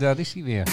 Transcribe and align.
Daar 0.00 0.18
is 0.18 0.32
hij 0.32 0.42
weer. 0.42 0.64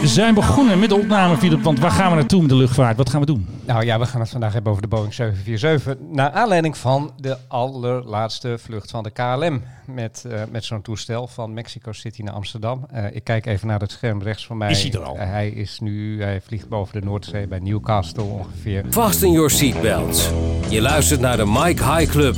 zijn 0.02 0.34
begonnen 0.34 0.78
met 0.78 0.88
de 0.88 0.94
opname, 0.94 1.36
Philip. 1.36 1.62
Want 1.62 1.78
waar 1.78 1.90
gaan 1.90 2.10
we 2.10 2.16
naartoe 2.16 2.40
met 2.40 2.50
de 2.50 2.56
luchtvaart? 2.56 2.96
Wat 2.96 3.10
gaan 3.10 3.20
we 3.20 3.26
doen? 3.26 3.46
Nou 3.66 3.84
ja, 3.84 3.98
we 3.98 4.06
gaan 4.06 4.20
het 4.20 4.30
vandaag 4.30 4.52
hebben 4.52 4.70
over 4.70 4.82
de 4.82 4.88
Boeing 4.88 5.14
747. 5.14 6.06
Naar 6.10 6.30
aanleiding 6.30 6.76
van 6.76 7.12
de 7.20 7.36
allerlaatste 7.48 8.58
vlucht 8.58 8.90
van 8.90 9.02
de 9.02 9.10
KLM. 9.10 9.62
Met, 9.84 10.24
uh, 10.26 10.40
met 10.50 10.64
zo'n 10.64 10.82
toestel 10.82 11.26
van 11.26 11.54
Mexico 11.54 11.92
City 11.92 12.22
naar 12.22 12.34
Amsterdam. 12.34 12.86
Uh, 12.94 13.04
ik 13.12 13.24
kijk 13.24 13.46
even 13.46 13.66
naar 13.66 13.80
het 13.80 13.90
scherm 13.90 14.22
rechts 14.22 14.46
van 14.46 14.56
mij. 14.56 14.70
Is 14.70 14.82
hij 14.82 14.92
er 14.92 15.02
al? 15.02 15.16
Uh, 15.16 15.22
hij 15.22 15.48
is 15.48 15.78
nu, 15.80 16.22
hij 16.22 16.40
vliegt 16.40 16.68
boven 16.68 17.00
de 17.00 17.06
Noordzee 17.06 17.46
bij 17.46 17.58
Newcastle 17.58 18.22
ongeveer. 18.22 18.84
Fasten 18.90 19.32
your 19.32 19.50
seatbelts. 19.50 20.30
Je 20.68 20.80
luistert 20.80 21.20
naar 21.20 21.36
de 21.36 21.46
Mike 21.46 21.92
High 21.92 22.10
Club. 22.10 22.36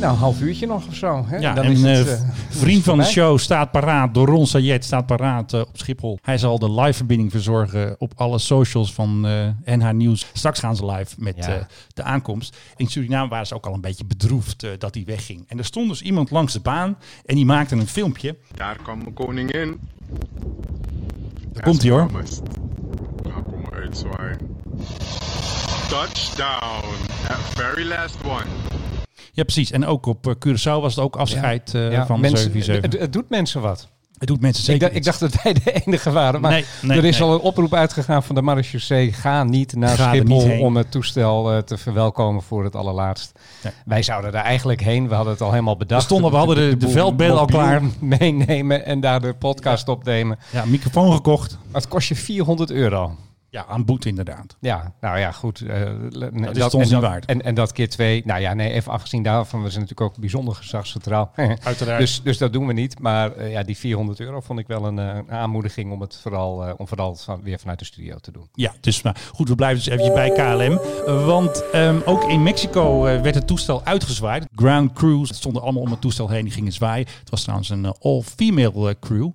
Nou, 0.00 0.12
een 0.12 0.18
half 0.18 0.40
uurtje 0.40 0.66
nog 0.66 0.86
of 0.86 0.94
zo. 0.94 1.24
Hè? 1.26 1.36
Ja, 1.36 1.54
Dan 1.54 1.64
en 1.64 1.70
is 1.72 1.82
het, 1.82 2.06
uh, 2.06 2.12
uh, 2.12 2.18
vriend 2.48 2.84
van 2.84 2.98
de 2.98 3.04
show 3.04 3.38
staat 3.38 3.70
paraat. 3.70 4.14
Doron 4.14 4.46
Sayed 4.46 4.84
staat 4.84 5.06
paraat 5.06 5.52
uh, 5.52 5.60
op 5.60 5.68
Schiphol. 5.72 6.18
Hij 6.22 6.38
zal 6.38 6.58
de 6.58 6.72
live 6.72 6.92
verbinding 6.92 7.30
verzorgen 7.30 7.94
op 7.98 8.12
alle 8.16 8.38
socials 8.38 8.92
van 8.94 9.26
uh, 9.26 9.48
NH 9.76 9.90
Nieuws. 9.90 10.26
Straks 10.32 10.58
gaan 10.60 10.76
ze 10.76 10.86
live 10.86 11.14
met 11.18 11.34
Ja. 11.36 11.56
uh, 11.56 11.62
de 11.94 12.02
aankomst. 12.02 12.56
In 12.76 12.86
Suriname 12.86 13.28
waren 13.28 13.46
ze 13.46 13.54
ook 13.54 13.66
al 13.66 13.74
een 13.74 13.80
beetje 13.80 14.04
bedroefd 14.04 14.64
uh, 14.64 14.70
dat 14.78 14.94
hij 14.94 15.04
wegging. 15.06 15.44
En 15.48 15.58
er 15.58 15.64
stond 15.64 15.88
dus 15.88 16.02
iemand 16.02 16.30
langs 16.30 16.52
de 16.52 16.60
baan 16.60 16.96
en 17.26 17.34
die 17.34 17.44
maakte 17.44 17.74
een 17.76 17.86
filmpje. 17.88 18.36
Daar 18.54 18.76
kwam 18.82 18.98
mijn 18.98 19.12
koningin. 19.14 19.80
Daar 21.52 21.62
komt 21.62 21.82
hij 21.82 21.90
hoor. 21.90 22.10
Ga 23.28 23.40
komen 23.50 23.72
uitzwaaien. 23.72 24.38
Touchdown. 25.88 26.84
That 27.26 27.38
very 27.54 27.88
last 27.88 28.16
one. 28.24 28.44
Ja, 29.36 29.42
precies. 29.42 29.70
En 29.70 29.86
ook 29.86 30.06
op 30.06 30.26
uh, 30.26 30.34
Curaçao 30.34 30.80
was 30.80 30.94
het 30.94 31.04
ook 31.04 31.16
afscheid 31.16 31.70
Ja, 31.72 32.06
van 32.06 32.20
mensen, 32.20 32.52
de 32.52 32.62
747. 32.62 32.82
Het, 32.92 33.00
het 33.00 33.12
doet 33.12 33.30
mensen 33.30 33.60
wat. 33.60 33.88
Het 34.18 34.28
doet 34.28 34.40
mensen 34.40 34.60
Ik, 34.62 34.70
zeker 34.70 34.86
dacht- 34.86 34.96
ik 34.98 35.04
dacht 35.04 35.20
dat 35.20 35.42
wij 35.42 35.52
de 35.52 35.72
enige 35.86 36.10
waren. 36.12 36.40
Maar 36.40 36.50
Nee, 36.50 36.64
nee, 36.82 36.98
er 36.98 37.04
is 37.04 37.18
nee. 37.18 37.28
al 37.28 37.34
een 37.34 37.40
oproep 37.40 37.74
uitgegaan 37.74 38.22
van 38.22 38.34
de 38.34 38.42
marechaussee. 38.42 39.12
Ga 39.12 39.44
niet 39.44 39.74
naar 39.76 39.96
Ga 39.96 40.08
Schiphol 40.14 40.46
niet 40.46 40.60
om 40.60 40.76
het 40.76 40.90
toestel 40.90 41.52
eh, 41.52 41.58
te 41.58 41.76
verwelkomen 41.78 42.42
voor 42.42 42.64
het 42.64 42.76
allerlaatst. 42.76 43.32
Wij 43.84 44.02
zouden 44.02 44.32
daar 44.32 44.44
eigenlijk 44.44 44.80
heen. 44.82 45.08
We 45.08 45.14
hadden 45.14 45.32
het 45.32 45.42
al 45.42 45.50
helemaal 45.50 45.76
bedacht. 45.76 46.00
We 46.00 46.06
stonden- 46.06 46.30
we 46.30 46.36
hadden 46.36 46.78
de- 46.78 46.86
de 47.16 47.30
al 47.32 47.44
klaar. 47.44 47.82
Meenemen 48.18 48.86
en 48.86 49.00
daar 49.00 49.20
de 49.20 49.34
podcast 49.34 49.88
opnemen. 49.88 50.38
Ja, 50.52 50.64
microfoon 50.64 51.12
gekocht. 51.12 51.58
Het 51.72 51.88
kost 51.88 52.08
je 52.08 52.14
400 52.14 52.70
euro. 52.70 53.16
Ja, 53.54 53.66
aan 53.66 53.84
boete 53.84 54.08
inderdaad. 54.08 54.56
Ja, 54.60 54.92
nou 55.00 55.18
ja, 55.18 55.32
goed. 55.32 55.60
eh, 55.60 55.90
le- 56.08 56.30
is 56.50 56.62
het 56.62 56.74
ons 56.74 56.88
en, 56.88 56.94
niet 56.94 57.04
waard. 57.04 57.24
En, 57.24 57.42
en 57.42 57.54
dat 57.54 57.72
keer 57.72 57.88
twee. 57.88 58.22
Nou 58.24 58.40
ja, 58.40 58.54
nee, 58.54 58.72
even 58.72 58.92
afgezien 58.92 59.22
daarvan. 59.22 59.62
We 59.62 59.70
zijn 59.70 59.80
natuurlijk 59.82 60.10
ook 60.10 60.20
bijzonder 60.20 60.54
gezagsgetrouw. 60.54 61.30
Uiteraard. 61.62 62.00
Dus, 62.00 62.22
dus 62.22 62.38
dat 62.38 62.52
doen 62.52 62.66
we 62.66 62.72
niet. 62.72 62.98
Maar 62.98 63.32
eh, 63.32 63.50
ja, 63.52 63.62
die 63.62 63.76
400 63.76 64.20
euro 64.20 64.40
vond 64.40 64.58
ik 64.58 64.66
wel 64.66 64.84
een, 64.84 64.98
eh, 64.98 65.18
aanmoediging 65.28 65.92
om 65.92 66.00
het 66.00 66.18
vooral, 66.22 66.74
om 66.76 66.88
vooral 66.88 67.14
van, 67.14 67.42
weer 67.42 67.58
vanuit 67.58 67.78
de 67.78 67.84
studio 67.84 68.16
te 68.16 68.32
doen. 68.32 68.48
Ja, 68.52 68.72
dus 68.80 69.02
maar 69.02 69.16
goed, 69.34 69.48
we 69.48 69.54
blijven 69.54 69.84
dus 69.84 69.98
even 69.98 70.14
bij 70.14 70.30
KLM. 70.30 70.80
Want 71.26 71.70
ehm, 71.72 72.00
ook 72.04 72.24
in 72.24 72.42
Mexico 72.42 73.00
werd 73.00 73.34
het 73.34 73.46
toestel 73.46 73.84
uitgezwaaid. 73.84 74.46
Ground 74.54 74.92
crews 74.92 75.34
stonden 75.34 75.62
allemaal 75.62 75.82
om 75.82 75.90
het 75.90 76.00
toestel 76.00 76.28
heen, 76.28 76.44
die 76.44 76.52
gingen 76.52 76.72
zwaaien. 76.72 77.06
Het 77.20 77.30
was 77.30 77.42
trouwens 77.42 77.68
een 77.68 77.94
all-female 78.00 78.96
crew. 79.00 79.30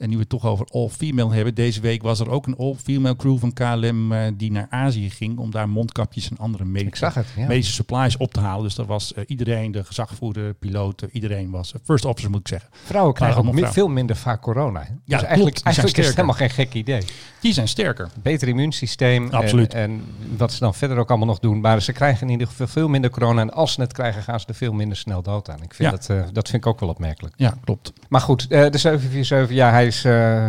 En 0.00 0.08
nu 0.08 0.14
we 0.14 0.20
het 0.20 0.28
toch 0.28 0.46
over 0.46 0.66
all-female 0.70 1.34
hebben. 1.34 1.54
Deze 1.54 1.80
week 1.80 2.02
was 2.02 2.20
er 2.20 2.30
ook 2.30 2.46
een 2.46 2.56
all-female 2.56 3.16
crew 3.16 3.38
van 3.38 3.52
KLM 3.52 4.12
eh, 4.12 4.20
die 4.34 4.52
naar 4.52 4.66
Azië 4.70 5.10
ging. 5.10 5.38
Om 5.38 5.50
daar 5.50 5.68
mondkapjes 5.68 6.30
en 6.30 6.36
andere 6.38 6.64
medische, 6.64 7.10
het. 7.14 7.26
Ja. 7.36 7.46
medische 7.46 7.72
supplies 7.72 8.16
op 8.16 8.32
te 8.32 8.40
halen. 8.40 8.62
Dus 8.62 8.74
dat 8.74 8.86
was 8.86 9.14
eh, 9.14 9.24
iedereen, 9.26 9.72
de 9.72 9.84
gezagvoerder, 9.84 10.54
piloten, 10.54 11.08
iedereen 11.12 11.50
was. 11.50 11.72
eh, 11.72 11.80
first 11.84 12.04
officer 12.04 12.30
moet 12.30 12.40
ik 12.40 12.48
zeggen. 12.48 12.70
Vrouwen 12.84 13.14
krijgen 13.14 13.46
ook 13.58 13.66
veel 13.72 13.88
minder 13.88 14.16
vaak 14.16 14.42
corona. 14.42 14.80
hè? 14.80 14.86
Dus 15.04 15.22
eigenlijk, 15.22 15.54
Die 15.54 15.62
zijn 15.62 15.64
eigenlijk 15.64 15.96
is 15.98 16.06
het 16.06 16.14
helemaal 16.14 16.36
geen 16.36 16.50
gek 16.50 16.74
idee. 16.74 17.02
Die 17.40 17.52
zijn 17.52 17.68
sterker. 17.68 18.08
Beter 18.22 18.48
immuunsysteem. 18.48 19.28
Absoluut. 19.30 19.74
En, 19.74 20.04
wat 20.36 20.52
ze 20.52 20.58
dan 20.58 20.74
verder 20.74 20.98
ook 20.98 21.08
allemaal 21.08 21.26
nog 21.28 21.38
doen. 21.38 21.60
Maar 21.60 21.82
ze 21.82 21.92
krijgen 21.92 22.26
in 22.26 22.32
ieder 22.32 22.46
geval 22.46 22.66
veel 22.66 22.88
minder 22.88 23.10
corona. 23.10 23.40
En 23.40 23.52
als 23.52 23.72
ze 23.72 23.80
het 23.80 23.92
krijgen, 23.92 24.22
gaan 24.22 24.40
ze 24.40 24.46
er 24.46 24.54
veel 24.54 24.72
minder 24.72 24.96
snel 24.96 25.22
dood 25.22 25.50
aan. 25.50 25.62
Ik 25.62 25.74
vind 25.74 25.90
Ja. 26.06 26.14
dat, 26.16 26.34
dat 26.34 26.48
vind 26.48 26.64
ik 26.64 26.66
ook 26.70 26.80
wel 26.80 26.88
opmerkelijk. 26.88 27.34
Ja, 27.36 27.54
klopt. 27.64 27.92
Maar 28.08 28.20
goed, 28.20 28.48
de 28.48 28.56
747, 28.78 29.56
ja, 29.56 29.70
hij 29.70 29.89
is. 29.90 30.04
eh, 30.04 30.48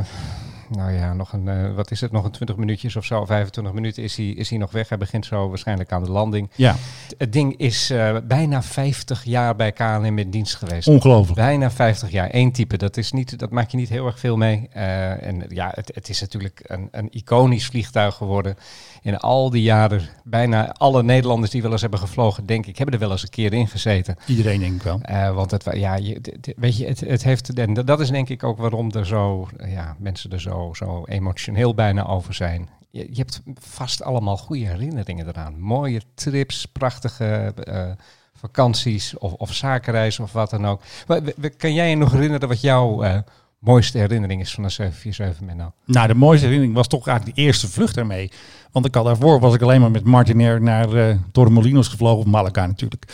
nou 0.69 0.91
ja, 0.91 1.13
nog 1.13 1.34
een, 1.34 1.47
eh, 1.47 1.74
wat 1.75 1.91
is 1.91 2.02
het, 2.02 2.12
nog 2.12 2.24
een 2.24 2.31
20 2.31 2.56
minuutjes 2.57 2.96
of 2.96 3.06
zo, 3.06 3.25
25 3.25 3.74
minuten 3.74 4.03
is 4.03 4.16
hij, 4.16 4.25
is 4.25 4.50
hij 4.50 4.57
nog 4.57 4.72
weg. 4.72 4.90
Hij 4.90 4.97
begint 4.97 5.25
zo 5.25 5.50
waarschijnlijk 5.50 5.91
aan 5.91 6.03
de 6.03 6.12
landing. 6.12 6.50
Ja, 6.56 6.75
Het 7.18 7.34
ding 7.34 7.57
is 7.57 7.90
eh, 7.90 8.18
bijna 8.24 8.63
50 8.63 9.24
jaar 9.24 9.56
bij 9.56 9.72
KLM 9.72 10.18
in 10.18 10.29
dienst 10.29 10.56
geweest. 10.56 10.88
ongelooflijk. 10.88 11.40
Bijna 11.40 11.72
50 11.72 12.12
jaar. 12.12 12.29
Eén 12.31 12.52
type, 12.52 12.78
dat, 12.78 12.97
is 12.97 13.12
niet, 13.12 13.40
dat 13.40 13.50
maak 13.50 13.69
je 13.69 13.78
niet 13.78 13.90
heel 13.90 14.06
erg 14.06 14.19
veel 14.19 14.38
mee. 14.38 14.69
En 14.69 15.44
ja, 15.50 15.72
het, 15.75 15.91
het 15.96 16.09
is 16.09 16.22
natuurlijk 16.22 16.59
een, 16.63 16.88
een 16.91 17.08
iconisch 17.12 17.66
vliegtuig 17.66 18.16
geworden. 18.16 18.56
In 19.03 19.17
al 19.17 19.50
die 19.50 19.62
jaren, 19.62 20.01
bijna 20.23 20.73
alle 20.73 21.03
Nederlanders 21.03 21.51
die 21.51 21.62
wel 21.62 21.72
eens 21.72 21.81
hebben 21.81 22.00
gevlogen, 22.00 22.45
denk 22.45 22.66
ik, 22.66 22.78
hebben 22.78 22.95
er 22.95 23.01
wel 23.01 23.12
eens 23.12 23.23
een 23.23 23.29
keer 23.29 23.53
in 23.53 23.67
gezeten. 23.67 24.16
Iedereen 24.28 24.59
denk 24.59 24.75
ik 24.75 24.81
wel. 24.81 25.00
Eh, 25.01 25.34
want 25.34 25.51
het, 25.51 25.66
ja, 25.73 25.95
je, 25.95 26.22
weet 26.56 26.78
je, 26.78 26.85
het, 26.88 27.00
het 27.00 27.23
heeft, 27.23 27.53
en 27.59 27.73
dat 27.73 28.00
is 28.00 28.09
denk 28.09 28.29
ik 28.29 28.44
ook 28.44 28.57
waarom 28.57 28.91
er 28.91 29.06
zo, 29.06 29.47
ja, 29.66 29.95
mensen 30.00 30.31
er 30.31 30.41
zo, 30.41 30.72
zo 30.73 31.03
emotioneel 31.06 31.73
bijna 31.73 32.07
over 32.07 32.34
zijn. 32.34 32.69
Je, 32.90 33.07
je 33.09 33.17
hebt 33.17 33.41
vast 33.59 34.03
allemaal 34.03 34.38
goede 34.38 34.66
herinneringen 34.66 35.28
eraan. 35.28 35.59
Mooie 35.59 36.01
trips, 36.13 36.66
prachtige 36.66 37.53
eh, 37.63 37.90
vakanties 38.34 39.17
of, 39.17 39.34
of 39.34 39.53
zakenreizen 39.53 40.23
of 40.23 40.31
wat 40.31 40.50
dan 40.50 40.67
ook. 40.67 40.81
Wa- 41.07 41.19
Kan 41.57 41.73
jij 41.73 41.90
je 41.90 41.95
nog 41.95 42.11
herinneren 42.11 42.47
wat 42.47 42.61
jouw 42.61 43.03
eh, 43.03 43.17
mooiste 43.61 43.97
herinnering 43.97 44.41
is 44.41 44.53
van 44.53 44.63
een 44.63 44.72
747 44.72 45.47
Menno? 45.47 45.73
Nou, 45.85 46.07
de 46.07 46.13
mooiste 46.13 46.45
herinnering 46.45 46.75
was 46.75 46.88
toch 46.88 47.07
eigenlijk 47.07 47.38
de 47.38 47.44
eerste 47.44 47.67
vlucht 47.67 47.97
ermee. 47.97 48.31
Want 48.72 48.85
ik 48.85 48.95
had 48.95 49.05
daarvoor 49.05 49.39
was 49.39 49.53
ik 49.53 49.61
alleen 49.61 49.81
maar 49.81 49.91
met 49.91 50.03
Martinair 50.03 50.61
naar 50.61 51.17
Torremolinos 51.31 51.88
gevlogen, 51.88 52.19
of 52.19 52.25
Malaga 52.25 52.66
natuurlijk. 52.66 53.05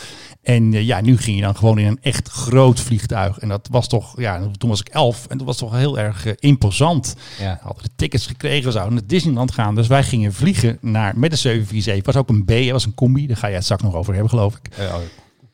En 0.42 0.74
eh, 0.74 0.86
ja, 0.86 1.00
nu 1.00 1.16
ging 1.16 1.36
je 1.36 1.42
dan 1.42 1.56
gewoon 1.56 1.78
in 1.78 1.86
een 1.86 1.98
echt 2.00 2.28
groot 2.28 2.80
vliegtuig. 2.80 3.38
En 3.38 3.48
dat 3.48 3.68
was 3.70 3.88
toch, 3.88 4.20
ja, 4.20 4.50
toen 4.58 4.68
was 4.68 4.80
ik 4.80 4.88
elf 4.88 5.26
en 5.26 5.38
dat 5.38 5.46
was 5.46 5.56
toch 5.56 5.76
heel 5.76 5.98
erg 5.98 6.26
eh, 6.26 6.32
imposant. 6.38 7.16
Ja. 7.38 7.52
We 7.52 7.66
hadden 7.66 7.82
de 7.82 7.90
tickets 7.96 8.26
gekregen, 8.26 8.64
we 8.64 8.70
zouden 8.70 8.94
naar 8.94 9.06
Disneyland 9.06 9.52
gaan. 9.52 9.74
Dus 9.74 9.86
wij 9.86 10.02
gingen 10.02 10.32
vliegen 10.32 10.78
naar, 10.80 11.18
met 11.18 11.30
de 11.30 11.36
747. 11.36 11.94
Het 11.94 12.14
was 12.14 12.16
ook 12.16 12.28
een 12.28 12.44
B, 12.44 12.64
het 12.64 12.70
was 12.70 12.86
een 12.86 12.94
combi. 12.94 13.26
Daar 13.26 13.36
ga 13.36 13.46
je 13.46 13.54
het 13.54 13.64
straks 13.64 13.82
nog 13.82 13.94
over 13.94 14.12
hebben, 14.12 14.30
geloof 14.30 14.56
ik. 14.56 14.76
Eh, 14.76 14.84
oh, 14.84 15.00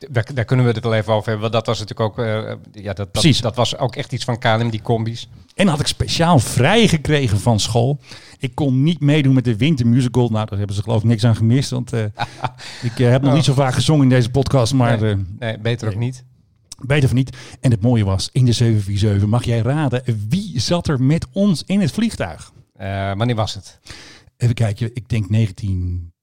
daar, 0.09 0.25
daar 0.33 0.45
kunnen 0.45 0.65
we 0.65 0.71
het 0.71 0.83
wel 0.83 0.93
even 0.93 1.13
over 1.13 1.29
hebben. 1.29 1.51
Want 1.51 1.53
dat 1.53 1.65
was 1.65 1.79
natuurlijk 1.79 2.09
ook, 2.09 2.25
eh, 2.25 2.83
ja, 2.83 2.93
dat, 2.93 3.11
Precies. 3.11 3.41
dat 3.41 3.55
was 3.55 3.77
ook 3.77 3.95
echt 3.95 4.13
iets 4.13 4.23
van 4.23 4.39
KLM, 4.39 4.69
die 4.69 4.81
combis. 4.81 5.29
En 5.55 5.67
had 5.67 5.79
ik 5.79 5.87
speciaal 5.87 6.39
vrij 6.39 6.87
gekregen 6.87 7.39
van 7.39 7.59
school. 7.59 7.99
Ik 8.39 8.55
kon 8.55 8.83
niet 8.83 8.99
meedoen 8.99 9.33
met 9.33 9.43
de 9.43 9.55
wintermusical. 9.55 10.29
Nou, 10.29 10.45
daar 10.45 10.57
hebben 10.57 10.75
ze 10.75 10.83
geloof 10.83 11.01
ik 11.01 11.07
niks 11.07 11.23
aan 11.23 11.35
gemist. 11.35 11.69
Want 11.69 11.93
eh, 11.93 12.03
ik 12.89 12.99
eh, 12.99 13.09
heb 13.09 13.21
nog 13.21 13.33
niet 13.33 13.43
zo 13.43 13.53
vaak 13.53 13.73
gezongen 13.73 14.03
in 14.03 14.09
deze 14.09 14.29
podcast. 14.29 14.73
Maar 14.73 15.01
nee, 15.01 15.25
nee, 15.39 15.59
beter 15.59 15.87
ook 15.87 15.95
nee. 15.95 16.05
niet. 16.05 16.23
beter 16.79 17.07
van 17.07 17.17
niet. 17.17 17.37
En 17.61 17.71
het 17.71 17.81
mooie 17.81 18.05
was, 18.05 18.29
in 18.31 18.45
de 18.45 18.51
747 18.51 19.29
mag 19.29 19.43
jij 19.43 19.59
raden 19.59 20.03
wie 20.29 20.59
zat 20.59 20.87
er 20.87 21.03
met 21.03 21.27
ons 21.31 21.63
in 21.65 21.81
het 21.81 21.91
vliegtuig? 21.91 22.51
Wanneer 23.17 23.35
was 23.35 23.53
het? 23.53 23.79
Even 24.37 24.55
kijken, 24.55 24.89
ik 24.93 25.09
denk 25.09 25.31
1982. 25.31 26.14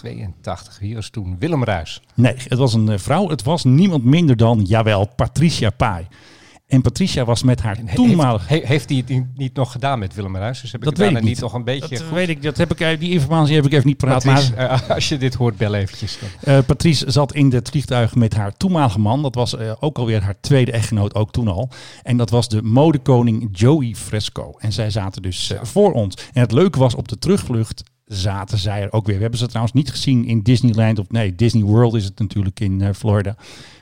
82. 0.00 0.78
Wie 0.80 0.94
was 0.94 1.10
toen? 1.10 1.36
Willem 1.38 1.64
Ruis. 1.64 2.00
Nee, 2.14 2.34
het 2.36 2.58
was 2.58 2.74
een 2.74 2.88
eh, 2.88 2.98
vrouw. 2.98 3.28
Het 3.28 3.42
was 3.42 3.64
niemand 3.64 4.04
minder 4.04 4.36
dan, 4.36 4.62
jawel, 4.64 5.06
Patricia 5.16 5.70
Pai. 5.70 6.06
En 6.66 6.82
Patricia 6.82 7.24
was 7.24 7.42
met 7.42 7.60
haar 7.62 7.78
toenmalige... 7.94 8.46
Heeft, 8.48 8.62
he- 8.62 8.68
heeft 8.68 8.88
hij 8.88 9.04
het 9.06 9.26
niet, 9.36 9.54
nog 9.54 9.72
gedaan 9.72 9.98
met 9.98 10.14
Willem 10.14 10.36
Ruis? 10.36 10.60
Dus 10.60 10.72
heb 10.72 10.80
ik 10.80 10.86
Dat 10.88 10.96
het 10.96 11.06
weet 11.06 11.16
ik 11.16 11.22
niet 11.22 11.32
niet. 11.32 11.40
nog 11.40 11.52
een 11.52 11.64
beetje 11.64 11.98
Dat 11.98 12.08
weet 12.10 12.28
ik, 12.28 12.42
dat 12.42 12.56
heb 12.56 12.70
ik, 12.72 12.80
eh, 12.80 12.98
die 12.98 13.10
informatie 13.10 13.54
heb 13.54 13.66
ik 13.66 13.72
even 13.72 13.86
niet 13.86 13.96
paraat. 13.96 14.24
Patrice, 14.24 14.54
maar- 14.54 14.70
eh, 14.82 14.90
als 14.90 15.08
je 15.08 15.16
dit 15.18 15.34
hoort, 15.34 15.56
bel 15.56 15.74
eventjes. 15.74 16.18
dan. 16.44 16.64
Patrice 16.64 17.10
zat 17.10 17.34
in 17.34 17.52
het 17.52 17.68
vliegtuig 17.68 18.14
met 18.14 18.34
haar 18.34 18.56
toenmalige 18.56 18.98
man. 18.98 19.22
Dat 19.22 19.34
was 19.34 19.56
eh, 19.56 19.72
ook 19.80 19.98
alweer 19.98 20.22
haar 20.22 20.40
tweede 20.40 20.72
echtgenoot, 20.72 21.14
ook 21.14 21.32
toen 21.32 21.48
al. 21.48 21.68
En 22.02 22.16
dat 22.16 22.30
was 22.30 22.48
de 22.48 22.62
modekoning 22.62 23.48
Joey 23.52 23.94
Fresco. 23.94 24.54
En 24.58 24.72
zij 24.72 24.90
zaten 24.90 25.22
dus 25.22 25.52
voor 25.62 25.92
ons. 25.92 26.16
En 26.32 26.40
het 26.40 26.52
leuke 26.52 26.78
was, 26.78 26.94
op 26.94 27.08
de 27.08 27.18
terugvlucht 27.18 27.82
zaten 28.06 28.58
zij 28.58 28.82
er 28.82 28.92
ook 28.92 29.06
weer. 29.06 29.14
We 29.16 29.20
hebben 29.20 29.38
ze 29.38 29.46
trouwens 29.46 29.74
niet 29.74 29.90
gezien 29.90 30.24
in 30.24 30.42
Disneyland. 30.42 30.98
Of 30.98 31.10
nee, 31.10 31.34
Disney 31.34 31.62
World 31.62 31.94
is 31.94 32.04
het 32.04 32.18
natuurlijk 32.18 32.60
in 32.60 32.80
eh, 32.80 32.92
Florida. 32.94 33.36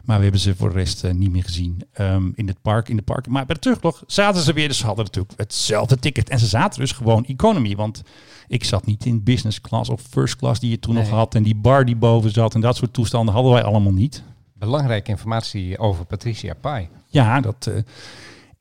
Maar 0.05 0.17
we 0.17 0.23
hebben 0.23 0.41
ze 0.41 0.57
voor 0.57 0.69
de 0.69 0.75
rest 0.75 1.05
eh, 1.05 1.13
niet 1.13 1.31
meer 1.31 1.43
gezien 1.43 1.83
ehm, 1.93 2.31
in 2.35 2.47
het 2.47 2.63
park. 2.63 2.89
In 2.89 2.97
de 2.97 3.03
park. 3.03 3.27
Maar 3.27 3.47
bij 3.47 3.55
de 3.55 3.61
terugvlucht 3.61 4.03
zaten 4.07 4.43
ze 4.43 4.53
weer. 4.53 4.69
Dus 4.69 4.79
ze 4.79 4.87
hadden 4.87 5.05
natuurlijk 5.05 5.35
hetzelfde 5.37 5.99
ticket. 5.99 6.29
En 6.29 6.39
ze 6.39 6.47
zaten 6.47 6.81
dus 6.81 6.93
gewoon 6.93 7.25
economy. 7.25 7.77
Want 7.77 8.03
ik 8.49 8.65
zat 8.65 8.87
niet 8.87 9.05
in 9.07 9.23
business 9.23 9.61
class 9.61 9.91
of 9.91 10.03
first 10.11 10.37
class 10.37 10.61
die 10.61 10.71
je 10.71 10.79
toen 10.79 10.95
nog 10.95 11.09
had. 11.09 11.35
En 11.35 11.43
die 11.43 11.55
bar 11.57 11.85
die 11.85 11.97
boven 11.97 12.31
zat. 12.31 12.55
En 12.55 12.61
dat 12.61 12.77
soort 12.77 12.93
toestanden 12.93 13.35
hadden 13.35 13.53
wij 13.53 13.63
allemaal 13.63 13.93
niet. 13.93 14.23
Belangrijke 14.59 15.11
informatie 15.11 15.79
over 15.79 16.05
Patricia 16.05 16.55
Pai. 16.61 16.89
Ja, 17.07 17.41
dat. 17.41 17.67
eh, 17.67 17.75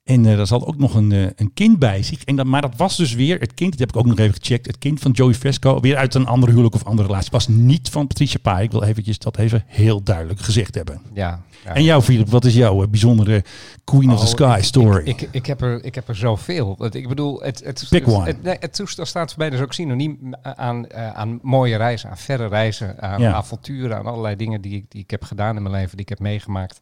En 0.03 0.23
uh, 0.25 0.37
daar 0.37 0.47
zat 0.47 0.65
ook 0.65 0.77
nog 0.77 0.95
een, 0.95 1.11
uh, 1.11 1.27
een 1.35 1.53
kind 1.53 1.79
bij 1.79 2.03
zich. 2.03 2.23
En 2.23 2.35
dat, 2.35 2.45
maar 2.45 2.61
dat 2.61 2.75
was 2.77 2.97
dus 2.97 3.13
weer 3.13 3.39
het 3.39 3.53
kind, 3.53 3.71
dat 3.71 3.79
heb 3.79 3.89
ik 3.89 3.95
ook 3.97 4.05
nog 4.05 4.17
even 4.19 4.33
gecheckt. 4.41 4.65
Het 4.67 4.77
kind 4.77 4.99
van 4.99 5.11
Joey 5.11 5.33
Fresco, 5.33 5.79
weer 5.79 5.95
uit 5.97 6.13
een 6.15 6.25
andere 6.27 6.51
huwelijk 6.51 6.75
of 6.75 6.83
andere 6.85 7.07
relatie. 7.07 7.31
Was 7.31 7.47
niet 7.47 7.89
van 7.89 8.07
Patricia 8.07 8.39
Pai. 8.41 8.63
Ik 8.63 8.71
wil 8.71 8.83
eventjes 8.83 9.17
dat 9.17 9.37
even 9.37 9.63
heel 9.67 10.03
duidelijk 10.03 10.39
gezegd 10.39 10.75
hebben. 10.75 11.01
Ja, 11.13 11.41
ja. 11.63 11.73
En 11.73 11.83
jou, 11.83 12.01
Philip, 12.01 12.29
wat 12.29 12.45
is 12.45 12.53
jouw 12.53 12.81
uh, 12.83 12.87
bijzondere 12.87 13.43
Queen 13.83 14.11
of 14.11 14.19
the 14.19 14.43
Oh, 14.43 14.51
Sky 14.53 14.59
story? 14.63 15.05
Ik, 15.07 15.21
ik, 15.21 15.29
ik, 15.31 15.45
heb 15.45 15.61
er, 15.61 15.83
ik 15.83 15.95
heb 15.95 16.07
er 16.07 16.15
zoveel. 16.15 16.85
Ik 16.91 17.07
bedoel, 17.07 17.41
het, 17.41 17.63
het, 17.63 17.85
Pick 17.89 18.05
het, 18.05 18.43
nee, 18.43 18.57
het 18.59 18.73
toestel 18.75 19.05
staat 19.05 19.29
voor 19.29 19.39
mij 19.39 19.49
dus 19.49 19.59
ook 19.59 19.73
synoniem 19.73 20.33
aan, 20.41 20.87
eh, 20.87 21.13
aan 21.13 21.39
mooie 21.41 21.75
reizen, 21.77 22.09
aan 22.09 22.17
verre 22.17 22.47
reizen, 22.47 23.01
aan 23.01 23.21
Ja. 23.21 23.33
avonturen, 23.33 23.97
aan 23.97 24.05
allerlei 24.05 24.35
dingen 24.35 24.61
die, 24.61 24.75
ik- 24.75 24.91
die 24.91 25.01
ik 25.01 25.11
heb 25.11 25.23
gedaan 25.23 25.55
in 25.55 25.61
mijn 25.63 25.75
leven, 25.75 25.91
die 25.91 26.01
ik 26.01 26.09
heb 26.09 26.19
meegemaakt. 26.19 26.79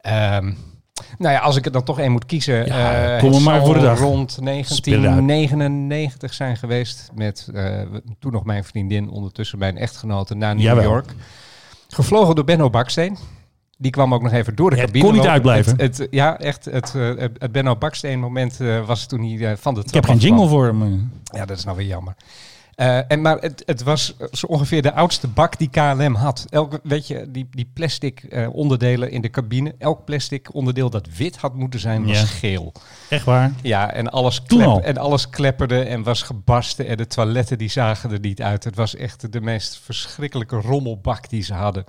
Ehm, 0.00 0.52
nou 1.18 1.34
ja, 1.34 1.40
als 1.40 1.56
ik 1.56 1.64
het 1.64 1.72
dan 1.72 1.82
toch 1.82 1.98
één 1.98 2.12
moet 2.12 2.26
kiezen, 2.26 2.66
Ja, 2.66 3.18
kom 3.18 3.32
het 3.32 3.42
maar 3.44 3.64
voor 3.64 3.74
de 3.74 3.80
dag. 3.80 3.98
rond 3.98 4.30
Spit 4.30 4.44
het 4.46 5.04
uit. 5.04 5.28
1999 5.28 6.34
zijn 6.34 6.56
geweest 6.56 7.10
met 7.14 7.48
eh, 7.54 7.80
toen 8.18 8.32
nog 8.32 8.44
mijn 8.44 8.64
vriendin, 8.64 9.10
ondertussen 9.10 9.58
mijn 9.58 9.76
echtgenote 9.78 10.34
naar 10.34 10.54
New 10.54 10.64
Jawel. 10.64 10.82
York. 10.84 11.14
Gevlogen 11.88 12.34
door 12.34 12.44
Benno 12.44 12.70
Baksteen. 12.70 13.16
Die 13.78 13.90
kwam 13.90 14.14
ook 14.14 14.22
nog 14.22 14.32
even 14.32 14.54
door 14.54 14.70
de 14.70 14.76
Ja, 14.76 14.82
het 14.82 14.90
cabine. 14.90 15.10
kon 15.12 15.20
niet 15.20 15.30
uitblijven. 15.30 15.76
Het, 15.76 15.98
het, 15.98 16.08
ja, 16.10 16.38
echt. 16.38 16.64
Het, 16.64 16.94
eh, 16.94 17.10
het, 17.16 17.52
Benno 17.52 17.76
Baksteen 17.76 18.18
moment 18.20 18.56
was 18.86 19.06
toen 19.06 19.22
hij 19.24 19.56
van 19.56 19.74
de 19.74 19.80
Ik 19.80 19.86
trap 19.86 20.02
heb 20.06 20.12
geen 20.12 20.20
jingle 20.22 20.48
voor 20.48 20.66
hem. 20.66 21.10
Ja, 21.24 21.44
dat 21.44 21.56
is 21.58 21.64
nou 21.64 21.76
weer 21.76 21.86
jammer. 21.86 22.14
Eh, 22.76 23.10
en, 23.10 23.20
maar 23.20 23.38
het, 23.38 23.62
het 23.66 23.82
was 23.82 24.14
zo 24.32 24.46
ongeveer 24.46 24.82
de 24.82 24.92
oudste 24.92 25.28
bak 25.28 25.58
die 25.58 25.68
KLM 25.70 26.14
had. 26.14 26.46
Elke, 26.48 26.80
weet 26.82 27.06
je, 27.06 27.30
die, 27.30 27.48
die 27.50 27.70
plastic 27.74 28.22
eh, 28.22 28.54
onderdelen 28.54 29.10
in 29.10 29.20
de 29.20 29.30
cabine. 29.30 29.74
Elk 29.78 30.04
plastic 30.04 30.54
onderdeel 30.54 30.90
dat 30.90 31.08
wit 31.16 31.36
had 31.36 31.54
moeten 31.54 31.80
zijn, 31.80 32.06
was 32.06 32.20
Ja. 32.20 32.26
geel. 32.26 32.72
Echt 33.08 33.24
waar? 33.24 33.52
Ja, 33.62 33.92
en 33.92 34.10
alles, 34.10 34.42
klep- 34.42 34.82
en 34.82 34.96
alles 34.98 35.28
klepperde 35.30 35.80
en 35.82 36.02
was 36.02 36.22
gebarsten. 36.22 36.86
En 36.86 36.96
de 36.96 37.06
toiletten 37.06 37.58
die 37.58 37.70
zagen 37.70 38.10
er 38.10 38.20
niet 38.20 38.42
uit. 38.42 38.64
Het 38.64 38.76
was 38.76 38.94
echt 38.96 39.32
de 39.32 39.40
meest 39.40 39.78
verschrikkelijke 39.82 40.56
rommelbak 40.56 41.28
die 41.28 41.42
ze 41.42 41.54
hadden. 41.54 41.84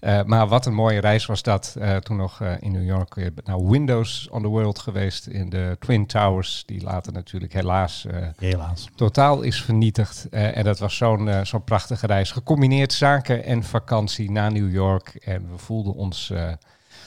Eh, 0.00 0.22
maar 0.22 0.48
wat 0.48 0.66
een 0.66 0.74
mooie 0.74 1.00
reis 1.00 1.26
was 1.26 1.42
dat. 1.42 1.76
Eh, 1.78 1.96
toen 1.96 2.16
nog 2.16 2.40
eh, 2.40 2.52
in 2.60 2.72
New 2.72 2.86
York. 2.86 3.30
naar 3.44 3.66
Windows 3.66 4.28
on 4.30 4.42
the 4.42 4.48
World 4.48 4.78
geweest. 4.78 5.26
In 5.26 5.50
de 5.50 5.76
Twin 5.80 6.06
Towers. 6.06 6.62
Die 6.66 6.82
later 6.82 7.12
natuurlijk 7.12 7.52
helaas 7.52 8.06
Helaas. 8.36 8.88
totaal 8.94 9.42
is 9.42 9.62
vernietigd. 9.62 10.28
En 10.28 10.64
dat 10.64 10.78
was 10.78 10.96
zo'n 10.96 11.30
zo'n 11.42 11.64
prachtige 11.64 12.06
reis. 12.06 12.30
Gecombineerd 12.30 12.92
zaken 12.92 13.44
en 13.44 13.62
vakantie 13.62 14.30
naar 14.30 14.52
New 14.52 14.72
York. 14.72 15.14
En 15.14 15.50
we 15.50 15.58
voelden 15.58 15.94
ons 15.94 16.32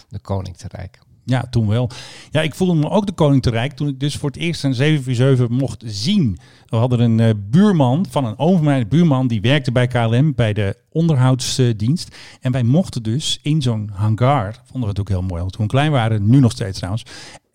de 0.09 0.19
koning 0.21 0.57
te 0.57 0.67
rijk. 0.67 0.99
Ja, 1.29 1.45
toen 1.49 1.67
wel. 1.67 1.89
Ja, 2.31 2.41
ik 2.41 2.55
voelde 2.55 2.73
me 2.73 2.89
ook 2.89 3.05
de 3.05 3.11
koning 3.11 3.41
te 3.41 3.49
rijk 3.49 3.73
toen 3.73 3.87
ik 3.87 3.99
dus 3.99 4.15
voor 4.15 4.29
het 4.29 4.37
eerst 4.37 4.63
een 4.63 4.73
747 4.73 5.57
mocht 5.57 5.83
zien. 5.85 6.37
We 6.65 6.75
hadden 6.75 6.99
een 6.99 7.19
eh, 7.19 7.29
buurman 7.49 8.05
van 8.09 8.25
een 8.25 8.39
oom 8.39 8.55
van 8.55 8.63
mij, 8.63 8.79
een 8.79 8.87
buurman, 8.87 9.27
die 9.27 9.41
werkte 9.41 9.71
bij 9.71 9.87
KLM, 9.87 10.33
bij 10.35 10.53
de 10.53 10.77
onderhoudsdienst. 10.91 12.15
En 12.41 12.51
wij 12.51 12.63
mochten 12.63 13.03
dus 13.03 13.39
in 13.41 13.61
zo'n 13.61 13.89
hangar, 13.93 14.61
vonden 14.63 14.81
we 14.81 14.87
het 14.87 14.99
ook 14.99 15.09
heel 15.09 15.21
mooi, 15.21 15.45
toen 15.45 15.65
we 15.65 15.71
klein 15.71 15.91
waren, 15.91 16.29
nu 16.29 16.39
nog 16.39 16.51
steeds 16.51 16.77
trouwens. 16.77 17.03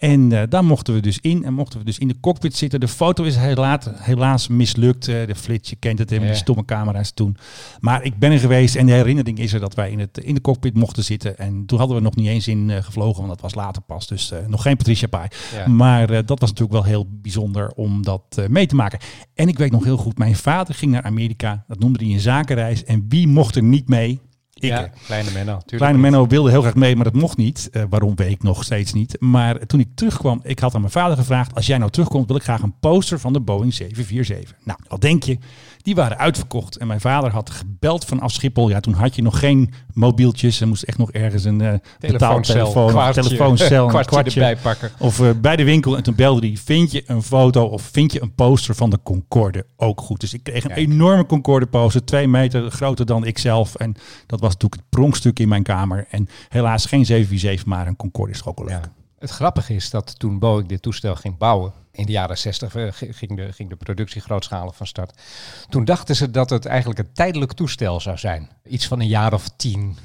En 0.03 0.33
eh, 0.33 0.43
daar 0.49 0.65
mochten 0.65 0.95
we 0.95 1.01
dus 1.01 1.19
in 1.21 1.45
en 1.45 1.55
mochten 1.55 1.79
we 1.79 1.85
dus 1.85 1.99
in 1.99 2.09
de 2.09 2.21
cockpit 2.21 2.57
zitten. 2.57 2.81
De 2.81 2.89
foto 2.89 3.25
is 3.25 3.37
helaas, 3.37 3.87
helaas 3.95 4.49
mislukt. 4.49 5.09
eh, 5.09 5.27
de 5.27 5.35
flits, 5.35 5.71
je 5.71 5.77
kent 5.77 5.99
het, 5.99 6.11
helemaal 6.11 6.31
die 6.31 6.41
stomme 6.41 6.65
camera's 6.65 7.13
toen. 7.13 7.37
Maar 7.81 8.03
ik 8.03 8.19
ben 8.19 8.33
er 8.33 8.39
geweest 8.39 8.77
en 8.77 8.87
de 8.87 8.93
herinnering 8.93 9.39
is 9.39 9.53
er 9.53 9.61
dat 9.61 9.75
wij 9.75 9.91
in, 9.91 9.99
het, 9.99 10.19
in 10.19 10.35
de 10.35 10.41
cockpit 10.41 10.75
mochten 10.75 11.05
zitten. 11.05 11.39
En 11.39 11.67
toen 11.67 11.79
hadden 11.79 11.97
we 11.97 12.03
nog 12.03 12.15
niet 12.15 12.27
eens 12.27 12.49
in 12.49 12.71
eh, 12.71 12.83
gevlogen, 12.83 13.17
want 13.17 13.29
dat 13.29 13.41
was 13.41 13.55
later 13.55 13.83
pas. 13.83 14.07
Dus 14.07 14.33
nog 14.47 14.63
geen 14.63 14.77
Patricia 14.77 15.09
Pai. 15.09 15.29
Ja. 15.55 15.69
Maar 15.69 16.07
dat 16.07 16.41
was 16.41 16.51
natuurlijk 16.51 16.73
wel 16.73 16.85
heel 16.85 17.07
bijzonder 17.11 17.73
om 17.75 18.03
dat 18.03 18.47
mee 18.49 18.67
te 18.67 18.75
maken. 18.75 18.99
En 19.35 19.49
ik 19.49 19.59
weet 19.59 19.71
nog 19.73 19.85
heel 19.85 19.97
goed, 19.97 20.19
mijn 20.19 20.37
vader 20.37 20.75
ging 20.75 20.93
naar 20.93 21.03
Amerika. 21.03 21.65
Dat 21.69 21.79
noemde 21.79 22.05
hij 22.05 22.15
een 22.15 22.21
zakenreis. 22.21 22.85
En 22.85 23.05
wie 23.09 23.29
mocht 23.29 23.57
er 23.57 23.63
niet 23.63 23.89
mee? 23.89 24.21
Ja, 24.69 24.91
kleine 25.05 25.31
Menno. 25.31 25.53
tuurlijk 25.53 25.77
Kleine 25.77 25.99
niet. 25.99 26.11
Menno 26.11 26.27
wilde 26.27 26.51
heel 26.51 26.61
graag 26.61 26.75
mee, 26.75 26.95
maar 26.97 27.05
dat 27.05 27.15
mocht 27.15 27.37
niet. 27.37 27.69
Eh, 27.73 27.83
waarom 27.89 28.15
weet 28.17 28.31
ik 28.31 28.43
nog 28.43 28.65
steeds 28.65 28.93
niet. 28.93 29.17
Maar 29.21 29.67
toen 29.67 29.81
ik 29.81 29.89
terugkwam, 29.95 30.41
ik 30.43 30.59
had 30.59 30.75
aan 30.75 30.81
mijn 30.81 30.93
vader 30.93 31.17
gevraagd... 31.17 31.55
als 31.55 31.67
jij 31.67 31.79
nou 31.79 31.91
terugkomt, 31.91 32.27
wil 32.27 32.37
ik 32.37 32.43
graag 32.43 32.63
een 32.63 32.75
poster 32.81 33.21
van 33.21 33.33
de 33.33 33.41
Boeing 33.41 33.75
747. 33.75 34.57
Nou, 34.65 34.79
wat 34.89 35.01
denk 35.01 35.23
je? 35.23 35.39
Die 35.83 35.95
waren 35.95 36.19
uitverkocht. 36.19 36.77
En 36.77 36.87
mijn 36.87 37.01
vader 37.01 37.31
had 37.31 37.51
gebeld 37.51 38.05
vanaf 38.05 38.33
Schiphol. 38.33 38.69
Ja, 38.69 38.81
toen 38.81 38.95
had 38.95 39.15
je 39.15 39.23
nog 39.23 39.39
geen 39.39 39.73
mobieltjes. 39.93 40.61
Er 40.61 40.69
moest 40.69 40.83
echt 40.83 40.99
nog 40.99 41.13
ergens 41.13 41.45
een 41.45 41.61
uh, 41.61 41.73
betaaltelefoon, 41.99 42.89
kwartje, 42.89 43.23
telefooncel, 43.23 43.83
een 43.85 43.89
kwartje, 43.89 44.11
kwartje 44.11 44.41
erbij 44.41 44.63
pakken. 44.63 44.91
Of 44.99 45.21
uh, 45.21 45.31
bij 45.41 45.57
de 45.57 45.65
winkel. 45.65 45.97
En 45.97 46.03
toen 46.03 46.15
belde 46.15 46.47
hij, 46.47 46.57
vind 46.57 46.93
je 46.93 47.03
een 47.07 47.23
foto 47.23 47.65
of 47.65 47.83
vind 47.83 48.13
je 48.13 48.23
een 48.23 48.35
poster 48.35 48.75
van 48.75 48.91
de 48.91 48.99
Concorde 49.03 49.67
ook 49.77 50.01
goed? 50.01 50.21
Dus 50.21 50.35
ik 50.35 50.43
kreeg 50.43 50.65
een 50.65 50.71
Kijk. 50.75 50.89
enorme 50.89 51.27
Concorde 51.27 51.67
poster. 51.67 52.05
Twee 52.05 52.29
meter 52.29 52.71
groter 52.71 53.07
dan 53.07 53.27
ikzelf. 53.27 53.75
En 53.75 53.93
dat 54.27 54.41
was 54.41 54.53
natuurlijk 54.53 54.81
het 54.81 54.91
pronkstuk 54.91 55.39
in 55.39 55.49
mijn 55.49 55.63
kamer. 55.63 56.07
En 56.11 56.29
helaas 56.49 56.87
geen 56.87 57.05
747, 57.07 57.67
maar 57.67 57.87
een 57.87 57.97
Concorde 57.97 58.33
is 58.33 58.39
toch 58.39 58.49
ook 58.49 58.59
wel 58.59 58.67
leuk. 58.67 58.85
Ja. 58.85 58.93
Het 59.19 59.31
grappige 59.31 59.75
is 59.75 59.91
dat 59.91 60.19
toen 60.19 60.39
Boeing 60.39 60.69
dit 60.69 60.83
toestel 60.83 61.15
ging 61.15 61.39
bouwen, 61.39 61.73
in 61.93 62.07
de 62.07 62.13
jaren 62.13 62.39
60 62.39 62.75
eh, 62.75 62.87
ging 62.91 63.37
de, 63.37 63.53
ging 63.53 63.69
de 63.69 63.77
productie 63.77 64.21
grootschalig 64.21 64.77
van 64.77 64.87
start. 64.87 65.21
Toen 65.69 65.85
dachten 65.85 66.17
ze 66.17 66.31
dat 66.31 66.51
het 66.51 66.67
eigenlijk 66.67 66.99
een 66.99 67.13
tijdelijk 67.13 67.53
toestel 67.53 68.01
zou 68.01 68.19
zijn. 68.19 68.51
Iets 68.69 68.87
van 68.87 69.01
een 69.01 69.07
jaar 69.09 69.33
of 69.33 69.49
tien, 69.57 69.97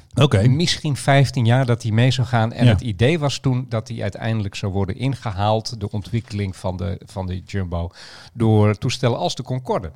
misschien 0.48 0.96
15 0.96 1.44
jaar 1.44 1.66
dat 1.66 1.82
hij 1.82 1.92
mee 1.92 2.10
zou 2.10 2.26
gaan. 2.26 2.52
En 2.52 2.64
Ja. 2.64 2.70
het 2.72 2.80
idee 2.80 3.18
was 3.18 3.38
toen 3.38 3.66
dat 3.68 3.88
hij 3.88 4.02
uiteindelijk 4.02 4.54
zou 4.54 4.72
worden 4.72 4.96
ingehaald, 4.96 5.80
de 5.80 5.90
ontwikkeling 5.90 6.56
van 6.56 6.76
de, 6.76 7.00
van 7.06 7.26
de 7.26 7.38
Jumbo, 7.46 7.90
door 8.32 8.74
toestellen 8.78 9.18
als 9.18 9.34
de 9.34 9.42
Concorde. 9.42 9.90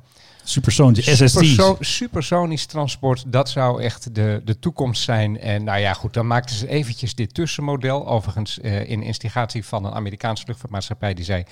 Supersonische 0.45 1.15
SST's. 1.15 1.31
Superso- 1.31 1.77
supersonisch 1.79 2.65
transport, 2.65 3.23
dat 3.27 3.49
zou 3.49 3.81
echt 3.81 4.15
de, 4.15 4.41
de 4.45 4.59
toekomst 4.59 5.03
zijn. 5.03 5.39
En 5.39 5.63
nou 5.63 5.79
ja, 5.79 5.93
goed, 5.93 6.13
dan 6.13 6.27
maakten 6.27 6.55
ze 6.55 6.67
eventjes 6.67 7.15
dit 7.15 7.33
tussenmodel. 7.33 8.07
Overigens 8.07 8.59
eh, 8.59 8.89
in 8.89 9.03
instigatie 9.03 9.65
van 9.65 9.85
een 9.85 9.93
Amerikaanse 9.93 10.43
luchtvaartmaatschappij 10.47 11.13
die 11.13 11.25
zei... 11.25 11.43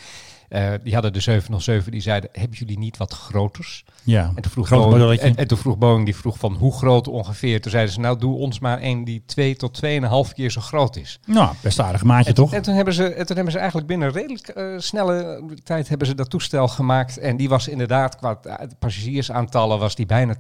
eh, 0.51 0.71
die 0.83 0.93
hadden 0.93 1.13
de 1.13 1.19
707, 1.19 1.91
die 1.91 2.01
zeiden, 2.01 2.29
hebben 2.33 2.57
jullie 2.57 2.77
niet 2.77 2.97
wat 2.97 3.13
groters? 3.13 3.85
Ja, 4.03 4.31
En 4.35 4.41
toen 4.41 4.51
vroeg, 4.51 4.67
groot 4.67 4.89
Boeing, 4.89 5.19
en, 5.19 5.35
en 5.35 5.47
toen 5.47 5.57
vroeg 5.57 5.77
Boeing, 5.77 6.05
die 6.05 6.15
vroeg 6.15 6.37
van 6.37 6.53
hoe 6.53 6.73
groot 6.73 7.07
ongeveer? 7.07 7.61
Toen 7.61 7.71
zeiden 7.71 7.93
ze, 7.93 7.99
nou 7.99 8.17
doe 8.19 8.35
ons 8.35 8.59
maar 8.59 8.79
één 8.79 9.03
die 9.03 9.23
twee 9.25 9.55
tot 9.55 9.73
tweeënhalf 9.73 10.33
keer 10.33 10.51
zo 10.51 10.61
groot 10.61 10.95
is. 10.95 11.19
Nou, 11.25 11.53
best 11.61 11.79
aardig 11.79 12.03
maatje 12.03 12.29
En, 12.29 12.35
toch? 12.35 12.53
en 12.53 12.61
toen 12.61 12.73
hebben 12.75 12.93
ze, 12.93 13.03
en 13.13 13.25
toen 13.25 13.35
hebben 13.35 13.53
ze 13.53 13.57
eigenlijk 13.59 13.87
binnen 13.87 14.11
redelijk 14.11 14.47
eh, 14.47 14.65
snelle 14.77 15.43
tijd 15.63 15.89
hebben 15.89 16.07
ze 16.07 16.15
dat 16.15 16.29
toestel 16.29 16.67
gemaakt. 16.67 17.17
En 17.17 17.37
die 17.37 17.49
was 17.49 17.67
inderdaad, 17.67 18.15
qua 18.15 18.35
t- 18.35 18.79
passagiersaantallen, 18.79 19.79
was 19.79 19.95
die 19.95 20.05
bijna 20.05 20.33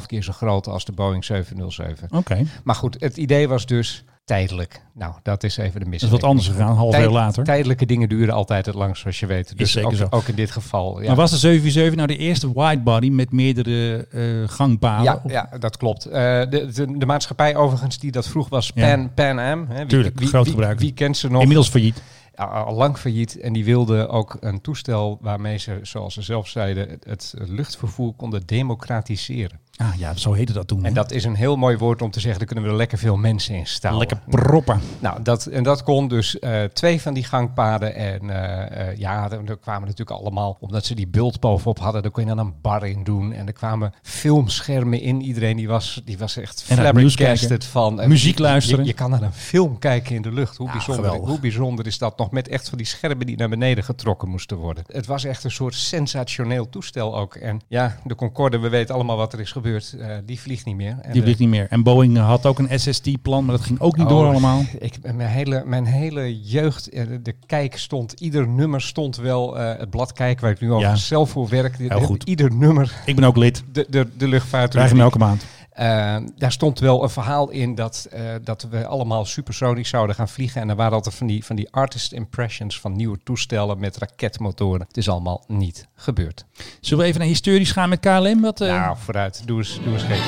2,5 0.00 0.06
keer 0.06 0.22
zo 0.22 0.32
groot 0.32 0.66
als 0.66 0.84
de 0.84 0.92
Boeing 0.92 1.24
707. 1.24 2.08
Oké, 2.10 2.44
Maar 2.64 2.74
goed, 2.74 2.96
het 3.00 3.16
idee 3.16 3.48
was 3.48 3.66
dus 3.66 4.04
tijdelijk. 4.28 4.80
Nou, 4.94 5.14
dat 5.22 5.42
is 5.44 5.56
even 5.56 5.80
de 5.80 5.86
mis. 5.86 6.00
dat 6.00 6.10
is 6.10 6.16
wat 6.20 6.24
anders 6.30 6.48
gegaan, 6.48 6.70
een 6.70 6.76
half 6.76 6.96
jaar 6.96 7.10
later. 7.10 7.44
Tijdelijke 7.44 7.86
dingen 7.86 8.08
duren 8.08 8.34
altijd 8.34 8.66
het 8.66 8.74
langst, 8.74 9.00
zoals 9.00 9.20
je 9.20 9.26
weet. 9.26 9.58
Dus 9.58 9.72
zeker 9.72 9.88
ook, 9.90 9.96
zo. 9.96 10.06
ook 10.10 10.28
in 10.28 10.34
dit 10.34 10.50
geval. 10.50 11.00
Ja. 11.00 11.06
Maar 11.06 11.16
was 11.16 11.30
de 11.30 11.36
747 11.36 11.94
nou 11.94 12.18
de 12.18 12.24
eerste 12.24 12.52
widebody 12.52 13.08
met 13.10 13.32
meerdere 13.32 14.06
eh, 14.10 14.22
gangpaden? 14.46 15.04
Ja, 15.04 15.20
Of- 15.24 15.30
ja, 15.30 15.50
dat 15.58 15.76
klopt. 15.76 16.04
Eh, 16.04 16.12
de, 16.50 16.68
de, 16.74 16.98
de 16.98 17.06
maatschappij 17.06 17.56
overigens 17.56 17.98
die 17.98 18.10
dat 18.10 18.28
vroeg 18.28 18.48
was 18.48 18.70
Ja. 18.74 18.94
Pan, 18.94 19.14
Pan 19.14 19.38
Am. 19.38 19.66
Hè. 19.68 19.76
Wie, 19.76 19.86
Tuurlijk, 19.86 20.18
wie, 20.18 20.28
groot 20.28 20.78
wie, 20.78 20.92
kent 20.92 21.16
ze 21.16 21.30
nog? 21.30 21.40
Inmiddels 21.40 21.68
failliet. 21.68 22.02
al, 22.34 22.46
al 22.46 22.74
lang 22.74 22.98
failliet. 22.98 23.40
En 23.40 23.52
die 23.52 23.64
wilden 23.64 24.08
ook 24.08 24.36
een 24.40 24.60
toestel 24.60 25.18
waarmee 25.20 25.58
ze, 25.58 25.78
zoals 25.82 26.14
ze 26.14 26.22
zelf 26.22 26.48
zeiden, 26.48 26.88
het, 26.88 27.04
het 27.04 27.34
luchtvervoer 27.48 28.12
konden 28.12 28.42
democratiseren. 28.46 29.60
Ah 29.78 29.94
ja, 29.96 30.14
zo 30.14 30.32
heette 30.32 30.52
dat 30.52 30.68
toen. 30.68 30.78
En 30.78 30.84
hè? 30.84 30.92
dat 30.92 31.12
is 31.12 31.24
een 31.24 31.34
heel 31.34 31.56
mooi 31.56 31.76
woord 31.76 32.02
om 32.02 32.10
te 32.10 32.20
zeggen, 32.20 32.38
daar 32.38 32.46
kunnen 32.46 32.64
we 32.64 32.70
er 32.70 32.76
lekker 32.76 32.98
veel 32.98 33.16
mensen 33.16 33.54
in 33.54 33.66
staan. 33.66 33.98
Lekker 33.98 34.20
proppen. 34.28 34.80
Nou, 34.98 35.22
dat, 35.22 35.46
en 35.46 35.62
dat 35.62 35.82
kon 35.82 36.08
dus 36.08 36.38
eh, 36.38 36.64
twee 36.64 37.00
van 37.00 37.14
die 37.14 37.24
gangpaden. 37.24 37.94
En 37.94 38.30
eh, 38.30 38.88
eh, 38.88 38.98
ja, 38.98 39.30
er, 39.30 39.44
er 39.44 39.58
kwamen 39.58 39.88
natuurlijk 39.88 40.20
allemaal, 40.20 40.56
omdat 40.60 40.84
ze 40.84 40.94
die 40.94 41.08
bult 41.08 41.40
bovenop 41.40 41.78
hadden, 41.78 42.02
daar 42.02 42.10
kon 42.10 42.22
je 42.22 42.28
dan 42.28 42.38
een 42.38 42.54
bar 42.60 42.86
in 42.86 43.04
doen. 43.04 43.32
En 43.32 43.46
er 43.46 43.52
kwamen 43.52 43.92
filmschermen 44.02 45.00
in. 45.00 45.22
Iedereen 45.22 45.56
die 45.56 45.68
was, 45.68 46.02
die 46.04 46.18
was 46.18 46.36
echt 46.36 46.62
flabbergasted 46.62 47.64
van... 47.64 48.08
Muziek 48.08 48.38
luisteren. 48.38 48.80
Je, 48.80 48.86
je 48.90 48.94
kan 48.94 49.10
naar 49.10 49.22
een 49.22 49.32
film 49.32 49.78
kijken 49.78 50.14
in 50.14 50.22
de 50.22 50.32
lucht. 50.32 50.56
Hoe, 50.56 50.66
Ja, 50.66 50.72
bijzonder, 50.72 51.04
geweldig. 51.04 51.28
hoe 51.28 51.40
bijzonder 51.40 51.86
is 51.86 51.98
dat 51.98 52.18
nog 52.18 52.30
met 52.30 52.48
echt 52.48 52.68
van 52.68 52.78
die 52.78 52.86
schermen 52.86 53.26
die 53.26 53.36
naar 53.36 53.48
beneden 53.48 53.84
getrokken 53.84 54.28
moesten 54.28 54.56
worden. 54.56 54.84
Het 54.86 55.06
was 55.06 55.24
echt 55.24 55.44
een 55.44 55.50
soort 55.50 55.74
sensationeel 55.74 56.68
toestel 56.68 57.16
ook. 57.18 57.34
En 57.34 57.60
ja, 57.68 57.98
de 58.04 58.14
Concorde, 58.14 58.58
we 58.58 58.68
weten 58.68 58.94
allemaal 58.94 59.16
wat 59.16 59.32
er 59.32 59.40
is 59.40 59.52
gebeurd. 59.52 59.66
Eh, 59.76 60.16
die 60.24 60.40
vliegt 60.40 60.64
niet 60.64 60.76
meer. 60.76 60.96
En 61.02 61.12
Die 61.12 61.22
vliegt 61.22 61.38
niet 61.38 61.48
meer. 61.48 61.66
En 61.70 61.82
Boeing 61.82 62.16
had 62.18 62.46
ook 62.46 62.58
een 62.58 62.80
SST-plan, 62.80 63.44
maar 63.44 63.56
dat 63.56 63.64
ging 63.64 63.80
ook 63.80 63.96
niet 63.96 64.06
Oh, 64.06 64.12
door 64.12 64.26
allemaal. 64.26 64.62
Ik, 64.78 64.98
mijn, 65.14 65.28
hele, 65.30 65.62
mijn 65.66 65.84
hele 65.84 66.40
jeugd, 66.40 66.88
eh, 66.88 67.04
de, 67.22 67.34
kijk 67.46 67.76
stond, 67.76 68.12
ieder 68.12 68.48
nummer 68.48 68.80
stond 68.80 69.16
wel, 69.16 69.58
eh, 69.58 69.78
het 69.78 69.90
blad 69.90 70.12
kijk 70.12 70.40
waar 70.40 70.50
ik 70.50 70.60
nu 70.60 70.72
Ja. 70.74 70.96
zelf 70.96 71.30
voor 71.30 71.48
werk. 71.48 71.76
Heel 71.78 72.00
goed. 72.00 72.22
Ieder 72.22 72.54
nummer, 72.54 72.92
Ik 73.06 73.14
ben 73.14 73.24
ook 73.24 73.36
lid. 73.36 73.62
de, 73.72 73.86
de, 73.88 74.06
de 74.16 74.28
luchtvaart. 74.28 74.70
Krijg 74.70 74.90
hem 74.90 75.00
elke 75.00 75.18
maand. 75.18 75.44
Eh, 75.78 76.16
daar 76.36 76.52
stond 76.52 76.78
wel 76.78 77.02
een 77.02 77.10
verhaal 77.10 77.50
in 77.50 77.74
dat, 77.74 78.06
eh, 78.10 78.22
dat 78.42 78.66
we 78.70 78.86
allemaal 78.86 79.24
supersonisch 79.24 79.88
zouden 79.88 80.14
gaan 80.14 80.28
vliegen. 80.28 80.60
En 80.60 80.68
er 80.68 80.76
waren 80.76 80.92
altijd 80.92 81.14
van 81.14 81.26
die, 81.26 81.44
van 81.44 81.56
die 81.56 81.68
artist 81.70 82.12
impressions 82.12 82.80
van 82.80 82.96
nieuwe 82.96 83.18
toestellen 83.24 83.78
met 83.78 83.96
raketmotoren. 83.96 84.86
Het 84.86 84.96
is 84.96 85.08
allemaal 85.08 85.44
niet 85.46 85.88
gebeurd. 85.94 86.44
Zullen 86.80 87.02
we 87.02 87.08
even 87.08 87.20
naar 87.20 87.28
historisch 87.28 87.72
gaan 87.72 87.88
met 87.88 88.00
KLM? 88.00 88.40
Wat, 88.40 88.60
eh, 88.60 88.68
Nou, 88.68 88.96
vooruit. 88.98 89.42
Doe 89.46 89.58
eens, 89.58 89.80
doe 89.84 89.92
eens 89.92 90.02
gek. 90.02 90.22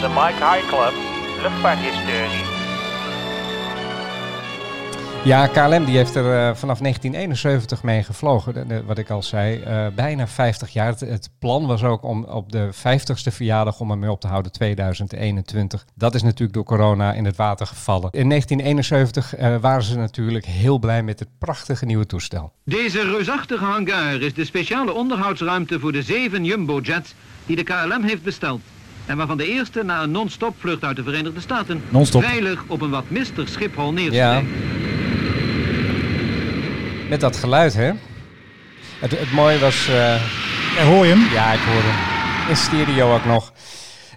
De 0.00 0.08
Mike 0.08 0.44
High 0.44 0.66
Club, 0.68 0.94
luchtvaarthistorie. 1.42 2.53
Ja, 5.24 5.46
KLM 5.46 5.84
die 5.84 5.96
heeft 5.96 6.14
er 6.14 6.24
eh, 6.24 6.54
vanaf 6.54 6.78
1971 6.78 7.82
mee 7.82 8.02
gevlogen. 8.02 8.54
De- 8.54 8.66
de- 8.66 8.82
wat 8.86 8.98
ik 8.98 9.10
al 9.10 9.22
zei, 9.22 9.60
eh, 9.60 9.86
bijna 9.94 10.26
50 10.26 10.72
jaar. 10.72 10.86
Het, 10.86 11.00
het 11.00 11.30
plan 11.38 11.66
was 11.66 11.82
ook 11.84 12.02
om 12.02 12.24
op 12.24 12.52
de 12.52 12.68
50ste 12.72 13.32
verjaardag 13.32 13.80
om 13.80 13.90
ermee 13.90 14.10
op 14.10 14.20
te 14.20 14.26
houden, 14.26 14.52
2021. 14.52 15.84
Dat 15.94 16.14
is 16.14 16.22
natuurlijk 16.22 16.52
door 16.52 16.64
corona 16.64 17.12
in 17.12 17.24
het 17.24 17.36
water 17.36 17.66
gevallen. 17.66 18.10
In 18.12 18.28
1971 18.28 19.34
eh, 19.36 19.56
waren 19.60 19.82
ze 19.82 19.96
natuurlijk 19.96 20.44
heel 20.46 20.78
blij 20.78 21.02
met 21.02 21.18
het 21.18 21.28
prachtige 21.38 21.84
nieuwe 21.84 22.06
toestel. 22.06 22.52
Deze 22.64 23.02
reusachtige 23.02 23.64
hangar 23.64 24.20
is 24.20 24.34
de 24.34 24.44
speciale 24.44 24.92
onderhoudsruimte 24.92 25.80
voor 25.80 25.92
de 25.92 26.02
zeven 26.02 26.44
Jumbo-jets 26.44 27.14
die 27.46 27.56
de 27.56 27.62
KLM 27.62 28.02
heeft 28.02 28.22
besteld. 28.22 28.60
En 29.06 29.16
waarvan 29.16 29.36
de 29.36 29.46
eerste 29.52 29.82
na 29.82 30.02
een 30.02 30.10
non-stop 30.10 30.54
vlucht 30.58 30.84
uit 30.84 30.96
de 30.96 31.02
Verenigde 31.02 31.40
Staten 31.40 31.82
veilig 32.22 32.64
op 32.66 32.80
een 32.80 32.90
wat 32.90 33.04
mister 33.10 33.48
Schiphol 33.48 33.94
Ja. 33.98 34.42
Met 37.08 37.20
dat 37.20 37.36
geluid, 37.36 37.74
hè? 37.74 37.90
Het, 38.98 39.18
het 39.18 39.32
mooie 39.32 39.58
was... 39.58 39.88
eh, 39.88 39.94
ja, 40.76 40.84
hoor 40.84 41.06
je 41.06 41.12
hem? 41.12 41.32
Ja, 41.32 41.52
ik 41.52 41.60
hoorde 41.60 41.88
hem. 41.88 42.48
In 42.48 42.56
stereo 42.56 43.14
ook 43.14 43.24
nog. 43.24 43.52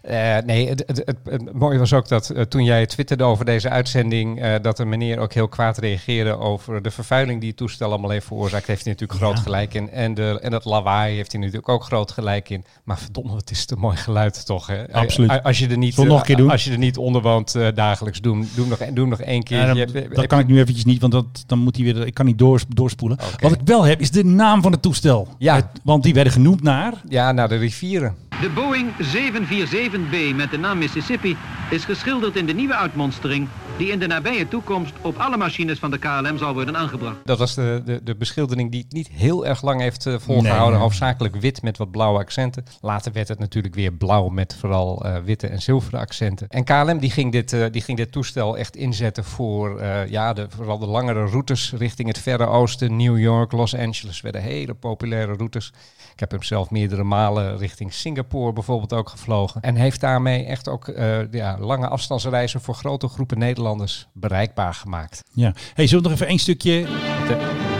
Eh, 0.08 0.38
nee, 0.46 0.70
het, 0.70 0.84
het, 0.88 1.02
het, 1.06 1.18
het 1.30 1.54
mooie 1.54 1.80
was 1.80 1.94
ook 1.94 2.08
dat 2.08 2.30
eh, 2.30 2.42
toen 2.42 2.64
jij 2.64 2.86
twitterde 2.86 3.24
over 3.24 3.46
deze 3.46 3.70
uitzending, 3.70 4.42
eh, 4.42 4.54
dat 4.62 4.80
een 4.80 4.90
meneer 4.90 5.20
ook 5.20 5.34
heel 5.34 5.48
kwaad 5.48 5.78
reageerde 5.78 6.38
over 6.38 6.82
de 6.82 6.92
vervuiling 6.92 7.40
die 7.40 7.50
het 7.50 7.58
toestel 7.58 7.90
allemaal 7.90 8.10
heeft 8.10 8.26
veroorzaakt. 8.26 8.68
Heeft 8.68 8.84
hij 8.84 8.94
natuurlijk 8.94 9.20
groot 9.20 9.40
gelijk 9.40 9.74
in. 9.74 9.90
En, 9.90 10.14
de, 10.14 10.40
en 10.42 10.52
dat 10.52 10.66
lawaai 10.66 11.16
heeft 11.16 11.32
hij 11.32 11.42
natuurlijk 11.42 11.70
ook 11.70 11.84
groot 11.84 12.12
gelijk 12.12 12.50
in. 12.50 12.66
Maar 12.84 12.98
verdomme, 12.98 13.36
het 13.36 13.52
is 13.52 13.66
te 13.66 13.76
mooi 13.76 13.98
geluid 13.98 14.46
toch? 14.46 14.68
Hè? 14.68 14.94
Absoluut. 14.94 15.44
Als 15.44 15.60
je 15.60 15.68
er 15.68 15.78
niet, 15.78 15.96
nog 15.98 16.20
een 16.20 16.26
keer 16.26 16.36
doen? 16.36 16.52
Als 16.52 16.64
je 16.64 16.72
er 16.72 16.78
niet 16.78 16.98
onder 16.98 17.22
woont 17.22 17.56
dagelijks, 17.76 18.22
doe, 18.22 18.36
hem- 18.38 18.50
doe, 18.56 18.68
hem 18.68 18.70
nog, 18.70 18.80
doe 18.80 19.00
hem 19.00 19.10
nog 19.10 19.22
één 19.22 19.44
keer. 19.44 19.58
Ja, 19.58 19.86
dat, 20.14 20.28
kan 20.28 20.40
ik 20.40 20.48
nu 20.48 20.60
eventjes 20.60 20.86
niet, 20.86 21.02
want 21.02 21.14
dat, 21.14 21.26
dan 21.48 21.60
moet 21.60 21.76
hij 21.76 21.86
weer. 21.86 22.06
Ik 22.08 22.14
kan 22.14 22.26
niet 22.26 22.38
doors, 22.38 22.64
doorspoelen. 22.68 23.18
Wat 23.42 23.52
ik 23.52 23.60
wel 23.66 23.84
heb, 23.84 24.00
is 24.00 24.12
de 24.12 24.24
naam 24.26 24.62
van 24.62 24.72
het 24.72 24.82
toestel. 24.82 25.28
Ja. 25.38 25.56
Het- 25.56 25.66
want 25.84 26.04
die 26.04 26.14
werden 26.14 26.34
genoemd 26.34 26.64
naar. 26.64 26.94
Ja, 27.10 27.32
naar 27.32 27.48
de 27.50 27.56
rivieren. 27.56 28.16
De 28.42 28.50
Boeing 28.50 28.92
747B 28.92 30.36
met 30.36 30.52
de 30.52 30.58
naam 30.60 30.78
Mississippi 30.78 31.38
is 31.70 31.86
geschilderd 31.86 32.36
in 32.36 32.46
de 32.46 32.54
nieuwe 32.54 32.76
uitmonstering 32.76 33.48
die 33.78 33.92
in 33.92 34.00
de 34.00 34.08
nabije 34.08 34.48
toekomst 34.48 34.94
op 35.02 35.18
alle 35.18 35.38
machines 35.38 35.80
van 35.80 35.92
de 35.92 35.98
KLM 35.98 36.38
zal 36.38 36.54
worden 36.54 36.78
aangebracht. 36.78 37.16
Dat 37.24 37.38
was 37.38 37.56
de, 37.56 37.82
de, 37.86 38.04
de 38.04 38.16
beschildering 38.16 38.72
die 38.72 38.82
het 38.82 38.94
niet 38.94 39.08
heel 39.08 39.46
erg 39.46 39.62
lang 39.62 39.82
heeft 39.82 40.06
eh, 40.06 40.16
volgehouden. 40.20 40.72
Nee. 40.72 40.82
Hoofdzakelijk 40.82 41.36
wit 41.36 41.62
met 41.62 41.78
wat 41.78 41.92
blauwe 41.92 42.20
accenten. 42.20 42.64
Later 42.82 43.12
werd 43.12 43.28
het 43.28 43.40
natuurlijk 43.40 43.76
weer 43.76 43.94
blauw 43.94 44.28
met 44.28 44.56
vooral 44.60 45.06
eh, 45.06 45.18
witte 45.24 45.48
en 45.48 45.62
zilveren 45.62 46.00
accenten. 46.00 46.48
En 46.50 46.64
KLM 46.64 46.98
die 46.98 47.12
ging 47.12 47.32
dit, 47.32 47.54
eh, 47.54 47.66
die 47.72 47.82
ging 47.82 47.98
dit 47.98 48.12
toestel 48.12 48.58
echt 48.58 48.76
inzetten 48.76 49.24
voor 49.24 49.80
eh, 49.80 50.08
ja, 50.08 50.34
de, 50.34 50.48
vooral 50.50 50.78
de 50.78 50.88
langere 50.88 51.26
routes 51.26 51.74
richting 51.78 52.08
het 52.08 52.20
Verre 52.20 52.46
Oosten. 52.46 52.96
New 52.96 53.20
York, 53.20 53.52
Los 53.52 53.76
Angeles 53.76 54.22
werden 54.22 54.42
hele 54.42 54.74
populaire 54.74 55.34
routes. 55.34 55.72
Ik 56.14 56.20
heb 56.20 56.32
hem 56.32 56.44
zelf 56.44 56.70
meerdere 56.70 57.04
malen 57.04 57.58
richting 57.58 57.94
Singapore 57.94 58.54
bijvoorbeeld 58.54 58.94
ook 58.94 59.10
gevlogen. 59.10 59.62
En 59.62 59.76
heeft 59.76 60.02
daarmee 60.02 60.46
echt 60.46 60.70
ook 60.70 60.88
eh, 60.88 61.32
ja, 61.32 61.58
lange 61.60 61.88
afstandsreizen 61.88 62.62
voor 62.62 62.76
grote 62.76 63.08
groepen 63.08 63.38
Nederlanders 63.38 63.67
bereikbaar 64.14 64.74
gemaakt. 64.74 65.24
Ja. 65.34 65.54
Hey, 65.74 65.88
zullen 65.88 66.04
we 66.04 66.10
nog 66.10 66.18
even 66.18 66.30
één 66.32 66.40
stukje. 66.40 66.86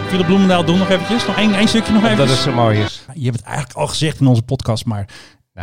Philip 0.08 0.26
Bloemendaal 0.26 0.66
doen 0.66 0.78
nog 0.78 0.90
eventjes? 0.90 1.26
Nog 1.28 1.38
één, 1.38 1.54
één 1.54 1.68
stukje 1.68 1.94
nog 1.94 2.04
even. 2.04 2.18
Dat 2.18 2.30
het 2.30 2.38
zo 2.38 2.52
mooi 2.52 2.80
is. 2.80 3.06
Je 3.14 3.24
hebt 3.26 3.38
het 3.38 3.46
eigenlijk 3.46 3.78
al 3.78 3.88
gezegd 3.88 4.20
in 4.20 4.28
onze 4.28 4.42
podcast, 4.42 4.86
maar 4.86 5.06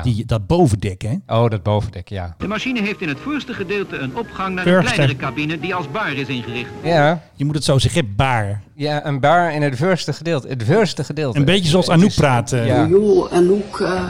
die, 0.03 0.25
dat 0.27 0.47
bovendek, 0.47 1.03
hè? 1.03 1.15
Oh, 1.27 1.51
dat 1.51 1.63
bovendek, 1.63 2.09
ja. 2.09 2.35
De 2.39 2.47
machine 2.49 2.81
heeft 2.81 3.01
in 3.01 3.09
het 3.09 3.19
voorste 3.23 3.53
gedeelte 3.55 3.97
een 3.99 4.17
opgang 4.17 4.55
naar 4.55 4.67
een 4.67 4.73
Voorste. 4.73 4.93
kleinere 4.95 5.19
cabine 5.19 5.61
die 5.61 5.75
als 5.75 5.91
bar 5.91 6.13
is 6.13 6.27
ingericht. 6.29 6.71
Ja, 6.83 7.23
Je 7.35 7.45
moet 7.45 7.55
het 7.55 7.65
zo 7.65 7.79
zeggen, 7.79 8.15
baar. 8.17 8.63
ja 8.75 9.07
een 9.07 9.21
bar 9.21 9.53
in 9.53 9.63
het 9.63 9.77
voorste 9.77 10.13
gedeelte. 10.13 10.49
Het 10.49 10.65
voorste 10.65 11.05
gedeelte. 11.05 11.39
Een 11.39 11.45
beetje 11.45 11.71
zoals 11.71 11.89
Anouk 11.89 12.07
is- 12.09 12.15
praat. 12.15 12.53
eh. 12.53 12.67
Ja. 12.67 12.87
Joh, 12.87 13.33
en 13.33 13.51
ook 13.51 13.81
eh 13.81 14.03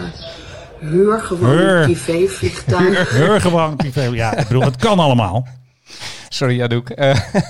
huur 0.80 1.20
gewoon 1.20 1.50
Huur. 1.50 1.76
een 1.76 1.82
privévliegtuig. 1.92 3.10
Heel 3.16 3.40
gewoon 3.40 3.76
privé. 3.76 4.02
Ja, 4.02 4.36
ik 4.36 4.46
bedoel, 4.48 4.62
het 4.62 4.76
kan 4.76 4.98
allemaal. 4.98 5.46
Sorry, 6.28 6.62
Anouk. 6.62 6.90
Eh, 6.90 7.18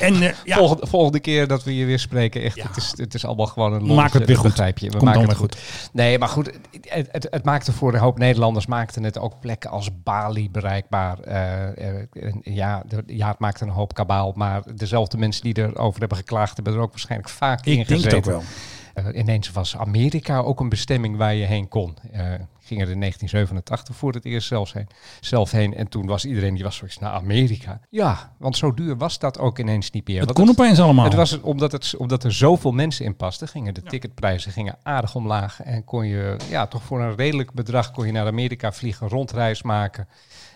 En 0.00 0.22
eh, 0.22 0.34
ja, 0.44 0.56
volgende, 0.56 0.86
volgende 0.86 1.20
keer 1.20 1.46
dat 1.46 1.64
we 1.64 1.76
je 1.76 1.84
weer 1.84 1.98
spreken, 1.98 2.42
echt, 2.42 2.56
Ja. 2.56 2.66
het, 2.66 2.76
is, 2.76 2.92
het 2.96 3.14
is 3.14 3.24
allemaal 3.24 3.46
gewoon 3.46 3.72
een 3.72 3.86
maken 3.94 4.18
het 4.18 4.26
weer 4.26 4.36
Dat 4.36 4.36
goed. 4.44 4.48
Begrijp 4.54 4.78
je. 4.78 4.86
We 4.86 4.92
Komt 4.92 5.02
maken 5.04 5.20
het 5.20 5.28
weer 5.30 5.38
goed. 5.38 5.56
Nee, 5.92 6.18
maar 6.18 6.28
goed, 6.28 6.50
het, 6.80 7.08
het, 7.12 7.26
het 7.30 7.44
maakte 7.44 7.72
voor 7.72 7.94
een 7.94 8.00
hoop 8.00 8.18
Nederlanders 8.18 8.66
maakte 8.66 9.00
het 9.00 9.18
ook 9.18 9.40
plekken 9.40 9.70
als 9.70 9.88
Bali 10.02 10.50
bereikbaar. 10.50 11.18
Eh, 11.20 12.02
ja, 12.42 12.82
de- 12.88 13.02
ja, 13.06 13.28
het 13.28 13.38
maakte 13.38 13.64
een 13.64 13.70
hoop 13.70 13.94
kabaal, 13.94 14.32
maar 14.36 14.62
dezelfde 14.74 15.16
mensen 15.18 15.42
die 15.42 15.58
erover 15.58 16.00
hebben 16.00 16.18
geklaagd, 16.18 16.54
hebben 16.56 16.74
er 16.74 16.80
ook 16.80 16.90
waarschijnlijk 16.90 17.30
vaak 17.30 17.64
in 17.66 17.78
ik 17.78 17.88
denk 17.88 18.02
het 18.04 18.14
ook 18.14 18.24
gezeten. 18.24 18.32
wel. 18.32 18.42
Eh, 18.94 19.06
ineens 19.12 19.50
was 19.50 19.76
Amerika 19.76 20.38
ook 20.38 20.60
een 20.60 20.68
bestemming 20.68 21.16
waar 21.16 21.34
je 21.34 21.44
heen 21.44 21.68
kon. 21.68 21.96
Eh, 22.12 22.32
ik 22.32 22.68
ging 22.68 22.80
er 22.80 22.90
in 22.90 22.98
1987 22.98 23.96
voor 23.96 24.12
het 24.12 24.24
eerst 24.24 24.48
zelfs 24.48 24.72
heen, 24.72 24.88
zelf 25.20 25.50
heen. 25.50 25.74
En 25.74 25.88
toen 25.88 26.06
was 26.06 26.24
iedereen 26.24 26.54
die 26.54 26.64
was 26.64 26.76
zoiets 26.76 26.98
naar 26.98 27.12
Amerika. 27.12 27.80
Ja, 27.90 28.34
want 28.38 28.56
zo 28.56 28.74
duur 28.74 28.96
was 28.96 29.18
dat 29.18 29.38
ook 29.38 29.58
ineens 29.58 29.90
niet 29.90 30.06
meer. 30.06 30.16
Het 30.16 30.24
Want 30.24 30.38
kon 30.38 30.48
opeens 30.48 30.80
allemaal. 30.80 31.04
het 31.04 31.14
was 31.14 31.40
omdat, 31.40 31.72
het, 31.72 31.96
omdat 31.96 32.24
er 32.24 32.32
zoveel 32.32 32.72
mensen 32.72 33.04
in 33.04 33.16
pasten, 33.16 33.48
gingen 33.48 33.74
de 33.74 33.82
ticketprijzen 33.82 34.52
gingen 34.52 34.78
aardig 34.82 35.14
omlaag. 35.14 35.62
En 35.62 35.84
kon 35.84 36.06
je 36.06 36.36
ja, 36.48 36.66
toch 36.66 36.82
voor 36.82 37.00
een 37.00 37.16
redelijk 37.16 37.52
bedrag 37.52 37.90
kon 37.90 38.06
je 38.06 38.12
naar 38.12 38.26
Amerika 38.26 38.72
vliegen, 38.72 39.08
rondreis 39.08 39.62
maken. 39.62 40.08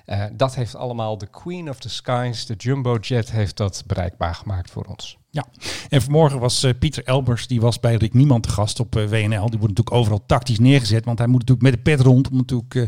Eh, 0.07 0.25
dat 0.33 0.55
heeft 0.55 0.76
allemaal 0.76 1.19
de 1.19 1.26
Queen 1.26 1.69
of 1.69 1.78
the 1.78 1.88
Skies, 1.88 2.47
de 2.47 2.55
Jumbo 2.55 2.97
Jet, 3.00 3.31
heeft 3.31 3.57
dat 3.57 3.83
bereikbaar 3.87 4.35
gemaakt 4.35 4.71
voor 4.71 4.85
ons. 4.85 5.19
Ja, 5.37 5.47
en 5.88 6.02
vanmorgen 6.02 6.38
was 6.40 6.62
eh, 6.62 6.71
Pieter 6.78 7.05
Elbers, 7.05 7.47
die 7.47 7.61
was 7.61 7.81
bij 7.81 7.95
Rick 7.95 8.14
Niemand 8.14 8.43
te 8.43 8.49
gast 8.49 8.81
op 8.81 8.97
eh, 8.97 9.05
WNL. 9.05 9.26
Die 9.26 9.59
wordt 9.59 9.61
natuurlijk 9.61 9.93
overal 9.93 10.23
tactisch 10.26 10.59
neergezet, 10.59 11.05
want 11.05 11.19
hij 11.19 11.26
moet 11.26 11.38
natuurlijk 11.40 11.75
met 11.75 11.85
de 11.85 11.90
pet 11.90 12.00
rond 12.07 12.31
om 12.31 12.37
natuurlijk 12.37 12.75
eh, 12.75 12.83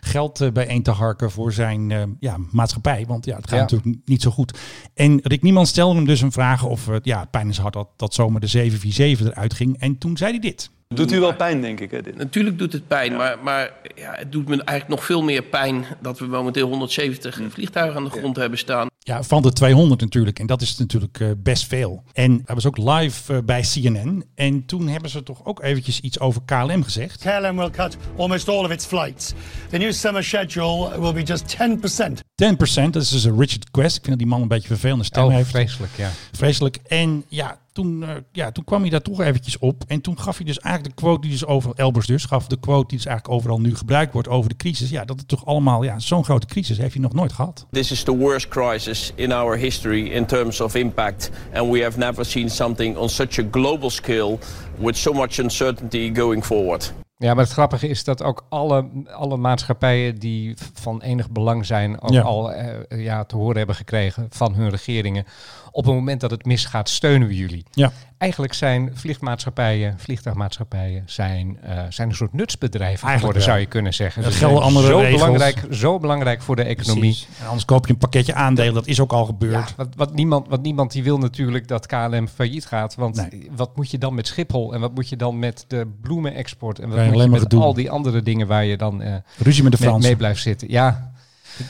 geld 0.00 0.40
eh, 0.40 0.50
bijeen 0.50 0.82
te 0.82 0.90
harken 0.90 1.30
voor 1.30 1.52
zijn 1.52 1.90
eh, 1.90 2.02
ja, 2.20 2.36
maatschappij. 2.50 3.04
Want 3.06 3.24
ja, 3.24 3.36
het 3.36 3.48
gaat 3.48 3.54
Ja. 3.54 3.60
natuurlijk 3.76 3.98
niet 4.04 4.22
zo 4.22 4.30
goed. 4.30 4.58
En 4.94 5.20
Rick 5.22 5.42
Niemand 5.42 5.68
stelde 5.68 5.94
hem 5.94 6.04
dus 6.06 6.20
een 6.20 6.32
vraag 6.32 6.64
of 6.64 6.88
ja, 7.02 7.24
pijn 7.24 7.46
in 7.46 7.52
zijn 7.52 7.62
hart 7.62 7.74
dat, 7.74 7.88
dat 7.96 8.14
zomaar 8.14 8.40
de 8.40 8.46
747 8.46 9.26
eruit 9.36 9.54
ging. 9.54 9.78
En 9.78 9.98
toen 9.98 10.16
zei 10.16 10.30
hij 10.30 10.40
dit. 10.40 10.70
Doet 10.88 11.12
u 11.12 11.20
wel 11.20 11.34
pijn, 11.34 11.60
denk 11.60 11.80
ik, 11.80 11.90
hè, 11.90 12.02
dit? 12.02 12.16
Natuurlijk 12.16 12.58
doet 12.58 12.72
het 12.72 12.86
pijn, 12.88 13.16
maar, 13.16 13.38
maar 13.42 13.72
ja, 13.94 14.12
het 14.14 14.32
doet 14.32 14.48
me 14.48 14.50
eigenlijk 14.64 14.88
nog 14.88 15.04
veel 15.04 15.22
meer 15.22 15.42
pijn 15.42 15.84
dat 16.00 16.18
we 16.18 16.26
momenteel 16.26 16.68
170 16.68 17.40
vliegtuigen 17.48 17.96
aan 17.96 18.04
de 18.04 18.10
grond 18.10 18.36
hebben 18.36 18.58
staan. 18.58 18.90
Ja, 19.04 19.22
van 19.22 19.42
de 19.42 19.52
200 19.52 20.00
natuurlijk. 20.00 20.38
En 20.38 20.46
dat 20.46 20.62
is 20.62 20.76
natuurlijk 20.78 21.20
eh, 21.20 21.28
best 21.36 21.66
veel. 21.66 22.02
En 22.12 22.42
hij 22.44 22.54
was 22.54 22.66
ook 22.66 22.76
live 22.76 23.34
eh, 23.34 23.38
bij 23.44 23.60
CNN. 23.60 24.24
En 24.34 24.66
toen 24.66 24.88
hebben 24.88 25.10
ze 25.10 25.22
toch 25.22 25.44
ook 25.44 25.62
eventjes 25.62 26.00
iets 26.00 26.20
over 26.20 26.42
KLM 26.44 26.82
gezegd. 26.82 27.22
KLM 27.22 27.56
will 27.56 27.70
cut 27.70 27.96
almost 28.18 28.48
all 28.48 28.64
of 28.64 28.70
its 28.70 28.84
flights. 28.86 29.32
The 29.70 29.76
new 29.78 29.92
summer 29.92 30.24
schedule 30.24 31.00
will 31.00 31.12
be 31.12 31.22
just 31.22 31.56
10%. 31.56 32.20
10%, 32.82 32.90
dat 32.90 33.02
is 33.02 33.08
dus 33.08 33.24
een 33.24 33.38
Richard 33.38 33.70
Quest. 33.70 33.96
Ik 33.96 34.04
vind 34.04 34.06
dat 34.06 34.18
die 34.18 34.26
man 34.26 34.42
een 34.42 34.48
beetje 34.48 34.68
vervelende 34.68 35.04
stem 35.04 35.24
Oh, 35.24 35.32
heeft. 35.32 35.50
vreselijk, 35.50 35.92
ja. 35.96 36.10
Vreselijk. 36.32 36.78
En 36.86 37.24
ja 37.28 37.58
toen, 37.72 38.02
eh, 38.02 38.08
ja, 38.32 38.50
toen 38.52 38.64
kwam 38.64 38.80
hij 38.80 38.90
daar 38.90 39.02
toch 39.02 39.20
eventjes 39.20 39.58
op. 39.58 39.84
En 39.86 40.00
toen 40.00 40.18
gaf 40.18 40.36
hij 40.36 40.46
dus 40.46 40.58
eigenlijk 40.58 40.96
de 40.96 41.02
quote 41.02 41.20
die 41.20 41.30
dus 41.30 41.46
over 41.46 41.72
Elbers 41.74 42.06
dus 42.06 42.24
gaf. 42.24 42.46
De 42.46 42.60
quote 42.60 42.88
die 42.88 42.96
dus 42.96 43.06
eigenlijk 43.06 43.36
overal 43.36 43.60
nu 43.60 43.76
gebruikt 43.76 44.12
wordt 44.12 44.28
over 44.28 44.48
de 44.48 44.56
crisis. 44.56 44.90
Ja, 44.90 45.04
dat 45.04 45.18
het 45.18 45.28
toch 45.28 45.46
allemaal, 45.46 45.82
ja, 45.82 45.98
zo'n 45.98 46.24
grote 46.24 46.46
crisis 46.46 46.78
heeft 46.78 46.92
hij 46.92 47.02
nog 47.02 47.12
nooit 47.12 47.32
gehad. 47.32 47.66
This 47.70 47.90
is 47.90 48.02
the 48.02 48.16
worst 48.16 48.48
crisis 48.48 49.12
in 49.14 49.32
our 49.32 49.56
history 49.56 50.06
in 50.06 50.26
terms 50.26 50.60
of 50.60 50.74
impact, 50.74 51.30
and 51.54 51.70
we 51.72 51.82
have 51.82 51.98
never 51.98 52.24
seen 52.24 52.50
something 52.50 52.96
on 52.96 53.08
such 53.08 53.38
a 53.38 53.44
global 53.50 53.90
scale 53.90 54.38
with 54.78 54.96
so 54.96 55.12
much 55.12 55.38
uncertainty 55.38 56.14
going 56.14 56.44
forward. 56.44 56.92
Ja, 57.16 57.34
maar 57.34 57.44
het 57.44 57.52
grappige 57.52 57.88
is 57.88 58.04
dat 58.04 58.22
ook 58.22 58.44
alle, 58.48 58.88
alle 59.14 59.36
maatschappijen 59.36 60.18
die 60.18 60.54
van 60.74 61.02
enig 61.02 61.30
belang 61.30 61.66
zijn, 61.66 62.00
ook 62.00 62.10
Ja. 62.10 62.22
al 62.22 62.52
eh, 62.52 63.04
ja, 63.04 63.24
te 63.24 63.36
horen 63.36 63.56
hebben 63.56 63.74
gekregen 63.76 64.26
van 64.30 64.54
hun 64.54 64.70
regeringen. 64.70 65.24
Op 65.74 65.84
het 65.84 65.94
moment 65.94 66.20
dat 66.20 66.30
het 66.30 66.44
misgaat, 66.44 66.88
steunen 66.88 67.28
we 67.28 67.36
jullie. 67.36 67.64
Ja. 67.72 67.92
Eigenlijk 68.18 68.54
zijn 68.54 68.90
vliegmaatschappijen, 68.94 69.94
vliegtuigmaatschappijen, 69.98 71.02
zijn, 71.06 71.58
eh, 71.62 71.82
zijn 71.88 72.08
een 72.08 72.14
soort 72.14 72.32
nutsbedrijven 72.32 72.88
Eigenlijk 73.08 73.18
geworden, 73.18 73.42
zou 73.42 73.58
je 73.58 73.66
kunnen 73.66 73.94
zeggen. 73.94 74.22
Ze 74.22 74.30
gelden 74.30 74.62
andere 74.62 74.86
zo 74.86 74.98
regels. 74.98 75.20
belangrijk, 75.20 75.66
zo 75.70 75.98
belangrijk 75.98 76.42
voor 76.42 76.56
de 76.56 76.62
economie. 76.62 77.00
Precies. 77.02 77.28
En 77.40 77.46
anders 77.46 77.64
koop 77.64 77.86
je 77.86 77.92
een 77.92 77.98
pakketje 77.98 78.34
aandelen. 78.34 78.74
Dat 78.74 78.86
is 78.86 79.00
ook 79.00 79.12
al 79.12 79.24
gebeurd. 79.24 79.68
Ja, 79.68 79.74
wat, 79.76 79.88
wat, 79.96 80.14
niemand, 80.14 80.48
wat 80.48 80.62
niemand 80.62 80.92
die 80.92 81.02
wil 81.02 81.18
natuurlijk 81.18 81.68
dat 81.68 81.86
KLM 81.86 82.28
failliet 82.28 82.66
gaat. 82.66 82.94
Want 82.94 83.16
Nee. 83.30 83.50
wat 83.56 83.76
moet 83.76 83.90
je 83.90 83.98
dan 83.98 84.14
met 84.14 84.26
Schiphol? 84.26 84.74
En 84.74 84.80
wat 84.80 84.94
moet 84.94 85.08
je 85.08 85.16
dan 85.16 85.38
met 85.38 85.64
de 85.68 85.86
bloemenexport? 86.00 86.78
En 86.78 86.88
wat 86.88 86.98
Geen 86.98 87.16
je 87.16 87.28
met 87.28 87.54
al 87.54 87.74
die 87.74 87.90
andere 87.90 88.22
dingen 88.22 88.46
waar 88.46 88.64
je 88.64 88.76
dan 88.76 89.02
eh, 89.02 89.14
Ruzie 89.38 89.62
met 89.62 89.72
de 89.72 89.78
Fransen. 89.78 90.02
mee 90.02 90.16
blijft 90.16 90.42
zitten. 90.42 90.70
Ja, 90.70 91.11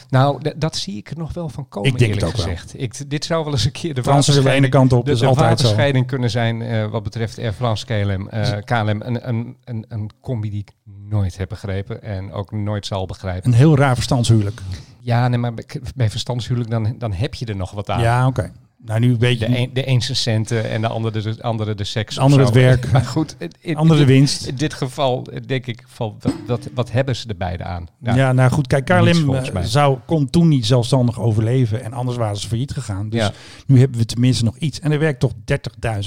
nou, 0.08 0.52
dat 0.56 0.76
zie 0.76 0.96
ik 0.96 1.10
er 1.10 1.18
nog 1.18 1.32
wel 1.32 1.48
van 1.48 1.68
komen, 1.68 1.90
Ik 1.90 1.98
denk 1.98 2.14
het 2.14 2.24
ook 2.24 2.36
wel. 2.36 2.54
Ik, 2.76 3.10
dit 3.10 3.24
zou 3.24 3.44
wel 3.44 3.52
eens 3.52 3.64
een 3.64 3.72
keer 3.72 3.94
de 3.94 4.02
Fransen 4.02 4.34
willen 4.34 4.50
de 4.50 4.56
ene 4.56 4.68
kant 4.68 4.92
op, 4.92 5.04
de, 5.04 5.10
is 5.12 5.18
de 5.18 5.26
altijd 5.26 5.46
zo. 5.46 5.52
waterscheiding 5.52 6.06
kunnen 6.06 6.30
zijn 6.30 6.62
eh, 6.62 6.86
wat 6.86 7.02
betreft 7.02 7.38
Air 7.38 7.52
France 7.52 7.84
KLM. 7.86 8.28
eh, 8.28 8.52
KLM 8.64 8.88
een, 8.88 9.28
een, 9.28 9.56
een, 9.64 9.84
een 9.88 10.10
combi 10.20 10.50
die 10.50 10.60
ik 10.60 10.70
nooit 11.08 11.36
heb 11.36 11.48
begrepen 11.48 12.02
en 12.02 12.32
ook 12.32 12.52
nooit 12.52 12.86
zal 12.86 13.06
begrijpen. 13.06 13.50
Een 13.50 13.56
heel 13.56 13.76
raar 13.76 13.94
verstandshuwelijk. 13.94 14.60
Ja, 15.00 15.28
nee, 15.28 15.38
maar 15.38 15.54
bij- 15.54 15.66
bij 15.94 16.10
verstandshuwelijk 16.10 16.70
dan, 16.70 16.94
dan 16.98 17.12
heb 17.12 17.34
je 17.34 17.46
er 17.46 17.56
nog 17.56 17.70
wat 17.70 17.90
aan. 17.90 18.00
Ja, 18.00 18.26
oké. 18.26 18.52
Nou, 18.84 19.00
nu 19.00 19.16
weet 19.18 19.38
je... 19.38 19.46
De 19.48 19.58
een, 19.58 19.70
de 19.72 19.88
een 19.88 20.02
zijn 20.02 20.16
centen 20.16 20.70
en 20.70 20.80
de 20.80 20.88
andere 20.88 21.20
de, 21.22 21.42
andere 21.42 21.74
de 21.74 21.84
seks. 21.84 22.14
De 22.14 22.20
andere 22.20 22.44
het 22.44 22.54
werk. 22.54 22.90
Maar 22.92 23.02
goed, 23.04 23.36
in- 23.60 23.76
Andere 23.76 24.00
de 24.00 24.06
winst. 24.06 24.46
In 24.46 24.54
dit 24.54 24.74
geval 24.74 25.26
denk 25.46 25.66
ik 25.66 25.84
van 25.86 26.16
wat, 26.20 26.32
wat, 26.46 26.68
wat 26.74 26.90
hebben 26.92 27.16
ze 27.16 27.28
er 27.28 27.36
beide 27.36 27.64
aan? 27.64 27.86
Ja, 28.00 28.32
nou 28.32 28.50
goed, 28.50 28.66
kijk, 28.66 28.84
KLM 28.84 29.34
eh, 29.34 29.62
zou, 29.62 29.98
kon 30.06 30.30
toen 30.30 30.48
niet 30.48 30.66
zelfstandig 30.66 31.20
overleven 31.20 31.82
en 31.84 31.92
anders 31.92 32.16
waren 32.16 32.36
ze 32.36 32.48
failliet 32.48 32.72
gegaan. 32.72 33.08
Dus 33.08 33.20
Ja. 33.20 33.32
nu 33.66 33.78
hebben 33.78 33.98
we 33.98 34.04
tenminste 34.06 34.44
nog 34.44 34.56
iets. 34.56 34.80
En 34.80 34.92
er 34.92 34.98
werkt 34.98 35.20
toch 35.20 35.32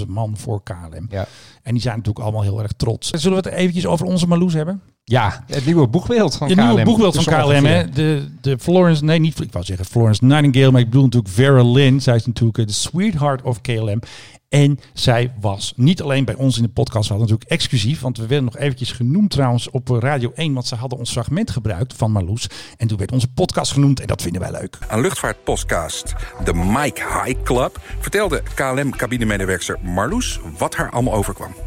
30.000 0.02 0.08
man 0.08 0.38
voor 0.38 0.64
KLM. 0.64 1.08
Ja. 1.10 1.28
En 1.66 1.74
die 1.74 1.82
zijn 1.82 1.96
natuurlijk 1.98 2.26
allemaal 2.26 2.42
heel 2.44 2.62
erg 2.62 2.72
trots. 2.72 3.10
Zullen 3.10 3.42
we 3.42 3.50
het 3.50 3.58
eventjes 3.58 3.86
over 3.86 4.06
onze 4.06 4.28
Marloes 4.28 4.54
hebben? 4.54 4.82
Ja, 5.04 5.44
het 5.48 5.66
nieuwe 5.66 5.88
boegbeeld 5.88 6.36
van 6.36 6.48
Het 6.48 6.58
KLM. 6.58 6.68
nieuwe 6.68 6.84
boegbeeld 6.84 7.24
van 7.24 7.24
KLM, 7.24 7.66
hè? 7.66 7.90
De, 7.90 8.28
de 8.42 8.58
Florence, 8.60 9.04
nee, 9.04 9.20
niet, 9.20 9.42
ik 9.42 9.52
wou 9.52 9.66
zeggen 9.66 9.86
Florence 9.86 10.26
Nightingale, 10.26 10.72
maar 10.72 10.82
ik 10.82 10.90
bedoel 10.90 11.04
natuurlijk 11.04 11.34
Vera 11.34 11.64
Lynn. 11.64 12.02
Zij 12.02 12.16
is 12.16 12.26
natuurlijk 12.26 12.58
eh, 12.58 12.66
de 12.66 12.72
sweetheart 12.72 13.42
of 13.42 13.62
KLM. 13.62 14.00
En 14.50 14.80
zij 14.94 15.34
was 15.40 15.74
niet 15.76 16.02
alleen 16.02 16.26
bij 16.26 16.36
ons 16.36 16.58
in 16.58 16.64
de 16.64 16.70
podcast, 16.70 17.08
we 17.08 17.14
hadden 17.14 17.30
natuurlijk 17.30 17.52
exclusief, 17.52 18.02
want 18.02 18.18
we 18.18 18.28
werden 18.28 18.46
nog 18.46 18.58
eventjes 18.58 18.92
genoemd 18.92 19.32
trouwens 19.32 19.70
op 19.70 19.88
Radio 19.90 20.32
1, 20.36 20.54
want 20.54 20.68
ze 20.68 20.76
hadden 20.76 21.00
ons 21.00 21.12
fragment 21.12 21.52
gebruikt 21.52 21.94
van 21.94 22.12
Marloes. 22.12 22.48
En 22.78 22.88
toen 22.88 22.98
werd 22.98 23.12
onze 23.12 23.32
podcast 23.32 23.72
genoemd 23.72 24.00
en 24.00 24.08
dat 24.08 24.22
vinden 24.22 24.42
wij 24.42 24.52
leuk. 24.52 24.78
Aan 24.88 25.02
luchtvaartpodcast 25.02 26.14
de 26.44 26.54
Mike 26.54 27.02
High 27.02 27.44
Club 27.44 27.80
vertelde 28.00 28.44
KLM-cabinemedewerker 28.56 29.80
Marloes 29.82 30.40
wat 30.58 30.76
haar 30.76 30.92
allemaal 30.92 31.14
overkwam. 31.14 31.65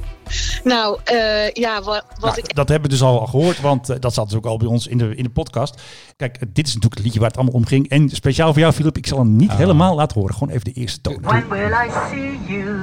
Nou, 0.64 0.99
eh, 1.04 1.50
ja, 1.52 1.82
wat, 1.82 2.04
wat 2.08 2.20
Nou, 2.20 2.38
ik... 2.38 2.54
dat 2.54 2.68
hebben 2.68 2.90
we 2.90 2.97
dus 2.97 3.04
al 3.04 3.26
gehoord, 3.26 3.61
want 3.61 3.88
eh, 3.90 3.97
dat 4.00 4.14
zat 4.14 4.28
dus 4.28 4.38
ook 4.38 4.47
al 4.47 4.56
bij 4.58 4.66
ons 4.68 4.87
in 4.87 4.99
de, 4.99 5.14
in 5.14 5.23
de 5.23 5.30
podcast. 5.30 5.80
Kijk, 6.16 6.37
eh, 6.37 6.42
dit 6.52 6.66
is 6.66 6.75
natuurlijk 6.75 6.94
het 6.94 7.04
liedje 7.04 7.20
waar 7.20 7.28
het 7.28 7.37
allemaal 7.38 7.54
om 7.54 7.66
ging. 7.66 7.88
En 7.88 8.08
speciaal 8.08 8.52
voor 8.52 8.61
jou, 8.61 8.73
Philip, 8.73 8.97
ik 8.97 9.06
zal 9.06 9.18
hem 9.18 9.37
niet 9.37 9.52
helemaal 9.52 9.94
laten 9.94 10.20
horen. 10.20 10.35
Gewoon 10.35 10.52
even 10.54 10.64
de 10.64 10.80
eerste 10.80 11.00
toon. 11.00 11.18
When 11.20 11.49
will 11.49 11.70
I 11.70 11.90
see 12.11 12.38
you 12.47 12.76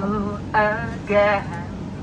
again? 0.51 1.41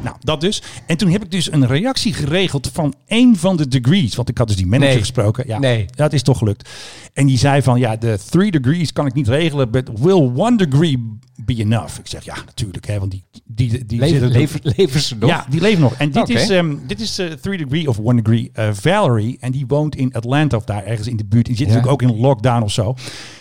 Nou, 0.03 0.17
dat 0.21 0.41
dus. 0.41 0.63
En 0.87 0.97
toen 0.97 1.11
heb 1.11 1.25
ik 1.25 1.31
dus 1.31 1.53
een 1.53 1.67
reactie 1.67 2.15
geregeld 2.15 2.71
van 2.73 2.95
één 3.07 3.37
van 3.37 3.57
de 3.57 3.69
degrees. 3.69 4.15
Want 4.15 4.29
ik 4.29 4.39
had 4.39 4.47
dus 4.47 4.57
die 4.57 4.67
manager 4.67 4.91
Nee. 4.91 4.99
gesproken. 4.99 5.45
Ja, 5.47 5.59
Nee. 5.59 5.87
ja, 5.95 6.03
het 6.05 6.13
is 6.13 6.23
toch 6.23 6.39
gelukt. 6.39 6.69
En 7.13 7.27
die 7.27 7.39
zei 7.39 7.63
van, 7.63 7.79
ja, 7.79 7.97
de 7.97 8.19
three 8.31 8.51
degrees 8.51 8.93
kan 8.93 9.07
ik 9.07 9.15
niet 9.15 9.29
regelen, 9.29 9.71
but 9.71 9.91
will 9.99 10.31
one 10.37 10.57
degree 10.57 11.19
be 11.45 11.55
enough? 11.55 11.99
Ik 11.99 12.07
zeg, 12.07 12.25
ja, 12.25 12.35
natuurlijk, 12.47 12.87
hè, 12.87 12.99
want 12.99 13.11
die, 13.11 13.25
die, 13.45 13.85
die 13.87 14.01
Leven- 14.01 14.29
leven- 14.29 14.61
leven 14.77 15.01
ze 15.01 15.17
nog? 15.17 15.29
Ja, 15.29 15.47
die 15.51 15.61
leven 15.61 15.81
nog. 15.81 15.95
En 15.95 16.11
dit 16.11 16.29
is, 16.29 16.51
ehm, 16.51 16.75
dit 16.87 17.01
is 17.01 17.19
eh, 17.19 17.27
three 17.33 17.57
degree 17.59 17.89
of 17.89 17.99
one 17.99 18.23
degree 18.23 18.51
eh, 18.53 18.69
Valerie. 18.73 19.37
En 19.41 19.53
die 19.53 19.65
woont 19.67 19.97
in 19.97 20.13
Atlanta 20.13 20.57
of 20.57 20.65
daar 20.65 20.85
ergens 20.85 21.09
in 21.09 21.17
de 21.17 21.25
buurt. 21.25 21.47
Die 21.47 21.57
zit 21.57 21.67
Ja. 21.69 21.75
natuurlijk 21.75 22.03
ook 22.03 22.11
in 22.11 22.21
lockdown 22.21 22.63
of 22.63 22.73
zo. 22.73 22.95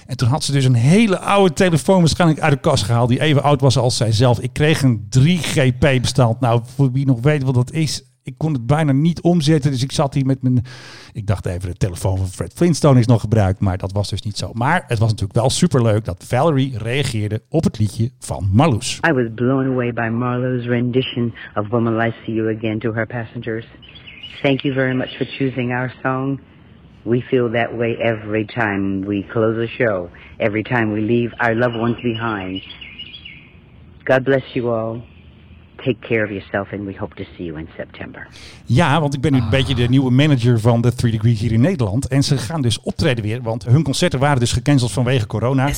En 0.06 0.18
toen 0.18 0.28
had 0.28 0.44
ze 0.44 0.51
dus 0.51 0.66
een 0.66 0.74
hele 0.74 1.20
oude 1.20 1.54
telefoon 1.54 2.00
waarschijnlijk 2.00 2.40
uit 2.40 2.51
de 2.54 2.60
kast 2.60 2.84
gehaald. 2.84 3.10
Die 3.10 3.22
even 3.22 3.44
oud 3.44 3.62
was 3.62 3.78
als 3.78 3.98
zijzelf. 3.98 4.40
Ik 4.40 4.54
kreeg 4.54 4.82
een 4.82 5.08
3GP 5.20 6.01
bestand. 6.01 6.40
Nou, 6.40 6.62
voor 6.75 6.92
wie 6.92 7.06
nog 7.06 7.20
weet 7.22 7.44
wat 7.44 7.54
dat 7.54 7.72
is. 7.72 8.04
Ik 8.24 8.34
kon 8.38 8.54
het 8.54 8.66
bijna 8.66 8.92
niet 8.92 9.22
omzetten. 9.22 9.72
Dus 9.72 9.84
ik 9.84 9.92
zat 9.92 10.13
hier 10.13 10.25
met 10.25 10.42
mijn... 10.42 10.63
Ik 11.13 11.28
dacht 11.28 11.46
even, 11.46 11.70
de 11.70 11.78
telefoon 11.78 12.18
van 12.18 12.28
Fred 12.28 12.54
Flintstone 12.54 13.00
is 13.00 13.06
nog 13.06 13.22
gebruikt. 13.22 13.60
Maar 13.60 13.78
dat 13.78 13.92
was 13.92 14.10
dus 14.10 14.22
niet 14.22 14.38
zo. 14.38 14.51
Maar 14.54 14.84
het 14.88 15.00
was 15.00 15.10
natuurlijk 15.10 15.40
wel 15.40 15.50
superleuk 15.50 16.06
dat 16.06 16.25
Valerie 16.28 16.78
reageerde 16.78 17.42
op 17.50 17.63
het 17.63 17.80
liedje 17.80 18.12
van 18.20 18.50
Marloes. 18.54 19.00
I 19.10 19.13
was 19.13 19.28
blown 19.36 19.72
away 19.72 19.94
by 19.94 20.10
Marlowe's 20.12 20.66
rendition 20.66 21.34
of 21.56 21.68
When 21.68 21.84
Will 21.84 22.08
I 22.08 22.13
See 22.25 22.34
You 22.34 22.56
Again 22.58 22.80
to 22.80 22.94
her 22.94 23.08
passengers. 23.08 23.66
Thank 24.42 24.62
you 24.62 24.74
very 24.74 24.96
much 24.96 25.18
for 25.18 25.25
choosing 25.25 25.72
our 25.72 25.94
song. 26.01 26.40
We 27.04 27.22
feel 27.22 27.51
that 27.51 27.75
way 27.78 27.98
every 27.98 28.46
time 28.46 29.06
we 29.08 29.24
close 29.32 29.58
a 29.58 29.68
show, 29.68 30.10
every 30.40 30.63
time 30.63 30.92
we 30.94 31.01
leave 31.01 31.34
our 31.40 31.56
loved 31.56 31.78
ones 31.78 31.98
behind. 32.04 32.62
God 34.04 34.24
bless 34.24 34.44
you 34.54 34.70
all. 34.70 35.01
Take 35.84 36.08
care 36.08 36.24
of 36.24 36.30
yourself 36.30 36.72
and 36.72 36.86
we 36.86 36.98
hope 36.98 37.16
to 37.16 37.24
see 37.36 37.46
you 37.46 37.60
in 37.60 37.68
September. 37.78 38.27
Ja, 38.66 39.00
want 39.00 39.14
ik 39.14 39.22
ben 39.22 39.32
nu 39.32 39.40
een 39.40 39.50
beetje 39.50 39.75
de 39.75 39.90
nieuwe 39.90 40.12
manager 40.12 40.60
van 40.60 40.82
de 40.82 40.94
Three 40.96 41.12
Degrees 41.12 41.40
hier 41.40 41.51
in 41.51 41.62
Nederland. 41.62 42.08
En 42.08 42.24
ze 42.24 42.38
gaan 42.38 42.62
dus 42.62 42.82
optreden 42.82 43.24
weer, 43.24 43.42
want 43.42 43.66
hun 43.66 43.84
concerten 43.84 44.20
waren 44.20 44.40
dus 44.40 44.51
gecanceld 44.51 44.92
vanwege 44.92 45.27
corona. 45.27 45.70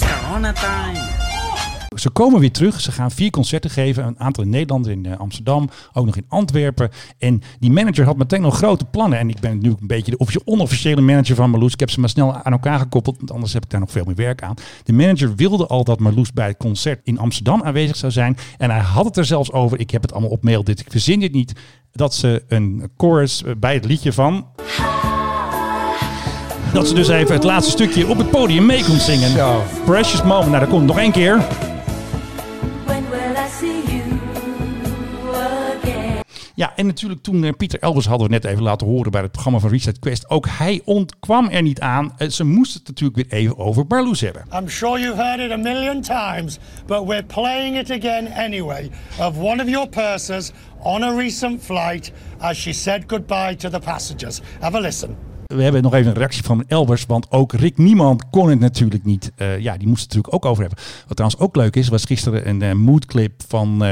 Ze 1.95 2.09
komen 2.09 2.39
weer 2.39 2.51
terug. 2.51 2.81
Ze 2.81 2.91
gaan 2.91 3.11
vier 3.11 3.29
concerten 3.29 3.69
geven. 3.69 4.05
Een 4.05 4.19
aantal 4.19 4.43
in 4.43 4.49
Nederland, 4.49 4.87
in 4.87 5.05
eh, 5.05 5.19
Amsterdam, 5.19 5.69
ook 5.93 6.05
nog 6.05 6.15
in 6.15 6.25
Antwerpen. 6.27 6.89
En 7.17 7.41
die 7.59 7.71
manager 7.71 8.05
had 8.05 8.17
meteen 8.17 8.41
nog 8.41 8.57
grote 8.57 8.85
plannen. 8.85 9.19
En 9.19 9.29
ik 9.29 9.39
ben 9.39 9.59
nu 9.61 9.69
een 9.69 9.87
beetje 9.87 10.11
de 10.11 10.41
onofficiële 10.45 11.01
manager 11.01 11.35
van 11.35 11.49
Marloes. 11.49 11.73
Ik 11.73 11.79
heb 11.79 11.89
ze 11.89 11.99
maar 11.99 12.09
snel 12.09 12.33
aan 12.33 12.51
elkaar 12.51 12.79
gekoppeld, 12.79 13.17
want 13.17 13.31
anders 13.31 13.53
heb 13.53 13.63
ik 13.63 13.69
daar 13.69 13.79
nog 13.79 13.91
veel 13.91 14.05
meer 14.05 14.15
werk 14.15 14.43
aan. 14.43 14.53
De 14.83 14.93
manager 14.93 15.35
wilde 15.35 15.67
al 15.67 15.83
dat 15.83 15.99
Marloes 15.99 16.33
bij 16.33 16.47
het 16.47 16.57
concert 16.57 16.99
in 17.03 17.19
Amsterdam 17.19 17.63
aanwezig 17.63 17.95
zou 17.95 18.11
zijn. 18.11 18.37
En 18.57 18.69
hij 18.69 18.79
had 18.79 19.05
het 19.05 19.17
er 19.17 19.25
zelfs 19.25 19.51
over. 19.51 19.79
Ik 19.79 19.91
heb 19.91 20.01
het 20.01 20.11
allemaal 20.11 20.31
op 20.31 20.43
mail. 20.43 20.63
Dit, 20.63 20.79
ik 20.79 20.91
verzin 20.91 21.19
dit 21.19 21.33
niet. 21.33 21.53
Dat 21.91 22.13
ze 22.15 22.43
een 22.47 22.91
chorus 22.97 23.43
eh, 23.43 23.51
bij 23.57 23.73
het 23.73 23.85
liedje 23.85 24.13
van. 24.13 24.47
Dat 26.73 26.87
ze 26.87 26.93
dus 26.93 27.07
even 27.07 27.33
het 27.33 27.43
laatste 27.43 27.71
stukje 27.71 28.07
op 28.07 28.17
het 28.17 28.29
podium 28.29 28.65
mee 28.65 28.83
kon 28.83 28.99
zingen. 28.99 29.61
Precious 29.85 30.23
moment. 30.23 30.47
Nou, 30.47 30.59
dat 30.59 30.69
komt 30.69 30.85
nog 30.85 30.97
één 30.97 31.11
keer. 31.11 31.45
Ja, 36.63 36.73
en 36.75 36.85
natuurlijk 36.85 37.21
toen 37.21 37.43
eh, 37.43 37.51
Pieter 37.57 37.79
Elbers 37.79 38.05
hadden 38.05 38.27
we 38.27 38.33
net 38.33 38.45
even 38.45 38.63
laten 38.63 38.87
horen 38.87 39.11
bij 39.11 39.21
het 39.21 39.31
programma 39.31 39.59
van 39.59 39.69
Reset 39.69 39.99
Quest. 39.99 40.29
Ook 40.29 40.47
hij 40.49 40.81
ontkwam 40.85 41.49
er 41.49 41.61
niet 41.61 41.79
aan. 41.79 42.13
Eh, 42.17 42.29
Ze 42.29 42.43
moesten 42.43 42.79
het 42.79 42.87
natuurlijk 42.87 43.15
weer 43.29 43.39
even 43.39 43.57
over 43.57 43.87
Barloes 43.87 44.21
hebben. 44.21 44.45
I'm 44.53 44.69
sure 44.69 44.99
you've 44.99 45.21
heard 45.21 45.39
it 45.39 45.51
a 45.51 45.57
million 45.57 46.01
times, 46.01 46.59
but 46.85 47.05
we're 47.05 47.23
playing 47.23 47.77
it 47.77 47.91
again 47.91 48.33
anyway. 48.33 48.89
Of 49.19 49.37
one 49.37 49.63
of 49.63 49.69
your 49.69 49.89
pursers 49.89 50.51
on 50.79 51.03
a 51.03 51.15
recent 51.15 51.63
flight 51.63 52.11
as 52.37 52.57
she 52.57 52.73
said 52.73 53.03
goodbye 53.07 53.55
to 53.55 53.69
the 53.69 53.79
passengers. 53.79 54.41
Have 54.59 54.77
a 54.77 54.79
listen. 54.79 55.15
We 55.43 55.63
hebben 55.63 55.81
nog 55.81 55.93
even 55.93 56.07
een 56.07 56.17
reactie 56.17 56.43
van 56.43 56.63
Elbers, 56.67 57.05
want 57.05 57.31
ook 57.31 57.53
Rick 57.53 57.77
Niemand 57.77 58.29
kon 58.29 58.49
het 58.49 58.59
natuurlijk 58.59 59.03
niet. 59.03 59.31
Eh, 59.35 59.59
ja, 59.59 59.77
die 59.77 59.87
moest 59.87 60.01
het 60.01 60.13
natuurlijk 60.13 60.33
ook 60.33 60.51
over 60.51 60.63
hebben. 60.63 60.83
Wat 61.07 61.15
trouwens 61.17 61.41
ook 61.41 61.55
leuk 61.55 61.75
is, 61.75 61.87
was 61.87 62.05
gisteren 62.05 62.49
een 62.49 62.77
moodclip 62.77 63.31
van 63.47 63.83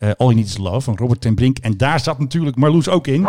eh, 0.00 0.08
All 0.08 0.26
You 0.26 0.34
Need 0.34 0.46
Is 0.46 0.58
Love 0.58 0.80
van 0.80 0.96
Robert 0.96 1.20
ten 1.20 1.34
Brink. 1.34 1.58
En 1.58 1.76
daar 1.76 2.00
zat 2.00 2.18
natuurlijk 2.18 2.56
Marloes 2.56 2.88
ook 2.88 3.06
in. 3.06 3.26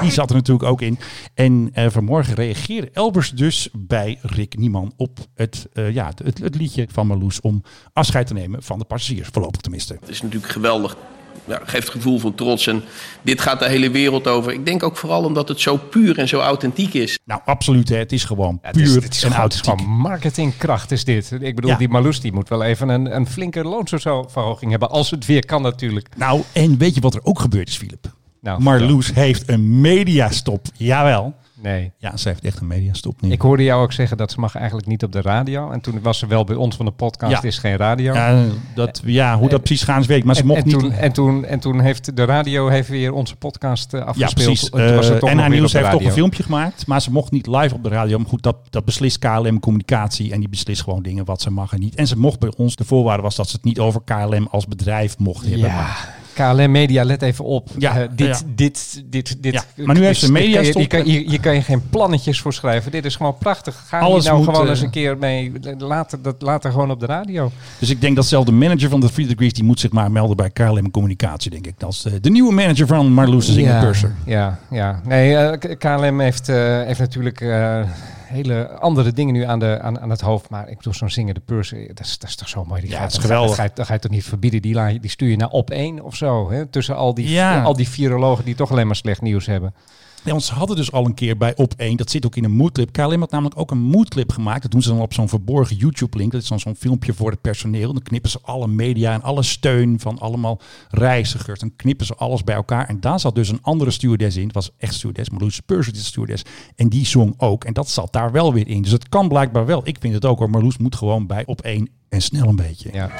Die 0.00 0.10
zat 0.10 0.30
er 0.30 0.36
natuurlijk 0.36 0.68
ook 0.68 0.80
in. 0.80 0.98
En 1.34 1.70
eh, 1.72 1.86
vanmorgen 1.90 2.34
reageerde 2.34 2.90
Elbers 2.92 3.30
dus 3.30 3.68
bij 3.72 4.18
Rick 4.22 4.58
Nieman 4.58 4.92
op 4.96 5.18
het, 5.34 5.68
eh, 5.72 5.90
ja, 5.90 6.12
het, 6.24 6.38
het 6.38 6.54
liedje 6.54 6.86
van 6.92 7.06
Marloes 7.06 7.40
om 7.40 7.62
afscheid 7.92 8.26
te 8.26 8.34
nemen 8.34 8.62
van 8.62 8.78
de 8.78 8.84
passagiers. 8.84 9.28
Voorlopig 9.28 9.60
tenminste. 9.60 9.96
Het 10.00 10.08
is 10.08 10.22
natuurlijk 10.22 10.52
geweldig. 10.52 10.96
Ja, 11.44 11.60
geeft 11.64 11.88
gevoel 11.88 12.18
van 12.18 12.34
trots. 12.34 12.66
En 12.66 12.82
dit 13.22 13.40
gaat 13.40 13.58
de 13.58 13.68
hele 13.68 13.90
wereld 13.90 14.26
over. 14.26 14.52
Ik 14.52 14.66
denk 14.66 14.82
ook 14.82 14.96
vooral 14.96 15.24
omdat 15.24 15.48
het 15.48 15.60
zo 15.60 15.76
puur 15.76 16.18
en 16.18 16.28
zo 16.28 16.40
authentiek 16.40 16.94
is. 16.94 17.18
Nou, 17.24 17.40
absoluut. 17.44 17.88
Hè. 17.88 17.96
Het 17.96 18.12
is 18.12 18.24
gewoon 18.24 18.58
Het 18.62 18.72
puur 18.76 19.02
het 19.02 19.14
is 19.14 19.22
en 19.22 19.32
het 19.32 19.36
is 19.52 19.60
authentiek. 19.60 19.78
gewoon 19.78 20.00
marketingkracht 20.00 20.90
is 20.90 21.04
dit. 21.04 21.32
Ik 21.40 21.54
bedoel, 21.54 21.70
Ja. 21.70 21.76
die 21.76 21.88
Marloes 21.88 22.20
die 22.20 22.32
moet 22.32 22.48
wel 22.48 22.62
even 22.62 22.88
een, 22.88 23.14
een 23.16 23.26
flinke 23.26 23.62
loonsverhoging 23.64 24.70
hebben. 24.70 24.90
Als 24.90 25.10
het 25.10 25.26
weer 25.26 25.46
kan 25.46 25.62
natuurlijk. 25.62 26.08
Nou, 26.16 26.42
en 26.52 26.78
weet 26.78 26.94
je 26.94 27.00
wat 27.00 27.14
er 27.14 27.24
ook 27.24 27.40
gebeurd 27.40 27.68
is, 27.68 27.76
Philip? 27.76 28.16
Nou, 28.40 28.62
Marloes 28.62 29.12
heeft 29.14 29.48
een 29.48 29.80
mediastop. 29.80 30.66
Jawel. 30.76 31.34
Nee. 31.62 31.92
Ja, 31.98 32.16
ze 32.16 32.28
heeft 32.28 32.44
echt 32.44 32.60
een 32.60 32.66
mediastop 32.66 33.20
nu. 33.22 33.30
Ik 33.30 33.40
hoorde 33.40 33.62
jou 33.62 33.82
ook 33.82 33.92
zeggen 33.92 34.16
dat 34.16 34.30
ze 34.32 34.40
mag 34.40 34.54
eigenlijk 34.54 34.86
niet 34.86 35.02
op 35.04 35.12
de 35.12 35.20
radio. 35.20 35.70
En 35.70 35.80
toen 35.80 36.00
was 36.02 36.18
ze 36.18 36.26
wel 36.26 36.44
bij 36.44 36.56
ons 36.56 36.76
van 36.76 36.84
de 36.84 36.90
podcast, 36.92 37.32
Ja. 37.42 37.48
is 37.48 37.58
geen 37.58 37.76
radio. 37.76 38.14
Ja, 38.14 38.44
dat, 38.74 39.02
ja, 39.04 39.38
hoe 39.38 39.48
dat 39.48 39.62
precies 39.62 39.82
gaan 39.82 40.00
is 40.00 40.06
weet 40.06 40.18
ik. 40.18 40.24
Maar 40.24 40.34
ze 40.34 40.40
en, 40.40 40.46
mocht 40.46 40.60
en 40.60 40.66
niet... 40.66 40.78
Toen, 40.78 40.92
en, 40.92 41.12
toen, 41.12 41.44
en 41.44 41.60
toen 41.60 41.80
heeft 41.80 42.16
de 42.16 42.24
radio 42.24 42.68
heeft 42.68 42.88
weer 42.88 43.12
onze 43.12 43.36
podcast 43.36 43.94
eh, 43.94 44.00
ja, 44.00 44.06
afgespeeld. 44.06 44.34
precies. 44.46 44.70
En 44.70 44.78
Eh, 44.78 45.38
haar 45.38 45.50
weer 45.50 45.58
nieuws 45.58 45.72
heeft 45.72 45.90
toch 45.90 46.04
een 46.04 46.12
filmpje 46.12 46.42
gemaakt. 46.42 46.86
Maar 46.86 47.02
ze 47.02 47.10
mocht 47.10 47.30
niet 47.30 47.46
live 47.46 47.74
op 47.74 47.82
de 47.82 47.88
radio. 47.88 48.18
Maar 48.18 48.28
goed, 48.28 48.42
dat, 48.42 48.56
dat 48.70 48.84
beslist 48.84 49.18
KLM 49.18 49.60
Communicatie. 49.60 50.32
En 50.32 50.40
die 50.40 50.48
beslist 50.48 50.82
gewoon 50.82 51.02
dingen 51.02 51.24
wat 51.24 51.40
ze 51.42 51.50
mag 51.50 51.72
en 51.72 51.80
niet. 51.80 51.94
En 51.94 52.06
ze 52.06 52.18
mocht 52.18 52.38
bij 52.38 52.52
ons. 52.56 52.76
De 52.76 52.84
voorwaarde 52.84 53.22
was 53.22 53.36
dat 53.36 53.48
ze 53.48 53.56
het 53.56 53.64
niet 53.64 53.78
over 53.78 54.00
KLM 54.04 54.48
als 54.50 54.66
bedrijf 54.66 55.18
mocht 55.18 55.42
hebben. 55.46 55.68
Ja, 55.68 55.74
Maar 55.74 56.14
KLM 56.38 56.70
Media, 56.70 57.04
let 57.04 57.22
even 57.22 57.44
op. 57.44 57.68
Ja, 57.78 57.96
Eh, 58.00 58.08
dit, 58.14 58.26
ja. 58.26 58.38
dit, 58.54 59.02
dit, 59.06 59.42
dit. 59.42 59.52
Ja, 59.52 59.84
maar 59.84 59.94
nu 59.94 60.04
heeft 60.04 60.20
ze 60.20 60.32
dit 60.32 60.52
kan 60.52 60.62
je- 60.82 60.86
kan, 60.86 61.06
je, 61.06 61.30
je 61.30 61.38
kan 61.40 61.54
je 61.54 61.62
geen 61.62 61.88
plannetjes 61.90 62.40
voor 62.40 62.52
schrijven. 62.52 62.90
Dit 62.92 63.04
is 63.04 63.16
gewoon 63.16 63.36
prachtig. 63.38 63.84
Ga 63.86 63.98
Alles 63.98 64.22
hier 64.22 64.32
nou 64.32 64.44
moet, 64.44 64.48
gewoon 64.54 64.64
eh, 64.64 64.70
eens 64.70 64.80
een 64.80 64.90
keer 64.90 65.18
mee. 65.18 65.52
Later, 65.78 66.22
dat, 66.22 66.42
later 66.42 66.70
gewoon 66.70 66.90
op 66.90 67.00
de 67.00 67.06
radio. 67.06 67.50
Dus 67.78 67.90
ik 67.90 68.00
denk 68.00 68.16
dat 68.16 68.26
zelf 68.26 68.44
de 68.44 68.52
manager 68.52 68.88
van 68.88 69.00
de 69.00 69.10
Three 69.10 69.26
Degrees, 69.26 69.52
die 69.52 69.64
moet 69.64 69.80
zich 69.80 69.90
maar 69.92 70.10
melden 70.12 70.36
bij 70.36 70.50
KLM 70.50 70.90
Communicatie, 70.90 71.50
denk 71.50 71.66
ik. 71.66 71.74
Dat 71.78 71.92
is 71.92 72.02
de, 72.02 72.20
de 72.20 72.30
nieuwe 72.30 72.52
manager 72.52 72.86
van 72.86 73.12
Marloes 73.12 73.46
de 73.46 73.52
Zinger 73.52 73.72
ja. 73.82 73.92
Ja, 74.26 74.58
ja. 74.70 75.00
Nee, 75.04 75.36
eh, 75.36 75.76
KLM 75.78 76.20
heeft, 76.20 76.48
eh, 76.48 76.56
heeft 76.82 76.98
natuurlijk 76.98 77.40
eh, 77.40 77.80
hele 78.28 78.68
andere 78.68 79.12
dingen 79.12 79.34
nu 79.34 79.42
aan, 79.42 79.58
de, 79.58 79.78
aan, 79.82 80.00
aan 80.00 80.10
het 80.10 80.20
hoofd. 80.20 80.50
Maar 80.50 80.68
ik 80.68 80.76
bedoel, 80.76 80.94
zo'n 80.94 81.10
zingende 81.10 81.40
purser, 81.40 81.86
dat 81.94 82.00
is, 82.06 82.18
dat 82.18 82.28
is 82.28 82.36
toch 82.36 82.48
zo 82.48 82.64
mooi. 82.64 82.80
Die 82.80 82.90
Ja, 82.90 82.96
gaat- 82.98 83.06
is 83.06 83.12
dat 83.12 83.20
ga- 83.22 83.26
geweldig. 83.28 83.48
Dat 83.50 83.58
ga, 83.58 83.62
je, 83.64 83.70
dat 83.74 83.86
ga 83.86 83.92
je 83.94 83.98
toch 84.00 84.10
niet 84.10 84.24
verbieden? 84.24 84.62
Die, 84.62 85.00
die 85.00 85.10
stuur 85.10 85.28
je 85.28 85.36
naar 85.36 85.48
op 85.48 85.70
één 85.70 86.00
of 86.04 86.16
zo. 86.16 86.50
Hè? 86.50 86.66
Tussen 86.66 86.96
al 86.96 87.14
die, 87.14 87.28
Ja. 87.28 87.62
al 87.62 87.76
die 87.76 87.88
virologen 87.88 88.44
die 88.44 88.54
toch 88.54 88.70
alleen 88.70 88.86
maar 88.86 88.96
slecht 88.96 89.22
nieuws 89.22 89.46
hebben. 89.46 89.74
Nee, 90.24 90.32
want 90.32 90.46
ze 90.46 90.54
hadden 90.54 90.76
dus 90.76 90.92
al 90.92 91.04
een 91.04 91.14
keer 91.14 91.36
bij 91.36 91.56
Op 91.56 91.74
1, 91.76 91.96
dat 91.96 92.10
zit 92.10 92.26
ook 92.26 92.36
in 92.36 92.44
een 92.44 92.56
moodclip. 92.56 92.92
KLM 92.92 93.20
had 93.20 93.30
namelijk 93.30 93.58
ook 93.58 93.70
een 93.70 93.82
moodclip 93.82 94.32
gemaakt. 94.32 94.62
Dat 94.62 94.70
doen 94.70 94.82
ze 94.82 94.88
dan 94.88 95.00
op 95.00 95.12
zo'n 95.12 95.28
verborgen 95.28 95.76
YouTube-link. 95.76 96.32
Dat 96.32 96.42
is 96.42 96.48
dan 96.48 96.60
zo'n 96.60 96.76
filmpje 96.76 97.14
voor 97.14 97.30
het 97.30 97.40
personeel. 97.40 97.92
Dan 97.92 98.02
knippen 98.02 98.30
ze 98.30 98.38
alle 98.42 98.66
media 98.66 99.12
en 99.12 99.22
alle 99.22 99.42
steun 99.42 100.00
van 100.00 100.18
allemaal 100.18 100.60
reizigers. 100.88 101.60
Dan 101.60 101.76
knippen 101.76 102.06
ze 102.06 102.14
alles 102.14 102.44
bij 102.44 102.54
elkaar. 102.54 102.88
En 102.88 103.00
daar 103.00 103.20
zat 103.20 103.34
dus 103.34 103.48
een 103.48 103.62
andere 103.62 103.90
stewardess 103.90 104.36
in. 104.36 104.44
Het 104.46 104.54
was 104.54 104.70
echt 104.78 104.94
stewardess, 104.94 105.30
Marloes 105.30 105.60
Purser 105.60 105.94
is 105.94 106.06
stewardess. 106.06 106.42
En 106.76 106.88
die 106.88 107.06
zong 107.06 107.34
ook. 107.36 107.64
En 107.64 107.72
dat 107.72 107.88
zat 107.88 108.12
daar 108.12 108.32
wel 108.32 108.52
weer 108.52 108.68
in. 108.68 108.82
Dus 108.82 108.92
het 108.92 109.08
kan 109.08 109.28
blijkbaar 109.28 109.66
wel. 109.66 109.80
Ik 109.84 109.96
vind 110.00 110.14
het 110.14 110.24
ook 110.24 110.38
hoor. 110.38 110.50
Marloes 110.50 110.78
moet 110.78 110.96
gewoon 110.96 111.26
bij 111.26 111.46
Op 111.46 111.60
1 111.60 111.88
en 112.08 112.22
snel 112.22 112.48
een 112.48 112.56
beetje. 112.56 112.90
Ja. 112.92 113.10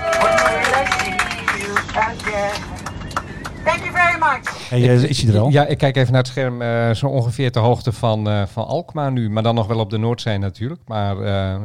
Very 3.98 4.18
much. 4.18 4.68
Hey, 4.68 4.80
is 5.08 5.22
hij 5.22 5.34
er 5.34 5.40
al? 5.40 5.50
Ja, 5.50 5.66
ik 5.66 5.78
kijk 5.78 5.96
even 5.96 6.12
naar 6.12 6.22
het 6.22 6.30
scherm. 6.30 6.62
eh, 6.62 6.90
zo 6.94 7.06
ongeveer 7.06 7.52
ter 7.52 7.62
hoogte 7.62 7.92
van, 7.92 8.28
eh, 8.28 8.42
van 8.52 8.66
Alkmaar 8.66 9.12
nu. 9.12 9.30
Maar 9.30 9.42
dan 9.42 9.54
nog 9.54 9.66
wel 9.66 9.78
op 9.78 9.90
de 9.90 9.98
Noordzee 9.98 10.38
natuurlijk. 10.38 10.80
Maar 10.86 11.18
eh, 11.20 11.54
eh, 11.54 11.60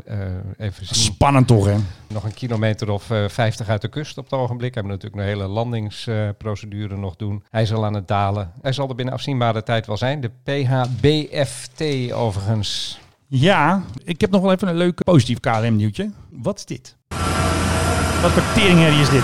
even 0.57 0.85
zien. 0.85 1.03
Spannend 1.03 1.47
toch, 1.47 1.65
hè? 1.65 1.75
Nog 2.07 2.23
een 2.23 2.33
kilometer 2.33 2.89
of 2.91 3.09
eh 3.11 3.17
50 3.27 3.69
uit 3.69 3.81
de 3.81 3.87
kust 3.87 4.17
op 4.17 4.23
het 4.23 4.39
ogenblik. 4.39 4.73
Hebben 4.73 4.91
we 4.91 4.97
natuurlijk 5.01 5.23
een 5.23 5.37
hele 5.37 5.47
landingsprocedure 5.53 6.97
nog 6.97 7.15
doen. 7.15 7.43
Hij 7.49 7.61
is 7.61 7.73
al 7.73 7.85
aan 7.85 7.93
het 7.93 8.07
dalen. 8.07 8.51
Hij 8.61 8.71
zal 8.73 8.89
er 8.89 8.95
binnen 8.95 9.13
afzienbare 9.13 9.63
tijd 9.63 9.85
wel 9.85 9.97
zijn. 9.97 10.21
De 10.21 10.31
PHBFT 10.43 12.11
overigens. 12.13 12.99
Ja, 13.27 13.81
ik 14.03 14.21
heb 14.21 14.31
nog 14.31 14.41
wel 14.41 14.51
even 14.51 14.67
een 14.67 14.75
leuk 14.75 15.03
positief 15.03 15.39
KLM 15.39 15.75
nieuwtje. 15.75 16.11
Wat 16.29 16.57
is 16.57 16.65
dit? 16.65 16.95
Wat 18.21 18.31
voor 18.31 18.53
teringherrie 18.53 18.99
is 19.01 19.09
dit? 19.09 19.23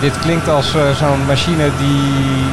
Dit 0.00 0.18
klinkt 0.18 0.48
als 0.48 0.74
eh, 0.74 0.96
zo'n 0.96 1.26
machine 1.26 1.70
die 1.78 2.48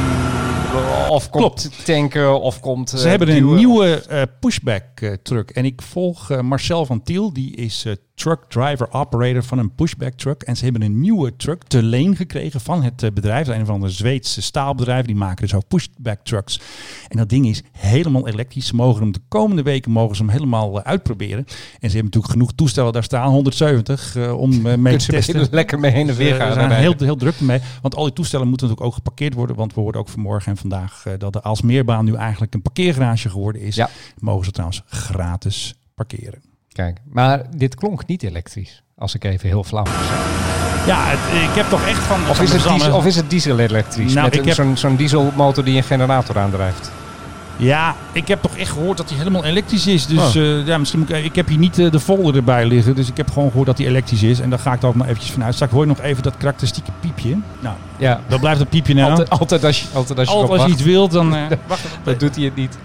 of 1.08 1.30
komt 1.30 1.84
tanken 1.84 2.40
of 2.40 2.60
komt... 2.60 2.90
Ze 2.90 2.96
eh, 2.96 3.04
hebben 3.04 3.28
een 3.28 3.34
duwen. 3.34 3.56
nieuwe 3.56 4.06
eh, 4.08 4.22
pushback 4.40 5.16
truck. 5.22 5.50
En 5.50 5.64
ik 5.64 5.82
volg 5.82 6.42
Marcel 6.42 6.86
van 6.86 7.02
Tiel. 7.02 7.32
Die 7.32 7.56
is 7.56 7.86
truck 8.18 8.44
driver 8.48 8.92
operator 8.92 9.42
van 9.42 9.58
een 9.58 9.74
pushback 9.74 10.12
truck. 10.12 10.42
En 10.42 10.56
ze 10.56 10.64
hebben 10.64 10.82
een 10.82 11.00
nieuwe 11.00 11.36
truck 11.36 11.62
te 11.62 11.82
leen 11.82 12.16
gekregen 12.16 12.60
van 12.60 12.82
het 12.82 13.02
eh, 13.02 13.10
bedrijf. 13.10 13.48
Een 13.48 13.66
van 13.66 13.80
de 13.80 13.88
Zweedse 13.88 14.42
staalbedrijven. 14.42 15.06
Die 15.06 15.16
maken 15.16 15.42
dus 15.42 15.54
ook 15.54 15.68
pushback 15.68 16.20
trucks. 16.22 16.60
En 17.08 17.16
dat 17.16 17.28
ding 17.28 17.46
is 17.46 17.62
helemaal 17.72 18.28
elektrisch. 18.28 18.66
Ze 18.66 18.74
mogen 18.74 19.02
hem 19.02 19.12
de 19.12 19.20
komende 19.28 19.62
weken 19.62 19.90
mogen 19.90 20.16
ze 20.16 20.22
hem 20.22 20.30
helemaal 20.30 20.78
eh, 20.78 20.84
uitproberen. 20.84 21.44
En 21.46 21.90
ze 21.90 21.96
hebben 21.96 22.04
natuurlijk 22.04 22.32
genoeg 22.32 22.52
toestellen 22.52 22.92
daar 22.92 23.02
staan. 23.02 23.30
170 23.30 24.16
eh, 24.16 24.40
om 24.40 24.62
mee 24.82 24.96
te 24.96 25.04
ze 25.04 25.10
testen. 25.10 25.46
lekker 25.50 25.78
mee 25.78 25.90
heen 25.90 26.08
en 26.08 26.16
weer 26.16 26.28
Dus, 26.28 26.38
gaan 26.38 26.48
We 26.48 26.54
zijn 26.54 26.70
heel, 26.70 26.94
heel 26.98 27.16
druk 27.16 27.38
ermee. 27.38 27.60
Want 27.82 27.94
al 27.94 28.04
die 28.04 28.12
toestellen 28.12 28.48
moeten 28.48 28.66
natuurlijk 28.66 28.92
ook 28.92 29.02
geparkeerd 29.02 29.34
worden. 29.34 29.56
Want 29.56 29.74
we 29.74 29.80
hoorden 29.80 30.00
ook 30.00 30.08
vanmorgen 30.08 30.50
en 30.50 30.56
vandaag 30.56 31.04
dat 31.18 31.32
de 31.32 31.42
Alsmeerbaan 31.42 32.04
nu 32.04 32.14
eigenlijk 32.14 32.54
een 32.54 32.62
parkeergarage 32.62 33.28
geworden 33.28 33.62
is. 33.62 33.74
Ja. 33.74 33.90
Mogen 34.18 34.44
ze 34.44 34.50
trouwens 34.50 34.82
gratis 34.86 35.74
parkeren. 35.94 36.47
Kijk, 36.78 36.98
maar 37.12 37.42
dit 37.56 37.74
klonk 37.74 38.06
niet 38.06 38.22
elektrisch. 38.22 38.82
Als 38.98 39.14
ik 39.14 39.24
even 39.24 39.48
heel 39.48 39.64
flauw 39.64 39.84
zijn. 39.84 39.96
Ja, 40.86 40.96
het- 41.04 41.48
ik 41.50 41.54
heb 41.56 41.68
toch 41.68 41.86
echt 41.86 41.98
van... 42.02 42.20
Of 42.30 42.40
is 42.40 42.52
het, 42.52 42.62
diesel, 42.68 42.94
of 42.96 43.06
is 43.06 43.16
het 43.16 43.30
diesel-elektrisch? 43.30 44.12
Nou, 44.14 44.28
met 44.28 44.38
een- 44.38 44.44
heb- 44.44 44.54
zo'n 44.54 44.76
zo'n 44.76 44.96
dieselmotor 44.96 45.64
die 45.64 45.76
een 45.76 45.82
generator 45.82 46.38
aandrijft. 46.38 46.90
Ja, 47.56 47.94
ik 48.12 48.28
heb 48.28 48.42
toch 48.42 48.56
echt 48.56 48.70
gehoord 48.70 48.96
dat 48.96 49.08
hij 49.08 49.18
helemaal 49.18 49.44
elektrisch 49.44 49.86
is. 49.86 50.06
Dus 50.06 50.36
Oh. 50.36 50.42
eh, 50.42 50.66
ja, 50.66 50.78
misschien 50.78 51.00
moet 51.00 51.10
ik, 51.10 51.24
ik 51.24 51.34
heb 51.34 51.48
hier 51.48 51.58
niet 51.58 51.78
eh, 51.78 51.90
de 51.90 52.00
folder 52.00 52.36
erbij 52.36 52.64
liggen. 52.66 52.94
Dus 52.94 53.08
ik 53.08 53.16
heb 53.16 53.30
gewoon 53.30 53.48
gehoord 53.48 53.66
dat 53.66 53.78
hij 53.78 53.86
elektrisch 53.86 54.22
is. 54.22 54.40
En 54.40 54.50
daar 54.50 54.58
ga 54.58 54.72
ik 54.72 54.80
dan 54.80 54.90
ook 54.90 54.96
maar 54.96 55.06
eventjes 55.08 55.32
vanuit. 55.32 55.54
Straks 55.54 55.72
hoor 55.72 55.82
je 55.82 55.88
nog 55.88 56.00
even 56.00 56.22
dat 56.22 56.36
karakteristieke 56.36 56.90
piepje. 57.00 57.36
Nou, 57.60 57.76
Ja. 57.96 58.20
dat 58.28 58.40
blijft 58.40 58.58
dat 58.58 58.68
piepje 58.68 58.94
nou. 58.94 59.10
Altijd, 59.10 59.30
altijd 59.30 59.64
als 59.64 59.80
je, 59.80 59.86
altijd 59.94 60.18
als 60.18 60.28
je, 60.28 60.34
Altijd 60.34 60.58
als 60.60 60.68
je 60.68 60.72
iets 60.74 60.82
wilt, 60.82 61.10
dan... 61.10 61.34
eh, 61.34 61.42
wacht. 61.66 61.82
Dat 62.02 62.20
doet 62.20 62.36
hij 62.36 62.44
het 62.44 62.54
niet. 62.56 62.78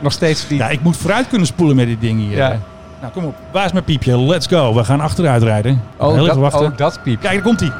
Nog 0.00 0.12
steeds 0.12 0.48
niet. 0.48 0.58
Ja, 0.58 0.68
ik 0.68 0.82
moet 0.82 0.96
vooruit 0.96 1.28
kunnen 1.28 1.46
spoelen 1.46 1.76
met 1.76 1.86
dit 1.86 2.00
ding 2.00 2.20
hier. 2.20 2.36
Ja. 2.36 2.60
Nou, 3.06 3.18
kom 3.18 3.24
op. 3.24 3.34
Waar 3.52 3.64
is 3.64 3.72
mijn 3.72 3.84
piepje? 3.84 4.18
Let's 4.18 4.46
go. 4.46 4.74
We 4.74 4.84
gaan 4.84 5.00
achteruit 5.00 5.42
rijden. 5.42 5.82
Oh, 5.96 6.12
Heel 6.14 6.26
dat, 6.26 6.36
wachten. 6.36 6.66
oh, 6.70 6.76
dat 6.76 7.00
piep. 7.02 7.20
Kijk, 7.20 7.32
daar 7.34 7.42
komt 7.42 7.60
hij. 7.60 7.72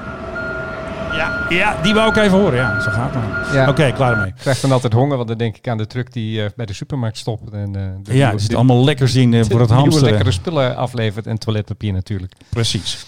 Ja, 1.17 1.47
ja, 1.49 1.77
die 1.83 1.95
wou 1.95 2.09
ik 2.11 2.17
even 2.17 2.39
horen. 2.39 2.55
Ja, 2.59 2.81
zo 2.81 2.91
gaat 2.91 3.11
het. 3.17 3.55
Ja. 3.55 3.69
Oké, 3.69 3.93
klaar 3.93 4.13
ermee. 4.13 4.27
Ik 4.27 4.35
krijg 4.39 4.61
dan 4.61 4.73
altijd 4.73 4.93
honger, 4.93 5.17
want 5.17 5.29
dan 5.29 5.39
denk 5.39 5.57
ik 5.57 5.69
aan 5.69 5.77
de 5.77 5.87
truck 5.87 6.13
die 6.13 6.43
eh, 6.43 6.51
bij 6.57 6.67
de 6.67 6.73
supermarkt 6.73 7.19
stopt. 7.19 7.53
En, 7.53 7.77
eh, 7.77 7.83
de 8.03 8.17
Ja, 8.17 8.25
nieuwe- 8.27 8.39
zit 8.41 8.51
de- 8.51 8.57
allemaal 8.57 8.85
lekkers 8.85 9.15
in 9.15 9.35
eh, 9.35 9.45
voor 9.49 9.61
het 9.61 9.71
hamsteren. 9.71 10.09
lekkere 10.11 10.31
spullen 10.31 10.77
aflevert 10.77 11.27
en 11.27 11.39
toiletpapier 11.39 11.93
natuurlijk. 11.93 12.33
Precies. 12.49 13.07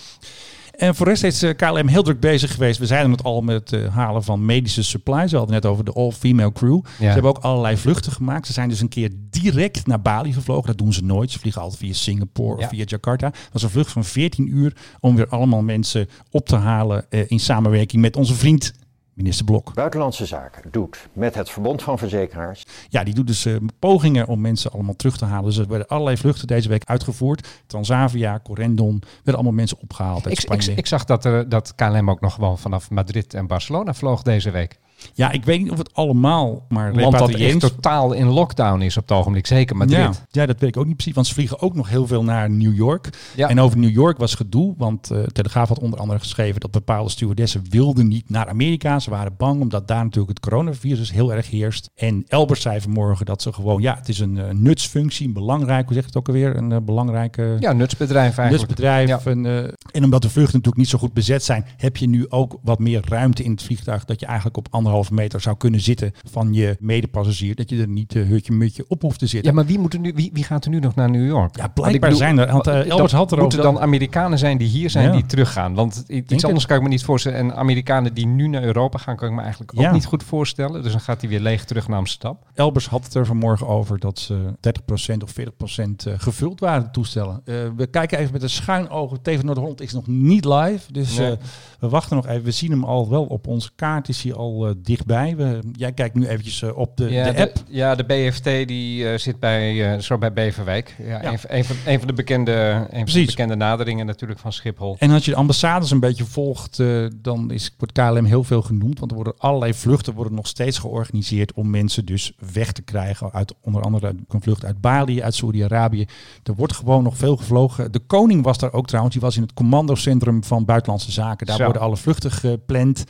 En 0.79 0.95
voor 0.95 1.07
de 1.07 1.11
rest 1.13 1.25
is 1.25 1.43
eh, 1.43 1.57
KLM 1.57 1.87
heel 1.89 2.03
druk 2.03 2.21
bezig 2.21 2.53
geweest. 2.53 2.79
We 2.79 2.87
zeiden 2.87 3.11
het 3.11 3.23
al 3.23 3.41
met 3.41 3.71
het 3.71 3.83
eh, 3.83 3.95
halen 3.95 4.23
van 4.25 4.45
medische 4.45 4.83
supplies. 4.83 5.31
We 5.31 5.37
hadden 5.37 5.55
net 5.55 5.67
over 5.67 5.85
de 5.85 5.93
all-female 5.93 6.53
crew. 6.53 6.81
Ze 6.99 7.05
hebben 7.05 7.31
ook 7.31 7.39
allerlei 7.39 7.77
vluchten 7.77 8.13
gemaakt. 8.13 8.47
Ze 8.47 8.53
zijn 8.53 8.69
dus 8.69 8.81
een 8.81 8.89
keer 8.89 9.11
direct 9.31 9.87
naar 9.87 10.01
Bali 10.03 10.33
gevlogen. 10.33 10.67
Dat 10.67 10.79
doen 10.79 10.93
ze 10.93 11.05
nooit. 11.05 11.31
Ze 11.31 11.39
vliegen 11.39 11.63
altijd 11.63 11.81
via 11.81 11.93
Singapore 11.93 12.59
Ja. 12.59 12.65
of 12.65 12.71
via 12.71 12.85
Jakarta. 12.87 13.29
Dat 13.31 13.39
was 13.53 13.63
een 13.63 13.71
vlucht 13.71 13.93
van 13.93 14.05
14 14.05 14.57
uur 14.57 14.77
om 15.01 15.17
weer 15.17 15.29
allemaal 15.29 15.63
mensen 15.63 16.09
op 16.31 16.47
te 16.47 16.57
halen 16.57 17.11
eh, 17.11 17.21
in 17.31 17.41
samenwerking 17.41 18.03
met 18.03 18.17
onze 18.17 18.35
vriend 18.35 18.73
minister 19.19 19.45
Blok. 19.45 19.75
Buitenlandse 19.75 20.27
Zaken 20.27 20.63
doet 20.71 21.09
met 21.13 21.35
het 21.35 21.51
Verbond 21.51 21.83
van 21.83 21.99
Verzekeraars 21.99 22.65
Ja, 22.89 23.05
die 23.05 23.15
doet 23.15 23.27
dus 23.27 23.45
eh, 23.45 23.57
pogingen 23.79 24.27
om 24.27 24.41
mensen 24.41 24.71
allemaal 24.71 24.97
terug 24.97 25.17
te 25.19 25.25
halen. 25.25 25.45
Dus 25.45 25.57
er 25.57 25.69
werden 25.69 25.89
allerlei 25.89 26.17
vluchten 26.17 26.47
deze 26.47 26.69
week 26.69 26.85
uitgevoerd. 26.85 27.49
Transavia, 27.67 28.41
Corendon, 28.43 29.03
werden 29.15 29.35
allemaal 29.35 29.53
mensen 29.53 29.79
opgehaald 29.81 30.25
uit 30.25 30.27
Ik, 30.27 30.33
ik, 30.33 30.41
Spanje. 30.41 30.75
ik 30.75 30.87
zag 30.87 31.05
dat, 31.05 31.25
er, 31.25 31.49
dat 31.49 31.75
KLM 31.75 32.11
ook 32.11 32.21
nog 32.21 32.35
gewoon 32.35 32.59
vanaf 32.59 32.91
Madrid 32.91 33.35
en 33.35 33.47
Barcelona 33.47 33.95
vloog 33.95 34.23
deze 34.23 34.51
week. 34.51 34.79
Ja, 35.15 35.31
ik 35.31 35.45
weet 35.45 35.63
niet 35.63 35.71
of 35.71 35.79
het 35.79 35.95
allemaal 35.95 36.65
maar 36.69 36.95
land 36.95 37.13
dat 37.13 37.13
echt 37.13 37.21
repatriërend- 37.21 37.61
totaal 37.61 38.13
in 38.13 38.27
lockdown 38.27 38.81
is 38.81 38.97
op 38.97 39.09
het 39.09 39.19
ogenblik. 39.19 39.47
Zeker 39.47 39.77
Madrid. 39.77 39.99
Ja, 39.99 40.13
ja, 40.31 40.47
dat 40.47 40.61
weet 40.61 40.69
ik 40.69 40.77
ook 40.77 40.87
niet 40.87 40.97
precies. 40.97 41.15
Want 41.15 41.27
ze 41.27 41.35
vliegen 41.35 41.61
ook 41.61 41.75
nog 41.75 41.89
heel 41.89 42.07
veel 42.07 42.25
naar 42.25 42.51
New 42.51 42.77
York. 42.77 43.09
Ja. 43.37 43.49
En 43.49 43.61
over 43.61 43.79
New 43.79 43.91
York 43.91 44.19
was 44.19 44.35
gedoe. 44.35 44.75
Want 44.77 45.11
eh 45.11 45.23
Telegraaf 45.23 45.69
had 45.69 45.79
onder 45.79 45.99
andere 45.99 46.19
geschreven 46.19 46.61
dat 46.61 46.71
bepaalde 46.71 47.11
stewardessen 47.11 47.65
wilden 47.71 48.09
niet 48.09 48.31
naar 48.31 48.49
Amerika. 48.49 48.99
Ze 48.99 49.11
waren 49.11 49.35
bang 49.37 49.61
omdat 49.61 49.89
daar 49.89 50.05
natuurlijk 50.05 50.29
het 50.29 50.41
coronavirus 50.41 51.13
heel 51.13 51.33
erg 51.33 51.51
heerst. 51.51 51.91
En 51.95 52.25
Elbers 52.29 52.61
zei 52.61 52.81
vanmorgen 52.81 53.27
dat 53.27 53.43
ze 53.43 53.53
gewoon, 53.53 53.83
ja, 53.83 53.95
het 53.95 54.09
is 54.09 54.19
een 54.19 54.39
eh, 54.39 54.45
nutsfunctie, 54.55 55.27
een 55.27 55.33
belangrijk, 55.33 55.85
hoe 55.85 55.95
zeg 55.95 56.03
je 56.03 56.09
het 56.09 56.19
ook 56.19 56.27
alweer? 56.29 56.57
Een 56.57 56.73
eh, 56.73 56.79
belangrijke... 56.83 57.57
Ja, 57.61 57.73
nutsbedrijf 57.73 58.39
eigenlijk. 58.39 58.51
Nutsbedrijf. 58.51 59.09
Ja. 59.09 59.21
En, 59.31 59.47
en 59.93 60.05
omdat 60.05 60.23
de 60.23 60.31
vluchten 60.31 60.57
natuurlijk 60.57 60.77
niet 60.77 60.89
zo 60.89 60.99
goed 60.99 61.13
bezet 61.13 61.45
zijn, 61.45 61.65
heb 61.77 61.97
je 61.97 62.09
nu 62.09 62.31
ook 62.31 62.59
wat 62.63 62.79
meer 62.79 63.03
ruimte 63.09 63.43
in 63.45 63.51
het 63.51 63.63
vliegtuig. 63.63 64.05
Dat 64.05 64.21
je 64.21 64.27
eigenlijk 64.27 64.57
op 64.57 64.67
anderhalve 64.89 65.15
meter 65.15 65.41
zou 65.41 65.57
kunnen 65.57 65.81
zitten 65.81 66.13
van 66.31 66.53
je 66.53 66.77
medepassagier. 66.81 67.55
Dat 67.55 67.71
je 67.71 67.81
er 67.81 67.89
niet 67.89 68.15
uh, 68.15 68.29
hutje-mutje 68.29 68.85
op 68.89 69.03
hoeft 69.03 69.19
te 69.19 69.27
zitten. 69.27 69.51
Ja, 69.51 69.57
maar 69.57 69.67
wie, 69.67 69.79
moet 69.79 69.93
er 69.95 70.01
nu, 70.01 70.13
wie, 70.15 70.31
wie 70.33 70.45
gaat 70.45 70.65
er 70.65 70.71
nu 70.71 70.79
nog 70.81 70.95
naar 70.95 71.11
New 71.11 71.27
York? 71.27 71.57
Ja, 71.57 71.69
blijkbaar 71.69 72.13
zijn 72.15 72.39
er. 72.39 72.53
Want, 72.53 72.67
eh, 72.67 72.89
Elbers 72.91 73.13
had 73.13 73.33
er 73.33 73.39
moeten 73.39 73.63
dan 73.63 73.81
Amerikanen 73.81 74.39
zijn 74.39 74.59
die 74.59 74.69
hier 74.69 74.91
zijn 74.91 75.05
Ja. 75.07 75.13
die 75.13 75.27
teruggaan. 75.27 75.75
Want 75.75 76.05
iets 76.07 76.33
het. 76.33 76.45
anders 76.45 76.67
kan 76.67 76.77
ik 76.77 76.83
me 76.83 76.89
niet 76.89 77.05
voorstellen. 77.05 77.39
En 77.39 77.55
Amerikanen 77.57 78.15
die 78.15 78.27
nu 78.27 78.49
naar 78.49 78.63
Europa 78.63 78.99
gaan, 78.99 79.17
kan 79.17 79.29
ik 79.29 79.35
me 79.35 79.41
eigenlijk 79.41 79.73
ook 79.75 79.81
Ja. 79.81 79.93
niet 79.93 80.05
goed 80.05 80.23
voorstellen. 80.23 80.83
Dus 80.83 80.93
dan 80.93 81.01
gaat 81.01 81.21
hij 81.21 81.31
weer 81.31 81.41
leeg 81.41 81.65
terug 81.65 81.89
naar 81.89 81.99
Amsterdam. 81.99 82.39
Elbers 82.55 82.87
had 82.89 83.05
het 83.05 83.15
er 83.15 83.27
vanmorgen 83.27 83.67
over 83.67 83.99
dat 83.99 84.19
ze 84.19 84.55
30% 84.61 85.23
of 85.23 85.31
40% 85.33 86.07
eh, 86.07 86.13
gevuld 86.17 86.61
waren, 86.61 86.83
de 86.83 86.91
toestellen. 86.91 87.41
Eh, 87.45 87.55
we 87.77 87.87
kijken 87.87 88.19
even 88.19 88.33
met 88.33 88.43
een 88.43 88.51
schuin 88.51 88.89
oog. 88.91 89.13
TV 89.23 89.43
Noord-Holland 89.43 89.81
is 89.81 89.93
nog 89.93 90.07
niet 90.07 90.45
live. 90.45 90.93
Dus 90.93 91.17
Nee. 91.19 91.31
eh, 91.31 91.37
we 91.81 91.89
wachten 91.89 92.17
nog 92.17 92.27
even. 92.27 92.43
We 92.45 92.51
zien 92.51 92.71
hem 92.71 92.85
al 92.85 93.09
wel 93.09 93.25
op 93.25 93.47
onze 93.47 93.71
kaart. 93.77 94.09
Is 94.09 94.23
hij 94.23 94.35
al 94.35 94.67
eh, 94.67 94.73
dichtbij. 94.83 95.37
We, 95.37 95.59
jij 95.73 95.93
kijkt 95.93 96.15
nu 96.15 96.27
eventjes 96.27 96.63
eh, 96.63 96.77
op 96.77 96.97
de, 96.97 97.11
ja, 97.11 97.31
de 97.33 97.41
app. 97.41 97.57
ja, 97.69 97.95
de 97.95 98.05
BFT 98.05 98.45
die 98.69 99.09
eh, 99.09 99.19
zit 99.19 99.41
bij, 99.41 99.93
eh, 99.95 100.01
zo 100.01 100.19
bij 100.19 100.33
Beverwijk. 100.33 100.95
Ja, 100.99 101.23
Ja. 101.23 101.33
Een, 101.33 101.39
van- 101.39 101.51
een 101.51 101.65
van, 101.65 101.77
een 101.87 101.99
van 101.99 102.07
de 102.07 102.13
bekende, 102.13 102.87
een 102.91 103.09
van 103.09 103.21
de 103.21 103.27
bekende 103.27 103.55
naderingen 103.55 104.07
natuurlijk 104.07 104.41
van 104.41 104.53
Schiphol. 104.53 104.97
En 104.99 105.11
als 105.11 105.25
je 105.25 105.31
de 105.31 105.37
ambassades 105.37 105.91
een 105.91 106.01
beetje 106.01 106.25
volgt, 106.25 106.83
dan 107.17 107.51
is, 107.51 107.75
wordt 107.79 107.95
KLM 107.95 108.25
heel 108.25 108.45
veel 108.45 108.63
genoemd. 108.63 108.99
Want 108.99 109.11
er 109.11 109.17
worden 109.17 109.35
allerlei 109.39 109.75
vluchten 109.75 110.15
worden 110.15 110.35
nog 110.35 110.47
steeds 110.47 110.79
georganiseerd 110.79 111.53
om 111.53 111.71
mensen 111.71 112.05
dus 112.05 112.33
weg 112.53 112.73
te 112.73 112.83
krijgen. 112.83 113.33
Uit, 113.33 113.55
onder 113.61 113.83
andere 113.83 114.15
een 114.29 114.43
vlucht 114.43 114.65
uit 114.65 114.81
Bali, 114.81 115.23
uit 115.23 115.35
Saudi-Arabië. 115.35 116.07
Er 116.43 116.55
wordt 116.55 116.75
gewoon 116.77 117.03
nog 117.03 117.17
veel 117.17 117.37
gevlogen. 117.37 117.93
De 117.93 117.99
koning 117.99 118.43
was 118.45 118.59
daar 118.59 118.73
ook 118.73 118.87
trouwens. 118.87 119.15
Die 119.15 119.25
was 119.25 119.37
in 119.37 119.43
het 119.43 119.53
commandocentrum 119.55 120.45
van 120.45 120.65
Buitenlandse 120.65 121.13
Zaken. 121.13 121.47
Daar 121.47 121.57
Zo. 121.57 121.65
worden 121.65 121.83
alle 121.83 121.97
vluchten 121.97 122.31
gepland. 122.31 123.05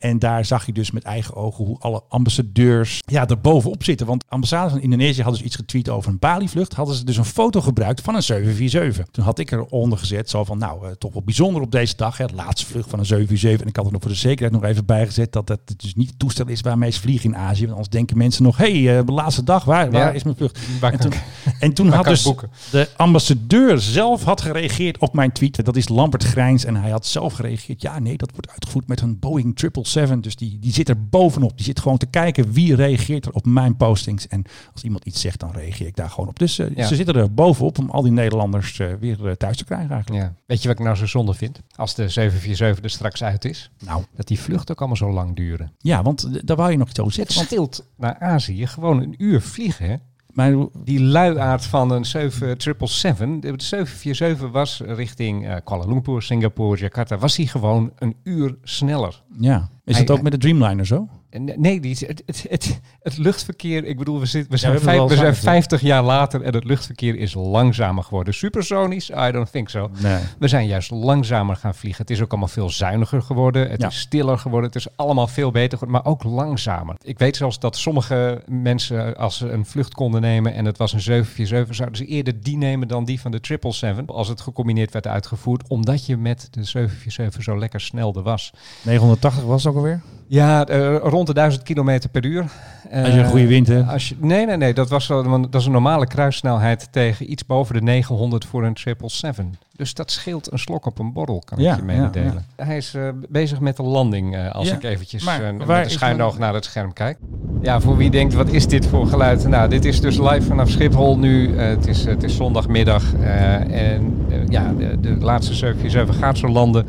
En 0.00 0.18
daar 0.18 0.44
zag 0.44 0.66
je 0.66 0.72
dus 0.72 0.90
met 0.90 1.02
eigen 1.02 1.34
ogen 1.34 1.64
hoe 1.64 1.78
alle 1.78 2.02
ambassadeurs 2.08 3.00
ja, 3.06 3.28
er 3.28 3.40
bovenop 3.40 3.84
zitten. 3.84 4.06
Want 4.06 4.24
ambassades 4.28 4.72
van 4.72 4.80
Indonesië 4.80 5.22
hadden 5.22 5.38
dus 5.38 5.46
iets 5.46 5.56
getweet 5.56 5.88
over 5.88 6.10
een 6.10 6.18
Bali-vlucht. 6.18 6.74
Hadden 6.74 6.94
ze 6.94 7.04
dus 7.04 7.16
een 7.16 7.24
foto 7.24 7.60
gebruikt 7.60 8.00
van 8.00 8.14
een 8.14 8.22
747. 8.22 9.06
Toen 9.10 9.24
had 9.24 9.38
ik 9.38 9.50
eronder 9.50 9.98
gezet, 9.98 10.30
zo 10.30 10.44
van 10.44 10.58
nou, 10.58 10.86
eh, 10.86 10.92
toch 10.92 11.12
wel 11.12 11.22
bijzonder 11.22 11.62
op 11.62 11.70
deze 11.70 11.96
dag. 11.96 12.16
Hè, 12.16 12.26
de 12.26 12.34
laatste 12.34 12.66
vlucht 12.66 12.90
van 12.90 12.98
een 12.98 13.06
747. 13.06 13.60
En 13.62 13.68
ik 13.68 13.76
had 13.76 13.86
er 13.86 13.92
nog 13.92 14.00
voor 14.00 14.10
de 14.10 14.16
zekerheid 14.16 14.52
nog 14.52 14.64
even 14.64 14.84
bijgezet 14.86 15.32
dat 15.32 15.46
dat 15.46 15.60
dus 15.76 15.94
niet 15.94 16.08
het 16.08 16.18
toestel 16.18 16.46
is 16.48 16.60
waarmee 16.60 16.90
ze 16.90 17.00
vliegen 17.00 17.30
in 17.32 17.36
Azië. 17.36 17.60
Want 17.60 17.70
anders 17.70 17.88
denken 17.88 18.16
mensen 18.18 18.42
nog, 18.42 18.56
hé, 18.56 18.82
hey, 18.82 19.04
de 19.04 19.12
laatste 19.12 19.44
dag, 19.44 19.64
waar, 19.64 19.90
waar 19.90 20.06
Ja. 20.06 20.10
is 20.10 20.22
mijn 20.22 20.36
vlucht? 20.36 20.58
Waar 20.80 20.92
En 20.92 20.98
toen, 21.00 21.12
en 21.60 21.72
toen 21.74 21.88
had 21.88 22.04
dus 22.04 22.22
boeken? 22.22 22.50
de 22.70 22.88
ambassadeur 22.96 23.80
zelf 23.80 24.24
had 24.24 24.40
gereageerd 24.40 24.98
op 24.98 25.14
mijn 25.14 25.32
tweet. 25.32 25.64
Dat 25.64 25.76
is 25.76 25.88
Lambert 25.88 26.24
Grijns. 26.24 26.64
En 26.64 26.76
hij 26.76 26.90
had 26.90 27.06
zelf 27.06 27.32
gereageerd. 27.32 27.82
Ja, 27.82 27.98
nee, 27.98 28.16
dat 28.16 28.30
wordt 28.30 28.48
uitgevoerd 28.50 28.86
met 28.88 29.00
een 29.00 29.18
Boeing 29.18 29.56
777. 29.90 30.22
Dus 30.22 30.36
die, 30.36 30.58
die 30.58 30.72
zit 30.72 30.88
er 30.88 31.08
bovenop. 31.08 31.56
Die 31.56 31.64
zit 31.64 31.80
gewoon 31.80 31.98
te 31.98 32.06
kijken 32.06 32.52
wie 32.52 32.74
reageert 32.74 33.26
er 33.26 33.32
op 33.32 33.46
mijn 33.46 33.76
postings. 33.76 34.28
En 34.28 34.44
als 34.72 34.82
iemand 34.82 35.04
iets 35.04 35.20
zegt, 35.20 35.40
dan 35.40 35.50
reageer 35.52 35.86
ik 35.86 35.96
daar 35.96 36.10
gewoon 36.10 36.28
op. 36.28 36.38
Dus 36.38 36.58
eh, 36.58 36.66
Ja. 36.74 36.86
ze 36.86 36.94
zitten 36.94 37.14
er 37.14 37.34
bovenop 37.34 37.78
om 37.78 37.90
al 37.90 38.02
die 38.02 38.12
Nederlanders 38.12 38.78
eh, 38.78 38.88
weer 39.00 39.26
eh, 39.28 39.32
thuis 39.32 39.56
te 39.56 39.64
krijgen 39.64 39.90
eigenlijk. 39.90 40.22
Ja. 40.22 40.34
Weet 40.46 40.62
je 40.62 40.68
wat 40.68 40.78
ik 40.78 40.84
nou 40.84 40.96
zo 40.96 41.06
zonde 41.06 41.34
vind? 41.34 41.60
Als 41.76 41.94
de 41.94 42.08
747 42.08 42.84
er 42.84 42.90
straks 42.90 43.22
uit 43.22 43.44
is. 43.44 43.70
Nou. 43.84 44.04
Dat 44.16 44.26
die 44.28 44.40
vluchten 44.40 44.70
ook 44.74 44.78
allemaal 44.78 44.96
zo 44.96 45.12
lang 45.12 45.36
duren. 45.36 45.72
Ja, 45.78 46.02
want 46.02 46.46
daar 46.46 46.56
wou 46.56 46.70
je 46.70 46.76
nog 46.76 46.88
iets 46.88 47.00
over 47.00 47.18
Het 47.18 47.32
zeggen. 47.32 47.56
Want, 47.56 47.74
scheelt 47.74 47.90
naar 47.96 48.18
Azië 48.18 48.66
gewoon 48.66 49.02
een 49.02 49.14
uur 49.18 49.40
vliegen. 49.40 49.86
Hè? 49.86 49.96
maar, 50.32 50.54
Die 50.84 51.00
luiaard 51.02 51.64
van 51.64 51.90
een 51.90 52.04
777, 52.04 53.56
de 53.56 53.64
747 53.64 54.50
was 54.50 54.80
richting 54.84 55.60
Kuala 55.64 55.84
Lumpur, 55.84 56.22
Singapore, 56.22 56.80
Jakarta, 56.80 57.18
was 57.18 57.36
hij 57.36 57.46
gewoon 57.46 57.92
een 57.98 58.16
uur 58.22 58.56
sneller. 58.62 59.22
ja. 59.38 59.68
Is 59.90 59.96
dat 60.06 60.10
ook 60.16 60.22
met 60.22 60.32
de 60.32 60.38
Dreamliner 60.38 60.86
zo? 60.86 61.08
Nee, 61.38 61.80
die, 61.80 61.96
het, 62.06 62.22
het, 62.26 62.46
het, 62.48 62.80
het 63.02 63.16
luchtverkeer, 63.18 63.84
ik 63.84 63.98
bedoel, 63.98 64.14
we, 64.14 64.20
we 64.20 64.26
zijn, 64.26 64.46
we 64.48 64.56
hebben 64.58 64.80
vijf- 64.80 65.00
het 65.00 65.08
we 65.08 65.14
wel 65.14 65.16
zijn 65.24 65.34
vaker 65.34 65.50
50 65.50 65.80
jaar 65.80 66.02
later 66.02 66.42
en 66.42 66.54
het 66.54 66.64
luchtverkeer 66.64 67.16
is 67.16 67.34
langzamer 67.34 68.04
geworden. 68.04 68.34
Supersonisch? 68.34 69.10
I 69.10 69.30
don't 69.30 69.50
think 69.52 69.68
so. 69.68 69.90
Nee. 70.02 70.18
We 70.38 70.48
zijn 70.48 70.66
juist 70.66 70.90
langzamer 70.90 71.56
gaan 71.56 71.74
vliegen. 71.74 72.02
Het 72.02 72.10
is 72.10 72.22
ook 72.22 72.30
allemaal 72.30 72.48
veel 72.48 72.70
zuiniger 72.70 73.22
geworden. 73.22 73.70
Het 73.70 73.80
Ja. 73.80 73.88
is 73.88 73.98
stiller 74.00 74.38
geworden. 74.38 74.66
Het 74.70 74.78
is 74.78 74.86
allemaal 74.96 75.26
veel 75.26 75.50
beter 75.50 75.78
geworden, 75.78 76.02
maar 76.04 76.12
ook 76.12 76.22
langzamer. 76.24 76.96
Ik 77.02 77.18
weet 77.18 77.36
zelfs 77.36 77.58
dat 77.58 77.76
sommige 77.76 78.42
mensen, 78.46 79.16
als 79.16 79.36
ze 79.36 79.48
een 79.50 79.66
vlucht 79.66 79.94
konden 79.94 80.20
nemen 80.20 80.54
en 80.54 80.64
het 80.64 80.78
was 80.78 80.92
een 80.92 81.00
747, 81.00 81.74
zouden 81.76 81.98
ze 81.98 82.04
eerder 82.06 82.42
die 82.42 82.56
nemen 82.56 82.88
dan 82.88 83.04
die 83.04 83.20
van 83.20 83.30
de 83.30 83.38
777 83.42 84.16
als 84.16 84.28
het 84.28 84.40
gecombineerd 84.40 84.92
werd 84.92 85.06
uitgevoerd, 85.06 85.68
omdat 85.68 86.06
je 86.06 86.16
met 86.16 86.48
de 86.50 86.64
747 86.64 87.42
zo 87.42 87.58
lekker 87.58 87.80
snelde 87.80 88.22
was. 88.22 88.52
980 88.82 89.44
was 89.44 89.64
het 89.64 89.72
ook 89.72 89.78
alweer? 89.78 90.00
Ja, 90.32 90.66
eh, 90.66 90.96
rond 90.96 91.26
de 91.26 91.34
1000 91.34 91.62
kilometer 91.62 92.10
per 92.10 92.24
uur. 92.24 92.44
Als 92.92 93.08
je 93.14 93.18
een 93.20 93.26
goede 93.28 93.46
wind 93.46 93.66
hebt. 93.66 93.88
Als 93.88 94.08
je, 94.08 94.14
nee, 94.18 94.46
nee, 94.46 94.56
nee. 94.56 94.74
Dat, 94.74 94.88
was 94.88 95.06
dat 95.06 95.54
is 95.54 95.66
een 95.66 95.72
normale 95.72 96.06
kruissnelheid 96.06 96.88
tegen 96.90 97.30
iets 97.30 97.46
boven 97.46 97.74
de 97.74 97.80
900 97.82 98.44
voor 98.44 98.64
een 98.64 98.76
777. 98.78 99.68
Dus 99.76 99.94
dat 99.94 100.10
scheelt 100.10 100.52
een 100.52 100.58
slok 100.58 100.86
op 100.86 100.98
een 100.98 101.12
borrel, 101.12 101.42
kan 101.44 101.58
Ja, 101.60 101.72
ik 101.72 101.78
je 101.78 101.84
mededelen. 101.84 102.44
ja, 102.56 102.64
Hij 102.64 102.76
is 102.76 102.94
eh, 102.94 103.02
bezig 103.28 103.60
met 103.60 103.76
de 103.76 103.82
landing, 103.82 104.36
eh, 104.36 104.50
als 104.54 104.70
ik 104.70 104.82
eventjes 104.82 105.24
maar 105.24 105.34
eh, 105.44 105.66
met 105.66 106.00
een 106.02 106.16
dan- 106.16 106.34
naar 106.38 106.54
het 106.54 106.64
scherm 106.64 106.92
kijk. 106.92 107.18
Ja, 107.62 107.80
voor 107.80 107.96
wie 107.96 108.10
denkt, 108.10 108.34
wat 108.34 108.48
is 108.48 108.66
dit 108.66 108.86
voor 108.86 109.06
geluid? 109.06 109.48
Nou, 109.48 109.68
dit 109.68 109.84
is 109.84 110.00
dus 110.00 110.18
live 110.18 110.42
vanaf 110.42 110.68
Schiphol 110.68 111.18
nu. 111.18 111.56
Eh, 111.56 111.66
het, 111.66 111.86
is, 111.86 112.04
het 112.04 112.22
is 112.22 112.36
zondagmiddag. 112.36 113.14
eh, 113.14 113.54
en 113.92 114.26
eh, 114.30 114.36
ja, 114.48 114.72
de, 114.78 115.00
de 115.00 115.16
laatste 115.20 115.54
747 115.54 116.16
gaat 116.18 116.38
zo 116.38 116.48
landen. 116.48 116.86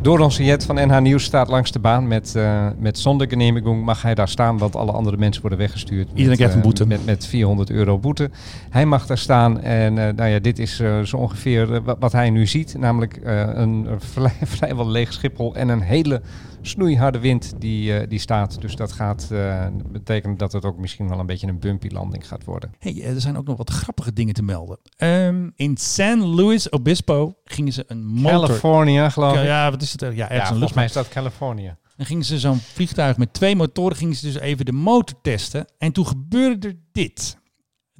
Doron 0.00 0.30
Siet 0.30 0.64
van 0.64 0.74
NH 0.74 0.98
Nieuws 0.98 1.24
staat 1.24 1.48
langs 1.48 1.72
de 1.72 1.78
baan 1.78 2.08
met, 2.08 2.34
eh 2.36 2.66
met 2.78 2.98
zonder 2.98 3.28
genehmiging 3.28 3.84
mag 3.84 4.02
hij 4.02 4.14
daar 4.14 4.28
staan, 4.28 4.58
want 4.58 4.76
alle 4.76 4.92
andere 4.92 5.16
mensen 5.16 5.40
worden 5.40 5.58
weggestuurd. 5.58 6.08
Iedereen 6.08 6.28
met, 6.28 6.36
krijgt 6.36 6.54
een 6.54 6.60
eh, 6.60 6.66
boete. 6.66 6.86
Met, 6.86 7.04
met 7.06 7.26
400 7.26 7.70
euro 7.70 7.98
boete. 7.98 8.30
Hij 8.70 8.86
mag 8.86 9.06
daar 9.06 9.18
staan 9.18 9.60
en 9.60 9.98
eh, 9.98 10.14
nou 10.14 10.30
ja, 10.30 10.38
dit 10.38 10.58
is 10.58 10.76
zo 11.04 11.16
ongeveer 11.16 11.82
wat, 11.82 11.96
wat 12.00 12.12
hij 12.12 12.30
nu 12.30 12.46
ziet. 12.46 12.76
Namelijk 12.78 13.20
een 13.54 13.86
vrij, 13.98 14.34
vrijwel 14.56 14.88
leeg 14.88 15.12
Schiphol 15.12 15.54
en 15.54 15.68
een 15.68 15.82
hele 15.82 16.20
snoeiharde 16.60 17.18
wind 17.18 17.52
die, 17.58 17.98
eh, 17.98 18.08
die 18.08 18.18
staat. 18.18 18.60
Dus 18.60 18.76
dat 18.76 18.92
gaat 18.92 19.28
eh, 19.30 19.66
betekenen 19.90 20.36
dat 20.36 20.52
het 20.52 20.64
ook 20.64 20.78
misschien 20.78 21.08
wel 21.08 21.18
een 21.18 21.26
beetje 21.26 21.46
een 21.46 21.58
bumpy 21.58 21.88
landing 21.88 22.28
gaat 22.28 22.44
worden. 22.44 22.72
Hey, 22.78 22.92
eh, 23.02 23.14
er 23.14 23.20
zijn 23.20 23.36
ook 23.36 23.46
nog 23.46 23.56
wat 23.56 23.70
grappige 23.70 24.12
dingen 24.12 24.34
te 24.34 24.42
melden. 24.42 24.78
Ehm, 24.96 25.50
in 25.54 25.76
San 25.76 26.26
Luis 26.26 26.70
Obispo 26.70 27.34
gingen 27.44 27.72
ze 27.72 27.84
een 27.86 28.04
motor... 28.04 28.46
California 28.46 29.10
geloof 29.10 29.36
ik. 29.36 29.44
Ja, 29.44 29.70
wat 29.70 29.82
is 29.82 29.92
het? 29.92 30.00
Ja, 30.00 30.08
ergens 30.08 30.38
Ja, 30.38 30.46
volgens 30.46 30.72
mij 30.72 30.84
is 30.84 30.92
dat 30.92 31.08
Californië. 31.08 31.76
Dan 31.96 32.06
gingen 32.06 32.24
ze 32.24 32.38
zo'n 32.38 32.58
vliegtuig 32.58 33.16
met 33.16 33.32
twee 33.32 33.56
motoren, 33.56 33.96
gingen 33.96 34.14
ze 34.14 34.26
dus 34.26 34.38
even 34.38 34.64
de 34.64 34.72
motor 34.72 35.20
testen. 35.22 35.66
En 35.78 35.92
toen 35.92 36.06
gebeurde 36.06 36.68
er 36.68 36.76
dit. 36.92 37.38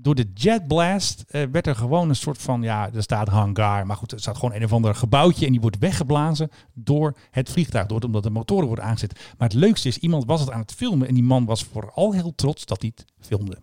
Door 0.00 0.14
de 0.14 0.30
Jet 0.34 0.66
Blast 0.66 1.24
eh, 1.28 1.42
werd 1.52 1.66
er 1.66 1.74
gewoon 1.74 2.08
een 2.08 2.16
soort 2.16 2.42
van, 2.42 2.62
ja, 2.62 2.90
er 2.94 3.02
staat 3.02 3.28
hangar, 3.28 3.86
maar 3.86 3.96
goed, 3.96 4.12
er 4.12 4.20
staat 4.20 4.36
gewoon 4.36 4.54
een 4.54 4.64
of 4.64 4.72
ander 4.72 4.94
gebouwtje 4.94 5.46
en 5.46 5.52
die 5.52 5.60
wordt 5.60 5.78
weggeblazen 5.78 6.50
door 6.74 7.16
het 7.30 7.50
vliegtuig, 7.50 7.86
door, 7.86 8.00
omdat 8.00 8.22
de 8.22 8.30
motoren 8.30 8.66
worden 8.66 8.84
aangezet. 8.84 9.12
Maar 9.38 9.48
het 9.48 9.56
leukste 9.56 9.88
is, 9.88 9.98
iemand 9.98 10.24
was 10.24 10.40
het 10.40 10.50
aan 10.50 10.60
het 10.60 10.72
filmen 10.72 11.08
en 11.08 11.14
die 11.14 11.22
man 11.22 11.44
was 11.44 11.64
vooral 11.64 12.12
heel 12.12 12.32
trots 12.34 12.64
dat 12.64 12.80
hij 12.80 12.92
het 12.94 13.04
filmde. 13.20 13.58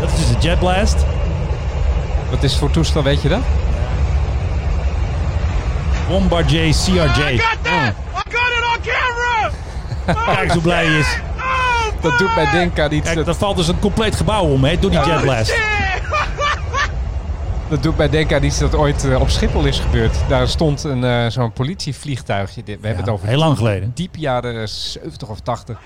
Dat 0.00 0.10
is 0.10 0.16
dus 0.16 0.28
de 0.28 0.38
Jet 0.38 0.58
Blast. 0.58 1.04
Wat 2.30 2.42
is 2.42 2.50
het 2.50 2.60
voor 2.60 2.70
toestel, 2.70 3.02
weet 3.02 3.22
je 3.22 3.28
dat? 3.28 3.42
Bombardier 6.08 6.72
CRJ. 6.72 7.34
I 7.34 7.38
got 7.38 8.50
it 8.50 8.64
on 8.76 8.82
camera! 8.82 9.50
Kijk 10.34 10.42
eens 10.42 10.52
hoe 10.52 10.62
blij 10.62 10.86
hij 10.86 10.98
is. 10.98 11.33
Dat 12.04 12.18
doet 12.18 12.34
mij 12.34 12.50
denken 12.50 12.84
aan 12.84 12.92
iets. 12.92 13.12
Kijk, 13.12 13.24
daar 13.24 13.34
valt 13.34 13.56
dus 13.56 13.68
een 13.68 13.78
compleet 13.78 14.14
gebouw 14.14 14.44
om, 14.44 14.64
hè, 14.64 14.78
door 14.78 14.90
die 14.90 15.00
Jet 15.00 15.20
Blast. 15.20 15.54
Dat 17.68 17.82
doet 17.82 17.96
mij 17.96 18.08
denken 18.08 18.36
aan 18.36 18.42
iets 18.42 18.58
dat 18.58 18.74
ooit 18.74 19.04
eh, 19.04 19.20
op 19.20 19.28
Schiphol 19.28 19.64
is 19.64 19.78
gebeurd. 19.78 20.16
Daar 20.28 20.48
stond 20.48 20.84
een, 20.84 21.04
eh, 21.04 21.26
zo'n 21.28 21.52
politievliegtuigje. 21.52 22.62
We 22.64 22.70
hebben 22.70 22.96
het 22.96 23.08
over 23.08 23.28
heel 23.28 23.38
lang 23.38 23.56
geleden. 23.56 23.92
Diep 23.94 24.16
jaren 24.16 24.68
70 24.68 25.28
of 25.28 25.40
80. 25.40 25.78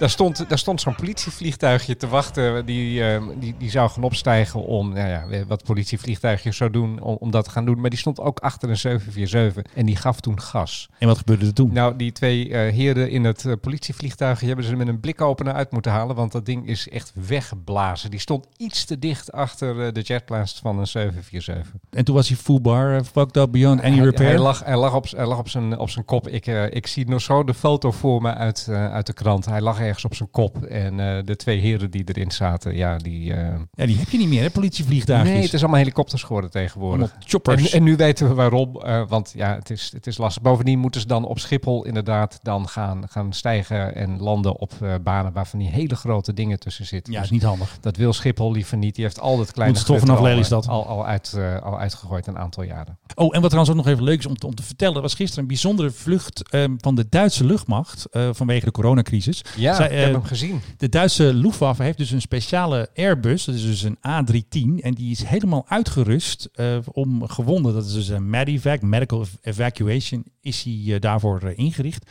Daar 0.00 0.10
stond, 0.10 0.48
daar 0.48 0.58
stond 0.58 0.80
zo'n 0.80 0.94
politievliegtuigje 0.94 1.96
te 1.96 2.08
wachten. 2.08 2.66
Die, 2.66 3.04
eh, 3.04 3.22
die, 3.38 3.54
die 3.58 3.70
zou 3.70 3.90
gaan 3.90 4.02
opstijgen 4.02 4.64
om, 4.64 4.92
nou 4.92 5.08
ja, 5.08 5.44
wat 5.46 5.64
politievliegtuigjes 5.64 6.56
zou 6.56 6.70
doen, 6.70 7.00
om, 7.00 7.16
om 7.20 7.30
dat 7.30 7.44
te 7.44 7.50
gaan 7.50 7.64
doen. 7.64 7.80
Maar 7.80 7.90
die 7.90 7.98
stond 7.98 8.20
ook 8.20 8.38
achter 8.38 8.68
een 8.68 8.76
747 8.76 9.74
en 9.74 9.86
die 9.86 9.96
gaf 9.96 10.20
toen 10.20 10.40
gas. 10.40 10.88
En 10.98 11.06
wat 11.06 11.18
gebeurde 11.18 11.46
er 11.46 11.52
toen? 11.52 11.72
Nou, 11.72 11.96
die 11.96 12.12
twee 12.12 12.48
eh, 12.52 12.72
heren 12.72 13.10
in 13.10 13.24
het 13.24 13.44
eh, 13.44 13.52
politievliegtuigje 13.60 14.46
hebben 14.46 14.64
ze 14.64 14.76
met 14.76 14.88
een 14.88 15.00
blikopener 15.00 15.52
uit 15.52 15.72
moeten 15.72 15.92
halen. 15.92 16.16
Want 16.16 16.32
dat 16.32 16.46
ding 16.46 16.68
is 16.68 16.88
echt 16.88 17.12
weggeblazen. 17.26 18.10
Die 18.10 18.20
stond 18.20 18.46
iets 18.56 18.84
te 18.84 18.98
dicht 18.98 19.32
achter 19.32 19.86
eh, 19.86 19.92
de 19.92 20.00
jetblast 20.00 20.58
van 20.58 20.78
een 20.78 20.86
747. 20.86 21.80
En 21.90 22.04
toen 22.04 22.14
was 22.14 22.28
hij 22.28 22.36
full 22.36 22.60
bar, 22.60 22.96
eh, 22.96 23.02
fucked 23.02 23.36
up 23.36 23.52
beyond 23.52 23.82
any 23.82 23.96
Hij, 23.96 24.04
repair. 24.04 24.28
hij 24.28 24.38
lag, 24.38 24.64
hij 24.64 24.76
lag, 24.76 24.94
op, 24.94 25.10
hij 25.10 25.26
lag 25.26 25.38
op, 25.38 25.48
zijn, 25.48 25.78
op 25.78 25.90
zijn 25.90 26.04
kop. 26.04 26.28
Ik, 26.28 26.46
ik 26.46 26.86
zie 26.86 27.08
nog 27.08 27.20
zo 27.20 27.44
de 27.44 27.54
foto 27.54 27.90
voor 27.90 28.22
me 28.22 28.34
uit, 28.34 28.66
uit 28.70 29.06
de 29.06 29.12
krant. 29.12 29.44
Hij 29.44 29.60
lag 29.60 29.78
ergens 29.90 30.04
op 30.04 30.14
zijn 30.14 30.30
kop. 30.30 30.64
En 30.64 31.00
eh, 31.00 31.24
de 31.24 31.36
twee 31.36 31.58
heren 31.60 31.90
die 31.90 32.04
erin 32.04 32.30
zaten, 32.30 32.76
ja, 32.76 32.96
die... 32.96 33.34
eh, 33.34 33.54
Ja, 33.74 33.86
die 33.86 33.96
heb 33.98 34.08
je 34.08 34.18
niet 34.18 34.28
meer, 34.28 34.42
hè, 34.42 34.50
politievliegtuigjes. 34.50 35.32
Nee, 35.34 35.42
het 35.42 35.52
is 35.52 35.60
allemaal 35.60 35.78
helikopters 35.78 36.22
geworden 36.22 36.50
tegenwoordig. 36.50 37.14
Choppers. 37.18 37.70
En, 37.70 37.76
en 37.78 37.82
nu 37.82 37.96
weten 37.96 38.28
we 38.28 38.34
waarom. 38.34 38.80
eh, 38.80 39.02
want 39.08 39.32
ja, 39.36 39.54
het 39.54 39.70
is, 39.70 39.90
het 39.94 40.06
is 40.06 40.18
lastig. 40.18 40.42
Bovendien 40.42 40.78
moeten 40.78 41.00
ze 41.00 41.06
dan 41.06 41.24
op 41.24 41.38
Schiphol 41.38 41.84
inderdaad 41.84 42.38
dan 42.42 42.68
gaan, 42.68 43.08
gaan 43.08 43.32
stijgen 43.32 43.94
en 43.94 44.20
landen 44.22 44.58
op 44.58 44.72
banen 45.02 45.32
waarvan 45.32 45.58
die 45.58 45.68
hele 45.68 45.94
grote 45.96 46.34
dingen 46.34 46.58
tussen 46.58 46.86
zitten. 46.86 47.12
Ja, 47.12 47.18
Dus 47.20 47.28
is 47.28 47.34
niet 47.34 47.44
handig. 47.44 47.78
Dat 47.80 47.96
wil 47.96 48.12
Schiphol 48.12 48.52
liever 48.52 48.76
niet. 48.76 48.94
Die 48.94 49.04
heeft 49.04 49.20
al 49.20 49.36
dat 49.36 49.52
kleine 49.52 49.74
Moet 49.74 49.82
geluid 49.86 50.02
af 50.12 50.18
al. 50.18 50.24
Al, 50.68 50.86
al, 50.86 51.06
uit, 51.06 51.36
al 51.62 51.78
uitgegooid 51.78 52.26
een 52.26 52.38
aantal 52.38 52.62
jaren. 52.62 52.98
Oh, 53.14 53.34
en 53.34 53.40
wat 53.40 53.50
trouwens 53.50 53.70
ook 53.76 53.84
nog 53.84 53.92
even 53.92 54.04
leuk 54.04 54.18
is 54.18 54.26
om 54.26 54.36
te, 54.38 54.46
om 54.46 54.54
te 54.54 54.62
vertellen. 54.62 54.96
Er 54.96 55.02
was 55.02 55.14
gisteren 55.14 55.42
een 55.42 55.48
bijzondere 55.48 55.90
vlucht 55.90 56.48
ehm, 56.50 56.74
van 56.76 56.94
de 56.94 57.06
Duitse 57.08 57.44
luchtmacht 57.44 58.06
vanwege 58.32 58.64
de 58.64 58.70
coronacrisis. 58.70 59.44
Ja, 59.56 59.74
Zij, 59.80 59.90
ik 59.90 59.98
heb 59.98 60.06
eh, 60.06 60.12
hem 60.12 60.24
gezien. 60.24 60.60
De 60.76 60.88
Duitse 60.88 61.34
Luftwaffe 61.34 61.82
heeft 61.82 61.98
dus 61.98 62.10
een 62.10 62.20
speciale 62.20 62.88
Airbus. 62.94 63.44
Dat 63.44 63.54
is 63.54 63.64
dus 63.64 63.82
een 63.82 63.96
A310. 63.96 64.82
En 64.82 64.94
die 64.94 65.10
is 65.10 65.22
helemaal 65.22 65.64
uitgerust 65.68 66.48
eh, 66.54 66.76
om 66.92 67.28
gewonden. 67.28 67.74
Dat 67.74 67.86
is 67.86 67.92
dus 67.92 68.08
een 68.08 68.30
MEDEVAC, 68.30 68.82
Medical 68.82 69.26
Evacuation 69.42 70.24
is 70.40 70.62
hij 70.62 70.94
eh, 70.94 71.00
daarvoor 71.00 71.52
ingericht. 71.56 72.10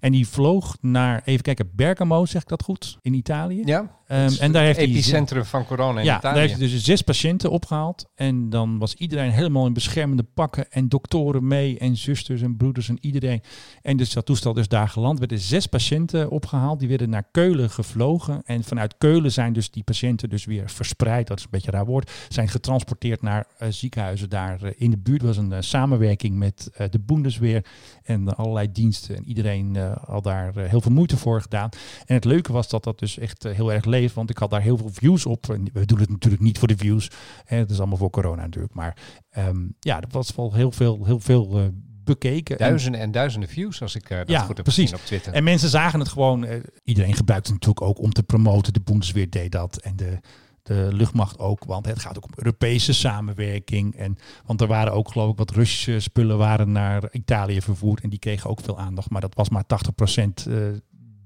En 0.00 0.12
die 0.12 0.28
vloog 0.28 0.76
naar, 0.80 1.22
even 1.24 1.42
kijken, 1.42 1.70
Bergamo, 1.74 2.26
zeg 2.26 2.42
ik 2.42 2.48
dat 2.48 2.62
goed, 2.62 2.98
in 3.02 3.14
Italië. 3.14 3.62
Ja, 3.64 4.00
Ehm, 4.10 4.30
en 4.40 4.52
daar 4.52 4.62
heeft 4.62 4.76
het 4.76 4.86
hij 4.86 4.96
epicentrum 4.96 5.44
van 5.44 5.64
corona 5.64 5.98
in 5.98 6.04
ja, 6.04 6.18
Italië. 6.18 6.34
daar 6.34 6.42
heeft 6.42 6.60
hij 6.60 6.68
dus 6.68 6.84
zes 6.84 7.02
patiënten 7.02 7.50
opgehaald. 7.50 8.08
En 8.14 8.50
dan 8.50 8.78
was 8.78 8.94
iedereen 8.94 9.30
helemaal 9.30 9.66
in 9.66 9.72
beschermende 9.72 10.22
pakken. 10.22 10.70
En 10.70 10.88
doktoren 10.88 11.46
mee. 11.46 11.78
En 11.78 11.96
zusters 11.96 12.42
en 12.42 12.56
broeders 12.56 12.88
en 12.88 12.98
iedereen. 13.00 13.42
En 13.82 13.96
dus 13.96 14.12
dat 14.12 14.26
toestel 14.26 14.52
dus 14.52 14.68
daar 14.68 14.88
geland. 14.88 15.18
werden 15.18 15.38
zes 15.38 15.66
patiënten 15.66 16.30
opgehaald. 16.30 16.78
Die 16.78 16.88
werden 16.88 17.10
naar 17.10 17.24
Keulen 17.30 17.70
gevlogen. 17.70 18.42
En 18.44 18.64
vanuit 18.64 18.94
Keulen 18.98 19.32
zijn 19.32 19.52
dus 19.52 19.70
die 19.70 19.82
patiënten 19.82 20.28
dus 20.28 20.44
weer 20.44 20.70
verspreid. 20.70 21.26
Dat 21.26 21.38
is 21.38 21.44
een 21.44 21.50
beetje 21.50 21.68
een 21.72 21.78
raar 21.78 21.86
woord. 21.86 22.10
Zijn 22.28 22.48
getransporteerd 22.48 23.22
naar 23.22 23.46
eh, 23.58 23.68
ziekenhuizen 23.70 24.30
daar 24.30 24.62
eh, 24.62 24.70
in 24.76 24.90
de 24.90 24.98
buurt. 24.98 25.20
Er 25.20 25.26
was 25.26 25.36
een 25.36 25.52
eh, 25.52 25.60
samenwerking 25.60 26.36
met 26.36 26.70
de 26.90 27.00
Bundesweer. 27.00 27.64
En 28.10 28.36
allerlei 28.36 28.72
diensten. 28.72 29.16
En 29.16 29.24
iedereen 29.24 29.76
eh, 29.76 29.96
had 30.06 30.24
daar 30.24 30.56
eh, 30.56 30.68
heel 30.68 30.80
veel 30.80 30.92
moeite 30.92 31.16
voor 31.16 31.40
gedaan. 31.42 31.68
En 32.06 32.14
het 32.14 32.24
leuke 32.24 32.52
was 32.52 32.68
dat 32.68 32.84
dat 32.84 32.98
dus 32.98 33.18
echt 33.18 33.44
eh, 33.44 33.54
heel 33.54 33.72
erg 33.72 33.84
leeft. 33.84 34.14
Want 34.14 34.30
ik 34.30 34.38
had 34.38 34.50
daar 34.50 34.60
heel 34.62 34.76
veel 34.76 34.90
views 34.92 35.26
op. 35.26 35.50
En 35.50 35.68
we 35.72 35.84
doen 35.84 35.98
het 35.98 36.08
natuurlijk 36.08 36.42
niet 36.42 36.58
voor 36.58 36.68
de 36.68 36.76
views. 36.76 37.10
Hè, 37.44 37.56
het 37.56 37.70
is 37.70 37.78
allemaal 37.78 37.98
voor 37.98 38.10
corona 38.10 38.42
natuurlijk. 38.42 38.74
Maar 38.74 38.96
ehm, 39.30 39.56
ja, 39.80 40.00
dat 40.00 40.12
was 40.12 40.34
wel 40.34 40.52
heel 40.52 40.72
veel, 40.72 41.04
heel 41.04 41.20
veel 41.20 41.72
bekeken. 42.04 42.58
En- 42.58 42.66
Duizenden 42.68 43.00
en 43.00 43.10
duizenden 43.10 43.48
views, 43.48 43.82
als 43.82 43.94
ik 43.94 44.08
dat 44.08 44.28
ja, 44.28 44.40
goed 44.40 44.56
heb 44.56 44.64
precies. 44.64 44.82
gezien 44.82 44.98
op 45.00 45.06
Twitter. 45.06 45.32
En 45.32 45.44
mensen 45.44 45.68
zagen 45.68 45.98
het 45.98 46.08
gewoon. 46.08 46.46
iedereen 46.84 47.14
gebruikt 47.14 47.46
het 47.46 47.54
natuurlijk 47.54 47.86
ook 47.86 47.98
om 47.98 48.12
te 48.12 48.22
promoten. 48.22 48.72
De 48.72 48.80
Bundesweer 48.80 49.30
deed 49.30 49.52
dat. 49.52 49.76
En 49.76 49.96
de, 49.96 50.18
de 50.62 50.88
luchtmacht 50.92 51.38
ook. 51.38 51.64
Want 51.64 51.86
het 51.86 51.98
gaat 51.98 52.16
ook 52.16 52.24
om 52.24 52.32
Europese 52.34 52.92
samenwerking. 52.92 53.96
En, 53.96 54.16
want 54.46 54.60
er 54.60 54.66
waren 54.66 54.92
ook, 54.92 55.10
geloof 55.10 55.30
ik, 55.30 55.38
wat 55.38 55.50
Russische 55.50 56.00
spullen 56.00 56.38
waren 56.38 56.72
naar 56.72 57.08
Italië 57.12 57.60
vervoerd. 57.60 58.02
En 58.02 58.10
die 58.10 58.18
kregen 58.18 58.50
ook 58.50 58.60
veel 58.60 58.78
aandacht. 58.78 59.10
Maar 59.10 59.20
dat 59.20 59.34
was 59.34 59.48
maar 59.48 59.64
80% 59.64 60.46
eh 60.46 60.54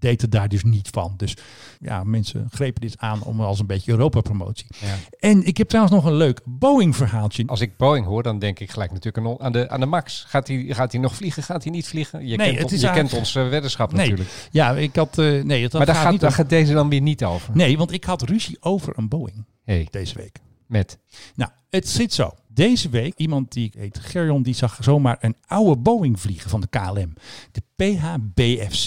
deed 0.05 0.21
het 0.23 0.33
daar 0.33 0.49
dus 0.49 0.63
niet 0.65 0.89
van. 0.93 1.15
Dus 1.17 1.37
ja, 1.81 2.05
mensen 2.05 2.47
grepen 2.51 2.81
dit 2.81 2.99
aan 2.99 3.23
om 3.23 3.41
als 3.41 3.59
een 3.59 3.67
beetje 3.67 3.91
Europa-promotie. 3.93 4.67
Ja. 4.81 4.95
En 5.19 5.47
ik 5.47 5.57
heb 5.57 5.69
trouwens 5.69 5.95
nog 5.97 6.05
een 6.05 6.15
leuk 6.17 6.41
Boeing-verhaaltje. 6.45 7.43
Als 7.47 7.61
ik 7.61 7.77
Boeing 7.77 8.07
hoor, 8.07 8.23
dan 8.23 8.39
denk 8.39 8.59
ik 8.61 8.71
gelijk 8.71 8.93
natuurlijk 8.93 9.41
aan- 9.43 9.53
de, 9.53 9.69
aan 9.69 9.81
de 9.81 9.87
Max. 9.87 10.25
Gaat 10.29 10.49
hij 10.49 10.65
gaat 10.69 10.93
hij 10.93 11.01
nog 11.01 11.15
vliegen? 11.15 11.43
Gaat 11.43 11.63
hij 11.63 11.73
niet 11.73 11.89
vliegen? 11.89 12.27
Je 12.27 12.37
Nee, 12.37 12.47
kent, 12.47 12.55
het 12.55 12.65
ons- 12.65 12.73
is 12.73 12.81
je 12.81 12.91
kent 12.91 13.13
ons 13.13 13.35
eh, 13.35 13.49
weddenschap 13.49 13.93
Nee, 13.93 14.01
natuurlijk. 14.01 14.49
ja, 14.51 14.73
ik 14.73 14.97
had... 14.97 15.19
eh, 15.19 15.43
nee, 15.43 15.63
dat 15.63 15.73
maar 15.73 15.87
daar 15.87 15.95
gaat, 15.95 16.11
niet 16.11 16.21
daar 16.21 16.31
over- 16.31 16.43
gaat 16.43 16.51
deze 16.51 16.73
dan 16.73 16.89
weer 16.89 17.01
niet 17.01 17.25
over. 17.25 17.57
Nee, 17.57 17.79
want 17.79 17.93
ik 17.93 18.05
had 18.05 18.23
ruzie 18.23 18.57
over 18.61 18.93
een 18.99 19.09
Boeing 19.09 19.45
Hey. 19.65 19.89
deze 19.91 20.15
week. 20.19 20.37
Met? 20.67 20.99
Nou, 21.35 21.51
het 21.71 21.89
zit 21.89 22.13
zo. 22.13 22.31
Deze 22.49 22.89
week, 22.89 23.13
iemand 23.17 23.53
die 23.53 23.73
heet 23.77 23.99
Gerjon, 23.99 24.43
die 24.43 24.55
zag 24.55 24.79
zomaar 24.81 25.17
een 25.21 25.37
oude 25.47 25.77
Boeing 25.81 26.21
vliegen 26.21 26.51
van 26.51 26.61
de 26.61 26.67
KLM. 26.67 27.13
De 27.53 27.63
PHBFC. 27.77 28.87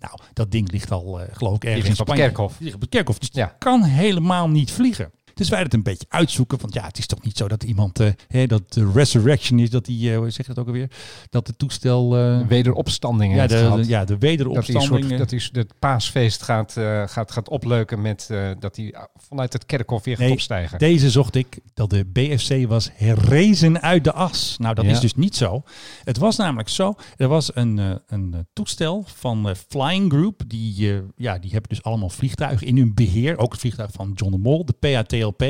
Nou, 0.00 0.18
dat 0.32 0.50
ding 0.50 0.70
ligt 0.72 0.90
al, 0.90 1.20
eh, 1.20 1.28
geloof 1.36 1.54
ik, 1.56 1.64
ergens 1.64 1.84
in 1.84 1.90
op 1.90 1.96
het 1.98 2.06
Spanje. 2.06 2.22
kerkhof. 2.22 2.52
Die 2.56 2.62
ligt 2.62 2.74
op 2.74 2.80
het 2.80 2.90
kerkhof. 2.90 3.18
Dus 3.18 3.28
Ja. 3.32 3.46
kan 3.58 3.82
helemaal 3.82 4.48
niet 4.48 4.70
vliegen. 4.72 5.10
Dus 5.36 5.48
wij 5.48 5.60
het 5.62 5.74
een 5.74 5.82
beetje 5.82 6.06
uitzoeken. 6.08 6.58
Want 6.60 6.74
ja, 6.74 6.84
het 6.86 6.98
is 6.98 7.06
toch 7.06 7.22
niet 7.22 7.36
zo 7.36 7.48
dat 7.48 7.62
iemand, 7.62 8.00
eh, 8.00 8.08
hè, 8.28 8.46
dat 8.46 8.72
de 8.72 8.90
resurrection 8.94 9.58
is, 9.58 9.70
dat 9.70 9.84
die, 9.84 10.10
eh, 10.12 10.16
hoe 10.18 10.30
zeg 10.30 10.46
je 10.46 10.52
dat 10.54 10.58
ook 10.62 10.66
alweer? 10.66 10.90
Dat 11.30 11.46
het 11.46 11.58
toestel... 11.58 12.16
eh, 12.16 12.46
Wederopstanding 12.46 13.32
ja, 13.34 13.38
heeft 13.40 13.52
de, 13.52 13.58
gehad. 13.58 13.76
de- 13.82 13.88
ja, 13.88 14.00
de 14.04 14.12
dat 14.12 14.22
wederopstanding. 14.22 15.04
soort, 15.04 15.18
dat 15.18 15.30
hij 15.30 15.40
het 15.52 15.72
paasfeest 15.78 16.42
gaat, 16.42 16.72
gaat, 17.06 17.30
gaat 17.32 17.48
opleuken 17.48 18.00
met 18.02 18.26
dat 18.58 18.76
hij 18.76 18.94
vanuit 19.28 19.52
het 19.52 19.66
kerkhof 19.66 20.04
weer 20.04 20.14
gaat 20.16 20.24
Nee, 20.24 20.32
opstijgen. 20.32 20.78
Deze 20.78 21.10
zocht 21.10 21.34
ik 21.34 21.58
dat 21.74 21.90
de 21.90 22.04
BFC 22.04 22.66
was 22.68 22.90
herrezen 22.94 23.82
uit 23.82 24.04
de 24.04 24.12
as. 24.12 24.56
Nou, 24.58 24.74
dat 24.74 24.84
Ja. 24.84 24.90
is 24.90 25.00
dus 25.00 25.14
niet 25.14 25.36
zo. 25.36 25.62
Het 26.04 26.18
was 26.18 26.36
namelijk 26.36 26.68
zo. 26.68 26.94
Er 27.16 27.28
was 27.28 27.50
een, 27.56 28.00
een 28.06 28.46
toestel 28.52 29.04
van 29.06 29.54
Flying 29.68 30.12
Group. 30.12 30.42
Die, 30.46 30.92
ja, 31.16 31.38
die 31.38 31.50
hebben 31.50 31.68
dus 31.68 31.82
allemaal 31.82 32.08
vliegtuigen 32.10 32.66
in 32.66 32.76
hun 32.76 32.94
beheer. 32.94 33.38
Ook 33.38 33.50
het 33.52 33.60
vliegtuig 33.60 33.90
van 33.92 34.12
John 34.14 34.32
de 34.32 34.38
Mol, 34.38 34.64
de 34.64 34.74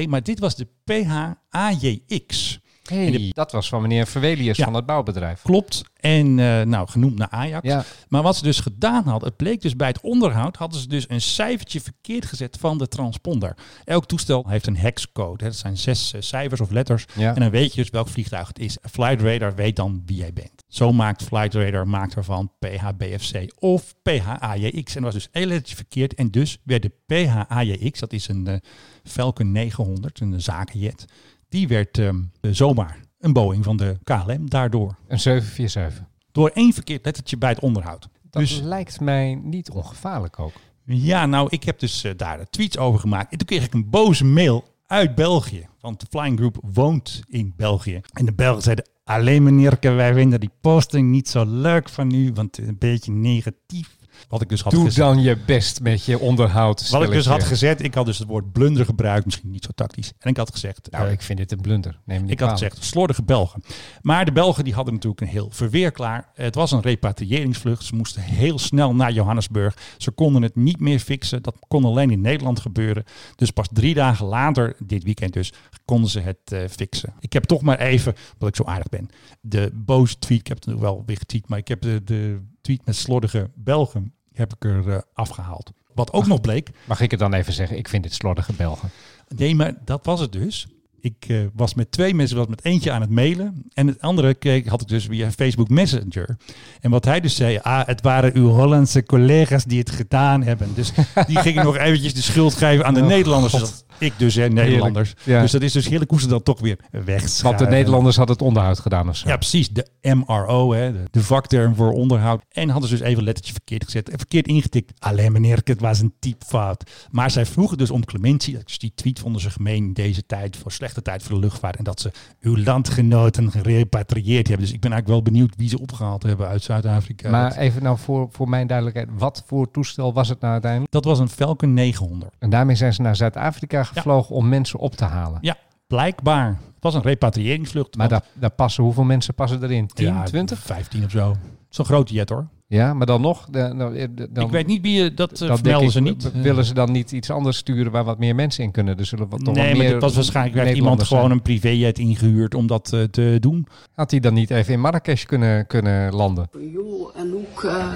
Maar 0.08 0.22
dit 0.22 0.38
was 0.38 0.54
de 0.56 0.66
PHAJX. 0.84 2.58
Hey, 2.82 3.10
de- 3.10 3.30
dat 3.32 3.52
was 3.52 3.68
van 3.68 3.82
meneer 3.82 4.06
Verwelius 4.06 4.56
Ja. 4.56 4.64
van 4.64 4.74
het 4.74 4.86
bouwbedrijf. 4.86 5.42
Klopt. 5.42 5.82
En 5.96 6.38
eh, 6.38 6.60
nou, 6.62 6.88
genoemd 6.88 7.18
naar 7.18 7.28
Ajax. 7.30 7.68
Ja. 7.68 7.84
Maar 8.08 8.22
wat 8.22 8.36
ze 8.36 8.42
dus 8.42 8.60
gedaan 8.60 9.04
hadden, 9.04 9.28
het 9.28 9.36
bleek 9.36 9.60
dus 9.62 9.76
bij 9.76 9.88
het 9.88 10.00
onderhoud, 10.00 10.56
hadden 10.56 10.80
ze 10.80 10.88
dus 10.88 11.04
een 11.08 11.20
cijfertje 11.20 11.80
verkeerd 11.80 12.26
gezet 12.26 12.56
van 12.60 12.78
de 12.78 12.88
transponder. 12.88 13.56
Elk 13.84 14.06
toestel 14.06 14.44
heeft 14.48 14.66
een 14.66 14.76
hexcode. 14.76 15.44
Hè. 15.44 15.50
Dat 15.50 15.58
zijn 15.58 15.76
zes 15.76 16.12
eh, 16.14 16.20
cijfers 16.20 16.60
of 16.60 16.70
letters. 16.70 17.04
Ja. 17.16 17.34
En 17.34 17.40
dan 17.40 17.50
weet 17.50 17.74
je 17.74 17.80
dus 17.80 17.90
welk 17.90 18.08
vliegtuig 18.08 18.48
het 18.48 18.58
is. 18.58 18.76
Flight 18.90 19.20
Radar 19.22 19.54
weet 19.54 19.76
dan 19.76 20.02
wie 20.06 20.16
jij 20.16 20.32
bent. 20.32 20.55
Zo 20.68 20.92
maakt 20.92 21.22
Flight 21.22 21.54
Radar 21.54 21.88
maakt 21.88 22.14
ervan 22.14 22.52
PHBFC 22.58 23.52
of 23.58 23.94
PHAJX. 24.02 24.94
En 24.94 25.02
dat 25.02 25.12
was 25.12 25.22
dus 25.22 25.28
één 25.32 25.46
lettertje 25.46 25.76
verkeerd. 25.76 26.14
En 26.14 26.30
dus 26.30 26.58
werd 26.64 26.82
de 26.82 26.92
PHAJX, 27.06 28.00
dat 28.00 28.12
is 28.12 28.28
een 28.28 28.46
eh, 28.46 28.56
Falcon 29.04 29.52
900, 29.52 30.20
een 30.20 30.40
zakenjet, 30.40 31.04
die 31.48 31.68
werd 31.68 31.98
ehm, 31.98 32.22
zomaar 32.40 33.00
een 33.18 33.32
Boeing 33.32 33.64
van 33.64 33.76
de 33.76 33.98
KLM 34.04 34.50
daardoor. 34.50 34.96
Een 35.08 35.20
747. 35.20 36.04
Door 36.32 36.48
één 36.48 36.72
verkeerd 36.72 37.04
lettertje 37.04 37.36
bij 37.36 37.50
het 37.50 37.60
onderhoud. 37.60 38.08
Dat 38.30 38.42
dus 38.42 38.60
lijkt 38.60 39.00
mij 39.00 39.34
niet 39.34 39.70
ongevaarlijk 39.70 40.38
ook. 40.38 40.52
ja, 40.84 41.26
nou, 41.26 41.48
ik 41.50 41.64
heb 41.64 41.78
dus 41.78 42.04
eh, 42.04 42.12
daar 42.16 42.50
tweets 42.50 42.78
over 42.78 43.00
gemaakt. 43.00 43.32
En 43.32 43.38
toen 43.38 43.46
kreeg 43.46 43.64
ik 43.64 43.74
een 43.74 43.90
boze 43.90 44.24
mail 44.24 44.64
uit 44.86 45.14
België. 45.14 45.68
Want 45.80 46.00
de 46.00 46.06
Flying 46.10 46.38
Group 46.38 46.58
woont 46.62 47.22
in 47.28 47.52
België. 47.56 48.00
En 48.12 48.24
de 48.24 48.32
Belgen 48.32 48.62
zeiden, 48.62 48.88
alleen 49.04 49.42
meneerke, 49.42 49.90
wij 49.90 50.14
vinden 50.14 50.40
die 50.40 50.50
posting 50.60 51.10
niet 51.10 51.28
zo 51.28 51.44
leuk 51.46 51.88
van 51.88 52.14
u, 52.14 52.32
want 52.34 52.58
een 52.58 52.78
beetje 52.78 53.12
negatief. 53.12 53.95
Wat 54.28 54.40
ik 54.40 54.48
dus 54.48 54.62
had 54.62 54.72
Doe 54.72 54.84
gezet. 54.84 55.04
dan 55.04 55.22
je 55.22 55.36
best 55.46 55.80
met 55.80 56.04
je 56.04 56.18
onderhoud. 56.18 56.90
Wat 56.90 57.02
ik 57.02 57.10
dus 57.10 57.26
had 57.26 57.44
gezet, 57.44 57.82
ik 57.82 57.94
had 57.94 58.06
dus 58.06 58.18
het 58.18 58.28
woord 58.28 58.52
blunder 58.52 58.84
gebruikt, 58.84 59.24
misschien 59.24 59.50
niet 59.50 59.64
zo 59.64 59.70
tactisch. 59.74 60.12
En 60.18 60.30
ik 60.30 60.36
had 60.36 60.52
gezegd, 60.52 60.88
Nou, 60.90 61.06
eh, 61.06 61.12
ik 61.12 61.22
vind 61.22 61.38
dit 61.38 61.52
een 61.52 61.60
blunder. 61.60 62.00
Neem 62.04 62.28
ik 62.28 62.40
had 62.40 62.50
gezegd 62.50 62.84
slordige 62.84 63.22
Belgen. 63.22 63.62
Maar 64.00 64.24
de 64.24 64.32
Belgen 64.32 64.64
die 64.64 64.74
hadden 64.74 64.94
natuurlijk 64.94 65.20
een 65.20 65.28
heel 65.28 65.48
verweer 65.50 65.90
klaar. 65.90 66.28
Het 66.34 66.54
was 66.54 66.72
een 66.72 66.80
repatriëringsvlucht. 66.80 67.84
Ze 67.84 67.94
moesten 67.94 68.22
heel 68.22 68.58
snel 68.58 68.94
naar 68.94 69.12
Johannesburg. 69.12 69.76
Ze 69.96 70.10
konden 70.10 70.42
het 70.42 70.56
niet 70.56 70.80
meer 70.80 70.98
fixen. 70.98 71.42
Dat 71.42 71.56
kon 71.68 71.84
alleen 71.84 72.10
in 72.10 72.20
Nederland 72.20 72.60
gebeuren. 72.60 73.04
Dus 73.36 73.50
pas 73.50 73.68
drie 73.72 73.94
dagen 73.94 74.26
later, 74.26 74.76
dit 74.78 75.04
weekend 75.04 75.32
dus, 75.32 75.52
konden 75.84 76.10
ze 76.10 76.20
het 76.20 76.52
eh, 76.52 76.60
fixen. 76.70 77.14
Ik 77.20 77.32
heb 77.32 77.44
toch 77.44 77.62
maar 77.62 77.78
even, 77.78 78.14
omdat 78.32 78.48
ik 78.48 78.56
zo 78.56 78.64
aardig 78.64 78.88
ben, 78.88 79.08
de 79.40 79.70
boze 79.74 80.18
tweet, 80.18 80.40
ik 80.40 80.46
heb 80.46 80.56
het 80.56 80.66
nu 80.66 80.74
wel 80.74 81.02
weer 81.06 81.16
getweet, 81.16 81.48
maar 81.48 81.58
ik 81.58 81.68
heb 81.68 81.80
de, 81.80 82.04
de 82.04 82.40
tweet 82.66 82.86
met 82.86 82.96
slordige 82.96 83.50
Belgen, 83.54 84.12
heb 84.32 84.52
ik 84.54 84.64
er 84.64 84.88
eh, 84.90 84.98
afgehaald. 85.14 85.72
Wat 85.94 86.12
ook 86.12 86.26
nog 86.26 86.40
bleek, 86.40 86.70
Mag 86.84 87.00
ik 87.00 87.10
het 87.10 87.20
dan 87.20 87.32
even 87.32 87.52
zeggen? 87.52 87.76
Ik 87.78 87.88
vind 87.88 88.02
dit 88.02 88.14
slordige 88.14 88.52
Belgen. 88.52 88.90
Nee, 89.36 89.54
maar 89.54 89.74
dat 89.84 90.06
was 90.06 90.20
het 90.20 90.32
dus. 90.32 90.66
Ik 91.00 91.24
eh, 91.28 91.38
was 91.54 91.74
met 91.74 91.90
twee 91.90 92.14
mensen, 92.14 92.36
was 92.36 92.46
met 92.46 92.64
eentje 92.64 92.90
aan 92.92 93.00
het 93.00 93.10
mailen. 93.10 93.62
En 93.74 93.86
het 93.86 94.00
andere 94.00 94.34
keek, 94.34 94.66
had 94.66 94.80
ik 94.80 94.88
dus 94.88 95.04
via 95.04 95.30
Facebook 95.30 95.68
Messenger. 95.68 96.36
En 96.80 96.90
wat 96.90 97.04
hij 97.04 97.20
dus 97.20 97.36
zei, 97.36 97.58
ah, 97.62 97.86
het 97.86 98.00
waren 98.00 98.34
uw 98.36 98.48
Hollandse 98.48 99.02
collega's 99.04 99.64
die 99.64 99.78
het 99.78 99.90
gedaan 99.90 100.42
hebben. 100.42 100.74
Dus 100.74 100.92
die 101.26 101.38
gingen 101.38 101.64
nog 101.64 101.76
eventjes 101.86 102.14
de 102.14 102.22
schuld 102.22 102.54
geven 102.54 102.84
aan 102.84 102.94
de 102.94 103.00
Oh, 103.00 103.06
Nederlanders. 103.06 103.52
Dus 103.52 103.60
dat- 103.62 103.84
ik 103.98 104.12
dus, 104.16 104.34
hè, 104.34 104.48
Nederlanders. 104.48 105.14
Ja. 105.22 105.40
Dus 105.40 105.50
dat 105.50 105.62
is 105.62 105.72
dus 105.72 105.88
heerlijk 105.88 106.10
hoe 106.10 106.20
ze 106.20 106.28
dat 106.28 106.44
toch 106.44 106.60
weer 106.60 106.78
weg. 106.90 107.42
Want 107.42 107.58
de 107.58 107.66
Nederlanders 107.66 108.16
hadden 108.16 108.36
het 108.36 108.44
onderhoud 108.44 108.78
gedaan 108.78 109.08
of 109.08 109.16
zo. 109.16 109.28
Ja, 109.28 109.36
precies. 109.36 109.68
De 109.68 109.86
MRO, 110.02 110.72
hè, 110.72 110.92
de, 111.10 111.22
vakterm 111.22 111.74
voor 111.74 111.92
onderhoud. 111.92 112.42
En 112.48 112.68
hadden 112.68 112.88
ze 112.88 112.96
dus 112.96 113.06
even 113.06 113.18
een 113.18 113.24
lettertje 113.24 113.52
verkeerd 113.52 113.84
gezet. 113.84 114.10
en 114.10 114.18
Verkeerd 114.18 114.46
ingetikt. 114.46 114.92
Alleen 114.98 115.32
meneer, 115.32 115.60
het 115.64 115.80
was 115.80 116.00
een 116.00 116.14
typfout. 116.18 116.90
Maar 117.10 117.30
zij 117.30 117.46
vroegen 117.46 117.78
dus 117.78 117.90
om 117.90 118.04
clementie. 118.04 118.58
Dus 118.64 118.78
die 118.78 118.92
tweet 118.94 119.18
vonden 119.18 119.40
ze 119.40 119.50
gemeen 119.50 119.84
in 119.84 119.92
deze 119.92 120.26
tijd. 120.26 120.56
Voor 120.56 120.72
slechte 120.72 121.02
tijd 121.02 121.22
voor 121.22 121.34
de 121.34 121.40
luchtvaart. 121.40 121.76
En 121.76 121.84
dat 121.84 122.00
ze 122.00 122.10
uw 122.40 122.56
landgenoten 122.56 123.50
gerepatrieerd 123.50 124.48
hebben. 124.48 124.66
Dus 124.66 124.74
ik 124.74 124.80
ben 124.80 124.92
eigenlijk 124.92 125.22
wel 125.22 125.32
benieuwd 125.32 125.56
wie 125.56 125.68
ze 125.68 125.80
opgehaald 125.80 126.22
hebben 126.22 126.48
uit 126.48 126.62
Zuid-Afrika. 126.62 127.30
Maar 127.30 127.56
even 127.56 127.82
nou 127.82 127.98
voor, 127.98 128.28
voor 128.30 128.48
mijn 128.48 128.66
duidelijkheid. 128.66 129.08
Wat 129.18 129.42
voor 129.46 129.70
toestel 129.70 130.12
was 130.12 130.28
het 130.28 130.40
nou 130.40 130.52
uiteindelijk? 130.52 130.92
dat 130.92 131.04
was 131.04 131.18
een 131.18 131.28
Falcon 131.28 131.74
900. 131.74 132.34
En 132.38 132.50
daarmee 132.50 132.76
zijn 132.76 132.94
ze 132.94 133.02
naar 133.02 133.16
Zuid-Afrika 133.16 133.84
gevlogen 133.86 134.34
om 134.34 134.48
mensen 134.48 134.78
op 134.78 134.94
te 134.94 135.04
halen. 135.04 135.38
Ja, 135.40 135.56
blijkbaar. 135.86 136.48
Het 136.48 136.84
was 136.84 136.94
een 136.94 137.02
repatriëringsvlucht. 137.02 137.96
Maar 137.96 138.08
want- 138.08 138.22
daar, 138.22 138.30
daar 138.40 138.50
passen, 138.50 138.84
hoeveel 138.84 139.04
mensen 139.04 139.34
passen 139.34 139.62
erin? 139.62 139.86
10, 139.86 140.06
Ja, 140.06 140.22
20? 140.22 140.58
15 140.58 141.04
of 141.04 141.10
zo. 141.10 141.34
Zo'n 141.68 141.84
grote 141.84 142.12
jet 142.14 142.28
hoor. 142.28 142.46
Ja, 142.68 142.94
maar 142.94 143.06
dan 143.06 143.20
nog. 143.20 143.46
dan, 143.50 143.94
ik 144.34 144.50
weet 144.50 144.66
niet 144.66 144.82
wie 144.82 145.02
je, 145.02 145.14
dat 145.14 145.40
eh, 145.40 145.54
vermelden 145.54 145.86
ik, 145.86 145.90
ze 145.92 146.00
niet. 146.00 146.22
w- 146.32 146.42
Willen 146.42 146.64
ze 146.64 146.74
dan 146.74 146.92
niet 146.92 147.12
iets 147.12 147.30
anders 147.30 147.56
sturen 147.56 147.92
waar 147.92 148.04
wat 148.04 148.18
meer 148.18 148.34
mensen 148.34 148.64
in 148.64 148.70
kunnen? 148.70 148.96
Dus 148.96 149.08
zullen 149.08 149.28
wat 149.28 149.44
toch 149.44 149.54
nee, 149.54 149.64
wat 149.64 149.72
maar 149.72 149.82
meer 149.82 149.92
dit 149.92 150.02
was 150.02 150.14
waarschijnlijk 150.14 150.54
werd 150.64 150.76
iemand 150.76 151.02
gewoon 151.02 151.22
zijn. 151.22 151.34
een 151.36 151.42
privéjet 151.42 151.98
ingehuurd 151.98 152.54
om 152.54 152.66
dat 152.66 152.92
eh, 152.92 153.02
te 153.02 153.36
doen. 153.40 153.66
Had 153.94 154.10
hij 154.10 154.20
dan 154.20 154.34
niet 154.34 154.50
even 154.50 154.72
in 154.72 154.80
Marrakesh 154.80 155.24
kunnen, 155.24 155.66
kunnen 155.66 156.14
landen? 156.14 156.48
Joh, 156.72 157.10
en 157.16 157.34
ook 157.34 157.64
eh 157.64 157.86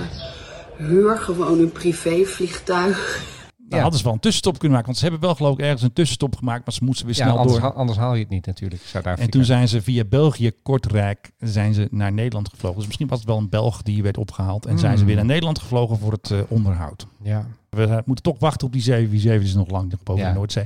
huur 0.77 1.17
gewoon 1.19 1.59
een 1.59 1.73
privévliegtuig. 1.73 3.23
Dan 3.71 3.79
Ja. 3.79 3.85
hadden 3.85 3.99
ze 3.99 4.05
wel 4.05 4.15
een 4.15 4.21
tussenstop 4.21 4.53
kunnen 4.59 4.71
maken. 4.71 4.87
Want 4.87 4.99
ze 4.99 5.05
hebben 5.05 5.23
wel 5.23 5.35
geloof 5.35 5.53
ik 5.59 5.61
ergens 5.65 5.83
een 5.83 5.93
tussenstop 5.93 6.37
gemaakt. 6.37 6.65
Maar 6.65 6.75
ze 6.75 6.85
moesten 6.85 7.07
weer 7.07 7.17
Ja, 7.17 7.23
snel 7.25 7.37
anders, 7.39 7.59
door. 7.61 7.69
ha- 7.69 7.75
anders 7.77 7.99
haal 7.99 8.15
je 8.15 8.21
het 8.21 8.29
niet 8.31 8.47
natuurlijk, 8.47 8.83
Zuid-Afrika. 8.83 9.25
En 9.25 9.31
toen 9.31 9.45
zijn 9.45 9.69
ze 9.69 9.83
via 9.83 10.05
België, 10.05 10.53
Kortrijk, 10.63 11.31
zijn 11.39 11.75
ze 11.75 11.89
naar 11.91 12.13
Nederland 12.13 12.49
gevlogen. 12.49 12.77
Dus 12.79 12.87
misschien 12.87 13.09
was 13.09 13.19
het 13.19 13.29
wel 13.29 13.39
een 13.39 13.49
Belg 13.49 13.83
die 13.83 14.03
werd 14.03 14.17
opgehaald. 14.19 14.67
En 14.67 14.79
zijn 14.79 14.93
ze 14.93 14.97
Hmm. 14.99 15.07
weer 15.07 15.17
naar 15.17 15.25
Nederland 15.25 15.59
gevlogen 15.59 15.99
voor 15.99 16.13
het 16.13 16.31
eh, 16.31 16.39
onderhoud. 16.49 17.07
Ja. 17.23 17.47
We 17.71 17.83
eh, 17.85 17.97
moeten 18.05 18.25
toch 18.25 18.39
wachten 18.39 18.67
op 18.67 18.73
die 18.73 18.83
747. 18.83 19.41
Die 19.41 19.49
is 19.49 19.55
nog 19.69 19.71
lang 19.81 20.03
boven 20.05 20.23
Ja. 20.23 20.29
de 20.33 20.35
Noordzee. 20.39 20.65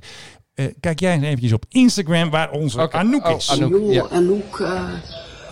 Eh, 0.54 0.66
kijk 0.80 1.00
jij 1.00 1.14
eens 1.14 1.24
eventjes 1.24 1.52
op 1.52 1.64
Instagram 1.68 2.30
waar 2.30 2.50
onze. 2.50 2.90
Anouk 2.92 3.26
Oh, 3.28 3.36
is. 3.36 3.50
Anouk. 3.50 3.92
Ja. 3.92 4.04
Anouk, 4.10 4.58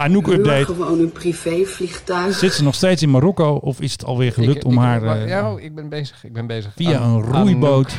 eh 0.05 0.11
Anouk 0.11 0.27
huur 0.27 0.35
update. 0.39 0.65
gewoon 0.65 0.99
een 1.01 1.13
privévliegtuig. 1.13 2.35
Zit 2.37 2.53
ze 2.53 2.63
nog 2.63 2.75
steeds 2.75 3.03
in 3.03 3.11
Marokko 3.11 3.55
of 3.55 3.81
is 3.81 3.93
het 3.93 4.05
alweer 4.05 4.33
gelukt 4.33 4.57
Ik- 4.57 4.65
om 4.65 4.73
ik- 4.73 4.79
haar 4.79 5.03
eh, 5.03 5.29
ja, 5.29 5.55
ik 5.59 5.75
ben 5.75 5.89
bezig. 5.89 6.25
Ik 6.25 6.33
ben 6.33 6.47
bezig. 6.47 6.73
via 6.77 6.99
An- 6.99 7.11
een 7.15 7.23
roeiboot... 7.23 7.95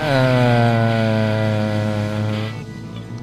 Eh, 0.00 0.06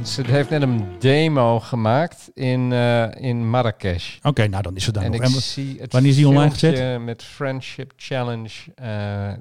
ze 0.04 0.22
heeft 0.26 0.50
net 0.50 0.62
een 0.62 0.84
demo 1.00 1.60
gemaakt 1.60 2.30
in, 2.34 2.72
eh, 2.74 3.06
in 3.16 3.50
Marrakesh. 3.50 4.18
Oké, 4.24 4.48
nou 4.48 4.64
dan 4.64 4.76
is 4.76 4.84
ze 4.84 4.92
daar 4.92 5.04
en 5.04 5.12
nog. 5.12 5.20
ik 5.20 5.26
En 5.26 5.32
zie 5.42 5.78
het 5.80 5.92
wanneer 5.92 6.12
is 6.12 6.18
die 6.18 6.28
online 6.28 6.52
gezet? 6.52 7.02
met 7.02 7.24
Friendship 7.24 7.94
Challenge 7.96 8.50
eh, 8.76 8.88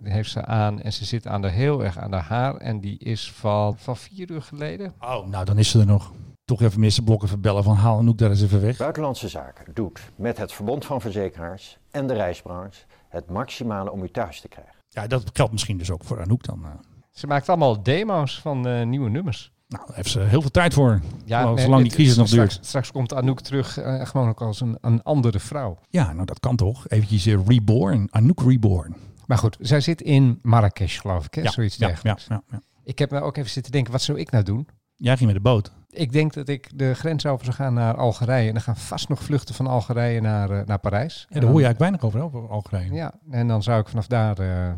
die 0.03 0.13
heeft 0.13 0.31
ze 0.31 0.45
aan. 0.45 0.81
En 0.83 0.93
ze 0.93 1.05
zit 1.05 1.27
aan 1.27 1.43
de, 1.43 1.49
heel 1.49 1.85
erg 1.85 1.99
aan 1.99 2.11
de 2.11 2.17
haar. 2.17 2.57
En 2.57 2.81
die 2.81 2.99
is 2.99 3.33
van, 3.37 3.77
van 3.79 3.97
vier 3.97 4.31
uur 4.31 4.43
geleden. 4.43 4.93
Oh, 5.01 5.27
nou 5.27 5.45
dan 5.45 5.59
is 5.59 5.71
ze 5.71 5.79
er 5.81 5.87
nog. 5.87 6.13
Toch 6.49 6.63
even 6.63 6.79
minister 6.79 7.05
Blokken 7.05 7.29
verbellen 7.29 7.65
van 7.65 7.75
haal 7.77 7.99
Anouk 7.99 8.19
daar 8.19 8.31
eens 8.31 8.43
even 8.43 8.61
weg. 8.61 8.77
Buitenlandse 8.77 9.29
Zaken 9.29 9.65
doet 9.75 10.01
met 10.17 10.39
het 10.39 10.53
Verbond 10.53 10.85
van 10.85 11.01
Verzekeraars 11.01 11.79
en 11.91 12.07
de 12.07 12.15
reisbranche 12.15 12.81
het 13.09 13.31
maximale 13.31 13.93
om 13.93 14.03
u 14.03 14.09
thuis 14.11 14.41
te 14.41 14.49
krijgen. 14.49 14.75
Ja, 14.89 15.07
dat 15.07 15.31
geldt 15.33 15.53
misschien 15.53 15.79
dus 15.79 15.91
ook 15.91 16.05
voor 16.05 16.21
Anouk 16.21 16.43
dan. 16.45 16.65
eh. 16.65 16.71
Ze 17.11 17.27
maakt 17.27 17.49
allemaal 17.49 17.83
demo's 17.83 18.41
van 18.41 18.67
eh, 18.69 18.87
nieuwe 18.87 19.11
nummers. 19.11 19.53
Nou, 19.69 19.87
daar 19.87 19.97
heeft 19.97 20.11
ze 20.11 20.21
heel 20.21 20.41
veel 20.41 20.51
tijd 20.51 20.75
voor. 20.75 21.01
Zolang- 21.27 21.55
nee, 21.55 21.65
zolang 21.65 21.81
die 21.83 21.91
het- 21.91 21.95
crisis 22.01 22.17
nog 22.17 22.29
straks, 22.29 22.53
duurt. 22.55 22.67
Straks 22.67 22.93
komt 22.93 23.15
Anouk 23.15 23.41
terug 23.41 23.79
eh, 23.79 24.07
gewoon 24.07 24.29
ook 24.29 24.41
als 24.43 24.61
een, 24.61 24.79
een 24.81 25.03
andere 25.03 25.39
vrouw. 25.41 25.79
Ja, 25.89 26.13
nou 26.13 26.25
dat 26.27 26.41
kan 26.41 26.57
toch. 26.57 26.89
Eventjes 26.89 27.27
eh, 27.27 27.39
reborn. 27.47 28.09
Anouk 28.11 28.41
reborn. 28.43 28.97
Maar 29.27 29.39
goed, 29.39 29.57
zij 29.61 29.81
zit 29.81 30.01
in 30.01 30.39
Marrakesh, 30.43 31.01
geloof 31.01 31.25
ik. 31.27 31.35
Hè? 31.35 31.41
Ja, 31.43 31.51
Zoiets 31.51 31.77
ja, 31.77 31.87
dergelijks. 31.87 32.27
ja, 32.29 32.43
ja, 32.51 32.57
ja. 32.57 32.63
Ik 32.85 32.99
heb 32.99 33.11
me 33.11 33.21
ook 33.21 33.37
even 33.37 33.51
zitten 33.51 33.73
denken, 33.73 33.93
wat 33.93 34.03
zou 34.03 34.19
ik 34.19 34.31
nou 34.31 34.45
doen? 34.45 34.69
Jij 34.97 35.17
ging 35.17 35.27
met 35.33 35.37
de 35.37 35.43
boot. 35.43 35.73
Ik 35.91 36.13
denk 36.13 36.35
dat 36.35 36.49
ik 36.49 36.71
de 36.75 36.95
grens 36.95 37.27
over 37.27 37.45
zou 37.45 37.57
gaan 37.57 37.75
naar 37.75 37.97
Algerije. 37.97 38.49
En 38.49 38.55
er 38.55 38.61
gaan 38.61 38.77
vast 38.77 39.09
nog 39.09 39.23
vluchten 39.23 39.55
van 39.55 39.67
Algerije 39.67 40.21
naar, 40.21 40.51
eh, 40.51 40.67
naar 40.67 40.79
Parijs. 40.79 41.27
Ja, 41.29 41.41
daar 41.41 41.51
hoor 41.51 41.61
je 41.61 41.67
eigenlijk 41.67 41.79
weinig 41.79 42.03
over, 42.03 42.23
over 42.23 42.51
Algerije. 42.51 42.93
Ja, 42.93 43.13
en 43.31 43.49
dan 43.49 43.63
zou 43.63 43.81
ik 43.81 43.89
vanaf 43.89 44.07
daar 44.07 44.39
eh, 44.39 44.69
eh, 44.69 44.75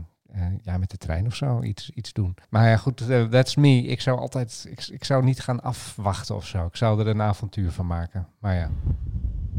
ja, 0.63 0.79
met 0.79 0.91
de 0.91 0.97
trein 0.97 1.27
of 1.27 1.35
zo 1.35 1.63
iets, 1.63 1.91
iets 1.91 2.13
doen. 2.13 2.35
Maar 2.49 2.69
ja, 2.69 2.77
goed, 2.77 3.03
that's 3.31 3.57
me. 3.57 3.83
Ik 3.83 4.01
zou 4.01 4.19
altijd, 4.19 4.67
ik, 4.71 4.89
ik 4.93 5.05
zou 5.05 5.25
niet 5.25 5.41
gaan 5.41 5.63
afwachten 5.63 6.35
of 6.35 6.47
zo. 6.47 6.67
Ik 6.67 6.77
zou 6.77 7.01
er 7.01 7.07
een 7.07 7.23
avontuur 7.23 7.71
van 7.71 7.87
maken. 7.87 8.27
Maar 8.41 8.55
ja, 8.55 8.71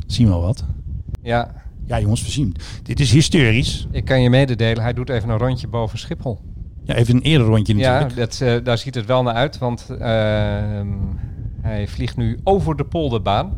Zien 0.07 0.27
we 0.27 0.33
wat. 0.33 0.65
ja 1.21 1.53
Ja 1.85 1.99
jongens, 1.99 2.23
we 2.23 2.31
zien. 2.31 2.55
Dit 2.83 2.99
is 2.99 3.11
historisch. 3.11 3.87
ik 3.91 4.05
kan 4.05 4.21
je 4.21 4.29
mededelen. 4.29 4.83
Hij 4.83 4.93
doet 4.93 5.09
even 5.09 5.29
een 5.29 5.37
rondje 5.37 5.67
boven 5.67 5.99
Schiphol. 5.99 6.39
Ja, 6.83 6.95
even 6.95 7.15
een 7.15 7.21
eerder 7.21 7.47
rondje 7.47 7.75
Ja, 7.75 7.99
natuurlijk. 7.99 8.31
dat, 8.31 8.41
eh, 8.41 8.63
daar 8.65 8.77
ziet 8.77 8.95
het 8.95 9.05
wel 9.05 9.23
naar 9.23 9.33
uit, 9.33 9.57
want 9.57 9.89
ehm, 9.99 10.87
hij 11.61 11.87
vliegt 11.87 12.17
nu 12.17 12.39
over 12.43 12.75
de 12.75 12.83
polderbaan. 12.83 13.53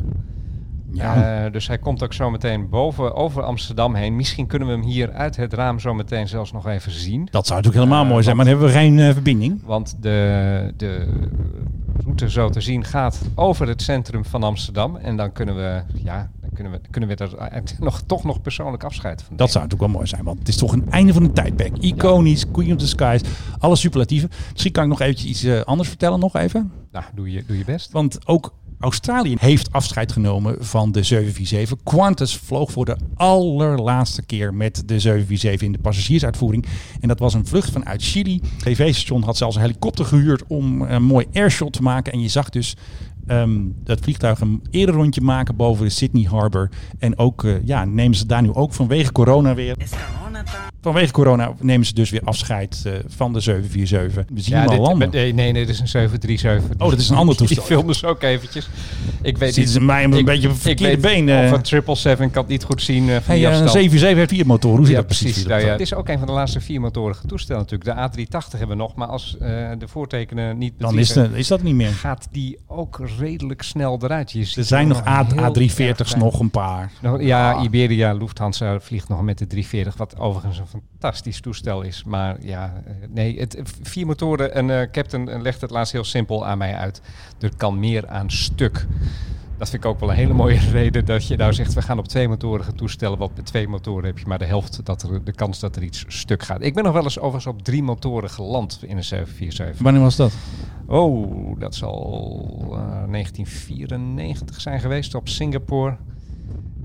Ja. 0.92 1.44
Eh, 1.44 1.52
dus 1.52 1.66
hij 1.68 1.78
komt 1.78 2.02
ook 2.02 2.12
zo 2.12 2.30
meteen 2.30 2.68
boven 2.68 3.14
over 3.14 3.42
Amsterdam 3.42 3.94
heen. 3.94 4.16
Misschien 4.16 4.46
kunnen 4.46 4.68
we 4.68 4.74
hem 4.74 4.82
hier 4.82 5.12
uit 5.12 5.36
het 5.36 5.52
raam 5.52 5.80
zo 5.80 5.94
meteen 5.94 6.28
zelfs 6.28 6.52
nog 6.52 6.66
even 6.66 6.92
zien. 6.92 7.28
Dat 7.30 7.46
zou 7.46 7.58
natuurlijk 7.58 7.84
helemaal 7.84 8.04
Eh, 8.04 8.10
mooi 8.10 8.22
zijn, 8.22 8.36
maar 8.36 8.44
dan 8.44 8.54
hebben 8.54 8.72
we 8.72 8.78
geen 8.78 8.98
eh, 8.98 9.12
verbinding. 9.12 9.60
Want 9.64 9.96
de, 10.00 10.72
de 10.76 11.06
route 12.04 12.30
zo 12.30 12.48
te 12.48 12.60
zien 12.60 12.84
gaat 12.84 13.20
over 13.34 13.68
het 13.68 13.82
centrum 13.82 14.24
van 14.24 14.42
Amsterdam. 14.42 14.96
En 14.96 15.16
dan 15.16 15.32
kunnen 15.32 15.56
we, 15.56 15.82
ja, 16.02 16.30
kunnen 16.54 16.72
we, 16.72 16.80
kunnen 16.90 17.08
we 17.08 17.16
er 17.16 17.36
eh, 17.36 17.62
nog, 17.78 18.02
toch 18.06 18.24
nog 18.24 18.40
persoonlijk 18.40 18.84
afscheid 18.84 19.22
van 19.22 19.36
Dat 19.36 19.50
zou 19.50 19.64
natuurlijk 19.64 19.90
wel 19.90 20.00
mooi 20.00 20.10
zijn, 20.10 20.24
want 20.24 20.38
het 20.38 20.48
is 20.48 20.56
toch 20.56 20.72
een 20.72 20.90
einde 20.90 21.12
van 21.12 21.24
een 21.24 21.32
tijdperk. 21.32 21.76
Iconisch, 21.76 22.50
Queen 22.50 22.72
of 22.72 22.78
the 22.78 22.86
Skies, 22.86 23.20
alle 23.58 23.76
superlatieven. 23.76 24.30
Misschien 24.50 24.72
kan 24.72 24.82
ik 24.82 24.90
nog 24.90 25.00
eventjes 25.00 25.30
iets 25.30 25.42
eh, 25.42 25.60
anders 25.60 25.88
vertellen, 25.88 26.20
nog 26.20 26.36
even. 26.36 26.72
Nou, 26.92 27.04
doe 27.14 27.30
je, 27.30 27.44
doe 27.46 27.58
je 27.58 27.64
best. 27.64 27.92
Want 27.92 28.26
ook 28.26 28.52
Australië 28.84 29.36
heeft 29.38 29.72
afscheid 29.72 30.12
genomen 30.12 30.56
van 30.64 30.92
de 30.92 31.02
747. 31.02 31.94
Qantas 31.94 32.36
vloog 32.36 32.72
voor 32.72 32.84
de 32.84 32.96
allerlaatste 33.14 34.22
keer 34.22 34.54
met 34.54 34.74
de 34.74 35.00
747 35.00 35.66
in 35.66 35.72
de 35.72 35.78
passagiersuitvoering. 35.78 36.66
En 37.00 37.08
dat 37.08 37.18
was 37.18 37.34
een 37.34 37.46
vlucht 37.46 37.70
vanuit 37.70 38.02
Chili. 38.02 38.40
Het 38.42 38.58
TV-station 38.58 39.22
had 39.22 39.36
zelfs 39.36 39.56
een 39.56 39.62
helikopter 39.62 40.04
gehuurd 40.04 40.42
om 40.46 40.82
een 40.82 41.02
mooi 41.02 41.26
airshot 41.32 41.72
te 41.72 41.82
maken. 41.82 42.12
En 42.12 42.20
je 42.20 42.28
zag 42.28 42.50
dus 42.50 42.76
ehm, 43.26 43.60
dat 43.84 44.00
vliegtuig 44.00 44.40
een 44.40 44.62
eerder 44.70 44.94
rondje 44.94 45.20
maken 45.20 45.56
boven 45.56 45.84
de 45.84 45.90
Sydney 45.90 46.24
Harbour. 46.24 46.70
En 46.98 47.18
ook, 47.18 47.44
eh, 47.44 47.66
ja, 47.66 47.84
nemen 47.84 48.16
ze 48.16 48.26
daar 48.26 48.42
nu 48.42 48.52
ook 48.52 48.72
vanwege 48.72 49.12
corona 49.12 49.54
weer... 49.54 49.76
Vanwege 50.80 51.12
corona 51.12 51.52
nemen 51.60 51.86
ze 51.86 51.94
dus 51.94 52.10
weer 52.10 52.20
afscheid 52.24 52.82
eh, 52.86 52.92
van 53.06 53.32
de 53.32 53.40
747. 53.40 54.24
We 54.34 54.40
zien 54.40 54.56
al 54.56 54.68
dit- 54.68 54.78
landen. 54.78 55.10
Nee, 55.10 55.32
nee, 55.34 55.52
dit 55.52 55.68
is 55.68 55.80
een 55.80 55.88
737. 55.88 56.84
Oh, 56.84 56.90
dat 56.90 56.98
is 56.98 57.08
een 57.08 57.16
ander 57.16 57.36
toestel. 57.36 57.56
Die 57.56 57.66
filmen 57.76 57.94
ze 57.94 58.06
ook 58.06 58.22
eventjes. 58.22 58.68
Ik 59.22 59.38
weet 59.38 59.54
Zitten 59.54 59.72
ze 59.72 59.80
mij 59.80 60.04
een 60.04 60.12
ik- 60.12 60.24
beetje 60.24 60.48
op 60.48 60.54
ik 60.54 60.60
verkeerde 60.60 60.96
been, 60.96 61.28
eh. 61.28 61.34
Of 61.36 61.50
een 61.58 61.66
777, 61.66 62.26
ik 62.26 62.32
kan 62.32 62.42
het 62.42 62.50
niet 62.50 62.64
goed 62.64 62.82
zien 62.82 63.08
eh, 63.08 63.14
van 63.14 63.22
Hey, 63.24 63.36
eh, 63.36 63.42
een 63.42 63.48
afstand. 63.48 63.70
747 63.70 64.16
heeft 64.18 64.30
vier 64.30 64.46
motoren. 64.46 64.76
Hoe 64.76 64.86
zit 64.86 64.94
ja, 64.94 65.00
dat 65.00 65.06
precies? 65.18 65.46
Nou 65.46 65.60
ja, 65.60 65.68
het 65.68 65.80
is 65.80 65.94
ook 65.94 66.08
een 66.08 66.18
van 66.18 66.26
de 66.26 66.32
laatste 66.32 66.60
viermotorige 66.60 67.26
toestellen 67.26 67.62
natuurlijk. 67.68 68.14
De 68.14 68.24
A380 68.24 68.50
hebben 68.58 68.68
we 68.76 68.82
nog, 68.82 68.94
maar 68.94 69.08
als 69.08 69.36
eh, 69.40 69.48
de 69.78 69.88
voortekenen 69.88 70.58
niet 70.58 70.72
Dan 70.78 70.98
is, 70.98 71.12
de, 71.12 71.28
is 71.32 71.48
dat 71.48 71.62
niet 71.62 71.74
meer. 71.74 71.90
gaat 71.92 72.28
die 72.30 72.58
ook 72.66 73.00
redelijk 73.18 73.62
snel 73.62 73.98
eruit. 74.02 74.32
Je 74.32 74.44
ziet 74.44 74.56
Er 74.56 74.64
zijn 74.64 74.88
nog 74.88 75.06
A- 75.06 75.26
heel 75.26 75.36
erg 75.36 75.72
A340's 75.72 76.10
bij. 76.12 76.20
nog 76.20 76.40
een 76.40 76.50
paar. 76.50 76.90
Ja, 77.18 77.52
Ah. 77.52 77.62
Iberia, 77.64 78.12
Lufthansa 78.12 78.80
vliegt 78.80 79.08
nog 79.08 79.22
met 79.22 79.38
de 79.38 79.46
340, 79.46 79.96
wat 79.96 80.14
overigens 80.24 80.58
een 80.58 80.66
fantastisch 80.66 81.40
toestel 81.40 81.82
is. 81.82 82.04
Maar 82.04 82.36
ja, 82.40 82.82
eh, 82.86 82.94
nee, 83.08 83.38
het, 83.38 83.62
vier 83.82 84.06
motoren 84.06 84.54
en 84.54 84.80
eh, 84.80 84.90
Captain 84.90 85.28
eh, 85.28 85.40
legt 85.40 85.60
het 85.60 85.70
laatst 85.70 85.92
heel 85.92 86.04
simpel 86.04 86.46
aan 86.46 86.58
mij 86.58 86.74
uit. 86.74 87.02
Er 87.40 87.56
kan 87.56 87.78
meer 87.78 88.08
aan 88.08 88.30
stuk. 88.30 88.86
Dat 89.58 89.70
vind 89.70 89.84
ik 89.84 89.90
ook 89.90 90.00
wel 90.00 90.10
een 90.10 90.16
hele 90.16 90.32
mooie 90.32 90.58
reden 90.80 91.04
dat 91.04 91.26
je 91.26 91.36
nou 91.36 91.52
zegt, 91.52 91.74
we 91.74 91.82
gaan 91.82 91.98
op 91.98 92.08
twee 92.08 92.28
motorige 92.28 92.72
toestellen. 92.72 93.18
Want 93.18 93.36
met 93.36 93.46
twee 93.46 93.68
motoren 93.68 94.04
heb 94.04 94.18
je 94.18 94.26
maar 94.26 94.38
de 94.38 94.44
helft 94.44 94.84
dat 94.84 95.02
er, 95.02 95.24
de 95.24 95.32
kans 95.32 95.60
dat 95.60 95.76
er 95.76 95.82
iets 95.82 96.04
stuk 96.08 96.42
gaat. 96.42 96.62
Ik 96.62 96.74
ben 96.74 96.84
nog 96.84 96.92
wel 96.92 97.02
eens 97.02 97.18
overigens 97.18 97.54
op 97.54 97.62
drie 97.62 97.82
motoren 97.82 98.30
geland 98.30 98.78
in 98.82 98.96
een 98.96 99.04
747. 99.04 99.82
Wanneer 99.82 100.02
was 100.02 100.16
dat? 100.16 100.32
Oh, 100.86 101.60
dat 101.60 101.74
zal 101.74 102.58
eh, 102.62 103.10
1994 103.10 104.60
zijn 104.60 104.80
geweest 104.80 105.14
op 105.14 105.28
Singapore. 105.28 105.96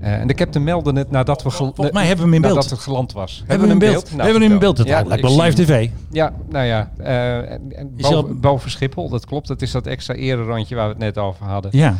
Eh, 0.00 0.12
en 0.20 0.26
de 0.26 0.34
captain 0.34 0.64
meldde 0.64 0.92
het 0.92 1.10
nadat 1.10 1.42
we 1.42 1.50
Volgens 1.50 1.90
mij 1.90 2.06
hebben 2.06 2.24
we 2.24 2.30
hem 2.30 2.34
in 2.34 2.40
beeld. 2.40 2.54
nadat 2.54 2.70
het 2.70 2.78
geland 2.80 3.12
was. 3.12 3.38
Hebben 3.46 3.68
we 3.68 3.72
hem 3.72 3.82
in 3.82 3.90
beeld? 3.92 4.04
Nou, 4.10 4.16
Hebben 4.22 4.38
we 4.38 4.42
hem 4.44 4.52
in 4.52 4.58
beeld? 4.58 4.76
Dat 4.76 4.86
lijkt 4.86 5.20
wel 5.22 5.32
ik 5.32 5.42
live 5.42 5.62
tv. 5.64 5.88
Ja, 6.10 6.32
nou 6.48 6.64
ja. 6.66 6.90
eh, 6.98 7.50
en, 7.52 7.94
boven, 7.96 8.16
al- 8.16 8.34
boven 8.34 8.70
Schiphol, 8.70 9.08
dat 9.08 9.26
klopt. 9.26 9.48
Dat 9.48 9.62
is 9.62 9.70
dat 9.70 9.86
extra 9.86 10.14
ererandje 10.14 10.74
waar 10.74 10.84
we 10.84 10.90
het 10.90 10.98
net 11.02 11.18
over 11.18 11.46
hadden. 11.46 11.70
Ja, 11.74 11.94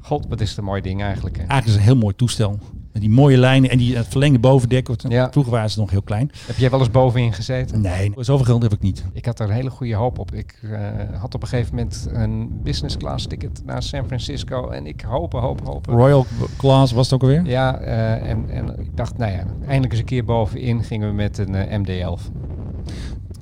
God, 0.00 0.26
wat 0.28 0.40
is 0.40 0.48
het 0.48 0.58
een 0.58 0.64
mooi 0.64 0.80
ding 0.80 1.02
eigenlijk. 1.02 1.36
Hè? 1.36 1.40
eigenlijk 1.44 1.66
is 1.66 1.72
het 1.72 1.80
een 1.82 1.86
heel 1.88 1.96
mooi 2.02 2.14
toestel. 2.16 2.58
Met 2.92 3.02
die 3.02 3.10
mooie 3.10 3.36
lijnen 3.36 3.70
en 3.70 3.78
die 3.78 3.96
het 3.96 4.06
verlengde 4.08 4.38
bovendek. 4.38 4.88
Ja. 5.08 5.30
Vroeger 5.30 5.52
waren 5.52 5.70
ze 5.70 5.78
nog 5.78 5.90
heel 5.90 6.02
klein. 6.02 6.30
Heb 6.46 6.56
jij 6.56 6.70
wel 6.70 6.78
eens 6.78 6.90
bovenin 6.90 7.32
gezeten? 7.32 7.80
Nee, 7.80 8.12
zoveel 8.16 8.44
geld 8.44 8.62
heb 8.62 8.72
ik 8.72 8.80
niet. 8.80 9.04
Ik 9.12 9.24
had 9.24 9.40
er 9.40 9.48
een 9.48 9.54
hele 9.54 9.70
goede 9.70 9.94
hoop 9.94 10.18
op. 10.18 10.34
Ik 10.34 10.58
eh, 10.62 10.78
had 11.20 11.34
op 11.34 11.42
een 11.42 11.48
gegeven 11.48 11.74
moment 11.74 12.08
een 12.12 12.60
business 12.62 12.96
class 12.96 13.26
ticket 13.26 13.62
naar 13.64 13.82
San 13.82 14.06
Francisco. 14.06 14.68
En 14.68 14.86
ik 14.86 15.00
hopen, 15.00 15.40
hopen, 15.40 15.66
hopen. 15.66 15.94
Royal 15.94 16.26
Class 16.56 16.92
was 16.92 17.04
het 17.04 17.14
ook 17.14 17.22
alweer? 17.22 17.46
Ja, 17.46 17.78
eh, 17.78 18.30
en, 18.30 18.50
en 18.50 18.74
ik 18.78 18.96
dacht, 18.96 19.18
nou 19.18 19.32
ja, 19.32 19.44
eindelijk 19.60 19.90
eens 19.92 20.00
een 20.00 20.06
keer 20.06 20.24
bovenin 20.24 20.84
gingen 20.84 21.08
we 21.08 21.14
met 21.14 21.38
een 21.38 21.54
eh, 21.54 21.78
MD-11. 21.78 22.22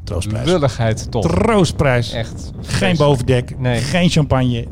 Troostprijs. 0.05 0.47
Lulligheid 0.47 1.11
toch. 1.11 1.27
Troostprijs. 1.27 2.13
Echt. 2.13 2.51
Geen 2.61 2.97
bovendek, 2.97 3.59
Nee. 3.59 3.81
geen 3.81 4.09
champagne. 4.09 4.67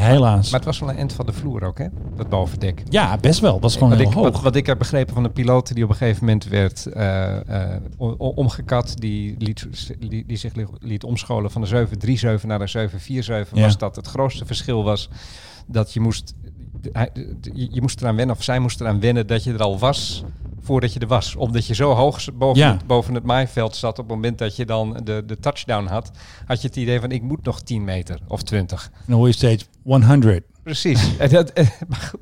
Helaas. 0.00 0.50
Maar 0.50 0.60
het 0.60 0.68
was 0.68 0.78
wel 0.78 0.88
een 0.90 0.96
end 0.96 1.12
van 1.12 1.26
de 1.26 1.32
vloer 1.32 1.62
ook, 1.64 1.78
hè? 1.78 1.86
Dat 2.16 2.28
bovendek. 2.28 2.82
Ja, 2.88 3.16
best 3.16 3.40
wel. 3.40 3.52
Dat 3.52 3.60
was 3.62 3.72
gewoon 3.74 3.88
wat, 3.88 3.98
heel 3.98 4.08
ik, 4.08 4.14
hoog. 4.14 4.24
wat, 4.32 4.40
wat 4.42 4.56
ik 4.56 4.66
heb 4.66 4.78
begrepen 4.78 5.14
van 5.14 5.24
een 5.24 5.32
piloot 5.32 5.74
die 5.74 5.84
op 5.84 5.90
een 5.90 5.96
gegeven 5.96 6.24
moment 6.24 6.44
werd 6.44 6.86
eh, 6.86 7.74
eh, 7.74 7.80
omgekat, 8.18 8.94
die, 8.98 9.34
liet, 9.38 9.66
die, 9.98 10.24
die 10.26 10.36
zich 10.36 10.54
li- 10.54 10.66
liet 10.80 11.04
omscholen 11.04 11.50
van 11.50 11.60
de 11.60 11.66
737 11.66 12.48
naar 12.48 12.58
de 12.58 12.66
747, 12.66 13.56
Ja. 13.58 13.64
was 13.64 13.78
dat 13.78 13.96
het 13.96 14.06
grootste 14.06 14.46
verschil 14.46 14.84
was 14.84 15.08
dat 15.66 15.92
je 15.92 16.00
moest, 16.00 16.34
hij- 16.92 17.10
je, 17.54 17.68
je 17.70 17.80
moest 17.80 18.00
eraan 18.00 18.16
wennen, 18.16 18.36
of 18.36 18.42
zij 18.42 18.58
moest 18.58 18.80
eraan 18.80 19.00
wennen 19.00 19.26
dat 19.26 19.44
je 19.44 19.52
er 19.52 19.62
al 19.62 19.78
was 19.78 20.24
voordat 20.62 20.92
je 20.92 21.00
er 21.00 21.06
was. 21.06 21.36
Omdat 21.36 21.66
je 21.66 21.74
zo 21.74 21.92
hoog 21.94 22.24
boven, 22.34 22.62
Ja. 22.62 22.72
het, 22.72 22.86
boven 22.86 23.14
het 23.14 23.24
maaiveld 23.24 23.76
zat 23.76 23.90
op 23.98 24.04
het 24.04 24.14
moment 24.14 24.38
dat 24.38 24.56
je 24.56 24.66
dan 24.66 25.00
de, 25.04 25.22
de 25.26 25.38
touchdown 25.38 25.86
had, 25.86 26.10
had 26.46 26.60
je 26.60 26.66
het 26.66 26.76
idee 26.76 27.00
van 27.00 27.10
ik 27.10 27.22
moet 27.22 27.42
nog 27.44 27.60
10 27.62 27.84
meter 27.84 28.18
of 28.28 28.42
20. 28.42 28.84
En 28.94 29.02
dan 29.06 29.16
hoor 29.16 29.26
je 29.26 29.32
steeds 29.32 29.68
100. 29.82 30.44
Precies. 30.62 31.10
En 31.18 31.28
dat, 31.30 31.50
eh, 31.50 31.66
maar 31.88 32.12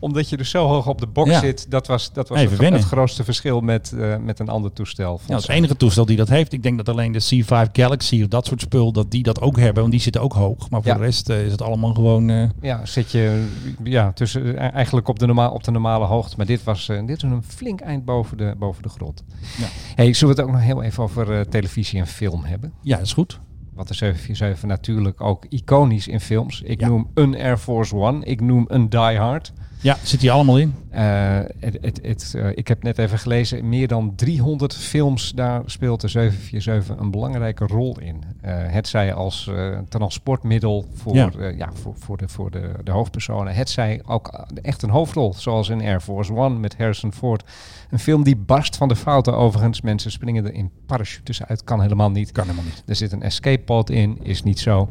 Omdat 0.00 0.28
je 0.28 0.36
dus 0.36 0.50
zo 0.50 0.66
hoog 0.66 0.86
op 0.86 0.98
de 1.00 1.06
box 1.06 1.30
Ja. 1.30 1.40
zit, 1.40 1.70
dat 1.70 1.86
was, 1.86 2.12
dat 2.12 2.28
was 2.28 2.40
het, 2.40 2.84
grootste 2.84 3.24
verschil 3.24 3.60
met, 3.60 3.92
eh, 3.92 4.16
met 4.16 4.38
een 4.38 4.48
ander 4.48 4.72
toestel. 4.72 5.20
Ja, 5.26 5.36
het 5.36 5.48
enige 5.48 5.76
toestel 5.76 6.06
die 6.06 6.16
dat 6.16 6.28
heeft, 6.28 6.52
ik 6.52 6.62
denk 6.62 6.76
dat 6.76 6.88
alleen 6.88 7.12
de 7.12 7.42
C5 7.44 7.70
Galaxy 7.72 8.22
of 8.22 8.28
dat 8.28 8.46
soort 8.46 8.60
spul, 8.60 8.92
dat 8.92 9.10
die 9.10 9.22
dat 9.22 9.40
ook 9.40 9.56
hebben, 9.58 9.80
want 9.80 9.90
die 9.90 10.00
zitten 10.00 10.22
ook 10.22 10.32
hoog. 10.32 10.70
Maar 10.70 10.82
voor 10.82 10.90
Ja. 10.92 10.98
de 10.98 11.04
rest 11.04 11.28
eh, 11.28 11.44
is 11.44 11.52
het 11.52 11.62
allemaal 11.62 11.94
gewoon... 11.94 12.28
eh, 12.30 12.48
Ja, 12.60 12.86
zit 12.86 13.10
je 13.10 13.46
ja, 13.84 14.12
tussen, 14.12 14.56
eigenlijk 14.72 15.08
op 15.08 15.18
de, 15.18 15.26
normaal, 15.26 15.52
op 15.52 15.64
de 15.64 15.70
normale 15.70 16.04
hoogte. 16.04 16.34
Maar 16.36 16.46
dit 16.46 16.64
was, 16.64 16.86
dit 17.06 17.22
was 17.22 17.30
een 17.30 17.42
flink 17.42 17.80
eind 17.80 18.04
boven 18.04 18.36
de, 18.36 18.54
boven 18.58 18.82
de 18.82 18.88
grond. 18.88 19.24
Ja. 19.58 19.66
Hey, 19.94 20.12
zullen 20.12 20.34
we 20.34 20.40
het 20.40 20.50
ook 20.50 20.56
nog 20.56 20.64
heel 20.66 20.82
even 20.82 21.02
over 21.02 21.48
televisie 21.48 22.00
en 22.00 22.06
film 22.06 22.44
hebben? 22.44 22.72
ja, 22.82 22.96
dat 22.96 23.06
is 23.06 23.12
goed. 23.12 23.40
Wat 23.74 23.88
de 23.88 23.94
747 23.94 24.68
natuurlijk 24.68 25.20
ook 25.20 25.44
iconisch 25.48 26.08
in 26.08 26.20
films. 26.20 26.60
Ik 26.62 26.80
noem 26.80 27.10
een 27.14 27.34
Air 27.34 27.58
Force 27.58 27.94
One. 27.96 28.24
Ik 28.24 28.40
noem 28.40 28.64
een 28.68 28.88
Die 28.88 29.00
Hard. 29.18 29.52
Ja, 29.80 29.96
zit 30.02 30.20
die 30.20 30.32
allemaal 30.32 30.58
in? 30.58 30.74
Eh, 30.90 31.38
het, 31.60 31.78
het, 31.80 31.98
het, 32.02 32.34
eh, 32.36 32.48
ik 32.54 32.68
heb 32.68 32.82
net 32.82 32.98
even 32.98 33.18
gelezen, 33.18 33.68
meer 33.68 33.88
dan 33.88 34.12
300 34.14 34.74
films, 34.74 35.32
daar 35.32 35.62
speelt 35.66 36.00
de 36.00 36.08
747 36.08 36.96
een 37.04 37.10
belangrijke 37.10 37.66
rol 37.66 38.00
in. 38.00 38.22
Eh, 38.40 38.54
het 38.56 38.88
zij 38.88 39.14
als 39.14 39.50
transportmiddel 39.88 40.84
voor, 40.94 41.14
Ja. 41.14 41.30
ja. 41.56 41.68
voor, 41.72 41.94
voor, 41.98 42.16
de, 42.16 42.28
voor 42.28 42.50
de, 42.50 42.70
de 42.84 42.90
hoofdpersonen. 42.90 43.54
Het 43.54 43.70
zij 43.70 44.02
ook 44.06 44.46
echt 44.62 44.82
een 44.82 44.90
hoofdrol, 44.90 45.34
zoals 45.34 45.68
in 45.68 45.80
Air 45.80 46.00
Force 46.00 46.34
One 46.34 46.58
met 46.58 46.76
Harrison 46.76 47.12
Ford. 47.12 47.44
Een 47.90 47.98
film 47.98 48.22
die 48.22 48.36
barst 48.36 48.76
van 48.76 48.88
de 48.88 48.96
fouten 48.96 49.36
overigens. 49.36 49.80
Mensen 49.80 50.10
springen 50.10 50.44
er 50.44 50.54
in 50.54 50.70
parachutes 50.86 51.44
uit, 51.44 51.64
kan 51.64 51.80
helemaal 51.80 52.10
niet. 52.10 52.32
Kan 52.32 52.44
helemaal 52.44 52.64
niet. 52.64 52.82
Er 52.86 52.96
zit 52.96 53.12
een 53.12 53.22
escape 53.22 53.62
pod 53.62 53.90
in, 53.90 54.18
is 54.22 54.42
niet 54.42 54.60
zo. 54.60 54.88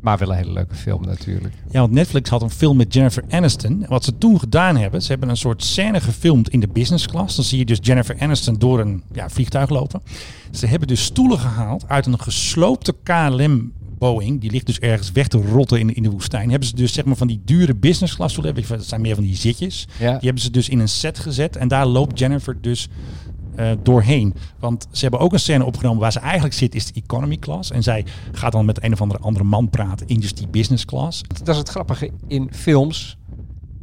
Maar 0.00 0.18
wel 0.18 0.30
een 0.30 0.36
hele 0.36 0.52
leuke 0.52 0.74
film 0.74 1.04
natuurlijk. 1.04 1.54
Ja, 1.70 1.80
want 1.80 1.92
Netflix 1.92 2.30
had 2.30 2.42
een 2.42 2.50
film 2.50 2.76
met 2.76 2.92
Jennifer 2.94 3.24
Aniston. 3.30 3.82
En 3.82 3.88
wat 3.88 4.04
ze 4.04 4.18
toen 4.18 4.38
gedaan 4.38 4.76
hebben, 4.76 5.02
ze 5.02 5.08
hebben 5.08 5.28
een 5.28 5.36
soort 5.36 5.64
scène 5.64 6.00
gefilmd 6.00 6.48
in 6.48 6.60
de 6.60 6.68
business 6.68 7.06
class. 7.06 7.36
Dan 7.36 7.44
zie 7.44 7.58
je 7.58 7.64
dus 7.64 7.78
Jennifer 7.80 8.16
Aniston 8.18 8.58
door 8.58 8.80
een 8.80 9.02
ja, 9.12 9.28
vliegtuig 9.28 9.68
lopen. 9.68 10.02
Ze 10.50 10.66
hebben 10.66 10.88
dus 10.88 11.04
stoelen 11.04 11.38
gehaald 11.38 11.88
uit 11.88 12.06
een 12.06 12.20
gesloopte 12.20 12.94
KLM 13.02 13.72
Boeing. 13.98 14.40
Die 14.40 14.50
ligt 14.50 14.66
dus 14.66 14.78
ergens 14.78 15.12
weg 15.12 15.28
te 15.28 15.38
rotten 15.38 15.78
in, 15.78 15.94
in 15.94 16.02
de 16.02 16.10
woestijn. 16.10 16.50
Hebben 16.50 16.68
ze 16.68 16.74
dus 16.74 16.92
zeg 16.92 17.04
maar 17.04 17.16
van 17.16 17.26
die 17.26 17.40
dure 17.44 17.74
business 17.74 18.14
class 18.16 18.32
stoelen. 18.34 18.64
Dat 18.68 18.84
zijn 18.84 19.00
meer 19.00 19.14
van 19.14 19.24
die 19.24 19.36
zitjes. 19.36 19.86
Ja. 19.98 20.10
Die 20.10 20.24
hebben 20.24 20.42
ze 20.42 20.50
dus 20.50 20.68
in 20.68 20.78
een 20.78 20.88
set 20.88 21.18
gezet. 21.18 21.56
En 21.56 21.68
daar 21.68 21.86
loopt 21.86 22.18
Jennifer 22.18 22.56
dus 22.60 22.88
eh, 23.56 23.70
doorheen. 23.82 24.34
Want 24.58 24.86
ze 24.90 25.02
hebben 25.02 25.20
ook 25.20 25.32
een 25.32 25.38
scène 25.38 25.64
opgenomen 25.64 26.00
waar 26.00 26.12
ze 26.12 26.18
eigenlijk 26.18 26.54
zit, 26.54 26.74
is 26.74 26.86
de 26.92 27.00
economy 27.00 27.36
class. 27.36 27.70
En 27.70 27.82
zij 27.82 28.04
gaat 28.32 28.52
dan 28.52 28.64
met 28.64 28.82
een 28.82 28.92
of 28.92 29.00
andere 29.00 29.20
andere 29.20 29.44
man 29.44 29.70
praten 29.70 30.06
in 30.08 30.20
dus 30.20 30.34
die 30.34 30.48
business 30.48 30.84
class. 30.84 31.22
Dat 31.22 31.48
is 31.48 31.56
het 31.56 31.68
grappige. 31.68 32.10
In 32.26 32.48
films 32.52 33.16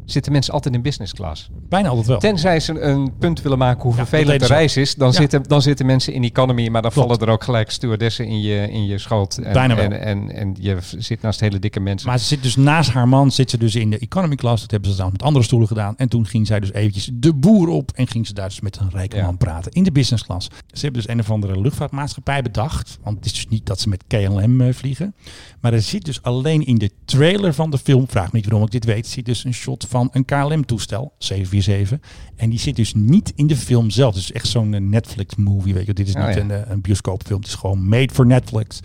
zitten 0.06 0.32
mensen 0.32 0.54
altijd 0.54 0.74
in 0.76 0.82
business 0.82 1.14
class. 1.14 1.49
Bijna 1.70 1.88
altijd 1.89 2.08
wel. 2.08 2.20
Tenzij 2.20 2.60
ze 2.60 2.80
een 2.80 3.18
punt 3.18 3.41
willen 3.41 3.58
maken 3.58 3.82
hoe 3.82 3.91
Ja, 3.91 4.06
vervelend 4.06 4.39
de 4.39 4.45
reis 4.47 4.78
is, 4.78 4.95
dan, 4.95 5.08
Ja. 5.12 5.14
zitten, 5.14 5.43
dan 5.43 5.62
zitten 5.62 5.86
mensen 5.86 6.14
in 6.14 6.24
economy, 6.24 6.68
maar 6.70 6.82
dan 6.82 6.91
Klopt. 6.91 7.08
vallen 7.08 7.28
er 7.28 7.34
ook 7.34 7.43
gelijk 7.43 7.70
stewardessen 7.72 8.26
in 8.28 8.41
je, 8.41 8.70
in 8.72 8.86
je 8.86 8.97
schoot. 8.97 9.38
En, 9.38 9.54
Bijna 9.54 9.76
wel. 9.76 9.84
En, 9.86 10.01
en, 10.01 10.32
en 10.36 10.56
je 10.60 10.78
zit 10.97 11.22
naast 11.22 11.39
hele 11.39 11.60
dikke 11.60 11.80
mensen. 11.80 12.10
Maar 12.10 12.20
ze 12.20 12.26
zit 12.26 12.43
dus 12.43 12.56
naast 12.56 12.89
haar 12.91 13.08
man, 13.08 13.32
zit 13.32 13.49
ze 13.49 13.58
dus 13.58 13.76
in 13.76 13.89
de 13.89 13.97
economy 13.99 14.36
class. 14.36 14.62
Dat 14.62 14.72
hebben 14.72 14.91
ze 14.91 14.97
dan 14.97 15.12
met 15.12 15.24
andere 15.24 15.45
stoelen 15.45 15.68
gedaan. 15.68 15.93
En 15.97 16.10
toen 16.10 16.26
ging 16.26 16.47
zij 16.47 16.60
dus 16.60 16.74
eventjes 16.74 17.10
de 17.14 17.34
boer 17.34 17.68
op 17.68 17.91
en 17.95 18.08
ging 18.08 18.28
ze 18.28 18.34
daar 18.34 18.47
dus 18.47 18.62
met 18.62 18.78
een 18.80 18.89
rijke 18.91 19.16
Ja. 19.16 19.26
man 19.26 19.38
praten 19.38 19.72
in 19.72 19.84
de 19.84 19.91
business 19.91 20.24
class. 20.26 20.47
Ze 20.72 20.82
hebben 20.82 21.01
dus 21.01 21.12
een 21.12 21.20
of 21.20 21.32
andere 21.32 21.62
luchtvaartmaatschappij 21.62 22.41
bedacht. 22.41 22.97
Want 23.04 23.16
het 23.16 23.26
is 23.26 23.34
dus 23.34 23.47
niet 23.47 23.66
dat 23.66 23.80
ze 23.80 23.89
met 23.89 24.04
KLM 24.08 24.62
eh, 24.62 24.74
vliegen. 24.74 25.16
Maar 25.62 25.74
er 25.74 25.82
zit 25.82 26.06
dus 26.06 26.22
alleen 26.22 26.66
in 26.66 26.78
de 26.78 26.89
trailer 27.06 27.54
van 27.54 27.70
de 27.70 27.78
film, 27.78 28.08
vraag 28.10 28.26
me 28.32 28.38
niet 28.38 28.45
waarom 28.45 28.64
ik 28.66 28.72
dit 28.72 28.86
weet, 28.86 29.08
zit 29.08 29.26
dus 29.26 29.43
een 29.43 29.54
shot 29.54 29.86
van 29.94 30.10
een 30.12 30.26
KLM-toestel, 30.26 31.14
747. 31.18 32.00
En 32.36 32.50
die 32.50 32.60
zit 32.60 32.76
dus 32.76 32.94
niet 32.94 33.32
in 33.36 33.48
de 33.48 33.56
film 33.56 33.89
zelf. 33.89 34.14
Dus 34.14 34.32
echt 34.32 34.48
zo'n 34.48 34.74
eh, 34.74 34.82
Netflix-movie, 34.82 35.74
weet 35.74 35.86
je. 35.86 35.94
Dit 35.94 36.08
is 36.08 36.16
Oh, 36.16 36.28
niet 36.28 36.36
ja. 36.36 36.41
een, 36.41 36.52
eh, 36.52 36.62
een 36.68 36.82
bioscoopfilm. 36.82 37.39
Het 37.39 37.48
is 37.50 37.56
gewoon 37.56 37.88
made 37.88 38.14
for 38.14 38.26
Netflix. 38.26 38.80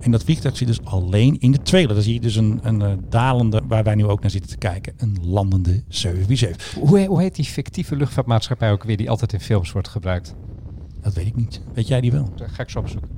En 0.00 0.10
dat 0.10 0.24
vliegtuig 0.24 0.56
zit 0.56 0.66
dus 0.66 0.84
alleen 0.84 1.40
in 1.40 1.52
de 1.52 1.62
trailer. 1.62 1.94
Dan 1.94 2.02
zie 2.02 2.14
je 2.14 2.20
dus 2.20 2.36
een, 2.36 2.60
een 2.62 2.82
eh, 2.82 2.92
dalende, 3.08 3.62
waar 3.68 3.82
wij 3.82 3.94
nu 3.94 4.06
ook 4.06 4.20
naar 4.20 4.30
zitten 4.30 4.50
te 4.50 4.56
kijken, 4.56 4.92
een 4.96 5.18
landende 5.22 5.82
747. 5.88 6.74
Hoe, 6.74 7.06
hoe 7.06 7.20
heet 7.20 7.34
die 7.34 7.44
fictieve 7.44 7.96
luchtvaartmaatschappij 7.96 8.70
ook 8.72 8.84
weer 8.84 8.96
die 8.96 9.10
altijd 9.10 9.32
in 9.32 9.40
films 9.40 9.72
wordt 9.72 9.88
gebruikt? 9.88 10.34
Dat 11.02 11.14
weet 11.14 11.26
ik 11.26 11.36
niet. 11.36 11.60
Weet 11.74 11.88
jij 11.88 12.00
die 12.00 12.12
wel? 12.12 12.28
Dat 12.36 12.50
ga 12.50 12.62
ik 12.62 12.68
zo 12.68 12.78
opzoeken. 12.78 13.10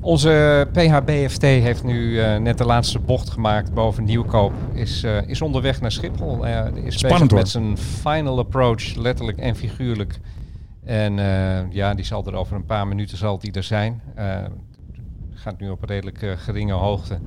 Onze 0.00 0.66
PHBFT 0.72 1.42
heeft 1.42 1.84
nu 1.84 2.20
eh, 2.20 2.36
net 2.36 2.58
de 2.58 2.64
laatste 2.64 2.98
bocht 2.98 3.30
gemaakt 3.30 3.74
boven 3.74 4.04
Nieuwkoop. 4.04 4.52
Is, 4.72 5.02
eh, 5.02 5.28
is 5.28 5.42
onderweg 5.42 5.80
naar 5.80 5.92
Schiphol. 5.92 6.46
Eh, 6.46 6.84
is 6.84 6.98
Spannend, 6.98 7.32
met 7.32 7.48
zijn 7.48 7.78
final 7.78 8.38
approach, 8.38 8.94
letterlijk 8.94 9.38
en 9.38 9.56
figuurlijk. 9.56 10.20
En 10.84 11.14
ja, 11.70 11.94
die 11.94 12.04
zal 12.04 12.26
er 12.26 12.34
over 12.34 12.56
een 12.56 12.66
paar 12.66 12.86
minuten 12.86 13.16
zal 13.16 13.38
die 13.38 13.52
er 13.52 13.62
zijn. 13.62 14.02
Gaat 15.34 15.60
nu 15.60 15.70
op 15.70 15.82
een 15.82 15.88
redelijk 15.88 16.36
geringe 16.36 16.72
hoogte. 16.72 17.18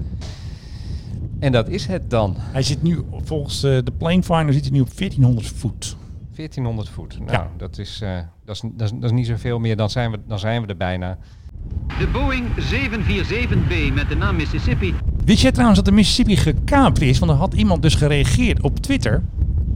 En 1.39 1.51
dat 1.51 1.69
is 1.69 1.85
het 1.85 2.09
dan. 2.09 2.35
Hij 2.37 2.61
zit 2.61 2.83
nu, 2.83 3.01
volgens 3.23 3.61
de 3.61 3.93
Planefinder, 3.97 4.53
zit 4.53 4.63
hij 4.63 4.71
nu 4.71 4.79
op 4.79 4.97
1400 4.97 5.47
voet. 5.47 5.97
1400 6.37 6.89
voet. 6.89 7.19
Nou, 7.19 7.31
Ja. 7.31 7.49
dat, 7.57 7.77
is, 7.77 8.01
eh, 8.01 8.17
dat, 8.45 8.55
is, 8.55 8.61
dat, 8.61 8.91
is, 8.91 8.91
dat 8.93 9.03
is 9.03 9.11
niet 9.11 9.27
zoveel 9.27 9.59
meer. 9.59 9.75
Dan 9.75 9.89
zijn 9.89 10.11
we, 10.11 10.19
dan 10.27 10.39
zijn 10.39 10.61
we 10.61 10.67
er 10.67 10.77
bijna. 10.77 11.17
De 11.99 12.07
Boeing 12.07 12.45
747B 12.55 13.93
met 13.93 14.09
de 14.09 14.15
naam 14.17 14.35
Mississippi 14.35 14.95
Wist 15.25 15.41
jij 15.41 15.51
trouwens 15.51 15.77
dat 15.79 15.85
de 15.89 15.95
Mississippi 15.95 16.35
gekaapt 16.37 17.01
is? 17.01 17.19
Want 17.19 17.31
er 17.31 17.37
had 17.37 17.53
iemand 17.53 17.81
dus 17.81 17.95
gereageerd 17.95 18.61
op 18.61 18.79
Twitter 18.79 19.23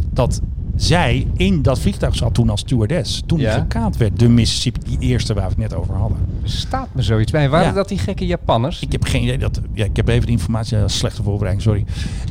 dat 0.10 0.42
zij 0.76 1.28
in 1.38 1.62
dat 1.62 1.80
vliegtuig 1.80 2.16
zat 2.16 2.34
toen 2.34 2.50
als 2.50 2.60
stewardess. 2.60 3.22
Toen 3.26 3.38
die 3.38 3.48
Ja? 3.48 3.54
gekaapt 3.54 3.98
werd, 3.98 4.20
de 4.20 4.30
Mississippi, 4.30 4.80
die 4.84 5.00
eerste 5.00 5.34
waar 5.34 5.44
we 5.44 5.50
het 5.50 5.58
net 5.58 5.74
over 5.74 5.96
hadden. 5.96 6.18
Staat 6.44 6.88
me 6.92 7.02
zoiets 7.02 7.32
bij. 7.32 7.50
Waren 7.50 7.68
Ja. 7.68 7.74
dat 7.74 7.88
die 7.90 7.98
gekke 7.98 8.26
Japanners? 8.26 8.82
Ik 8.82 8.92
heb 8.92 9.04
geen 9.04 9.24
idee. 9.24 9.38
Dat, 9.38 9.62
ja, 9.74 9.86
ik 9.86 9.96
heb 9.96 10.08
even 10.08 10.26
de 10.26 10.32
informatie, 10.32 10.78
ja, 10.78 10.88
slechte 10.88 11.24
voorbereiding, 11.24 11.64
sorry. 11.68 11.86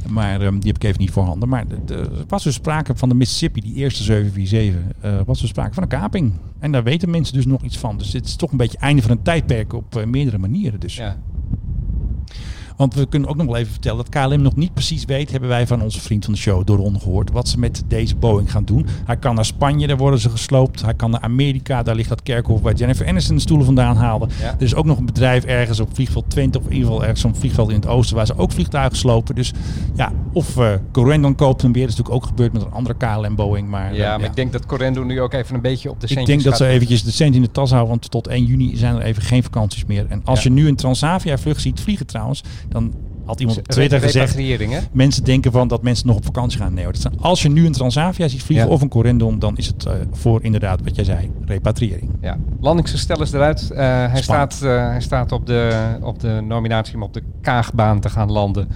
Maar 0.08 0.40
ehm, 0.40 0.58
die 0.58 0.72
heb 0.72 0.76
ik 0.76 0.84
even 0.84 1.00
niet 1.00 1.10
voorhanden. 1.10 1.48
Maar 1.48 1.64
er 1.88 2.08
was 2.28 2.42
dus 2.42 2.54
sprake 2.54 2.92
van 2.96 3.08
de 3.08 3.14
Mississippi, 3.14 3.60
die 3.60 3.74
eerste 3.74 4.02
747, 4.02 4.80
eh 5.00 5.20
was 5.26 5.42
er 5.42 5.48
sprake 5.48 5.74
van 5.74 5.82
een 5.82 5.88
kaping. 5.88 6.32
En 6.58 6.72
daar 6.72 6.82
weten 6.82 7.10
mensen 7.10 7.34
dus 7.34 7.46
nog 7.46 7.62
iets 7.62 7.78
van. 7.78 7.98
Dus 7.98 8.10
dit 8.10 8.24
is 8.26 8.36
toch 8.36 8.50
een 8.50 8.56
beetje 8.56 8.76
het 8.76 8.82
einde 8.86 9.02
van 9.02 9.10
een 9.10 9.22
tijdperk 9.22 9.72
op 9.72 9.96
eh, 9.96 10.04
meerdere 10.06 10.38
manieren. 10.38 10.80
Dus. 10.80 10.96
Ja. 10.96 11.16
Want 12.80 12.94
we 12.94 13.06
kunnen 13.06 13.28
ook 13.28 13.36
nog 13.36 13.46
wel 13.46 13.56
even 13.56 13.72
vertellen 13.72 14.04
dat 14.04 14.08
KLM 14.08 14.42
nog 14.42 14.56
niet 14.56 14.74
precies 14.74 15.04
weet, 15.04 15.30
hebben 15.30 15.48
wij 15.48 15.66
van 15.66 15.82
onze 15.82 16.00
vriend 16.00 16.24
van 16.24 16.34
de 16.34 16.40
show 16.40 16.66
Doron 16.66 17.00
gehoord, 17.00 17.30
wat 17.30 17.48
ze 17.48 17.58
met 17.58 17.82
deze 17.88 18.16
Boeing 18.16 18.50
gaan 18.50 18.64
doen. 18.64 18.86
Hij 19.04 19.16
kan 19.16 19.34
naar 19.34 19.44
Spanje, 19.44 19.86
daar 19.86 19.96
worden 19.96 20.20
ze 20.20 20.30
gesloopt. 20.30 20.82
Hij 20.82 20.94
kan 20.94 21.10
naar 21.10 21.20
Amerika, 21.20 21.82
daar 21.82 21.94
ligt 21.94 22.08
dat 22.08 22.22
kerkhof 22.22 22.60
waar 22.60 22.74
Jennifer 22.74 23.06
Aniston 23.08 23.34
de 23.34 23.40
stoelen 23.40 23.66
vandaan 23.66 23.96
haalde. 23.96 24.26
Ja. 24.40 24.46
Er 24.46 24.62
is 24.62 24.74
ook 24.74 24.84
nog 24.84 24.98
een 24.98 25.06
bedrijf 25.06 25.44
ergens 25.44 25.80
op 25.80 25.88
vliegveld 25.94 26.30
Twente, 26.30 26.58
of 26.58 26.64
in 26.64 26.72
ieder 26.72 26.86
geval 26.86 27.02
ergens 27.02 27.20
zo'n 27.20 27.34
vliegveld 27.34 27.68
in 27.68 27.74
het 27.74 27.86
oosten, 27.86 28.16
waar 28.16 28.26
ze 28.26 28.36
ook 28.36 28.52
vliegtuigen 28.52 28.96
slopen. 28.98 29.34
Dus 29.34 29.52
ja, 29.94 30.12
of 30.32 30.58
Corendon 30.92 31.34
koopt 31.34 31.62
hem 31.62 31.72
weer. 31.72 31.82
Dat 31.86 31.92
is 31.92 31.96
natuurlijk 31.98 32.24
ook 32.24 32.30
gebeurd 32.30 32.52
met 32.52 32.62
een 32.62 32.72
andere 32.72 32.96
KLM 32.96 33.34
Boeing. 33.34 33.68
Maar, 33.68 33.94
Ja, 33.94 34.12
eh, 34.12 34.18
maar 34.20 34.28
ik 34.28 34.36
denk 34.36 34.52
dat 34.52 34.66
Correndo 34.66 35.02
nu 35.02 35.20
ook 35.20 35.32
even 35.32 35.54
een 35.54 35.60
beetje 35.60 35.90
op 35.90 36.00
de 36.00 36.06
ik 36.06 36.12
centjes 36.12 36.36
denk 36.42 36.48
dat 36.48 36.56
ze 36.56 36.66
eventjes 36.66 37.02
de 37.04 37.10
cent 37.10 37.34
in 37.34 37.42
de 37.42 37.50
tas 37.50 37.70
houden, 37.70 37.90
want 37.90 38.10
tot 38.10 38.26
1 38.26 38.44
juni 38.44 38.76
zijn 38.76 38.94
er 38.94 39.02
even 39.02 39.22
geen 39.22 39.42
vakanties 39.42 39.84
meer. 39.84 40.06
En 40.08 40.20
als 40.24 40.42
Ja. 40.42 40.48
je 40.50 40.56
nu 40.56 40.68
een 40.68 40.76
Transavia 40.76 41.38
vlucht 41.38 41.60
ziet 41.60 41.80
vliegen 41.80 42.06
trouwens, 42.06 42.42
dan 42.70 42.92
had 43.24 43.40
iemand 43.40 43.58
op 43.58 43.66
Re- 43.66 43.72
Twitter 43.72 44.00
gezegd, 44.00 44.36
mensen 44.92 45.24
denken 45.24 45.52
van 45.52 45.68
dat 45.68 45.82
mensen 45.82 46.06
nog 46.06 46.16
op 46.16 46.24
vakantie 46.24 46.58
gaan. 46.58 46.74
Nee 46.74 46.84
hoor, 46.84 46.92
dat 46.92 47.02
zijn, 47.02 47.20
als 47.20 47.42
je 47.42 47.48
nu 47.48 47.66
een 47.66 47.72
Transavia 47.72 48.28
ziet 48.28 48.42
vliegen 48.42 48.66
Ja. 48.66 48.72
of 48.72 48.80
een 48.80 48.88
Corendon, 48.88 49.38
dan 49.38 49.56
is 49.56 49.66
het 49.66 49.84
eh, 49.86 49.92
voor 50.12 50.42
inderdaad 50.44 50.80
wat 50.82 50.94
jij 50.96 51.04
zei, 51.04 51.30
repatriëring. 51.44 52.10
Ja, 52.20 52.38
landingsgestel 52.60 53.22
is 53.22 53.32
eruit. 53.32 53.70
Eh, 53.70 53.78
hij, 54.12 54.22
staat, 54.22 54.62
eh, 54.62 54.88
hij 54.88 55.00
staat 55.00 55.32
op 55.32 55.46
de, 55.46 55.96
op 56.02 56.20
de 56.20 56.40
nominatie 56.46 56.94
om 56.94 57.02
op 57.02 57.14
de 57.14 57.22
Kaagbaan 57.40 58.00
te 58.00 58.08
gaan 58.08 58.30
landen. 58.32 58.68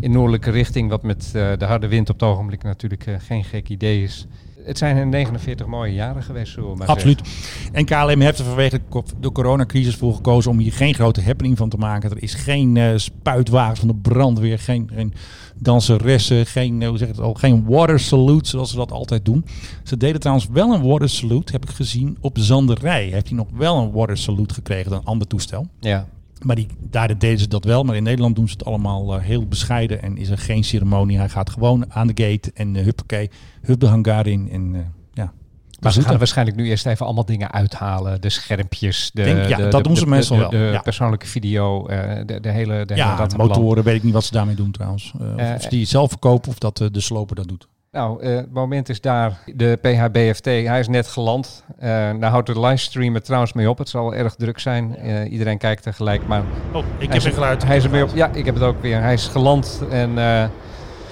In 0.00 0.10
noordelijke 0.10 0.50
richting, 0.50 0.90
wat 0.90 1.02
met 1.02 1.28
de 1.32 1.64
harde 1.64 1.88
wind 1.88 2.10
op 2.10 2.20
het 2.20 2.28
ogenblik 2.28 2.62
natuurlijk 2.62 3.06
geen 3.18 3.44
gek 3.44 3.68
idee 3.68 4.02
is. 4.02 4.26
Het 4.64 4.78
zijn 4.78 4.96
er 4.96 5.06
49 5.06 5.66
mooie 5.66 5.92
jaren 5.92 6.22
geweest, 6.22 6.52
zullen 6.52 6.70
we 6.70 6.76
maar 6.76 6.86
Absoluut. 6.86 7.20
zeggen. 7.26 7.74
En 7.74 7.84
KLM 7.84 8.20
heeft 8.20 8.38
er 8.38 8.44
vanwege 8.44 8.76
de 8.76 8.82
co- 8.88 9.04
de 9.20 9.32
coronacrisis 9.32 9.94
voor 9.96 10.14
gekozen 10.14 10.50
om 10.50 10.58
hier 10.58 10.72
geen 10.72 10.94
grote 10.94 11.22
happening 11.22 11.56
van 11.58 11.68
te 11.68 11.76
maken. 11.76 12.10
Er 12.10 12.22
is 12.22 12.34
geen 12.34 12.76
eh 12.76 12.90
spuitwagens 12.96 13.78
van 13.78 13.88
de 13.88 13.94
brandweer, 13.94 14.58
geen, 14.58 14.90
geen 14.94 15.12
danseressen, 15.56 16.46
geen, 16.46 16.82
eh, 16.82 16.88
hoe 16.88 16.98
zeg 16.98 17.08
het 17.08 17.20
al, 17.20 17.34
geen 17.34 17.64
water 17.66 18.00
salute 18.00 18.48
zoals 18.48 18.70
ze 18.70 18.76
dat 18.76 18.92
altijd 18.92 19.24
doen. 19.24 19.44
Ze 19.82 19.96
deden 19.96 20.20
trouwens 20.20 20.48
wel 20.52 20.72
een 20.74 20.82
water 20.82 21.08
salute, 21.08 21.52
heb 21.52 21.64
ik 21.64 21.70
gezien, 21.70 22.16
op 22.20 22.36
Zanderij. 22.40 23.04
Heeft 23.04 23.28
hij 23.28 23.36
nog 23.36 23.46
wel 23.56 23.76
een 23.78 23.92
water 23.92 24.16
salute 24.18 24.54
gekregen 24.54 24.90
dan 24.90 24.98
een 25.00 25.06
ander 25.06 25.26
toestel. 25.26 25.66
Ja. 25.80 26.06
Maar 26.42 26.56
die, 26.56 26.66
daar 26.80 27.18
deden 27.18 27.38
ze 27.38 27.48
dat 27.48 27.64
wel. 27.64 27.82
Maar 27.84 27.96
in 27.96 28.02
Nederland 28.02 28.36
doen 28.36 28.48
ze 28.48 28.52
het 28.52 28.64
allemaal 28.64 29.14
eh, 29.16 29.22
heel 29.22 29.46
bescheiden. 29.46 30.02
En 30.02 30.16
is 30.16 30.28
er 30.28 30.38
geen 30.38 30.64
ceremonie. 30.64 31.18
Hij 31.18 31.28
gaat 31.28 31.50
gewoon 31.50 31.92
aan 31.92 32.06
de 32.06 32.24
gate. 32.24 32.50
En 32.54 32.74
uh, 32.74 32.82
huppakee, 32.82 33.30
hup 33.62 33.80
de 33.80 33.86
hangar 33.86 34.26
in. 34.26 34.48
En 34.50 34.74
uh, 34.74 34.80
ja. 35.12 35.32
Maar 35.80 35.92
ze 35.92 36.02
gaan 36.02 36.18
waarschijnlijk 36.18 36.56
nu 36.56 36.68
eerst 36.68 36.86
even 36.86 37.04
allemaal 37.06 37.24
dingen 37.24 37.52
uithalen. 37.52 38.20
De 38.20 38.28
schermpjes, 38.30 39.10
de, 39.14 39.22
Denk, 39.22 39.48
ja, 39.48 39.56
de, 39.56 39.62
dat 39.62 39.72
de- 39.82 39.88
doen 39.88 39.96
ze 39.96 40.04
de- 40.04 40.10
meestal 40.10 40.38
wel, 40.38 40.50
De, 40.50 40.56
ja. 40.72 40.80
persoonlijke 40.80 41.26
video, 41.26 41.86
eh, 41.86 41.98
de, 42.26 42.48
hele 42.50 42.84
de 42.86 42.94
Ja, 42.94 43.16
hele 43.16 43.36
motoren 43.36 43.84
weet 43.84 43.96
ik 43.96 44.02
niet 44.02 44.12
wat 44.12 44.24
ze 44.24 44.32
daarmee 44.32 44.54
doen 44.54 44.70
trouwens. 44.70 45.12
Eh, 45.36 45.54
of 45.54 45.62
ze 45.62 45.68
die 45.68 45.84
zelf 45.86 46.08
verkopen 46.10 46.48
of 46.50 46.58
dat 46.58 46.76
de 46.76 47.00
sloper 47.00 47.36
dat 47.36 47.48
doet. 47.48 47.68
Nou, 47.92 48.22
eh, 48.22 48.36
het 48.36 48.52
moment 48.52 48.88
is 48.88 49.00
daar 49.00 49.38
de 49.54 49.78
PHBFT. 49.82 50.44
Hij 50.44 50.78
is 50.78 50.88
net 50.88 51.06
geland. 51.06 51.64
Eh 51.78 51.88
daar 52.20 52.30
houdt 52.30 52.46
de 52.46 52.60
livestream 52.60 53.14
er 53.14 53.22
trouwens 53.22 53.52
mee 53.52 53.70
op. 53.70 53.78
Het 53.78 53.88
zal 53.88 54.14
erg 54.14 54.34
druk 54.34 54.58
zijn. 54.58 54.96
Eh, 54.96 55.32
iedereen 55.32 55.58
kijkt 55.58 55.82
tegelijk. 55.82 56.26
Maar 56.26 56.42
Oh, 56.72 56.78
ik 56.78 56.84
hij 56.98 57.06
heb 57.06 57.14
is- 57.14 57.24
weer 57.24 57.32
geluid. 57.32 57.64
Hij 57.64 57.76
is 57.76 57.84
er 57.84 57.90
mee 57.90 58.02
op. 58.02 58.10
Ja, 58.14 58.28
ik 58.32 58.44
heb 58.44 58.54
het 58.54 58.64
ook 58.64 58.82
weer. 58.82 59.00
Hij 59.00 59.12
is 59.12 59.26
geland 59.26 59.82
en 59.90 60.18
eh, 60.18 60.44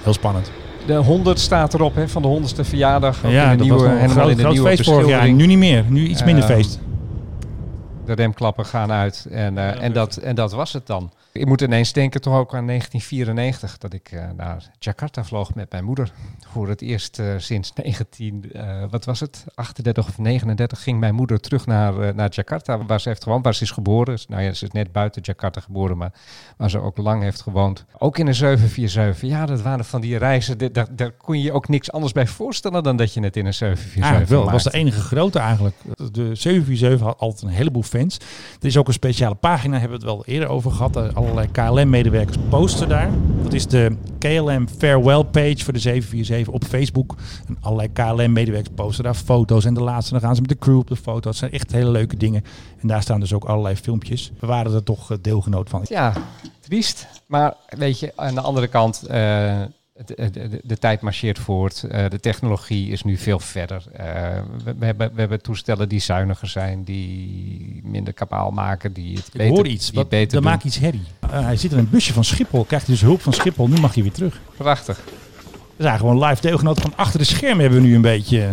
Heel 0.03 0.12
spannend. 0.12 0.51
de 0.87 0.95
100 0.95 1.39
staat 1.39 1.74
erop 1.74 1.95
hè, 1.95 2.09
van 2.09 2.22
de 2.22 2.28
100ste 2.28 2.64
verjaardag. 2.64 3.24
Ook 3.24 3.31
ja, 3.31 3.45
in 3.45 3.51
de 3.51 3.57
dat 3.57 3.66
nieuwe, 3.66 3.85
een 3.85 3.91
helemaal 3.91 4.09
groot, 4.16 4.31
in 4.31 4.37
de 4.37 4.43
groot 4.43 4.53
nieuwe 4.53 4.68
feest 4.68 4.85
vorig 4.91 5.07
jaar. 5.09 5.31
Nu 5.33 5.47
niet 5.47 5.59
meer. 5.59 5.85
Nu 5.89 6.07
iets 6.07 6.24
minder 6.24 6.45
feest. 6.45 6.78
De 8.05 8.12
remklappen 8.12 8.66
gaan 8.66 8.93
uit 8.93 9.26
en, 9.31 9.59
eh, 9.59 9.83
en, 9.83 9.93
dat, 9.93 10.16
en 10.16 10.35
dat 10.35 10.53
was 10.53 10.72
het 10.72 10.87
dan. 10.87 11.11
Ik 11.33 11.47
moet 11.47 11.61
ineens 11.61 11.93
denken 11.93 12.20
toch 12.20 12.35
ook 12.35 12.55
aan 12.55 12.66
1994, 12.66 13.78
dat 13.78 13.93
ik 13.93 14.12
eh, 14.12 14.24
naar 14.37 14.70
Jakarta 14.78 15.24
vloog 15.24 15.55
met 15.55 15.70
mijn 15.70 15.85
moeder. 15.85 16.12
Voor 16.53 16.68
het 16.68 16.83
eerst 16.83 17.18
eh, 17.18 17.35
sinds 17.37 17.72
19, 17.72 18.53
eh, 18.53 18.85
wat 18.91 19.05
was 19.05 19.20
het, 19.20 19.45
38 19.55 20.09
of 20.09 20.18
39 20.18 20.83
ging 20.83 21.01
mijn 21.01 21.14
moeder 21.14 21.41
terug 21.41 21.66
naar, 21.66 22.14
naar 22.14 22.31
Jakarta, 22.31 22.85
waar 22.85 23.01
ze 23.01 23.09
heeft 23.09 23.22
gewoond, 23.22 23.45
waar 23.45 23.55
ze 23.55 23.62
is 23.62 23.70
geboren. 23.70 24.18
Nou 24.28 24.43
ja, 24.43 24.53
ze 24.53 24.64
is 24.64 24.70
net 24.70 24.93
buiten 24.93 25.22
Jakarta 25.22 25.61
geboren, 25.61 25.97
maar 25.97 26.12
waar 26.57 26.70
ze 26.70 26.81
ook 26.81 26.97
lang 26.97 27.22
heeft 27.22 27.41
gewoond. 27.41 27.85
Ook 27.99 28.18
in 28.18 28.26
een 28.26 28.35
747. 28.35 29.28
Ja, 29.28 29.47
dat 29.47 29.62
waren 29.62 29.85
van 29.85 30.01
die 30.01 30.18
reizen, 30.18 30.72
daar, 30.72 30.87
daar 30.91 31.11
kon 31.11 31.39
je 31.39 31.45
je 31.45 31.53
ook 31.53 31.68
niks 31.68 31.93
anders 31.93 32.12
bij 32.12 32.26
voorstellen 32.26 32.83
dan 32.83 32.97
dat 32.97 33.14
je 33.14 33.20
het 33.20 33.37
in 33.37 33.47
een 33.47 33.55
747 33.55 34.03
Eigenlijk 34.03 34.31
wel. 34.31 34.43
Het 34.43 34.64
was 34.64 34.72
de 34.72 34.78
enige 34.78 35.01
grote 35.01 35.39
eigenlijk. 35.39 35.76
De 35.97 36.35
747 36.35 37.01
had 37.01 37.18
altijd 37.18 37.43
een 37.43 37.57
heleboel 37.57 37.83
fans. 37.83 38.16
Er 38.61 38.66
is 38.66 38.76
ook 38.76 38.87
een 38.87 38.93
speciale 38.93 39.35
pagina, 39.35 39.78
hebben 39.78 40.01
we 40.01 40.07
het 40.07 40.14
wel 40.14 40.24
eerder 40.24 40.49
over 40.49 40.70
gehad. 40.70 41.18
Er 41.21 41.27
allerlei 41.27 41.51
KLM-medewerkers 41.53 42.37
posten 42.49 42.89
daar. 42.89 43.11
Dat 43.43 43.53
is 43.53 43.66
de 43.66 43.97
KLM 44.18 44.68
Farewell 44.79 45.25
page 45.25 45.64
voor 45.64 45.73
de 45.73 45.79
747 45.79 46.55
op 46.55 46.64
Facebook. 46.64 47.16
En 47.49 47.57
allerlei 47.61 47.93
KLM-medewerkers 47.93 48.75
posten 48.75 49.05
daar 49.05 49.14
foto's. 49.14 49.64
En 49.64 49.75
de 49.75 49.83
laatste, 49.83 50.12
dan 50.12 50.21
gaan 50.21 50.35
ze 50.35 50.41
met 50.41 50.51
de 50.51 50.59
crew 50.59 50.79
op 50.79 50.89
de 50.89 50.97
foto. 50.97 51.29
Het 51.29 51.39
zijn 51.39 51.53
echt 51.53 51.73
hele 51.73 51.91
leuke 51.91 52.16
dingen. 52.16 52.45
En 52.81 52.89
daar 52.89 53.03
staan 53.03 53.21
dus 53.21 53.33
ook 53.33 53.45
allerlei 53.45 53.77
filmpjes. 53.77 54.33
We 54.39 54.47
waren 54.47 54.75
er 54.75 54.83
toch 54.83 55.11
eh, 55.11 55.16
deelgenoot 55.21 55.68
van. 55.68 55.85
Ja, 55.89 56.12
triest. 56.61 57.07
Maar 57.27 57.55
weet 57.68 57.99
je, 57.99 58.12
aan 58.16 58.35
de 58.35 58.41
andere 58.41 58.66
kant, 58.66 59.03
eh, 59.03 59.61
de, 60.07 60.31
de, 60.31 60.61
de, 60.63 60.79
tijd 60.79 61.01
marcheert 61.01 61.39
voort. 61.39 61.83
Eh, 61.83 62.11
de 62.11 62.21
technologie 62.21 62.91
is 62.91 63.03
nu 63.03 63.17
veel 63.17 63.39
verder. 63.39 63.85
Eh, 63.93 64.07
we, 64.65 64.75
we 64.79 64.85
hebben, 64.85 65.11
we 65.15 65.21
hebben 65.21 65.43
toestellen 65.43 65.89
die 65.89 66.01
zuiniger 66.01 66.49
zijn, 66.49 66.85
die 66.85 67.81
minder 67.85 68.13
kabaal 68.13 68.51
maken, 68.51 68.93
die 68.93 69.17
het 69.17 69.27
Ik 69.27 69.33
beter, 69.33 69.55
hoor 69.55 69.67
iets. 69.67 69.91
Wat, 69.91 70.09
beter 70.09 70.39
er 70.39 70.45
maakt 70.45 70.65
iets 70.65 70.79
herrie. 70.79 71.05
Eh, 71.21 71.45
hij 71.45 71.57
zit 71.57 71.73
in 71.73 71.79
een 71.79 71.91
busje 71.91 72.13
van 72.13 72.25
Schiphol. 72.25 72.65
Krijgt 72.65 72.87
dus 72.87 73.01
hulp 73.01 73.23
van 73.23 73.33
Schiphol. 73.33 73.69
Nu 73.69 73.81
mag 73.81 73.95
hij 73.95 74.03
weer 74.03 74.13
terug. 74.13 74.41
Prachtig. 74.57 75.01
We 75.77 75.83
zijn 75.83 75.99
gewoon 75.99 76.25
live 76.25 76.41
deelgenoot 76.41 76.81
van 76.81 76.93
achter 76.97 77.19
de 77.19 77.25
schermen 77.25 77.61
hebben 77.61 77.81
we 77.81 77.87
nu 77.87 77.95
een 77.95 78.01
beetje. 78.01 78.49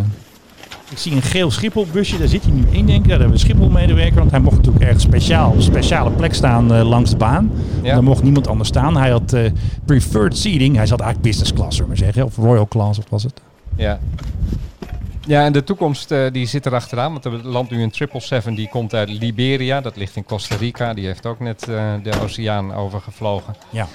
Ik 0.90 0.98
zie 0.98 1.12
een 1.12 1.22
geel 1.22 1.52
Schiphol-busje, 1.52 2.18
daar 2.18 2.28
zit 2.28 2.44
hij 2.44 2.52
nu 2.52 2.66
in, 2.70 2.86
denk 2.86 3.04
ik. 3.04 3.10
Daar 3.10 3.20
hebben 3.20 3.38
we 3.38 3.44
Schiphol-medewerker, 3.44 4.18
want 4.18 4.32
hij 4.32 4.40
mocht 4.40 4.56
natuurlijk 4.56 4.86
ergens 4.86 5.04
speciaal, 5.04 5.52
op 5.52 5.62
speciale 5.62 6.12
plek 6.12 6.34
staan 6.34 6.74
eh, 6.74 6.90
langs 6.90 7.10
de 7.10 7.18
baan. 7.18 7.52
Ja. 7.82 7.94
Daar 7.94 8.04
mocht 8.04 8.24
niemand 8.24 8.48
anders 8.48 8.70
staan. 8.70 8.98
Hij 8.98 9.10
had 9.10 9.34
eh, 9.34 9.52
preferred 9.86 10.38
seating. 10.38 10.76
Hij 10.76 10.86
zat 10.86 11.00
eigenlijk 11.00 11.30
business 11.30 11.54
class, 11.54 11.76
zullen 11.78 11.92
we 11.92 11.98
maar 11.98 12.14
zeggen. 12.14 12.26
Of 12.26 12.36
royal 12.36 12.68
class, 12.68 13.00
of 13.00 13.06
was 13.10 13.24
het? 13.24 13.42
Ja. 13.76 14.00
Ja, 15.26 15.46
en 15.46 15.54
de 15.54 15.64
toekomst 15.64 16.12
eh, 16.12 16.32
die 16.32 16.46
zit 16.46 16.66
er 16.66 16.74
achteraan. 16.74 17.12
Want 17.12 17.26
er 17.26 17.32
landt 17.32 17.72
nu 17.72 17.82
een 17.84 17.92
777 17.94 18.56
die 18.56 18.70
komt 18.70 18.94
uit 18.94 19.10
Liberia. 19.10 19.82
Dat 19.82 19.98
ligt 19.98 20.16
in 20.16 20.24
Costa 20.24 20.56
Rica. 20.56 20.94
Die 20.94 21.06
heeft 21.06 21.26
ook 21.26 21.40
net 21.40 21.60
de 22.04 22.12
oceaan 22.24 22.74
overgevlogen. 22.74 23.56
Ja. 23.70 23.88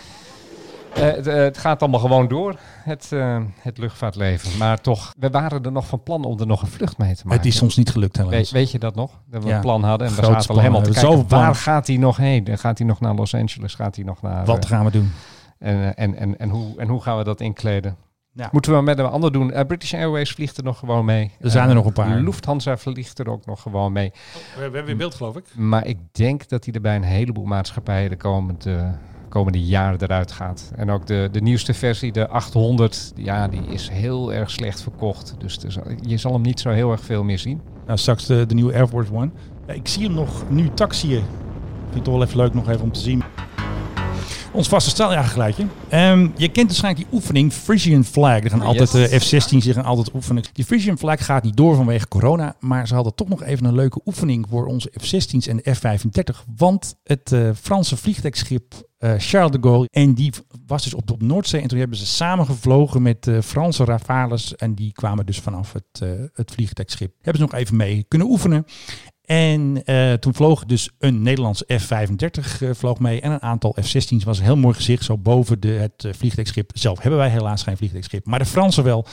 Eh, 0.95 1.03
het, 1.03 1.27
eh, 1.27 1.35
het 1.35 1.59
gaat 1.59 1.81
allemaal 1.81 2.01
gewoon 2.01 2.29
door, 2.29 2.57
het, 2.83 3.13
eh, 3.13 3.39
het 3.61 3.79
luchtvaartleven. 3.79 4.59
Maar 4.59 4.81
toch, 4.81 5.15
we 5.19 5.31
waren 5.31 5.63
er 5.63 5.73
nog 5.73 5.87
van 5.87 6.03
plan 6.03 6.25
om 6.25 6.41
er 6.41 6.47
nog 6.47 6.63
een 6.63 6.69
vlucht 6.69 6.99
mee 6.99 7.15
te 7.15 7.23
maken. 7.27 7.43
Het 7.43 7.55
is 7.55 7.63
ons 7.63 7.77
niet 7.77 7.91
gelukt 7.91 8.17
helaas. 8.17 8.33
Weet, 8.33 8.51
weet 8.51 8.71
je 8.71 8.79
dat 8.79 8.95
nog? 8.95 9.21
Dat 9.27 9.43
we 9.43 9.49
Ja. 9.49 9.55
een 9.55 9.61
plan 9.61 9.83
hadden 9.85 10.09
en 10.09 10.15
we 10.15 10.25
zaten 10.25 10.51
al 10.51 10.59
helemaal 10.61 10.83
te 10.83 10.91
We 10.91 11.01
kijken. 11.01 11.29
Waar 11.29 11.55
gaat 11.55 11.87
hij 11.87 11.97
nog 11.97 12.17
heen? 12.17 12.59
Gaat 12.59 12.79
hij 12.79 12.87
nog 12.87 13.01
naar 13.01 13.15
Los 13.15 13.35
Angeles? 13.35 13.75
Gaat 13.75 13.97
hij 13.97 14.05
nog 14.05 14.23
naar... 14.23 14.45
Wat 14.45 14.67
gaan 14.67 14.85
we 14.85 14.91
doen? 14.91 15.13
en, 15.59 15.97
en, 15.97 16.17
en, 16.17 16.39
en, 16.39 16.49
hoe, 16.49 16.79
en 16.81 16.89
hoe 16.89 17.03
gaan 17.03 17.19
we 17.19 17.25
dat 17.25 17.41
inkleden? 17.41 17.97
Ja. 18.35 18.49
Moeten 18.53 18.75
we 18.77 18.83
met 18.83 18.99
een 18.99 19.07
ander 19.07 19.33
doen? 19.33 19.53
British 19.67 19.95
Airways 19.95 20.31
vliegt 20.31 20.57
er 20.57 20.65
nog 20.65 20.79
gewoon 20.79 21.05
mee. 21.05 21.31
Er 21.41 21.51
zijn 21.51 21.69
er 21.69 21.75
nog 21.75 21.87
een 21.87 21.93
paar. 21.93 22.21
Lufthansa 22.21 22.77
vliegt 22.77 23.19
er 23.19 23.29
ook 23.29 23.47
nog 23.47 23.63
gewoon 23.63 23.93
mee. 23.93 24.13
We 24.57 24.63
hebben 24.63 24.85
weer 24.85 24.97
beeld, 24.97 25.15
geloof 25.15 25.37
ik. 25.37 25.45
Maar 25.55 25.87
ik 25.87 25.99
denk 26.13 26.49
dat 26.49 26.65
hij 26.65 26.75
er 26.75 26.81
bij 26.81 26.97
een 26.97 27.03
heleboel 27.03 27.45
maatschappijen 27.45 28.11
de 28.11 28.17
komende, 28.17 28.95
komende 29.33 29.65
jaren 29.65 30.03
eruit 30.03 30.33
gaat. 30.33 30.73
En 30.77 30.91
ook 30.91 31.07
de, 31.07 31.29
de 31.33 31.41
nieuwste 31.41 31.75
versie, 31.75 32.13
de 32.13 32.29
800, 32.29 33.13
ja, 33.17 33.49
die 33.49 33.63
is 33.67 33.89
heel 33.89 34.33
erg 34.33 34.51
slecht 34.51 34.83
verkocht. 34.83 35.35
Dus 35.39 35.59
je 36.01 36.17
zal 36.17 36.33
hem 36.33 36.43
niet 36.43 36.61
zo 36.61 36.71
heel 36.71 36.91
erg 36.91 37.01
veel 37.01 37.25
meer 37.25 37.39
zien. 37.39 37.61
Nou, 37.87 37.99
straks 37.99 38.27
de, 38.27 38.47
de 38.47 38.55
nieuwe 38.55 38.75
Air 38.75 38.87
Force 38.87 39.13
One. 39.13 39.31
Ik 39.67 39.89
zie 39.89 40.05
hem 40.05 40.15
nog 40.15 40.51
nu 40.51 40.71
taxiën. 40.75 41.23
Vind 41.91 42.05
toch 42.05 42.15
wel 42.15 42.23
even 42.23 42.37
leuk 42.37 42.55
nog 42.55 42.69
even 42.69 42.83
om 42.83 42.93
te 42.93 43.01
zien. 43.01 43.23
Ons 44.53 44.69
vaste 44.69 44.91
straaljagergeluidje. 44.91 45.67
Ehm 45.89 46.29
je 46.37 46.49
kent 46.49 46.67
waarschijnlijk 46.67 47.09
die 47.09 47.19
oefening 47.19 47.53
Frisian 47.53 48.05
Flag. 48.05 48.43
Er 48.43 48.51
gaan 48.51 48.63
altijd 48.63 48.93
yes. 48.93 49.11
eh, 49.11 49.21
F-16's 49.21 49.65
die 49.65 49.73
gaan 49.73 49.85
altijd 49.85 50.15
oefenen. 50.15 50.43
Die 50.53 50.65
Frisian 50.65 50.99
Flag 50.99 51.25
gaat 51.25 51.43
niet 51.43 51.57
door 51.57 51.75
vanwege 51.75 52.09
corona. 52.09 52.57
Maar 52.61 52.87
ze 52.87 52.95
hadden 52.95 53.15
toch 53.15 53.29
nog 53.29 53.43
even 53.43 53.67
een 53.67 53.75
leuke 53.75 54.01
oefening 54.05 54.47
voor 54.51 54.67
onze 54.67 54.93
F-16's 55.01 55.47
en 55.47 55.57
de 55.57 55.75
F-35. 55.75 56.45
Want 56.57 56.95
het 57.05 57.33
eh, 57.33 57.51
Franse 57.55 57.97
vliegtuigschip 57.97 58.75
eh, 59.03 59.15
Charles 59.19 59.51
de 59.51 59.59
Gaulle. 59.61 59.89
En 59.91 60.15
die 60.15 60.33
was 60.67 60.83
dus 60.83 60.95
op 60.95 61.07
de 61.07 61.15
Noordzee. 61.19 61.61
En 61.61 61.69
toen 61.69 61.79
hebben 61.79 61.97
ze 61.97 62.07
samen 62.07 62.47
gevlogen 62.47 63.03
met 63.03 63.27
eh, 63.27 63.41
Franse 63.41 63.85
Rafales. 63.85 64.57
En 64.57 64.75
die 64.75 64.93
kwamen 64.93 65.27
dus 65.27 65.41
vanaf 65.41 65.73
het, 65.73 66.01
eh, 66.01 66.09
het 66.33 66.51
vliegtuigschip. 66.51 67.15
Hebben 67.21 67.43
ze 67.43 67.49
nog 67.51 67.61
even 67.61 67.77
mee 67.77 68.05
kunnen 68.09 68.29
oefenen. 68.29 68.65
En 69.33 69.85
eh, 69.85 70.13
toen 70.13 70.35
vloog 70.35 70.65
dus 70.65 70.91
een 70.99 71.23
Nederlands 71.23 71.65
F-35 71.67 72.61
eh, 72.61 72.71
vloog 72.73 72.99
mee 72.99 73.21
en 73.21 73.33
een 73.33 73.43
aantal 73.43 73.77
F-16's. 73.81 74.25
was 74.25 74.39
een 74.39 74.45
heel 74.45 74.57
mooi 74.57 74.75
gezicht, 74.75 75.05
zo 75.05 75.19
boven 75.19 75.61
de, 75.61 75.69
het 75.69 76.05
eh, 76.05 76.13
vliegtuigschip. 76.13 76.71
Zelf 76.75 77.01
hebben 77.01 77.19
wij 77.19 77.29
helaas 77.29 77.63
geen 77.63 77.77
vliegtuigschip, 77.77 78.27
maar 78.27 78.39
de 78.39 78.45
Fransen 78.45 78.85
wel. 78.85 79.07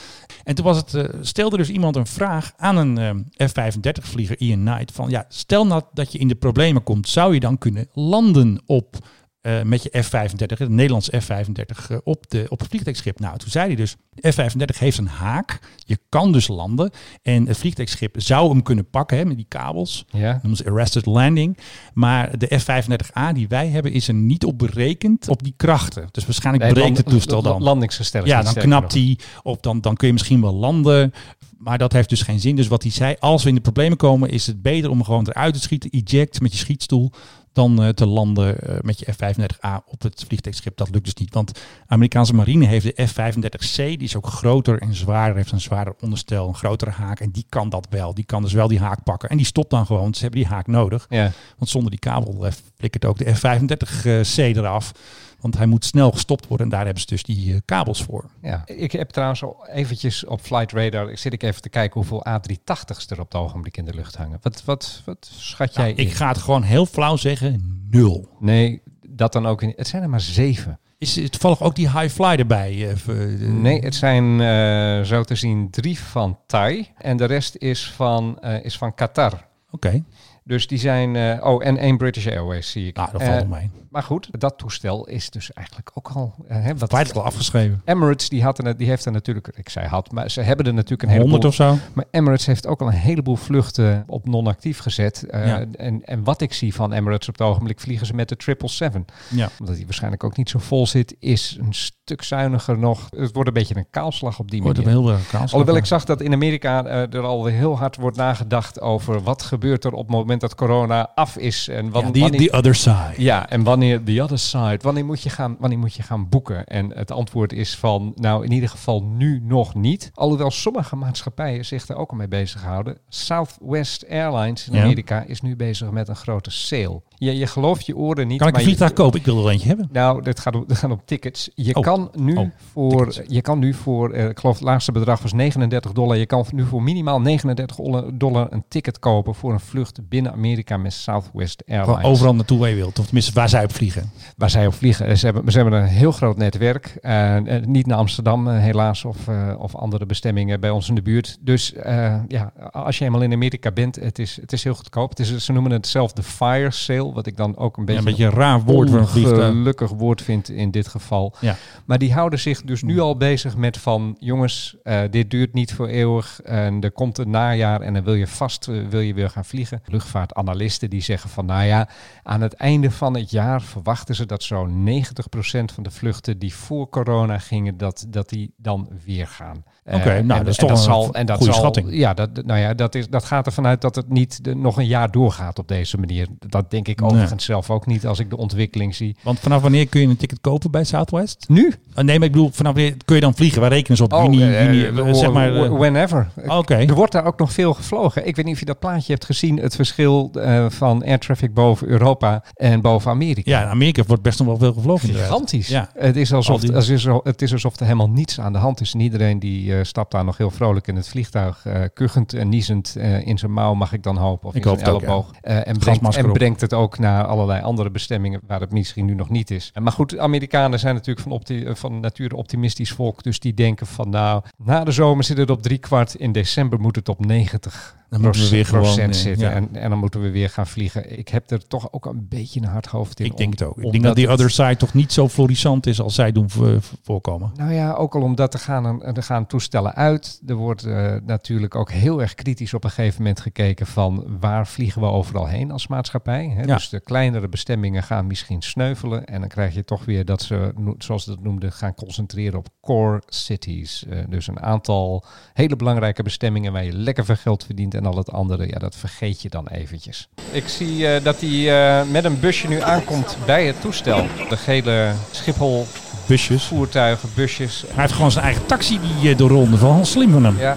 En 0.44 0.54
toen 0.54 0.64
was 0.64 0.76
het, 0.76 1.10
stelde 1.20 1.56
dus 1.56 1.68
iemand 1.68 1.96
een 1.96 2.06
vraag 2.06 2.52
aan 2.56 2.76
een 2.76 2.98
eh, 2.98 3.48
F-35-vlieger, 3.48 4.40
Ian 4.40 4.64
Knight, 4.64 4.92
van 4.92 5.10
ja, 5.10 5.24
stel 5.28 5.66
nou 5.66 5.82
dat 5.92 6.12
je 6.12 6.18
in 6.18 6.28
de 6.28 6.34
problemen 6.34 6.82
komt, 6.82 7.08
zou 7.08 7.34
je 7.34 7.40
dan 7.40 7.58
kunnen 7.58 7.88
landen 7.92 8.62
op 8.66 8.96
eh, 9.40 9.62
met 9.62 9.82
je 9.82 10.02
F-35, 10.02 10.58
het 10.58 10.68
Nederlands 10.68 11.08
F-35, 11.08 11.90
eh, 11.90 11.96
op, 12.04 12.24
de, 12.30 12.46
op 12.48 12.58
het 12.58 12.68
vliegtuigschip. 12.68 13.20
Nou, 13.20 13.38
toen 13.38 13.50
zei 13.50 13.66
hij 13.66 13.76
dus, 13.76 13.96
de 14.10 14.32
F-35 14.32 14.78
heeft 14.78 14.98
een 14.98 15.06
haak, 15.06 15.58
je 15.76 15.98
kan 16.08 16.32
dus 16.32 16.48
landen. 16.48 16.90
En 17.22 17.46
het 17.46 17.58
vliegtuigschip 17.58 18.14
zou 18.18 18.48
hem 18.48 18.62
kunnen 18.62 18.90
pakken 18.90 19.16
hè, 19.16 19.24
met 19.24 19.36
die 19.36 19.46
kabels. 19.48 20.04
Ja. 20.10 20.32
Noemen 20.32 20.56
ze 20.56 20.70
arrested 20.70 21.06
landing. 21.06 21.58
Maar 21.94 22.38
de 22.38 22.58
F-35A 22.58 23.32
die 23.32 23.48
wij 23.48 23.68
hebben 23.68 23.92
is 23.92 24.08
er 24.08 24.14
niet 24.14 24.44
op 24.44 24.58
berekend 24.58 25.28
op 25.28 25.42
die 25.42 25.54
krachten. 25.56 26.08
Dus 26.10 26.24
waarschijnlijk 26.24 26.64
Nee, 26.64 26.72
breekt 26.72 26.96
het 26.96 27.06
toestel 27.06 27.42
dan. 27.42 27.62
landingsgestel 27.62 28.26
Ja, 28.26 28.42
dan 28.42 28.54
knapt 28.54 28.92
hij. 28.92 29.18
Of 29.42 29.56
dan, 29.56 29.80
dan 29.80 29.96
kun 29.96 30.06
je 30.06 30.12
misschien 30.12 30.40
wel 30.40 30.54
landen. 30.54 31.12
Maar 31.58 31.78
dat 31.78 31.92
heeft 31.92 32.08
dus 32.08 32.22
geen 32.22 32.40
zin. 32.40 32.56
Dus 32.56 32.68
wat 32.68 32.82
hij 32.82 32.92
zei, 32.92 33.16
als 33.18 33.42
we 33.42 33.48
in 33.48 33.54
de 33.54 33.60
problemen 33.60 33.96
komen, 33.96 34.30
is 34.30 34.46
het 34.46 34.62
beter 34.62 34.90
om 34.90 35.04
gewoon 35.04 35.28
eruit 35.28 35.54
te 35.54 35.60
schieten. 35.60 35.90
Eject 35.90 36.40
met 36.40 36.52
je 36.52 36.58
schietstoel. 36.58 37.12
Dan 37.52 37.82
eh, 37.82 37.88
te 37.88 38.06
landen 38.06 38.60
eh, 38.60 38.76
met 38.80 38.98
je 38.98 39.12
F-35A 39.12 39.84
op 39.86 40.02
het 40.02 40.24
vliegtuigschip. 40.26 40.76
Dat 40.76 40.90
lukt 40.90 41.04
dus 41.04 41.14
niet. 41.14 41.34
Want 41.34 41.54
de 41.54 41.60
Amerikaanse 41.86 42.34
marine 42.34 42.66
heeft 42.66 42.96
de 42.96 43.06
F-35C. 43.06 43.76
Die 43.76 43.98
is 43.98 44.16
ook 44.16 44.26
groter 44.26 44.80
en 44.80 44.94
zwaarder. 44.94 45.36
Heeft 45.36 45.52
een 45.52 45.60
zwaarder 45.60 45.94
onderstel, 46.00 46.48
een 46.48 46.54
grotere 46.54 46.90
haak. 46.90 47.20
En 47.20 47.30
die 47.30 47.46
kan 47.48 47.68
dat 47.68 47.86
wel. 47.90 48.14
Die 48.14 48.24
kan 48.24 48.42
dus 48.42 48.52
wel 48.52 48.68
die 48.68 48.80
haak 48.80 49.02
pakken. 49.02 49.28
En 49.28 49.36
die 49.36 49.46
stopt 49.46 49.70
dan 49.70 49.86
gewoon. 49.86 50.14
Ze 50.14 50.22
hebben 50.22 50.40
die 50.40 50.48
haak 50.48 50.66
nodig. 50.66 51.06
Ja. 51.08 51.32
Want 51.58 51.70
zonder 51.70 51.90
die 51.90 52.00
kabel 52.00 52.46
eh, 52.46 52.52
flikkert 52.76 53.04
ook 53.04 53.18
de 53.18 53.34
F-35C 53.34 54.36
eraf. 54.36 54.92
Want 55.40 55.56
hij 55.56 55.66
moet 55.66 55.84
snel 55.84 56.10
gestopt 56.10 56.46
worden. 56.46 56.66
En 56.66 56.72
daar 56.72 56.84
hebben 56.84 57.00
ze 57.00 57.06
dus 57.08 57.22
die 57.22 57.52
eh, 57.54 57.60
kabels 57.64 58.02
voor. 58.02 58.24
Ja. 58.42 58.62
Ik 58.66 58.92
heb 58.92 59.10
trouwens 59.10 59.42
al 59.42 59.66
eventjes 59.72 60.24
op 60.24 60.40
Flight 60.40 60.72
Radar, 60.72 61.10
ik 61.10 61.18
zit 61.18 61.32
ik 61.32 61.42
even 61.42 61.62
te 61.62 61.68
kijken 61.68 62.00
hoeveel 62.00 62.26
A380's 62.28 63.06
er 63.08 63.20
op 63.20 63.32
het 63.32 63.34
ogenblik 63.40 63.76
in 63.76 63.84
de 63.84 63.94
lucht 63.94 64.16
hangen. 64.16 64.38
Wat, 64.42 64.62
wat, 64.64 65.02
wat 65.04 65.30
schat 65.34 65.74
jij 65.74 65.84
Nou, 65.84 65.96
ik 65.96 66.08
in? 66.08 66.14
ga 66.14 66.28
het 66.28 66.38
gewoon 66.38 66.62
heel 66.62 66.86
flauw 66.86 67.16
zeggen. 67.16 67.84
Nul. 67.90 68.28
Nee, 68.40 68.82
dat 69.08 69.32
dan 69.32 69.46
ook 69.46 69.62
in. 69.62 69.72
Het 69.76 69.88
zijn 69.88 70.02
er 70.02 70.08
maar 70.10 70.20
zeven. 70.20 70.78
Is 70.98 71.16
er 71.16 71.30
toevallig 71.30 71.62
ook 71.62 71.74
die 71.74 71.90
high 71.90 72.14
fly 72.14 72.26
erbij? 72.38 72.70
eh, 72.72 72.90
eh, 72.90 73.40
Nee, 73.52 73.80
het 73.80 73.94
zijn 73.94 74.40
eh, 74.40 75.06
zo 75.06 75.22
te 75.22 75.34
zien 75.34 75.70
drie 75.70 75.98
van 76.00 76.38
Thai 76.46 76.88
en 76.96 77.16
de 77.16 77.24
rest 77.24 77.56
is 77.56 77.90
van, 77.90 78.40
is 78.62 78.78
van 78.78 78.94
Qatar. 78.94 79.46
Oké. 79.70 80.04
Dus 80.44 80.66
die 80.66 80.78
zijn... 80.78 81.42
oh, 81.42 81.66
en 81.66 81.76
één 81.76 81.96
British 81.96 82.26
Airways 82.26 82.70
zie 82.70 82.86
ik. 82.86 82.96
Nou, 82.96 83.08
dat 83.12 83.22
valt 83.22 83.48
nog 83.48 83.58
mee. 83.58 83.70
Maar 83.90 84.02
goed, 84.02 84.28
dat 84.40 84.58
toestel 84.58 85.06
is 85.06 85.30
dus 85.30 85.52
eigenlijk 85.52 85.90
ook 85.94 86.08
al... 86.14 86.34
eh, 86.48 86.62
hè, 86.62 86.76
wat, 86.76 86.88
Kwijt 86.88 87.14
al 87.16 87.24
afgeschreven. 87.24 87.82
Emirates 87.84 88.28
die, 88.28 88.42
had 88.42 88.58
er, 88.64 88.76
die 88.76 88.86
heeft 88.88 89.04
er 89.04 89.12
natuurlijk... 89.12 89.48
Ik 89.54 89.68
zei 89.68 89.86
had, 89.86 90.12
maar 90.12 90.30
ze 90.30 90.40
hebben 90.40 90.66
er 90.66 90.74
natuurlijk 90.74 91.02
een 91.12 91.18
100 91.20 91.42
heleboel... 91.42 91.48
of 91.74 91.78
zo. 91.82 91.88
Maar 91.92 92.04
Emirates 92.10 92.46
heeft 92.46 92.66
ook 92.66 92.80
al 92.80 92.86
een 92.86 92.92
heleboel 92.92 93.36
vluchten 93.36 94.04
op 94.06 94.26
non-actief 94.28 94.78
gezet. 94.78 95.22
Eh, 95.22 95.46
Ja. 95.46 95.64
en, 95.72 96.04
en 96.04 96.24
wat 96.24 96.40
ik 96.40 96.52
zie 96.52 96.74
van 96.74 96.92
Emirates 96.92 97.28
op 97.28 97.38
het 97.38 97.46
ogenblik 97.46 97.80
vliegen 97.80 98.06
ze 98.06 98.14
met 98.14 98.28
de 98.28 98.34
777. 98.38 99.38
Ja. 99.38 99.48
Omdat 99.60 99.74
die 99.76 99.84
waarschijnlijk 99.84 100.24
ook 100.24 100.36
niet 100.36 100.50
zo 100.50 100.58
vol 100.58 100.86
zit, 100.86 101.16
is 101.18 101.56
een 101.60 101.72
stuk 101.74 102.22
zuiniger 102.22 102.78
nog. 102.78 103.06
Het 103.16 103.32
wordt 103.32 103.48
een 103.48 103.54
beetje 103.54 103.76
een 103.76 103.86
kaalslag 103.90 104.38
op 104.38 104.50
die 104.50 104.62
Wordt 104.62 104.78
manier. 104.78 104.92
een 104.94 104.98
heel 105.02 105.10
erg 105.12 105.22
kaalslag, 105.22 105.50
Alhoewel 105.52 105.76
ik 105.76 105.84
zag 105.84 106.04
dat 106.04 106.20
in 106.20 106.32
Amerika 106.32 106.84
eh, 106.84 107.14
er 107.14 107.20
al 107.22 107.44
heel 107.44 107.78
hard 107.78 107.96
wordt 107.96 108.16
nagedacht 108.16 108.80
over 108.80 109.22
wat 109.22 109.42
gebeurt 109.42 109.84
er 109.84 109.92
op 109.92 110.06
het 110.06 110.16
moment 110.16 110.40
dat 110.40 110.54
corona 110.54 111.10
af 111.14 111.36
is. 111.36 111.68
En 111.68 111.90
wat, 111.90 112.02
Ja, 112.02 112.10
die- 112.10 112.22
wanneer- 112.22 112.40
the 112.50 112.56
other 112.56 112.74
side. 112.74 113.12
Ja, 113.16 113.48
en 113.48 113.62
wanneer 113.62 113.78
the 114.04 114.22
other 114.22 114.38
side. 114.38 114.78
Wanneer 114.82 115.04
moet, 115.04 115.22
je 115.22 115.30
gaan, 115.30 115.56
wanneer 115.58 115.78
moet 115.78 115.94
je 115.94 116.02
gaan 116.02 116.28
boeken? 116.28 116.66
En 116.66 116.90
het 116.96 117.10
antwoord 117.10 117.52
is 117.52 117.76
van, 117.76 118.12
nou 118.16 118.44
in 118.44 118.52
ieder 118.52 118.68
geval 118.68 119.02
nu 119.02 119.40
nog 119.44 119.74
niet. 119.74 120.10
Alhoewel 120.14 120.50
sommige 120.50 120.96
maatschappijen 120.96 121.64
zich 121.64 121.86
daar 121.86 121.96
ook 121.96 122.10
al 122.10 122.16
mee 122.16 122.28
bezighouden. 122.28 122.98
Southwest 123.08 124.04
Airlines 124.10 124.68
in 124.68 124.74
Ja. 124.74 124.82
Amerika 124.82 125.22
is 125.26 125.40
nu 125.40 125.56
bezig 125.56 125.90
met 125.90 126.08
een 126.08 126.16
grote 126.16 126.50
sale. 126.50 127.02
Je, 127.16 127.36
je 127.38 127.46
gelooft 127.46 127.86
je 127.86 127.96
oren 127.96 128.26
niet. 128.26 128.38
Kan 128.38 128.48
ik 128.48 128.56
een 128.56 128.62
vliegtuig 128.62 128.92
kopen? 128.92 129.18
Ik 129.18 129.24
wil 129.26 129.44
er 129.46 129.52
eentje 129.52 129.68
hebben. 129.68 129.88
nou, 129.92 130.22
dit 130.22 130.40
gaat 130.40 130.54
om, 130.54 130.64
dit 130.66 130.76
gaat 130.82 130.90
om 130.90 131.00
tickets. 131.04 131.50
Je 131.54 131.74
Oh. 131.74 131.82
kan 131.82 132.10
nu 132.14 132.36
Oh, 132.36 132.48
voor, 132.72 133.14
je 133.26 133.40
kan 133.40 133.58
nu 133.58 133.74
voor, 133.74 134.10
eh, 134.10 134.28
ik 134.28 134.38
geloof 134.38 134.54
het 134.54 134.64
laagste 134.64 134.92
bedrag 134.92 135.22
was 135.22 135.32
39 135.32 135.92
dollar. 135.92 136.16
Je 136.16 136.26
kan 136.26 136.44
nu 136.52 136.64
voor 136.64 136.82
minimaal 136.82 137.20
39 137.20 137.76
dollar- 137.76 138.18
dollar 138.18 138.46
een 138.50 138.64
ticket 138.68 138.98
kopen 138.98 139.34
voor 139.34 139.52
een 139.52 139.60
vlucht 139.60 140.08
binnen 140.08 140.32
Amerika 140.32 140.76
met 140.76 140.92
Southwest 140.92 141.62
Airlines. 141.68 141.94
Gewoon 141.96 142.10
overal 142.12 142.34
naartoe 142.34 142.58
waar 142.58 142.68
je 142.68 142.74
wilt. 142.74 142.98
Of 142.98 143.04
tenminste 143.04 143.32
waar 143.32 143.48
zij 143.48 143.68
op 143.70 143.76
vliegen. 143.76 144.10
Waar 144.36 144.50
zij 144.50 144.66
op 144.66 144.74
vliegen. 144.74 145.18
Ze 145.18 145.24
hebben, 145.24 145.52
ze 145.52 145.58
hebben 145.58 145.80
een 145.80 145.88
heel 145.88 146.12
groot 146.12 146.36
netwerk. 146.36 146.98
Eh, 147.00 147.36
eh, 147.36 147.64
niet 147.64 147.86
naar 147.86 147.98
Amsterdam 147.98 148.48
eh, 148.48 148.58
helaas 148.58 149.04
of, 149.04 149.28
eh, 149.28 149.54
of 149.58 149.74
andere 149.74 150.06
bestemmingen 150.06 150.60
bij 150.60 150.70
ons 150.70 150.88
in 150.88 150.94
de 150.94 151.02
buurt. 151.02 151.38
Dus 151.40 151.72
eh, 151.72 152.16
ja, 152.28 152.52
als 152.70 152.98
je 152.98 153.04
eenmaal 153.04 153.22
in 153.22 153.32
Amerika 153.32 153.70
bent, 153.70 153.96
het 153.96 154.18
is, 154.18 154.38
het 154.40 154.52
is 154.52 154.64
heel 154.64 154.74
goedkoop. 154.74 155.10
Het 155.10 155.18
is, 155.18 155.44
ze 155.44 155.52
noemen 155.52 155.72
het 155.72 155.86
zelf 155.86 156.12
de 156.12 156.22
fire 156.22 156.70
sale, 156.70 157.12
wat 157.12 157.26
ik 157.26 157.36
dan 157.36 157.56
ook 157.56 157.76
een 157.76 157.84
beetje 157.84 158.00
een 158.00 158.06
beetje 158.06 158.24
een 158.24 158.30
raar 158.30 158.62
woord 158.62 158.90
gelukkig 158.90 159.90
woord 159.90 160.22
vind 160.22 160.50
in 160.50 160.70
dit 160.70 160.88
geval. 160.88 161.34
Ja. 161.40 161.56
Maar 161.84 161.98
die 161.98 162.12
houden 162.12 162.38
zich 162.38 162.62
dus 162.62 162.82
nu 162.82 162.98
al 162.98 163.16
bezig 163.16 163.56
met 163.56 163.78
van 163.78 164.16
jongens, 164.18 164.76
eh, 164.82 165.00
dit 165.10 165.30
duurt 165.30 165.52
niet 165.52 165.74
voor 165.74 165.86
eeuwig. 165.86 166.40
En 166.42 166.80
er 166.80 166.92
komt 166.92 167.18
een 167.18 167.30
najaar 167.30 167.80
en 167.80 167.94
dan 167.94 168.04
wil 168.04 168.14
je 168.14 168.26
vast 168.26 168.68
eh, 168.68 168.76
wil 168.88 169.00
je 169.00 169.14
weer 169.14 169.30
gaan 169.30 169.44
vliegen. 169.44 169.82
Luchtvaartanalisten 169.84 170.90
die 170.90 171.02
zeggen 171.02 171.30
van 171.30 171.46
nou 171.46 171.64
ja, 171.64 171.88
aan 172.22 172.40
het 172.40 172.54
einde 172.54 172.90
van 172.90 173.16
het 173.16 173.30
jaar 173.30 173.59
verwachten 173.60 174.14
ze 174.14 174.26
dat 174.26 174.42
zo'n 174.42 174.88
90% 174.88 175.74
van 175.74 175.82
de 175.82 175.90
vluchten 175.90 176.38
die 176.38 176.54
voor 176.54 176.88
corona 176.88 177.38
gingen, 177.38 177.76
dat, 177.76 178.06
dat 178.08 178.28
die 178.28 178.54
dan 178.56 178.88
weer 179.04 179.26
gaan. 179.26 179.64
Oké, 179.92 179.98
Eh, 179.98 180.04
nou, 180.04 180.16
en- 180.18 180.26
dat 180.44 180.46
is 180.46 180.56
en 180.56 180.66
toch 180.66 180.76
een 180.76 180.82
zal, 180.82 181.14
en 181.14 181.26
dat 181.26 181.36
goede 181.36 181.52
zal, 181.52 181.60
schatting. 181.60 181.88
Ja, 181.92 182.14
dat, 182.14 182.30
nou 182.44 182.60
ja, 182.60 182.74
dat, 182.74 182.94
is, 182.94 183.08
dat 183.08 183.24
gaat 183.24 183.46
ervan 183.46 183.66
uit 183.66 183.80
dat 183.80 183.94
het 183.94 184.08
niet 184.08 184.44
de- 184.44 184.54
nog 184.54 184.76
een 184.78 184.86
jaar 184.86 185.10
doorgaat 185.10 185.58
op 185.58 185.68
deze 185.68 185.98
manier. 185.98 186.26
Dat 186.38 186.70
denk 186.70 186.88
ik 186.88 187.00
Nee. 187.00 187.10
overigens 187.10 187.44
zelf 187.44 187.70
ook 187.70 187.86
niet 187.86 188.06
als 188.06 188.18
ik 188.18 188.30
de 188.30 188.36
ontwikkeling 188.36 188.94
zie. 188.94 189.16
Want 189.22 189.38
vanaf 189.40 189.62
wanneer 189.62 189.88
kun 189.88 190.00
je 190.00 190.06
een 190.06 190.16
ticket 190.16 190.40
kopen 190.40 190.70
bij 190.70 190.84
Southwest? 190.84 191.44
Nu? 191.48 191.72
nee, 191.94 192.04
maar 192.18 192.26
ik 192.26 192.32
bedoel, 192.32 192.50
vanaf 192.52 192.74
wanneer 192.74 192.94
kun 193.04 193.14
je 193.14 193.20
dan 193.20 193.34
vliegen? 193.34 193.60
Waar 193.60 193.70
rekenen 193.70 193.96
ze 193.96 194.02
op? 194.04 194.12
juni, 194.12 194.42
eh, 194.42 194.64
juni, 194.64 194.84
eh, 194.84 195.08
eh, 195.08 195.14
zeg 195.14 195.32
maar. 195.32 195.54
eh, 195.56 195.70
whenever. 195.78 196.28
Oké. 196.46 196.74
Er 196.74 196.94
wordt 196.94 197.12
daar 197.12 197.24
ook 197.24 197.38
nog 197.38 197.52
veel 197.52 197.74
gevlogen. 197.74 198.26
Ik 198.26 198.36
weet 198.36 198.44
niet 198.44 198.54
of 198.54 198.60
je 198.60 198.66
dat 198.66 198.78
plaatje 198.78 199.12
hebt 199.12 199.24
gezien. 199.24 199.56
Het 199.56 199.74
verschil 199.76 200.30
eh, 200.34 200.66
van 200.68 201.04
air 201.04 201.18
traffic 201.18 201.54
boven 201.54 201.88
Europa 201.88 202.42
en 202.54 202.80
boven 202.80 203.10
Amerika. 203.10 203.50
Ja, 203.50 203.62
in 203.62 203.68
Amerika 203.68 204.02
wordt 204.06 204.22
best 204.22 204.38
nog 204.38 204.48
wel 204.48 204.58
veel 204.58 204.72
gevlogen. 204.72 205.08
Gigantisch. 205.08 205.68
Ja. 205.68 205.90
Het, 205.94 206.16
is 206.16 206.32
alsof, 206.32 206.54
Al 206.54 206.60
die- 206.60 206.72
het, 206.72 206.88
is, 206.88 207.04
het 207.22 207.42
is 207.42 207.52
alsof 207.52 207.76
er 207.80 207.84
helemaal 207.84 208.10
niets 208.10 208.40
aan 208.40 208.52
de 208.52 208.58
hand 208.58 208.80
is. 208.80 208.92
En 208.94 209.00
iedereen 209.00 209.38
die 209.38 209.74
eh, 209.76 209.79
stapt 209.84 210.12
daar 210.12 210.24
nog 210.24 210.36
heel 210.36 210.50
vrolijk 210.50 210.86
in 210.86 210.96
het 210.96 211.08
vliegtuig. 211.08 211.66
eh 211.66 211.82
kuchend 211.94 212.32
en 212.32 212.48
niezend 212.48 212.96
eh, 212.96 213.26
in 213.26 213.38
zijn 213.38 213.52
mouw, 213.52 213.74
mag 213.74 213.92
ik 213.92 214.02
dan 214.02 214.16
hopen. 214.16 214.48
Of 214.48 214.54
Ik 214.54 214.62
in 214.62 214.68
hoop 214.68 214.78
zijn 214.78 214.94
het 214.94 215.02
ook, 215.02 215.08
ja. 215.08 215.14
elleboog. 215.14 215.30
Eh, 215.40 215.66
en, 215.68 215.78
brengt, 215.78 216.16
en 216.16 216.32
brengt 216.32 216.60
het 216.60 216.74
ook 216.74 216.98
naar 216.98 217.24
allerlei 217.24 217.62
andere 217.62 217.90
bestemmingen 217.90 218.40
waar 218.46 218.60
het 218.60 218.72
misschien 218.72 219.04
nu 219.04 219.14
nog 219.14 219.28
niet 219.28 219.50
is. 219.50 219.72
Maar 219.80 219.92
goed, 219.92 220.18
Amerikanen 220.18 220.78
zijn 220.78 220.94
natuurlijk 220.94 221.26
van, 221.26 221.32
opti- 221.36 221.64
eh, 221.64 221.74
van 221.74 222.00
nature 222.00 222.36
optimistisch 222.36 222.92
volk. 222.92 223.22
Dus 223.22 223.40
die 223.40 223.54
denken 223.54 223.86
van 223.86 224.08
nou, 224.10 224.42
na 224.56 224.84
de 224.84 224.92
zomer 224.92 225.24
zit 225.24 225.36
het 225.36 225.50
op 225.50 225.62
drie 225.62 225.78
kwart. 225.78 226.14
In 226.14 226.32
december 226.32 226.80
moet 226.80 226.96
het 226.96 227.08
op 227.08 227.26
90 227.26 227.98
Dan 228.10 228.20
moeten 228.20 228.42
we 228.42 228.48
weer 228.48 228.66
gewoon, 228.66 228.98
eh, 228.98 229.12
zitten. 229.12 229.46
ja. 229.46 229.50
En, 229.52 229.68
en 229.76 229.90
dan 229.90 229.98
moeten 229.98 230.20
we 230.22 230.30
weer 230.30 230.48
gaan 230.50 230.66
vliegen. 230.66 231.18
Ik 231.18 231.28
heb 231.28 231.50
er 231.50 231.66
toch 231.66 231.92
ook 231.92 232.06
een 232.06 232.26
beetje 232.28 232.60
een 232.60 232.66
hard 232.66 232.86
hoofd 232.86 233.20
in. 233.20 233.26
Ik 233.26 233.36
denk 233.36 233.52
om- 233.52 233.58
het 233.58 233.62
ook. 233.68 233.76
Ik 233.84 233.92
denk 233.92 234.04
dat 234.04 234.14
die 234.16 234.24
het- 234.24 234.34
other 234.34 234.50
side 234.50 234.76
toch 234.76 234.94
niet 234.94 235.12
zo 235.12 235.28
florissant 235.28 235.86
is 235.86 236.00
als 236.00 236.14
zij 236.14 236.32
doen 236.32 236.50
vo- 236.50 236.78
voorkomen. 237.02 237.50
nou 237.56 237.72
ja, 237.72 237.92
ook 237.92 238.14
al 238.14 238.22
omdat 238.22 238.54
er 238.54 238.60
gaan, 238.60 238.84
een- 238.84 239.02
er 239.02 239.22
gaan 239.22 239.46
toestellen 239.46 239.94
uit. 239.94 240.40
Er 240.46 240.54
wordt 240.54 240.84
eh, 240.84 241.14
natuurlijk 241.26 241.74
ook 241.74 241.90
heel 241.90 242.20
erg 242.20 242.34
kritisch 242.34 242.74
op 242.74 242.84
een 242.84 242.90
gegeven 242.90 243.18
moment 243.22 243.40
gekeken 243.40 243.86
van 243.86 244.24
waar 244.40 244.66
vliegen 244.66 245.00
we 245.00 245.06
overal 245.08 245.46
heen 245.46 245.70
als 245.70 245.86
maatschappij. 245.86 246.48
Hè? 246.48 246.62
Ja. 246.62 246.74
Dus 246.74 246.88
de 246.88 247.00
kleinere 247.00 247.48
bestemmingen 247.48 248.02
gaan 248.02 248.26
misschien 248.26 248.62
sneuvelen. 248.62 249.24
En 249.24 249.40
dan 249.40 249.48
krijg 249.48 249.74
je 249.74 249.84
toch 249.84 250.04
weer 250.04 250.24
dat 250.24 250.42
ze, 250.42 250.72
zoals 250.98 251.24
ze 251.24 251.30
dat 251.30 251.40
noemden, 251.42 251.72
gaan 251.72 251.94
concentreren 251.94 252.58
op 252.58 252.68
core 252.80 253.22
cities. 253.26 254.06
Eh, 254.06 254.18
dus 254.28 254.46
een 254.46 254.60
aantal 254.60 255.24
hele 255.52 255.76
belangrijke 255.76 256.22
bestemmingen 256.22 256.72
waar 256.72 256.84
je 256.84 256.92
lekker 256.92 257.24
veel 257.24 257.36
geld 257.36 257.64
verdient. 257.64 257.94
En 258.00 258.06
al 258.06 258.16
het 258.16 258.32
andere, 258.32 258.66
ja, 258.66 258.78
dat 258.78 258.96
vergeet 258.96 259.42
je 259.42 259.48
dan 259.48 259.68
eventjes. 259.68 260.28
Ik 260.50 260.68
zie 260.68 261.06
eh, 261.06 261.24
dat 261.24 261.40
hij 261.40 261.98
eh, 262.00 262.06
met 262.10 262.24
een 262.24 262.40
busje 262.40 262.68
nu 262.68 262.80
aankomt 262.82 263.36
bij 263.46 263.66
het 263.66 263.80
toestel. 263.80 264.26
De 264.48 264.56
gele 264.56 265.12
Schiphol 265.30 265.86
Busjes. 266.26 266.64
voertuigen, 266.64 267.28
busjes. 267.34 267.84
Hij 267.86 268.00
heeft 268.02 268.12
gewoon 268.12 268.30
zijn 268.30 268.44
eigen 268.44 268.66
taxi 268.66 268.98
die 269.00 269.30
uh, 269.30 269.36
doorronde. 269.38 269.76
Van 269.76 269.94
heel 269.94 270.04
slim 270.04 270.32
van 270.32 270.44
hem. 270.44 270.58
Ja. 270.58 270.76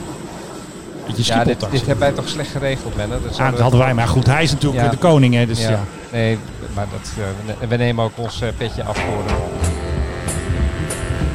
Beetje 1.07 1.33
Ja, 1.33 1.43
dit, 1.43 1.59
dit 1.71 1.79
hebben 1.79 1.99
wij 1.99 2.11
toch 2.11 2.29
slecht 2.29 2.51
geregeld, 2.51 2.95
man. 2.95 3.11
Ah, 3.37 3.51
dat 3.51 3.59
hadden 3.59 3.79
wij, 3.79 3.93
maar 3.93 4.07
goed, 4.07 4.25
hij 4.25 4.43
is 4.43 4.51
natuurlijk 4.51 4.91
de 4.91 4.97
koning, 4.97 5.33
hè, 5.33 5.45
dus 5.45 5.61
ja. 5.61 5.79
Nee, 6.11 6.37
maar 6.73 6.87
dat, 6.91 7.11
eh, 7.59 7.67
we- 7.69 7.75
nemen 7.75 8.03
ook 8.03 8.11
ons 8.15 8.41
eh, 8.41 8.49
petje 8.57 8.83
af 8.83 8.97
voor 8.97 9.23
hem. 9.25 9.35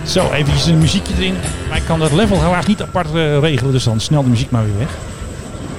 Zo, 0.06 0.30
eventjes 0.30 0.66
een 0.66 0.78
muziekje 0.78 1.14
erin. 1.14 1.34
Maar 1.68 1.76
ik 1.76 1.84
kan 1.84 1.98
dat 1.98 2.12
level 2.12 2.42
helaas 2.42 2.66
niet 2.66 2.82
apart 2.82 3.14
eh, 3.14 3.38
regelen, 3.38 3.72
dus 3.72 3.84
dan 3.84 4.00
snel 4.00 4.22
de 4.22 4.28
muziek 4.28 4.50
maar 4.50 4.64
weer 4.64 4.78
weg. 4.78 4.96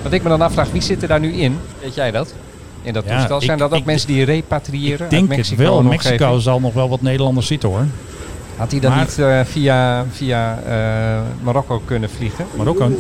Wat 0.04 0.12
ik 0.12 0.24
me 0.24 0.30
dan 0.30 0.42
afvraag, 0.42 0.72
wie 0.72 0.82
zit 0.82 1.02
er 1.02 1.08
daar 1.08 1.20
nu 1.20 1.32
in? 1.34 1.58
Weet 1.82 1.96
jij 1.96 2.12
dat? 2.12 2.34
In 2.82 2.94
dat 2.94 3.04
Ja, 3.06 3.16
toestel? 3.18 3.42
Zijn 3.42 3.52
ik- 3.54 3.60
dat 3.64 3.72
ook 3.72 3.80
ik- 3.80 3.86
mensen 3.86 4.08
die 4.08 4.26
repatriëren 4.26 5.06
Ik 5.06 5.10
denk 5.10 5.12
uit 5.12 5.22
het 5.30 5.38
Mexico? 5.38 5.62
wel. 5.62 5.84
Mexico 5.84 6.40
zal 6.40 6.60
nog 6.60 6.74
wel 6.74 6.90
wat 6.90 7.02
Nederlanders 7.02 7.48
zitten 7.48 7.70
hoor. 7.70 7.86
Had 8.58 8.72
hij 8.72 8.80
dan 8.80 8.92
Maar- 8.92 9.00
niet 9.00 9.20
eh, 9.20 9.40
via, 9.44 10.06
via 10.12 10.60
eh, 10.68 11.22
Marokko 11.44 11.82
kunnen 11.86 12.10
vliegen? 12.10 12.46
Marokko? 12.56 12.92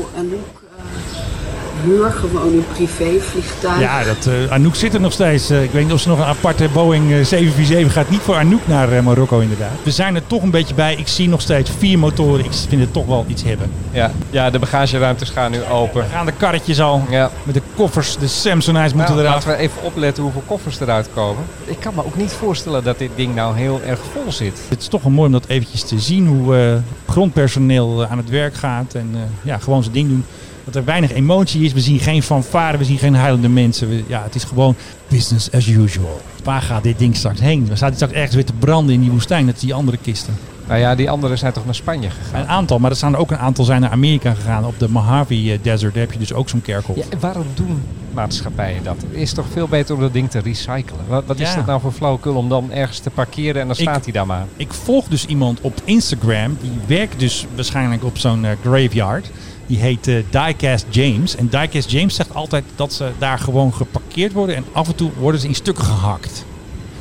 Eh, 1.79 1.85
huur 1.85 2.11
gewoon 2.11 2.53
een 2.53 2.65
privévliegtuig. 2.73 3.79
Ja, 3.79 4.03
dat, 4.03 4.25
eh, 4.25 4.51
Anouk 4.51 4.75
zit 4.75 4.93
er 4.93 4.99
nog 4.99 5.11
steeds. 5.11 5.49
Eh, 5.49 5.63
ik 5.63 5.71
weet 5.71 5.83
niet 5.83 5.93
of 5.93 5.99
ze 5.99 6.07
nog 6.07 6.19
een 6.19 6.25
aparte 6.25 6.69
Boeing 6.73 7.03
eh, 7.11 7.25
747 7.25 7.93
gaat. 7.93 8.09
Niet 8.09 8.21
voor 8.21 8.35
Anouk 8.35 8.67
naar 8.67 8.91
eh, 8.91 9.03
Marokko 9.03 9.39
inderdaad. 9.39 9.71
We 9.83 9.91
zijn 9.91 10.15
er 10.15 10.27
toch 10.27 10.41
een 10.41 10.51
beetje 10.51 10.73
bij. 10.73 10.95
Ik 10.95 11.07
zie 11.07 11.29
nog 11.29 11.41
steeds 11.41 11.71
vier 11.77 11.99
motoren. 11.99 12.45
Ik 12.45 12.51
vind 12.67 12.81
het 12.81 12.93
toch 12.93 13.05
wel 13.05 13.25
iets 13.27 13.43
hebben. 13.43 13.71
Ja, 13.91 14.11
ja 14.29 14.49
de 14.49 14.59
bagageruimtes 14.59 15.29
gaan 15.29 15.51
nu 15.51 15.63
open. 15.71 16.05
Gaan 16.11 16.25
de 16.25 16.31
karretjes 16.37 16.81
al. 16.81 17.03
Ja. 17.09 17.31
Met 17.43 17.55
de 17.55 17.61
koffers. 17.75 18.17
De 18.17 18.27
Samsonite's 18.27 18.93
moeten 18.93 19.15
Nou, 19.15 19.27
eraf. 19.27 19.45
laten 19.45 19.49
we 19.49 19.55
even 19.63 19.81
opletten 19.83 20.23
hoeveel 20.23 20.43
koffers 20.45 20.79
eruit 20.79 21.09
komen. 21.13 21.43
Ik 21.65 21.79
kan 21.79 21.93
me 21.95 22.05
ook 22.05 22.15
niet 22.15 22.31
voorstellen 22.31 22.83
dat 22.83 22.97
dit 22.97 23.09
ding 23.15 23.35
nou 23.35 23.57
heel 23.57 23.81
erg 23.85 23.99
vol 24.13 24.31
zit. 24.31 24.59
Het 24.69 24.81
is 24.81 24.87
toch 24.87 25.01
wel 25.03 25.11
mooi 25.11 25.25
om 25.25 25.31
dat 25.31 25.45
eventjes 25.47 25.83
te 25.83 25.99
zien. 25.99 26.27
Hoe 26.27 26.57
eh, 26.57 26.73
grondpersoneel 27.11 28.03
eh, 28.03 28.11
aan 28.11 28.17
het 28.17 28.29
werk 28.29 28.53
gaat. 28.53 28.93
En 28.93 29.09
eh, 29.13 29.19
ja, 29.41 29.57
gewoon 29.57 29.81
zijn 29.81 29.93
ding 29.93 30.07
doen. 30.09 30.25
Dat 30.71 30.81
er 30.81 30.85
weinig 30.85 31.11
emotie 31.13 31.63
is. 31.63 31.73
We 31.73 31.79
zien 31.79 31.99
geen 31.99 32.23
fanfare. 32.23 32.77
We 32.77 32.83
zien 32.85 32.97
geen 32.97 33.15
huilende 33.15 33.49
mensen. 33.49 33.89
We- 33.89 34.03
ja, 34.07 34.23
het 34.23 34.35
is 34.35 34.43
gewoon 34.43 34.75
business 35.07 35.51
as 35.51 35.67
usual. 35.67 36.21
Waar 36.43 36.61
gaat 36.61 36.83
dit 36.83 36.99
ding 36.99 37.15
straks 37.15 37.39
heen? 37.39 37.65
Dan 37.67 37.75
staat 37.77 37.87
hij 37.89 37.97
straks 37.97 38.13
ergens 38.13 38.35
weer 38.35 38.45
te 38.45 38.53
branden 38.53 38.93
in 38.95 39.01
die 39.01 39.11
woestijn. 39.11 39.45
Dat 39.45 39.55
is 39.55 39.61
die 39.61 39.73
andere 39.73 39.97
kisten. 40.01 40.33
Nou 40.67 40.79
ja, 40.79 40.95
die 40.95 41.09
anderen 41.09 41.37
zijn 41.37 41.53
toch 41.53 41.65
naar 41.65 41.75
Spanje 41.75 42.09
gegaan? 42.09 42.41
Een 42.41 42.47
aantal, 42.47 42.79
maar 42.79 42.91
er 42.91 43.03
er 43.03 43.17
ook 43.17 43.31
een 43.31 43.37
aantal 43.37 43.65
zijn 43.65 43.81
naar 43.81 43.89
Amerika 43.89 44.33
gegaan. 44.33 44.65
Op 44.65 44.79
de 44.79 44.89
Mojave 44.89 45.33
eh, 45.33 45.57
Desert 45.61 45.93
daar 45.93 46.03
heb 46.03 46.11
je 46.11 46.19
dus 46.19 46.33
ook 46.33 46.49
zo'n 46.49 46.61
kerkhof. 46.61 46.95
Ja, 46.95 47.03
waarom 47.19 47.45
doen 47.53 47.81
maatschappijen 48.13 48.83
dat? 48.83 48.95
Het 49.01 49.13
is 49.21 49.33
toch 49.33 49.45
veel 49.51 49.67
beter 49.67 49.95
om 49.95 50.01
dat 50.01 50.13
ding 50.13 50.29
te 50.29 50.39
recyclen? 50.39 50.99
Wat, 51.07 51.23
wat 51.25 51.39
is 51.39 51.55
dat 51.55 51.65
nou 51.65 51.81
voor 51.81 51.91
flauwekul 51.91 52.35
om 52.35 52.49
dan 52.49 52.71
ergens 52.71 52.99
te 52.99 53.09
parkeren 53.09 53.61
en 53.61 53.67
dan 53.67 53.75
staat 53.75 54.03
hij 54.03 54.13
daar 54.13 54.25
maar? 54.25 54.45
Ik 54.55 54.73
volg 54.73 55.05
dus 55.07 55.25
iemand 55.25 55.61
op 55.61 55.81
Instagram. 55.83 56.57
Die 56.61 56.71
werkt 56.97 57.19
dus 57.19 57.45
waarschijnlijk 57.55 58.03
op 58.03 58.17
zo'n 58.17 58.45
eh, 58.45 58.51
graveyard. 58.63 59.29
Die 59.69 59.79
heet 59.79 60.07
eh, 60.07 60.15
Diecast 60.29 60.85
James. 60.89 61.35
En 61.35 61.47
Diecast 61.47 61.91
James 61.91 62.15
zegt 62.15 62.35
altijd 62.35 62.63
dat 62.75 62.93
ze 62.93 63.09
daar 63.17 63.39
gewoon 63.39 63.73
geparkeerd 63.73 64.33
worden. 64.33 64.55
En 64.55 64.65
af 64.71 64.87
en 64.87 64.95
toe 64.95 65.11
worden 65.19 65.41
ze 65.41 65.47
in 65.47 65.55
stukken 65.55 65.83
gehakt. 65.83 66.45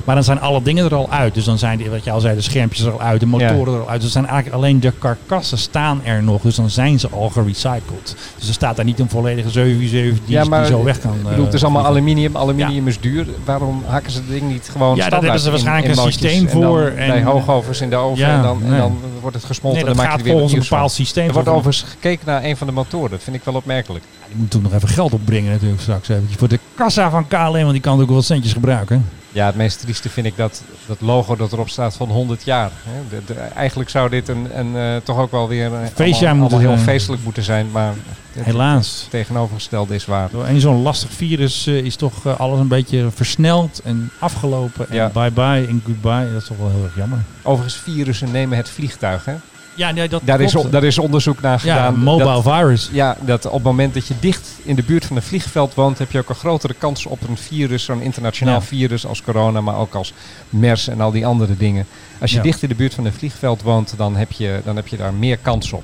Maar 0.05 0.14
dan 0.16 0.25
zijn 0.27 0.41
alle 0.41 0.62
dingen 0.62 0.85
er 0.85 0.95
al 0.95 1.11
uit. 1.11 1.35
Dus 1.35 1.45
dan 1.45 1.59
zijn, 1.59 1.79
die, 1.79 1.91
wat 1.91 2.05
je 2.05 2.11
al 2.11 2.21
zei, 2.21 2.35
de 2.35 2.41
schermpjes 2.43 2.85
er 2.87 2.93
al 2.93 3.01
uit, 3.01 3.21
de 3.21 3.27
motoren 3.27 3.75
er 3.75 3.81
al 3.81 3.89
uit. 3.89 4.01
Dus 4.01 4.12
dan 4.12 4.23
zijn 4.23 4.27
eigenlijk 4.27 4.57
alleen 4.62 4.81
de 4.81 4.93
karkassen 4.99 5.59
staan 5.59 6.01
er 6.05 6.23
nog. 6.23 6.43
Dus 6.43 6.55
dan 6.57 6.71
zijn 6.71 6.99
ze 6.99 7.09
al 7.09 7.29
gerecycled. 7.29 8.16
Dus 8.39 8.49
er 8.49 8.55
staat 8.55 8.77
daar 8.77 8.85
niet 8.85 8.99
een 8.99 9.09
volledige 9.09 9.51
747 9.51 10.27
die, 10.27 10.37
ja, 10.37 10.45
maar 10.45 10.61
die 10.62 10.71
zo 10.71 10.85
weg 10.85 11.01
kan. 11.01 11.12
ik 11.14 11.23
eh, 11.23 11.29
bedoel, 11.29 11.45
het 11.45 11.55
is 11.55 11.64
allemaal 11.64 11.85
aluminium. 11.87 12.37
Aluminium 12.37 12.89
is 12.89 13.01
duur. 13.01 13.27
Waarom 13.45 13.83
hakken 13.87 14.12
ze 14.12 14.19
het 14.19 14.29
ding 14.29 14.43
niet 14.43 14.69
gewoon 14.73 14.97
Ja, 14.97 15.09
daar 15.09 15.23
hebben 15.23 15.41
ze 15.41 15.51
waarschijnlijk 15.51 15.93
in 15.95 16.05
een 16.05 16.12
systeem 16.12 16.47
en 16.47 16.61
dan 16.61 16.62
voor 16.62 16.93
bij 16.97 17.09
en- 17.09 17.23
hoogovens 17.23 17.81
in 17.81 17.91
de 17.91 17.97
oven 17.97 18.27
en, 18.27 18.43
dan, 18.43 18.62
en 18.64 18.79
dan 18.79 18.99
wordt 19.31 19.37
het 19.37 19.47
gesmolten. 19.47 19.81
Nee, 19.83 19.91
en 19.91 19.97
dat 19.97 20.05
dan 20.05 20.05
maak 20.05 20.07
je 20.07 20.11
gaat 20.11 20.18
er 20.18 20.24
weer 20.24 20.49
volgens 20.49 20.53
een 20.70 20.70
bepaald 20.76 20.93
systeem 20.93 21.26
Er 21.26 21.33
wordt 21.33 21.49
overigens 21.49 21.83
gekeken 21.91 22.26
naar 22.26 22.45
een 22.45 22.57
van 22.57 22.66
de 22.66 22.72
motoren. 22.72 23.11
Dat 23.11 23.22
vind 23.22 23.37
ik 23.37 23.45
wel 23.45 23.55
opmerkelijk. 23.55 24.05
Die 24.29 24.37
moet 24.37 24.51
toen 24.51 24.62
nog 24.62 24.72
even 24.72 24.89
geld 24.89 25.12
opbrengen 25.12 25.53
natuurlijk 25.53 25.81
straks. 25.81 26.09
Eventjes 26.09 26.37
voor 26.39 26.49
de 26.49 26.59
kassa 26.74 27.11
van 27.11 27.29
KLM, 27.29 27.53
want 27.53 27.72
die 27.72 27.81
kan 27.81 28.01
ook 28.01 28.07
wel 28.07 28.16
wat 28.16 28.24
centjes 28.24 28.53
gebruiken. 28.53 29.05
Ja, 29.33 29.47
het 29.47 29.55
meest 29.55 29.81
trieste 29.81 30.09
vind 30.09 30.26
ik 30.26 30.37
dat, 30.37 30.62
dat 30.87 31.01
logo 31.01 31.37
dat 31.37 31.53
erop 31.53 31.68
staat 31.68 31.97
van 31.97 32.09
100 32.09 32.45
jaar. 32.45 32.70
Hè. 32.85 33.16
De- 33.16 33.33
de- 33.35 33.41
eigenlijk 33.41 33.91
zou 33.91 34.09
dit 34.11 34.29
een, 34.29 34.59
een, 34.59 34.76
eh, 34.76 34.97
toch 35.05 35.18
ook 35.18 35.31
wel 35.31 35.49
weer 35.49 35.72
een 35.72 35.87
Feestjaar 35.95 36.05
allemaal, 36.29 36.35
moeten 36.35 36.59
allemaal 36.59 36.61
heel 36.61 36.85
zijn. 36.85 36.97
feestelijk 36.97 37.22
moeten 37.24 37.43
zijn. 37.43 37.70
Maar 37.70 37.95
het, 38.33 38.45
Helaas. 38.45 39.01
het 39.01 39.11
tegenovergestelde 39.11 39.95
is 39.95 40.07
waar. 40.07 40.29
Door 40.33 40.47
een 40.47 40.61
zo'n 40.61 40.83
lastig 40.83 41.11
virus 41.12 41.66
eh, 41.66 41.74
is 41.76 41.97
toch 41.97 42.26
eh, 42.26 42.41
alles 42.41 42.59
een 42.61 42.68
beetje 42.68 43.07
versneld 43.14 43.81
en 43.85 44.11
afgelopen. 44.18 44.89
En 44.89 44.95
Ja. 44.97 45.09
bye 45.09 45.31
bye 45.31 45.66
en 45.66 45.83
goodbye. 45.85 46.29
Dat 46.33 46.43
is 46.43 46.49
toch 46.49 46.59
wel 46.59 46.70
heel 46.70 46.85
erg 46.85 46.97
jammer. 46.97 47.18
Overigens, 47.43 47.83
virussen 47.83 48.31
nemen 48.31 48.57
het 48.57 48.68
vliegtuig. 48.68 49.18
Hè? 49.25 49.35
Ja, 49.75 49.91
nee, 49.91 50.09
dat 50.09 50.21
Daar 50.25 50.41
is, 50.41 50.57
daar 50.71 50.85
is 50.85 50.99
onderzoek 50.99 51.41
naar 51.41 51.61
Ja, 51.64 51.75
gedaan. 51.77 51.99
mobile 51.99 52.33
dat, 52.33 52.43
virus. 52.43 52.89
Ja, 52.93 53.16
dat 53.21 53.47
op 53.47 53.53
het 53.53 53.62
moment 53.62 53.95
dat 53.95 54.07
je 54.07 54.14
dicht 54.21 54.49
in 54.62 54.75
de 54.77 54.83
buurt 54.83 55.05
van 55.07 55.16
een 55.16 55.23
vliegveld 55.23 55.75
woont, 55.75 55.99
heb 55.99 56.11
je 56.12 56.19
ook 56.19 56.29
een 56.29 56.35
grotere 56.35 56.75
kans 56.79 57.07
op 57.07 57.29
een 57.29 57.37
virus, 57.37 57.85
zo'n 57.85 58.01
internationaal 58.01 58.55
Ja. 58.55 58.61
virus 58.62 59.07
als 59.07 59.23
corona, 59.23 59.61
maar 59.61 59.77
ook 59.77 59.95
als 59.95 60.12
MERS 60.51 60.89
en 60.89 61.01
al 61.01 61.11
die 61.11 61.27
andere 61.27 61.57
dingen. 61.57 61.87
Als 62.21 62.31
je 62.31 62.37
Ja. 62.37 62.43
dicht 62.43 62.62
in 62.62 62.69
de 62.69 62.75
buurt 62.75 62.95
van 62.95 63.05
een 63.05 63.12
vliegveld 63.12 63.62
woont, 63.62 63.95
dan 63.97 64.16
heb 64.16 64.33
je, 64.33 64.61
dan 64.64 64.77
heb 64.77 64.87
je 64.89 64.97
daar 64.97 65.12
meer 65.14 65.37
kans 65.39 65.73
op. 65.73 65.83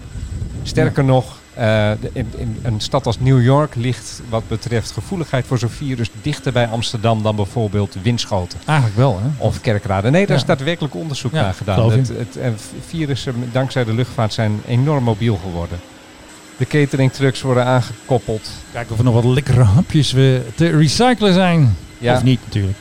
Sterker 0.63 1.05
nog, 1.05 1.39
eh, 1.55 1.91
in, 2.13 2.27
in 2.37 2.59
een 2.63 2.81
stad 2.81 3.07
als 3.07 3.21
New 3.21 3.43
York 3.43 3.75
ligt 3.75 4.21
wat 4.29 4.49
betreft 4.49 4.91
gevoeligheid 4.91 5.47
voor 5.47 5.59
zo'n 5.59 5.69
virus 5.69 6.11
dichter 6.23 6.53
bij 6.53 6.67
Amsterdam 6.67 7.23
dan 7.23 7.37
bijvoorbeeld 7.37 7.97
Winschoten. 8.03 8.59
Eigenlijk 8.67 8.97
wel, 8.99 9.21
hè? 9.23 9.45
Of 9.45 9.61
Kerkrade. 9.61 10.11
Nee, 10.11 10.21
daar 10.27 10.37
Ja. 10.37 10.43
is 10.43 10.45
daadwerkelijk 10.49 10.95
onderzoek 10.95 11.33
Ja, 11.33 11.41
naar 11.43 11.55
gedaan. 11.55 11.91
Het, 11.91 12.09
het, 12.09 12.37
en 12.37 12.57
virussen 12.87 13.35
dankzij 13.53 13.85
de 13.85 13.93
luchtvaart 13.95 14.33
zijn 14.33 14.61
enorm 14.67 15.05
mobiel 15.05 15.37
geworden. 15.43 15.79
De 16.57 16.67
cateringtrucks 16.67 17.41
worden 17.43 17.65
aangekoppeld. 17.65 18.51
Kijken 18.73 18.93
of 18.93 18.99
er 18.99 19.05
nog 19.05 19.15
wat 19.15 19.25
lekkere 19.25 19.63
hapjes 19.63 20.13
we 20.13 20.43
te 20.55 20.71
recyclen 20.71 21.33
zijn. 21.33 21.77
Ja. 21.99 22.15
Of 22.17 22.23
niet 22.23 22.41
natuurlijk. 22.45 22.77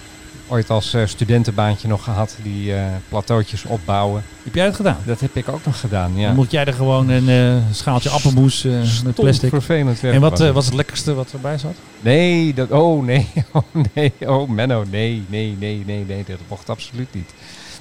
Ooit 0.48 0.70
als 0.70 0.94
eh, 0.94 1.02
studentenbaantje 1.06 1.88
nog 1.88 2.04
gehad, 2.04 2.36
die 2.44 2.74
eh 2.76 2.84
plateautjes 3.10 3.64
opbouwen. 3.66 4.24
Heb 4.44 4.56
jij 4.56 4.66
dat 4.66 4.76
gedaan? 4.76 4.98
Dat 5.06 5.20
heb 5.20 5.36
ik 5.36 5.50
ook 5.50 5.66
nog 5.66 5.80
gedaan, 5.80 6.12
ja. 6.16 6.26
Dan 6.28 6.36
moet 6.36 6.52
jij 6.52 6.66
er 6.66 6.74
gewoon 6.74 7.10
een 7.10 7.30
eh, 7.30 7.62
schaaltje 7.72 8.10
appelmoes 8.10 8.64
met 9.04 9.16
plastic. 9.16 9.50
vervelend 9.50 10.00
werk 10.00 10.16
En 10.16 10.22
wat 10.22 10.30
was 10.32 10.40
het. 10.40 10.54
was 10.54 10.66
het 10.66 10.74
lekkerste 10.74 11.14
wat 11.14 11.32
erbij 11.34 11.58
zat? 11.58 11.74
Nee, 12.02 12.54
dat, 12.54 12.72
oh 12.72 13.04
nee, 13.06 13.28
oh 13.52 13.64
nee, 13.94 14.14
oh 14.20 14.50
Menno, 14.50 14.84
nee, 14.92 15.24
nee, 15.28 15.56
nee, 15.60 15.84
nee, 15.86 16.06
nee, 16.08 16.24
dat 16.28 16.38
mocht 16.48 16.70
absoluut 16.70 17.14
niet. 17.14 17.34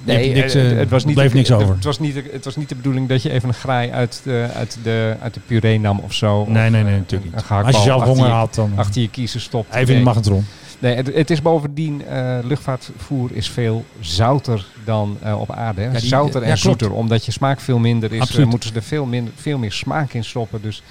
Niks, 0.05 0.53
eh, 0.53 0.63
het 0.77 0.89
was 0.89 1.05
niet. 1.05 1.15
bleef 1.15 1.33
niks 1.33 1.51
over. 1.51 1.75
Het 1.75 1.83
was 1.83 1.99
niet, 1.99 2.15
het 2.31 2.45
was 2.45 2.55
niet 2.55 2.69
de 2.69 2.75
bedoeling 2.75 3.09
dat 3.09 3.21
je 3.21 3.29
even 3.31 3.47
een 3.49 3.55
graai 3.55 3.91
uit 3.91 4.21
de, 4.23 4.47
uit 4.55 4.77
de, 4.83 5.15
uit 5.21 5.33
de 5.33 5.39
puree 5.45 5.79
nam 5.79 5.99
of 5.99 6.13
zo. 6.13 6.45
Nee, 6.47 6.65
Of, 6.65 6.71
nee, 6.71 6.83
nee, 6.83 6.97
natuurlijk 6.97 7.33
niet. 7.35 7.43
Als 7.49 7.75
je 7.75 7.81
zelf 7.81 8.03
honger 8.03 8.25
je- 8.27 8.31
had, 8.31 8.55
dan- 8.55 8.71
Achter 8.75 9.01
je 9.01 9.09
kiezen 9.09 9.41
stopt. 9.41 9.73
Even 9.75 9.93
in 9.93 9.99
de 9.99 10.05
magnetron. 10.05 10.45
Nee, 10.83 10.95
het, 10.95 11.13
het 11.13 11.29
is 11.29 11.41
bovendien, 11.41 12.05
eh, 12.05 12.37
luchtvaartvoer 12.43 13.29
is 13.33 13.49
veel 13.49 13.85
zouter 13.99 14.65
dan 14.85 15.17
eh, 15.21 15.39
op 15.39 15.51
aarde. 15.51 15.81
Hè? 15.81 15.87
Ja, 15.91 15.99
die- 15.99 16.07
zouter 16.07 16.41
en 16.41 16.47
ja, 16.47 16.55
zoeter. 16.55 16.91
Omdat 16.93 17.25
je 17.25 17.31
smaak 17.31 17.59
veel 17.59 17.77
minder 17.79 18.09
is, 18.11 18.15
eh, 18.15 18.21
Absoluut. 18.21 18.49
moeten 18.49 18.69
ze 18.69 18.75
er 18.75 18.83
veel, 18.83 19.05
minder, 19.05 19.33
veel 19.35 19.57
meer 19.57 19.71
smaak 19.71 20.13
in 20.13 20.23
stoppen. 20.23 20.61
Dus 20.61 20.83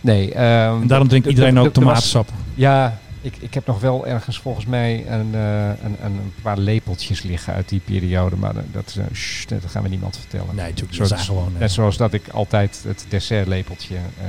nee. 0.00 0.32
ehm, 0.34 0.80
En 0.82 0.86
daarom 0.86 1.08
drinkt 1.08 1.26
iedereen 1.28 1.58
ook 1.58 1.72
tomatensap. 1.72 2.28
Ja, 2.54 2.98
ik, 3.20 3.36
ik 3.40 3.54
heb 3.54 3.66
nog 3.66 3.80
wel 3.80 4.06
ergens 4.06 4.38
volgens 4.38 4.66
mij 4.66 5.04
een, 5.08 5.34
een, 5.34 5.96
een, 6.02 6.32
paar 6.42 6.58
lepeltjes 6.58 7.22
liggen 7.22 7.54
uit 7.54 7.68
die 7.68 7.80
periode. 7.84 8.36
Maar 8.36 8.54
dat, 8.54 8.64
dat, 8.72 8.98
shh, 9.12 9.46
dat 9.48 9.60
gaan 9.66 9.82
we 9.82 9.88
niemand 9.88 10.16
vertellen. 10.16 10.54
Nee, 10.54 10.68
natuurlijk. 10.68 10.94
Zoals- 10.94 11.10
Dat 11.10 11.20
gewoon, 11.20 11.52
Net 11.58 11.72
zoals 11.72 11.96
dat 11.96 12.12
ik 12.12 12.28
altijd 12.28 12.82
het 12.86 13.06
dessertlepeltje 13.08 13.94
eh, 13.94 14.26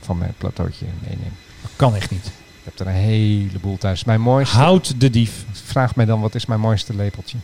van 0.00 0.18
mijn 0.18 0.34
plateautje 0.38 0.86
meeneem. 1.02 1.32
Dat 1.62 1.70
kan 1.76 1.94
echt 1.94 2.10
niet. 2.10 2.30
Ik 2.68 2.78
heb 2.78 2.86
er 2.86 2.92
een 2.94 3.00
heleboel 3.00 3.78
thuis. 3.78 4.04
Mijn 4.04 4.20
mooiste... 4.20 4.56
Houd 4.56 5.00
de 5.00 5.10
dief. 5.10 5.44
Vraag 5.52 5.96
mij 5.96 6.04
dan, 6.04 6.20
wat 6.20 6.34
is 6.34 6.46
mijn 6.46 6.60
mooiste 6.60 6.94
lepeltje? 6.96 7.36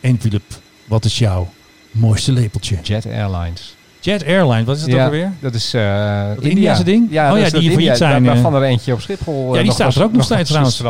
En 0.00 0.20
Philip, 0.20 0.42
wat 0.84 1.04
is 1.04 1.18
jouw 1.18 1.48
mooiste 1.90 2.32
lepeltje? 2.32 2.76
Jet 2.82 3.06
Airlines. 3.06 3.76
Jet 4.00 4.24
Airlines, 4.24 4.64
wat 4.64 4.76
is 4.76 4.82
dat 4.82 4.90
ja, 4.90 4.98
ook 4.98 5.04
alweer? 5.04 5.32
Dat 5.40 5.54
is 5.54 5.74
eh 5.74 6.28
Dat 6.34 6.44
Indiase 6.44 6.84
ding? 6.84 7.06
Ja, 7.10 7.32
Oh 7.32 7.38
ja, 7.38 7.50
die 7.50 7.70
failliet 7.70 7.96
zijn, 7.96 8.10
Daar, 8.24 8.34
eh. 8.34 8.42
waarvan 8.42 8.62
er 8.62 8.68
eentje 8.68 8.92
op 8.92 9.00
Schiphol. 9.00 9.42
eh, 9.42 9.48
Ja, 9.50 9.56
die 9.56 9.64
nog 9.64 9.74
staat 9.74 9.86
was- 9.86 9.96
er 9.96 10.02
ook 10.02 10.12
nog 10.12 10.24
steeds 10.24 10.48
trouwens. 10.48 10.82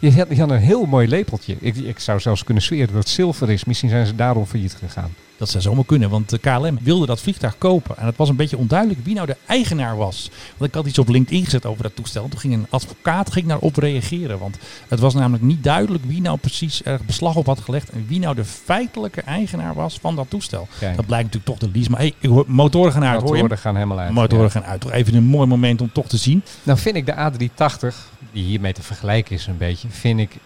Die 0.00 0.12
had, 0.12 0.28
die 0.28 0.40
had 0.40 0.50
een 0.50 0.58
heel 0.58 0.86
mooi 0.86 1.08
lepeltje. 1.08 1.56
Ik, 1.60 1.76
ik 1.76 1.98
zou 1.98 2.20
zelfs 2.20 2.44
kunnen 2.44 2.62
zweren 2.62 2.86
dat 2.86 2.96
het 2.96 3.08
zilver 3.08 3.50
is. 3.50 3.64
Misschien 3.64 3.88
zijn 3.90 4.06
ze 4.06 4.14
daarom 4.14 4.46
failliet 4.46 4.76
gegaan. 4.78 5.14
Dat 5.36 5.48
zou 5.48 5.62
zomaar 5.62 5.84
kunnen, 5.84 6.10
want 6.10 6.30
de 6.30 6.38
KLM 6.38 6.78
wilde 6.82 7.06
dat 7.06 7.20
vliegtuig 7.20 7.58
kopen. 7.58 7.96
En 7.96 8.06
het 8.06 8.16
was 8.16 8.28
een 8.28 8.36
beetje 8.36 8.56
onduidelijk 8.56 9.00
wie 9.04 9.14
nou 9.14 9.26
de 9.26 9.36
eigenaar 9.46 9.96
was. 9.96 10.30
Want 10.56 10.70
ik 10.70 10.76
had 10.76 10.86
iets 10.86 10.98
op 10.98 11.08
LinkedIn 11.08 11.44
gezet 11.44 11.66
over 11.66 11.82
dat 11.82 11.96
toestel. 11.96 12.28
Toen 12.28 12.40
ging 12.40 12.54
een 12.54 12.66
advocaat 12.70 13.32
ging 13.32 13.46
daarop 13.46 13.76
reageren. 13.76 14.38
Want 14.38 14.58
het 14.88 15.00
was 15.00 15.14
namelijk 15.14 15.42
niet 15.42 15.64
duidelijk 15.64 16.04
wie 16.04 16.20
nou 16.20 16.38
precies 16.38 16.84
er 16.84 17.00
beslag 17.06 17.36
op 17.36 17.46
had 17.46 17.60
gelegd. 17.60 17.90
En 17.90 18.04
wie 18.08 18.18
nou 18.18 18.34
de 18.34 18.44
feitelijke 18.44 19.20
eigenaar 19.20 19.74
was 19.74 19.98
van 20.00 20.16
dat 20.16 20.26
toestel. 20.30 20.68
Kijk. 20.78 20.96
Dat 20.96 21.06
blijkt 21.06 21.24
natuurlijk 21.24 21.60
toch 21.60 21.70
de 21.70 21.76
lease. 21.76 21.90
Maar 21.90 22.00
hey, 22.00 22.14
ik 22.18 22.28
hoor, 22.28 22.44
motoren 22.46 22.92
gaan 22.92 23.04
uit. 23.04 23.20
hoor? 23.20 23.30
Motoren 23.30 23.58
gaan 23.58 23.74
helemaal 23.74 23.98
uit. 23.98 24.12
Motoren 24.12 24.44
ja. 24.44 24.50
gaan 24.50 24.64
uit. 24.64 24.80
Toch 24.80 24.92
even 24.92 25.14
een 25.14 25.24
mooi 25.24 25.46
moment 25.46 25.80
om 25.80 25.92
toch 25.92 26.06
te 26.06 26.16
zien. 26.16 26.42
Nou 26.62 26.78
vind 26.78 26.96
ik 26.96 27.06
de 27.06 27.14
A380, 27.14 27.94
die 28.32 28.44
hiermee 28.44 28.72
te 28.72 28.82
vergelijken 28.82 29.34
is 29.34 29.46
een 29.46 29.58
beetje, 29.58 29.88
vind 29.88 30.20
ik 30.20 30.36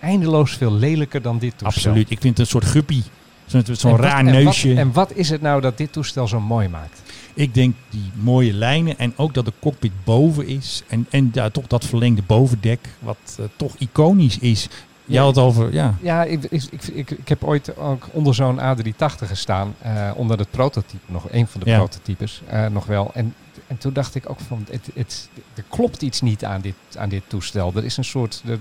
eindeloos 0.00 0.52
veel 0.52 0.72
lelijker 0.72 1.22
dan 1.22 1.38
dit 1.38 1.50
toestel. 1.50 1.66
Absoluut. 1.66 2.10
Ik 2.10 2.20
vind 2.20 2.38
het 2.38 2.38
een 2.38 2.52
soort 2.52 2.64
guppy. 2.64 3.02
Zo'n 3.46 3.64
wat- 3.90 4.00
raar 4.00 4.18
en 4.18 4.24
wat- 4.24 4.34
neusje. 4.34 4.74
En 4.74 4.92
wat 4.92 5.12
is 5.12 5.28
het 5.30 5.40
nou 5.40 5.60
dat 5.60 5.78
dit 5.78 5.92
toestel 5.92 6.28
zo 6.28 6.40
mooi 6.40 6.68
maakt? 6.68 7.02
Ik 7.34 7.54
denk 7.54 7.74
die 7.90 8.10
mooie 8.14 8.52
lijnen 8.52 8.98
en 8.98 9.12
ook 9.16 9.34
dat 9.34 9.44
de 9.44 9.52
cockpit 9.60 9.92
boven 10.04 10.46
is. 10.46 10.82
En, 10.88 11.06
en 11.10 11.30
ja, 11.32 11.50
toch 11.50 11.66
dat 11.66 11.84
verlengde 11.84 12.22
bovendek, 12.26 12.88
wat 12.98 13.16
eh, 13.38 13.44
toch 13.56 13.74
iconisch 13.78 14.38
is. 14.38 14.62
Je 15.04 15.12
Ja. 15.12 15.22
had 15.22 15.34
het 15.36 15.44
over, 15.44 15.72
ja. 15.72 15.94
Ja, 16.00 16.24
ik, 16.24 16.44
ik, 16.44 16.62
ik, 16.92 17.10
ik, 17.10 17.28
heb 17.28 17.44
ooit 17.44 17.76
ook 17.76 18.06
onder 18.12 18.34
zo'n 18.34 18.58
A380 18.60 19.26
gestaan. 19.26 19.74
eh, 19.82 20.10
onder 20.14 20.38
het 20.38 20.50
prototype, 20.50 21.04
nog 21.06 21.26
een 21.30 21.46
van 21.46 21.60
de 21.60 21.70
Ja. 21.70 21.76
prototypes, 21.76 22.42
eh, 22.48 22.66
nog 22.66 22.86
wel. 22.86 23.10
En, 23.14 23.34
en 23.66 23.78
toen 23.78 23.92
dacht 23.92 24.14
ik 24.14 24.30
ook 24.30 24.40
van, 24.46 24.66
het, 24.70 24.88
het, 24.94 25.28
er 25.54 25.64
klopt 25.68 26.02
iets 26.02 26.20
niet 26.20 26.44
aan 26.44 26.60
dit, 26.60 26.74
aan 26.98 27.08
dit 27.08 27.22
toestel. 27.26 27.72
Er 27.76 27.84
is 27.84 27.96
een 27.96 28.04
soort, 28.04 28.40
de, 28.44 28.58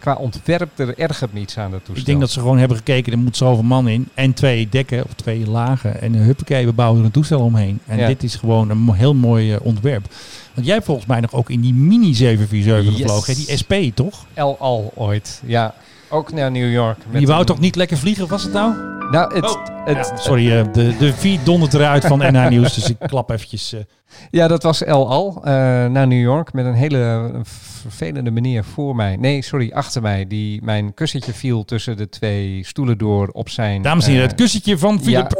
qua 0.00 0.14
ontwerp, 0.14 0.78
er 0.78 0.98
ergert 0.98 1.32
me 1.32 1.40
iets 1.40 1.58
aan 1.58 1.70
dat 1.70 1.80
toestel. 1.84 1.96
Ik 2.00 2.04
denk 2.06 2.20
dat 2.20 2.30
ze 2.30 2.40
gewoon 2.40 2.58
hebben 2.58 2.76
gekeken, 2.76 3.12
er 3.12 3.18
moet 3.18 3.36
zoveel 3.36 3.62
man 3.64 3.88
in. 3.88 4.08
En 4.14 4.32
twee 4.34 4.68
dekken, 4.70 5.04
of 5.04 5.12
twee 5.14 5.46
lagen. 5.46 6.00
En 6.00 6.14
een 6.14 6.22
huppakee, 6.22 6.66
we 6.66 6.72
bouwen 6.72 6.98
er 7.00 7.04
een 7.06 7.10
toestel 7.12 7.40
omheen. 7.40 7.78
En 7.86 7.98
Ja. 7.98 8.06
dit 8.06 8.22
is 8.22 8.34
gewoon 8.34 8.70
een 8.70 8.92
heel 8.92 9.14
mooi 9.14 9.52
eh, 9.54 9.60
ontwerp. 9.62 10.06
Want 10.54 10.66
jij 10.66 10.74
hebt 10.74 10.86
volgens 10.86 11.06
mij 11.06 11.20
nog 11.20 11.32
ook 11.34 11.50
in 11.50 11.60
die 11.60 11.74
mini 11.74 12.14
747 12.14 12.84
Yes. 12.92 13.00
gevlogen. 13.00 13.34
hè? 13.36 13.44
Die 13.46 13.56
SP, 13.60 13.74
toch? 13.94 14.26
El 14.34 14.56
Al 14.58 14.92
ooit, 14.94 15.42
ja. 15.46 15.74
Ook 16.10 16.32
naar 16.32 16.50
New 16.50 16.72
York. 16.72 16.98
Die 17.12 17.26
wou 17.26 17.40
een- 17.40 17.46
toch 17.46 17.58
niet 17.58 17.76
lekker 17.76 17.96
vliegen, 17.96 18.28
was 18.28 18.42
het 18.42 18.52
nou? 18.52 18.74
Nou, 19.10 19.34
het, 19.34 19.58
het, 19.84 19.96
Ja, 20.10 20.16
sorry, 20.16 20.52
eh, 20.58 20.64
de, 20.72 20.96
de 20.98 21.12
feed 21.12 21.44
dondert 21.44 21.74
eruit 21.74 22.04
van 22.06 22.18
NH 22.18 22.48
Nieuws. 22.48 22.74
Dus 22.74 22.88
ik 22.90 22.96
klap 23.06 23.30
eventjes. 23.30 23.72
eh. 23.72 23.80
Ja, 24.30 24.48
dat 24.48 24.62
was 24.62 24.82
El 24.84 25.08
Al 25.08 25.36
eh, 25.44 25.52
naar 25.86 26.06
New 26.06 26.20
York 26.20 26.52
met 26.52 26.64
een 26.64 26.74
hele 26.74 27.30
vervelende 27.42 28.30
meneer 28.30 28.64
voor 28.64 28.96
mij. 28.96 29.16
Nee, 29.16 29.42
sorry, 29.42 29.70
achter 29.72 30.02
mij. 30.02 30.26
Die 30.26 30.62
mijn 30.64 30.94
kussentje 30.94 31.32
viel 31.32 31.64
tussen 31.64 31.96
de 31.96 32.08
twee 32.08 32.64
stoelen 32.66 32.98
door 32.98 33.28
op 33.32 33.48
zijn... 33.48 33.82
Dames 33.82 34.04
en 34.06 34.10
heren, 34.12 34.26
het 34.28 34.36
kussentje 34.36 34.78
van 34.78 35.00
Philip. 35.02 35.38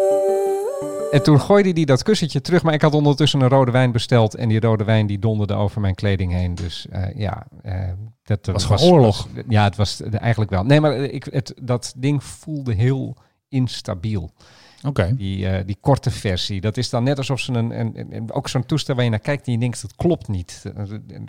En 1.10 1.22
toen 1.22 1.40
gooide 1.40 1.70
hij 1.70 1.84
dat 1.84 2.02
kussentje 2.02 2.40
terug, 2.40 2.62
maar 2.62 2.74
ik 2.74 2.82
had 2.82 2.94
ondertussen 2.94 3.40
een 3.40 3.48
rode 3.48 3.70
wijn 3.70 3.92
besteld. 3.92 4.34
En 4.34 4.48
die 4.48 4.60
rode 4.60 4.84
wijn 4.84 5.06
die 5.06 5.18
donderde 5.18 5.54
over 5.54 5.80
mijn 5.80 5.94
kleding 5.94 6.32
heen. 6.32 6.54
Dus 6.54 6.86
eh, 6.90 7.16
ja, 7.16 7.46
eh, 7.62 7.88
dat 8.22 8.46
Was 8.46 8.64
gewoon 8.64 8.92
oorlog. 8.92 9.28
was- 9.34 9.44
ja, 9.48 9.64
het 9.64 9.76
was 9.76 10.00
eigenlijk 10.02 10.50
wel. 10.50 10.64
Nee, 10.64 10.80
maar 10.80 10.96
ik, 10.96 11.24
het, 11.30 11.54
dat 11.62 11.92
ding 11.96 12.24
voelde 12.24 12.74
heel 12.74 13.16
instabiel. 13.48 14.30
Oké. 14.86 15.14
Die, 15.16 15.46
eh, 15.48 15.66
die 15.66 15.76
korte 15.80 16.10
versie. 16.10 16.60
Dat 16.60 16.76
is 16.76 16.90
dan 16.90 17.02
net 17.04 17.18
alsof 17.18 17.40
ze 17.40 17.52
een, 17.52 17.80
een, 17.80 18.14
een- 18.14 18.32
ook 18.32 18.48
zo'n 18.48 18.66
toestel 18.66 18.94
waar 18.94 19.04
je 19.04 19.10
naar 19.10 19.18
kijkt 19.18 19.46
en 19.46 19.52
je 19.52 19.58
denkt 19.58 19.82
dat 19.82 19.94
klopt 19.96 20.28
niet. 20.28 20.62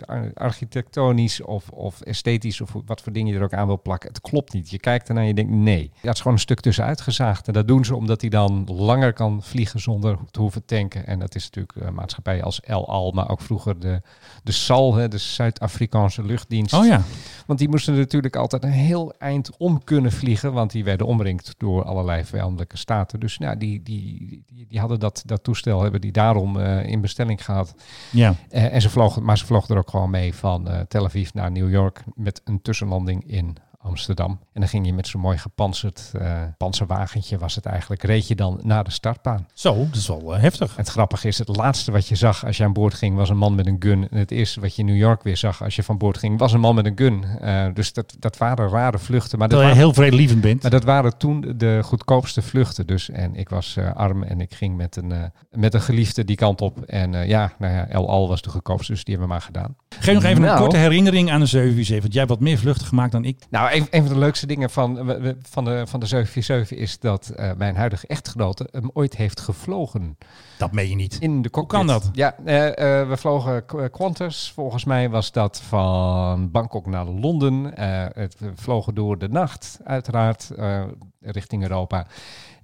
Ar- 0.06 0.30
Architectonisch 0.34 1.40
of, 1.42 1.68
of 1.70 2.00
esthetisch 2.00 2.60
of 2.60 2.72
wat 2.86 3.00
voor 3.00 3.12
dingen 3.12 3.32
je 3.32 3.38
er 3.38 3.44
ook 3.44 3.52
aan 3.52 3.66
wil 3.66 3.80
plakken. 3.82 4.08
Het 4.08 4.20
klopt 4.20 4.52
niet. 4.52 4.70
Je 4.70 4.78
kijkt 4.78 5.08
ernaar 5.08 5.22
en 5.22 5.28
je 5.28 5.34
denkt 5.34 5.50
nee. 5.52 5.90
Het 6.00 6.14
is 6.14 6.18
gewoon 6.18 6.32
een 6.32 6.38
stuk 6.42 6.60
tussenuit 6.60 7.00
gezaagd. 7.00 7.46
En 7.46 7.52
dat 7.52 7.68
doen 7.68 7.84
ze 7.84 7.94
omdat 7.96 8.20
hij 8.20 8.30
dan 8.30 8.64
langer 8.66 9.12
kan 9.12 9.42
vliegen 9.42 9.80
zonder 9.80 10.18
te 10.30 10.40
hoeven 10.40 10.64
tanken. 10.64 11.06
En 11.06 11.18
dat 11.18 11.34
is 11.34 11.44
natuurlijk 11.44 11.76
uh, 11.82 11.88
maatschappij 11.96 12.42
als 12.42 12.60
El 12.60 12.88
Al, 12.88 13.10
maar 13.10 13.28
ook 13.30 13.40
vroeger 13.40 13.80
de, 13.80 14.00
de 14.42 14.52
SAL, 14.52 14.94
hè, 14.94 15.08
de 15.08 15.18
Zuid-Afrikaanse 15.18 16.24
luchtdienst. 16.24 16.74
Oh 16.74 16.86
ja. 16.86 17.02
Want 17.46 17.58
die 17.58 17.68
moesten 17.68 17.96
natuurlijk 17.96 18.36
altijd 18.36 18.64
een 18.64 18.70
heel 18.70 19.14
eind 19.18 19.56
om 19.56 19.84
kunnen 19.84 20.12
vliegen. 20.12 20.52
Want 20.52 20.70
die 20.70 20.84
werden 20.84 21.06
omringd 21.06 21.54
door 21.58 21.84
allerlei 21.84 22.24
vijandelijke 22.24 22.76
staten. 22.76 23.20
Dus 23.20 23.38
nou, 23.42 23.56
die, 23.56 23.82
die, 23.82 24.42
die, 24.46 24.66
die 24.68 24.80
hadden 24.80 25.00
dat, 25.00 25.22
dat 25.26 25.44
toestel, 25.44 25.82
hebben 25.82 26.00
die 26.00 26.12
daarom 26.12 26.60
eh, 26.60 26.86
in 26.86 27.00
bestelling 27.00 27.44
gehad. 27.44 27.74
Ja. 28.10 28.34
Eh, 28.48 28.74
en 28.74 28.80
ze 28.80 28.90
vlogen, 28.90 29.24
maar 29.24 29.38
ze 29.38 29.46
vlogen 29.46 29.74
er 29.74 29.80
ook 29.80 29.90
gewoon 29.90 30.10
mee 30.10 30.34
van 30.34 30.68
eh, 30.68 30.80
Tel 30.80 31.04
Aviv 31.04 31.32
naar 31.32 31.50
New 31.50 31.70
York 31.70 32.02
met 32.14 32.40
een 32.44 32.62
tussenlanding 32.62 33.24
in 33.26 33.56
Amsterdam. 33.82 34.30
En 34.52 34.60
dan 34.60 34.68
ging 34.68 34.86
je 34.86 34.92
met 34.92 35.06
zo'n 35.06 35.20
mooi 35.20 35.38
gepanzerd 35.38 36.10
eh 36.18 36.30
panzerwagentje, 36.58 37.38
was 37.38 37.54
het 37.54 37.66
eigenlijk, 37.66 38.02
reed 38.02 38.28
je 38.28 38.34
dan 38.34 38.60
naar 38.62 38.84
de 38.84 38.90
startbaan. 38.90 39.46
Zo, 39.54 39.74
dat 39.74 39.94
is 39.96 40.06
wel 40.06 40.34
eh, 40.34 40.40
heftig. 40.40 40.76
Het 40.76 40.88
grappige 40.88 41.28
is, 41.28 41.38
het 41.38 41.56
laatste 41.56 41.92
wat 41.92 42.08
je 42.08 42.14
zag 42.14 42.46
als 42.46 42.56
je 42.56 42.64
aan 42.64 42.72
boord 42.72 42.94
ging, 42.94 43.16
was 43.16 43.28
een 43.28 43.36
man 43.36 43.54
met 43.54 43.66
een 43.66 43.76
gun. 43.78 44.08
En 44.10 44.18
het 44.18 44.30
eerste 44.30 44.60
wat 44.60 44.74
je 44.74 44.82
in 44.82 44.88
New 44.88 44.96
York 44.96 45.22
weer 45.22 45.36
zag 45.36 45.62
als 45.62 45.76
je 45.76 45.82
van 45.82 45.98
boord 45.98 46.18
ging, 46.18 46.38
was 46.38 46.52
een 46.52 46.60
man 46.60 46.74
met 46.74 46.86
een 46.86 46.96
gun. 46.98 47.24
Eh, 47.40 47.66
dus 47.74 47.92
dat, 47.92 48.16
dat 48.18 48.36
waren 48.36 48.68
rare 48.68 48.98
vluchten. 48.98 49.38
Maar 49.38 49.48
dat 49.48 49.58
Terwijl 49.58 49.76
je 49.76 49.82
waren, 49.82 49.94
heel 49.94 50.02
vredelievend 50.04 50.40
bent. 50.40 50.62
maar 50.62 50.70
dat 50.70 50.84
waren 50.84 51.16
toen 51.18 51.54
de 51.56 51.80
goedkoopste 51.84 52.42
vluchten. 52.42 52.86
Dus, 52.86 53.10
en 53.10 53.34
ik 53.34 53.48
was 53.48 53.76
eh, 53.76 53.92
arm 53.94 54.22
en 54.22 54.40
ik 54.40 54.54
ging 54.54 54.76
met 54.76 54.96
een, 54.96 55.12
met 55.50 55.74
een 55.74 55.80
geliefde 55.82 56.24
die 56.24 56.36
kant 56.36 56.60
op. 56.60 56.80
En 56.82 57.14
eh, 57.14 57.28
ja, 57.28 57.52
nou 57.58 57.72
ja, 57.74 57.88
El 57.88 58.08
Al 58.08 58.28
was 58.28 58.42
de 58.42 58.50
goedkoopste, 58.50 58.92
dus 58.92 59.04
die 59.04 59.14
hebben 59.14 59.34
we 59.36 59.38
maar 59.38 59.46
gedaan. 59.52 59.76
Geef 59.98 60.14
nog 60.14 60.24
even 60.24 60.36
een 60.36 60.48
Nou. 60.48 60.58
korte 60.60 60.76
herinnering 60.76 61.30
aan 61.30 61.40
de 61.40 61.46
747. 61.46 62.00
Want 62.00 62.12
jij 62.12 62.22
hebt 62.22 62.34
wat 62.34 62.40
meer 62.48 62.58
vluchten 62.58 62.86
gemaakt 62.86 63.12
dan 63.12 63.24
ik. 63.24 63.38
Nou, 63.50 63.70
een, 63.74 63.86
een 63.90 64.02
van 64.04 64.12
de 64.12 64.18
leukste 64.18 64.46
dingen 64.46 64.70
van, 64.70 65.04
we- 65.06 65.20
we- 65.20 65.36
van, 65.50 65.64
de, 65.64 65.86
van 65.86 66.00
de 66.00 66.06
747 66.06 66.78
is 66.78 66.98
dat 66.98 67.28
eh, 67.28 67.50
mijn 67.56 67.76
huidige 67.76 68.06
echtgenote 68.06 68.68
hem 68.70 68.90
ooit 68.92 69.16
heeft 69.16 69.40
gevlogen. 69.40 70.18
Dat 70.58 70.72
meen 70.72 70.88
je 70.88 70.94
niet. 70.94 71.16
In 71.20 71.42
de 71.42 71.50
cockpit. 71.50 71.76
kan 71.78 71.86
dat? 71.86 72.10
Ja, 72.12 72.36
eh, 72.44 73.00
eh, 73.00 73.08
we 73.08 73.16
vlogen 73.16 73.64
Qantas. 73.90 74.52
Volgens 74.54 74.84
mij 74.84 75.10
was 75.10 75.32
dat 75.32 75.60
van 75.60 76.50
Bangkok 76.50 76.86
naar 76.86 77.04
Londen. 77.06 77.76
Eh, 77.76 78.04
het, 78.12 78.36
we 78.38 78.50
vlogen 78.54 78.94
door 78.94 79.18
de 79.18 79.28
nacht, 79.28 79.78
uiteraard, 79.84 80.50
eh, 80.50 80.82
richting 81.20 81.62
Europa. 81.62 82.06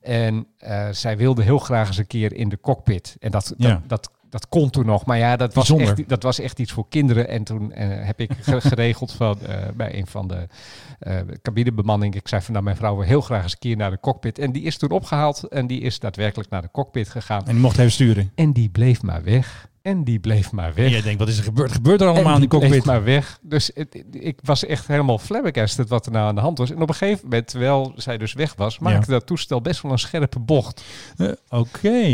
En 0.00 0.46
eh, 0.59 0.88
zij 0.90 1.16
wilde 1.16 1.42
heel 1.42 1.59
graag 1.59 1.86
eens 1.88 1.96
een 1.98 2.06
keer 2.06 2.32
in 2.34 2.48
de 2.48 2.61
cockpit. 2.61 3.16
En 3.20 3.30
dat, 3.30 3.54
Ja. 3.56 3.82
dat, 3.86 4.11
dat, 4.30 4.48
kon 4.48 4.70
toen 4.70 4.86
nog. 4.86 5.06
Maar 5.06 5.18
ja, 5.18 5.36
dat 5.36 5.54
was, 5.54 5.66
Bijzonder. 5.68 5.98
echt, 5.98 6.08
dat 6.08 6.22
was 6.22 6.38
echt 6.40 6.58
iets 6.58 6.72
voor 6.72 6.88
kinderen. 6.88 7.28
En 7.28 7.44
toen 7.44 7.72
eh, 7.72 7.88
heb 8.06 8.20
ik 8.20 8.30
ge- 8.40 8.60
geregeld 8.70 9.12
van, 9.12 9.40
eh, 9.40 9.56
bij 9.76 9.98
een 9.98 10.06
van 10.06 10.28
de 10.28 10.46
eh 10.98 11.16
cabinebemanning. 11.42 12.14
Ik 12.14 12.28
zei 12.28 12.42
van 12.42 12.52
nou, 12.52 12.64
mijn 12.64 12.76
vrouw 12.76 12.96
wil 12.96 13.06
heel 13.06 13.20
graag 13.20 13.42
eens 13.42 13.52
een 13.52 13.58
keer 13.58 13.76
naar 13.76 13.90
de 13.90 14.00
cockpit. 14.00 14.38
En 14.38 14.52
die 14.52 14.62
is 14.62 14.78
toen 14.78 14.90
opgehaald. 14.90 15.42
En 15.48 15.66
die 15.66 15.80
is 15.80 15.98
daadwerkelijk 15.98 16.50
naar 16.50 16.62
de 16.62 16.70
cockpit 16.72 17.08
gegaan. 17.08 17.46
En 17.46 17.52
die 17.52 17.60
mocht 17.62 17.78
even 17.78 17.92
sturen. 17.92 18.32
En 18.34 18.52
die 18.52 18.68
bleef 18.68 19.02
maar 19.02 19.22
weg. 19.24 19.68
En 19.82 20.04
die 20.04 20.18
bleef 20.18 20.52
maar 20.52 20.74
weg. 20.74 20.84
En 20.84 20.90
jij 20.90 21.02
denkt, 21.02 21.18
wat 21.18 21.28
is 21.28 21.38
er 21.38 21.44
gebeurd? 21.44 21.72
Gebeurt 21.72 22.00
er 22.00 22.06
allemaal 22.06 22.26
En 22.36 22.42
in 22.42 22.48
die 22.48 22.48
bleef 22.48 22.62
cockpit? 22.62 22.84
maar 22.84 23.04
weg. 23.04 23.38
Dus 23.42 23.70
het- 23.74 24.04
ik 24.10 24.38
was 24.42 24.64
echt 24.66 24.86
helemaal 24.86 25.18
flabbergasted 25.18 25.88
wat 25.88 26.06
er 26.06 26.12
nou 26.12 26.28
aan 26.28 26.34
de 26.34 26.40
hand 26.40 26.58
was. 26.58 26.70
En 26.70 26.82
op 26.82 26.88
een 26.88 26.94
gegeven 26.94 27.20
moment, 27.24 27.48
terwijl 27.48 27.92
zij 27.96 28.18
dus 28.18 28.32
weg 28.32 28.54
was, 28.54 28.78
maakte 28.78 29.10
dat 29.10 29.26
toestel 29.26 29.60
best 29.60 29.82
wel 29.82 29.92
een 29.92 29.98
scherpe 29.98 30.38
bocht. 30.38 30.82
Oké. 31.48 32.06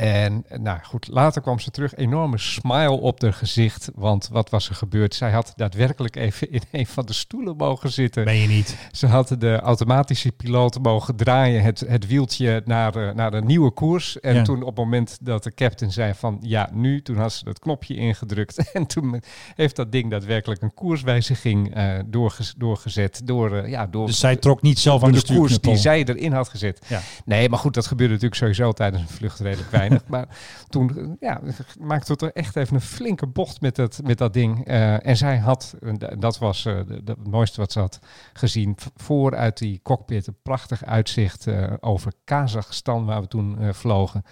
En 0.00 0.44
nou 0.60 0.78
goed, 0.82 1.08
later 1.08 1.42
kwam 1.42 1.58
ze 1.58 1.70
terug. 1.70 1.94
Enorme 1.94 2.38
smile 2.38 2.90
op 2.90 3.22
haar 3.22 3.32
gezicht. 3.32 3.90
Want 3.94 4.28
wat 4.32 4.50
was 4.50 4.68
er 4.68 4.74
gebeurd? 4.74 5.14
Zij 5.14 5.30
had 5.30 5.52
daadwerkelijk 5.56 6.16
even 6.16 6.50
in 6.52 6.60
een 6.70 6.86
van 6.86 7.06
de 7.06 7.12
stoelen 7.12 7.56
mogen 7.56 7.92
zitten. 7.92 8.24
Ben 8.24 8.36
je 8.36 8.48
niet? 8.48 8.76
Ze 8.92 9.06
had 9.06 9.34
de 9.38 9.58
automatische 9.60 10.32
piloot 10.32 10.78
mogen 10.82 11.16
draaien, 11.16 11.62
het, 11.62 11.80
het 11.80 12.06
wieltje 12.06 12.62
naar, 12.64 12.94
eh, 13.08 13.14
naar 13.14 13.34
een 13.34 13.46
nieuwe 13.46 13.70
koers. 13.70 14.20
En 14.20 14.34
Ja. 14.34 14.42
toen 14.42 14.60
op 14.60 14.66
het 14.66 14.76
moment 14.76 15.18
dat 15.20 15.42
de 15.44 15.54
captain 15.54 15.92
zei 15.92 16.14
van 16.14 16.38
ja, 16.40 16.68
nu, 16.72 17.02
toen 17.02 17.16
had 17.16 17.32
ze 17.32 17.44
dat 17.44 17.58
knopje 17.58 17.94
ingedrukt. 17.94 18.58
En 18.72 18.86
toen 18.86 19.22
heeft 19.54 19.76
dat 19.76 19.92
ding 19.92 20.10
daadwerkelijk 20.10 20.62
een 20.62 20.74
koerswijziging 20.74 21.74
doorge- 22.06 22.52
doorgezet. 22.56 23.20
Door, 23.24 23.56
eh, 23.56 23.70
ja, 23.70 23.86
door, 23.86 24.06
Dus 24.06 24.18
zij 24.18 24.36
trok 24.36 24.62
niet 24.62 24.78
zelf 24.78 25.02
aan 25.02 25.12
de 25.12 25.24
de 25.26 25.34
koers 25.34 25.60
die 25.60 25.76
zij 25.76 26.04
erin 26.04 26.32
had 26.32 26.48
gezet. 26.48 26.86
Ja. 26.88 27.00
Nee, 27.24 27.48
maar 27.48 27.58
goed, 27.58 27.74
dat 27.74 27.86
gebeurde 27.86 28.12
natuurlijk 28.12 28.40
sowieso 28.40 28.72
tijdens 28.72 29.02
een 29.02 29.08
vlucht 29.08 29.40
redelijk 29.40 29.70
weinig. 29.70 29.88
Maar 30.08 30.26
toen 30.68 31.16
ja, 31.20 31.40
maakte 31.80 32.12
het 32.12 32.22
er 32.22 32.32
echt 32.32 32.56
even 32.56 32.74
een 32.74 32.80
flinke 32.80 33.26
bocht 33.26 33.60
met 33.60 33.76
dat, 33.76 34.00
met 34.04 34.18
dat 34.18 34.32
ding. 34.32 34.66
Eh, 34.66 35.06
en 35.06 35.16
zij 35.16 35.38
had, 35.38 35.74
dat 36.18 36.38
was 36.38 36.64
eh, 36.64 36.76
de- 36.86 37.04
de- 37.04 37.12
het 37.18 37.26
mooiste 37.28 37.60
wat 37.60 37.72
ze 37.72 37.78
had 37.78 37.98
gezien, 38.32 38.76
vooruit 38.96 39.58
die 39.58 39.80
cockpit 39.82 40.26
een 40.26 40.36
prachtig 40.42 40.84
uitzicht 40.84 41.46
eh, 41.46 41.72
over 41.80 42.12
Kazachstan, 42.24 43.04
waar 43.04 43.20
we 43.20 43.28
toen 43.28 43.74
vlogen. 43.74 44.22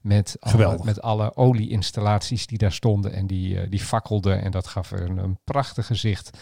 Met 0.00 0.36
alle, 0.40 0.54
met 0.84 1.02
alle 1.02 1.36
olieinstallaties 1.36 2.46
die 2.46 2.58
daar 2.58 2.72
stonden 2.72 3.12
en 3.12 3.26
die, 3.26 3.68
die 3.68 3.80
fakkelden. 3.80 4.42
En 4.42 4.50
dat 4.50 4.66
gaf 4.66 4.90
een, 4.90 5.18
een 5.18 5.38
prachtig 5.44 5.86
gezicht. 5.86 6.38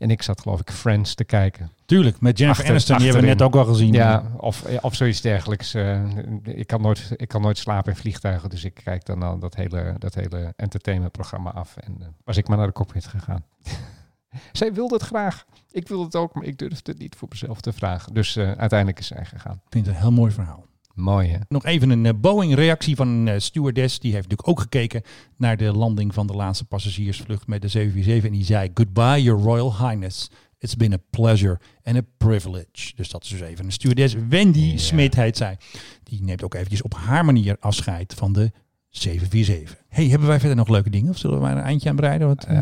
En 0.00 0.10
ik 0.10 0.22
zat 0.22 0.40
geloof 0.40 0.60
ik 0.60 0.70
Friends 0.70 1.14
te 1.14 1.24
kijken. 1.24 1.70
Tuurlijk, 1.84 2.20
met 2.20 2.38
Jennifer 2.38 2.68
Aniston, 2.68 2.96
die 2.96 3.04
hebben 3.04 3.22
we 3.22 3.28
net 3.28 3.42
ook 3.42 3.54
al 3.54 3.64
gezien. 3.64 3.92
Ja, 3.92 4.22
of, 4.36 4.64
of 4.80 4.94
zoiets 4.94 5.20
dergelijks. 5.20 5.74
Eh, 5.74 6.02
ik, 6.42 6.66
kan 6.66 6.80
nooit, 6.80 7.12
ik 7.16 7.28
kan 7.28 7.42
nooit 7.42 7.58
slapen 7.58 7.92
in 7.92 7.98
vliegtuigen, 7.98 8.50
dus 8.50 8.64
ik 8.64 8.80
kijk 8.84 9.04
dan 9.04 9.22
al 9.22 9.38
dat 9.38 9.54
hele, 9.54 9.94
dat 9.98 10.14
hele 10.14 10.52
entertainmentprogramma 10.56 11.50
af. 11.50 11.76
En 11.76 11.96
eh, 12.00 12.06
was 12.24 12.36
ik 12.36 12.48
maar 12.48 12.56
naar 12.56 12.66
de 12.66 12.72
cockpit 12.72 13.06
gegaan. 13.06 13.44
zij 14.52 14.72
wilde 14.72 14.94
het 14.94 15.02
graag. 15.02 15.44
Ik 15.70 15.88
wilde 15.88 16.04
het 16.04 16.16
ook, 16.16 16.34
maar 16.34 16.44
ik 16.44 16.58
durfde 16.58 16.90
het 16.90 17.00
niet 17.00 17.16
voor 17.16 17.28
mezelf 17.30 17.60
te 17.60 17.72
vragen. 17.72 18.14
Dus 18.14 18.36
eh, 18.36 18.52
uiteindelijk 18.52 18.98
is 18.98 19.06
zij 19.06 19.24
gegaan. 19.24 19.60
Ik 19.64 19.70
vind 19.72 19.86
het 19.86 19.94
een 19.94 20.00
heel 20.00 20.12
mooi 20.12 20.32
verhaal. 20.32 20.64
Mooi 21.00 21.28
hè? 21.28 21.38
Nog 21.48 21.64
even 21.64 21.90
een 21.90 22.06
eh, 22.06 22.12
Boeing-reactie 22.16 22.96
van 22.96 23.08
een 23.08 23.28
eh, 23.28 23.38
stewardess. 23.38 23.98
Die 23.98 24.12
heeft 24.12 24.28
natuurlijk 24.28 24.48
ook 24.48 24.60
gekeken 24.60 25.02
naar 25.36 25.56
de 25.56 25.72
landing 25.72 26.14
van 26.14 26.26
de 26.26 26.32
laatste 26.32 26.64
passagiersvlucht 26.64 27.46
met 27.46 27.62
de 27.62 27.68
747. 27.68 28.30
En 28.30 28.36
die 28.36 28.44
zei, 28.44 28.70
goodbye 28.74 29.22
your 29.22 29.42
royal 29.42 29.88
highness. 29.88 30.30
It's 30.58 30.76
been 30.76 30.92
a 30.92 30.98
pleasure 31.10 31.58
and 31.82 31.96
a 31.96 32.02
privilege. 32.16 32.92
Dus 32.94 33.08
dat 33.08 33.24
is 33.24 33.28
dus 33.28 33.40
even 33.40 33.64
een 33.64 33.72
stewardess. 33.72 34.14
Wendy 34.28 34.76
Smit 34.76 35.14
heet 35.14 35.36
zij. 35.36 35.58
Die 36.02 36.22
neemt 36.22 36.44
ook 36.44 36.54
eventjes 36.54 36.82
op 36.82 36.94
haar 36.94 37.24
manier 37.24 37.56
afscheid 37.60 38.14
van 38.14 38.32
de 38.32 38.52
747. 38.90 39.76
Hey, 39.88 40.04
hebben 40.06 40.28
wij 40.28 40.38
verder 40.38 40.56
nog 40.56 40.68
leuke 40.68 40.90
dingen? 40.90 41.10
Of 41.10 41.18
zullen 41.18 41.36
we 41.36 41.42
maar 41.42 41.56
een 41.56 41.62
eindje 41.62 41.88
aan 41.88 41.96
breiden? 41.96 42.26
Wat, 42.28 42.44
eh? 42.44 42.58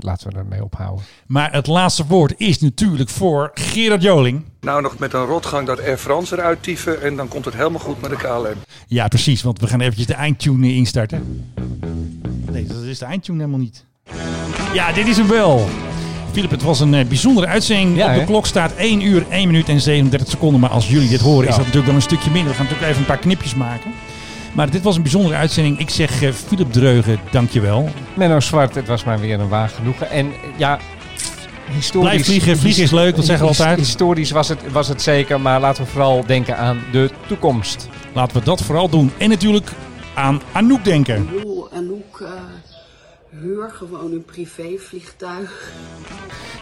Laten 0.00 0.30
we 0.32 0.38
ermee 0.38 0.64
ophouden. 0.64 1.04
Maar 1.26 1.52
het 1.52 1.66
laatste 1.66 2.06
woord 2.06 2.34
is 2.36 2.60
natuurlijk 2.60 3.10
voor 3.10 3.50
Gerard 3.54 4.02
Joling. 4.02 4.44
Nou, 4.60 4.82
nog 4.82 4.98
met 4.98 5.12
een 5.12 5.24
rotgang 5.24 5.66
dat 5.66 5.80
Air 5.80 5.98
France 5.98 6.34
eruit 6.36 6.62
tieven 6.62 7.02
en 7.02 7.16
dan 7.16 7.28
komt 7.28 7.44
het 7.44 7.54
helemaal 7.54 7.80
goed 7.80 8.00
met 8.00 8.10
de 8.10 8.16
KLM. 8.16 8.54
Ja, 8.86 9.08
precies, 9.08 9.42
want 9.42 9.60
we 9.60 9.66
gaan 9.66 9.80
eventjes 9.80 10.06
de 10.06 10.14
eindtune 10.14 10.74
instarten. 10.74 11.50
Nee, 12.50 12.66
dat 12.66 12.82
is 12.82 12.98
de 12.98 13.04
eindtune 13.04 13.38
helemaal 13.38 13.60
niet. 13.60 13.84
Ja, 14.74 14.92
dit 14.92 15.06
is 15.06 15.16
hem 15.16 15.28
wel. 15.28 15.68
Philip, 16.32 16.50
het 16.50 16.62
was 16.62 16.80
een 16.80 16.94
eh, 16.94 17.06
bijzondere 17.06 17.46
uitzending. 17.46 17.96
Ja, 17.96 18.12
Op 18.14 18.20
de 18.20 18.26
klok 18.26 18.46
staat 18.46 18.74
1 18.74 19.00
uur, 19.00 19.26
1 19.30 19.46
minuut 19.46 19.68
en 19.68 19.80
37 19.80 20.28
seconden. 20.30 20.60
Maar 20.60 20.70
als 20.70 20.88
jullie 20.88 21.08
dit 21.08 21.20
horen, 21.20 21.42
is 21.48 21.48
dat 21.48 21.58
natuurlijk 21.58 21.86
wel 21.86 21.94
een 21.94 22.02
stukje 22.02 22.30
minder. 22.30 22.50
We 22.50 22.56
gaan 22.56 22.64
natuurlijk 22.64 22.90
even 22.90 23.02
een 23.02 23.08
paar 23.08 23.18
knipjes 23.18 23.54
maken. 23.54 23.90
Maar 24.52 24.70
dit 24.70 24.82
was 24.82 24.96
een 24.96 25.02
bijzondere 25.02 25.34
uitzending. 25.34 25.78
Ik 25.78 25.90
zeg 25.90 26.22
eh, 26.22 26.32
Philip 26.32 26.72
Dreugen, 26.72 27.18
dankjewel. 27.30 27.88
Menno 28.14 28.40
Zwart, 28.40 28.74
het 28.74 28.86
was 28.86 29.04
maar 29.04 29.20
weer 29.20 29.40
een 29.40 29.48
waar 29.48 29.68
genoegen. 29.68 30.10
En 30.10 30.32
ja, 30.56 30.78
historisch... 31.70 32.08
Blijf 32.08 32.24
vliegen. 32.24 32.58
Vliegen 32.58 32.82
is 32.82 32.90
leuk, 32.90 33.16
dat 33.16 33.24
zeggen 33.24 33.44
we 33.44 33.50
altijd. 33.50 33.78
Historisch 33.78 34.30
was 34.30 34.48
het, 34.48 34.72
was 34.72 34.88
het 34.88 35.02
zeker, 35.02 35.40
maar 35.40 35.60
laten 35.60 35.84
we 35.84 35.90
vooral 35.90 36.26
denken 36.26 36.56
aan 36.56 36.80
de 36.92 37.10
toekomst. 37.26 37.88
Laten 38.12 38.38
we 38.38 38.44
dat 38.44 38.62
vooral 38.62 38.88
doen. 38.88 39.12
En 39.18 39.28
natuurlijk 39.28 39.70
aan 40.14 40.40
Anouk 40.52 40.84
denken. 40.84 41.16
Ik 41.16 41.30
bedoel, 41.30 41.68
Anouk, 41.72 42.20
eh 42.20 42.30
huur 43.40 43.70
gewoon 43.70 44.12
een 44.12 44.24
privévliegtuig. 44.24 45.72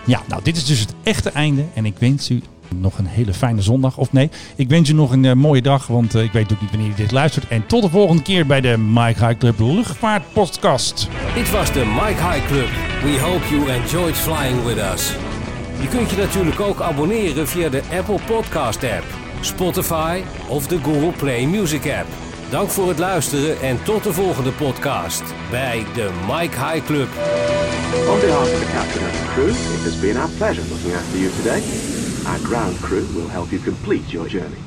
Ja, 0.05 0.23
nou 0.29 0.43
dit 0.43 0.57
is 0.57 0.65
dus 0.65 0.81
het 0.81 0.95
echte 1.03 1.31
einde. 1.31 1.65
En 1.75 1.87
ik 1.87 1.99
wens 1.99 2.31
u 2.31 2.43
nog 2.75 2.99
een 2.99 3.07
hele 3.07 3.35
fijne 3.35 3.63
zondag. 3.63 3.97
Of 3.97 4.13
nee, 4.13 4.31
ik 4.57 4.69
wens 4.69 4.89
u 4.89 4.93
nog 4.93 5.13
een 5.13 5.25
eh, 5.25 5.33
mooie 5.33 5.63
dag. 5.63 5.87
Want 5.87 6.15
eh, 6.15 6.23
ik 6.23 6.33
weet 6.33 6.53
ook 6.53 6.61
niet 6.61 6.71
wanneer 6.71 6.89
u 6.89 6.95
dit 6.95 7.13
luistert. 7.13 7.49
En 7.49 7.67
tot 7.67 7.83
de 7.83 7.89
volgende 7.89 8.23
keer 8.23 8.47
bij 8.47 8.61
de 8.61 8.79
Mike 8.79 9.27
High 9.27 9.39
Club 9.39 9.59
Luchtvaart 9.59 10.23
Podcast. 10.33 11.09
Dit 11.35 11.51
was 11.51 11.73
de 11.73 11.85
Mike 11.85 12.23
High 12.31 12.47
Club. 12.47 12.69
We 13.03 13.21
hope 13.21 13.49
you 13.49 13.71
enjoyed 13.71 14.17
flying 14.17 14.65
with 14.65 14.79
us. 14.95 15.13
Je 15.81 15.89
kunt 15.89 16.11
je 16.11 16.17
natuurlijk 16.17 16.61
ook 16.61 16.81
abonneren 16.81 17.49
via 17.49 17.69
de 17.69 17.83
Apple 17.99 18.19
Podcast 18.27 18.85
app, 18.85 19.05
Spotify 19.41 20.21
of 20.49 20.67
de 20.67 20.79
Google 20.83 21.13
Play 21.17 21.47
Music 21.47 21.93
app. 21.99 22.07
Dank 22.51 22.71
voor 22.71 22.89
het 22.89 22.99
luisteren 22.99 23.61
en 23.61 23.83
tot 23.83 24.03
de 24.03 24.13
volgende 24.13 24.53
podcast 24.53 25.23
bij 25.51 25.85
de 25.95 26.11
Mike 26.29 26.65
High 26.65 26.87
Club. 26.87 27.09
On 28.09 28.21
behalf 28.21 28.53
of 28.53 28.59
the 28.59 28.71
captain 28.73 29.05
and 29.05 29.13
the 29.13 29.27
crew, 29.35 29.49
it 29.49 29.83
has 29.85 30.01
been 30.01 30.17
our 30.17 30.31
pleasure 30.39 30.69
looking 30.69 30.95
after 30.95 31.19
you 31.19 31.31
today. 31.37 31.96
Our 32.27 32.41
ground 32.41 32.83
crew 32.83 33.07
will 33.15 33.29
help 33.29 33.53
you 33.53 33.61
complete 33.61 34.13
your 34.13 34.29
journey. 34.29 34.66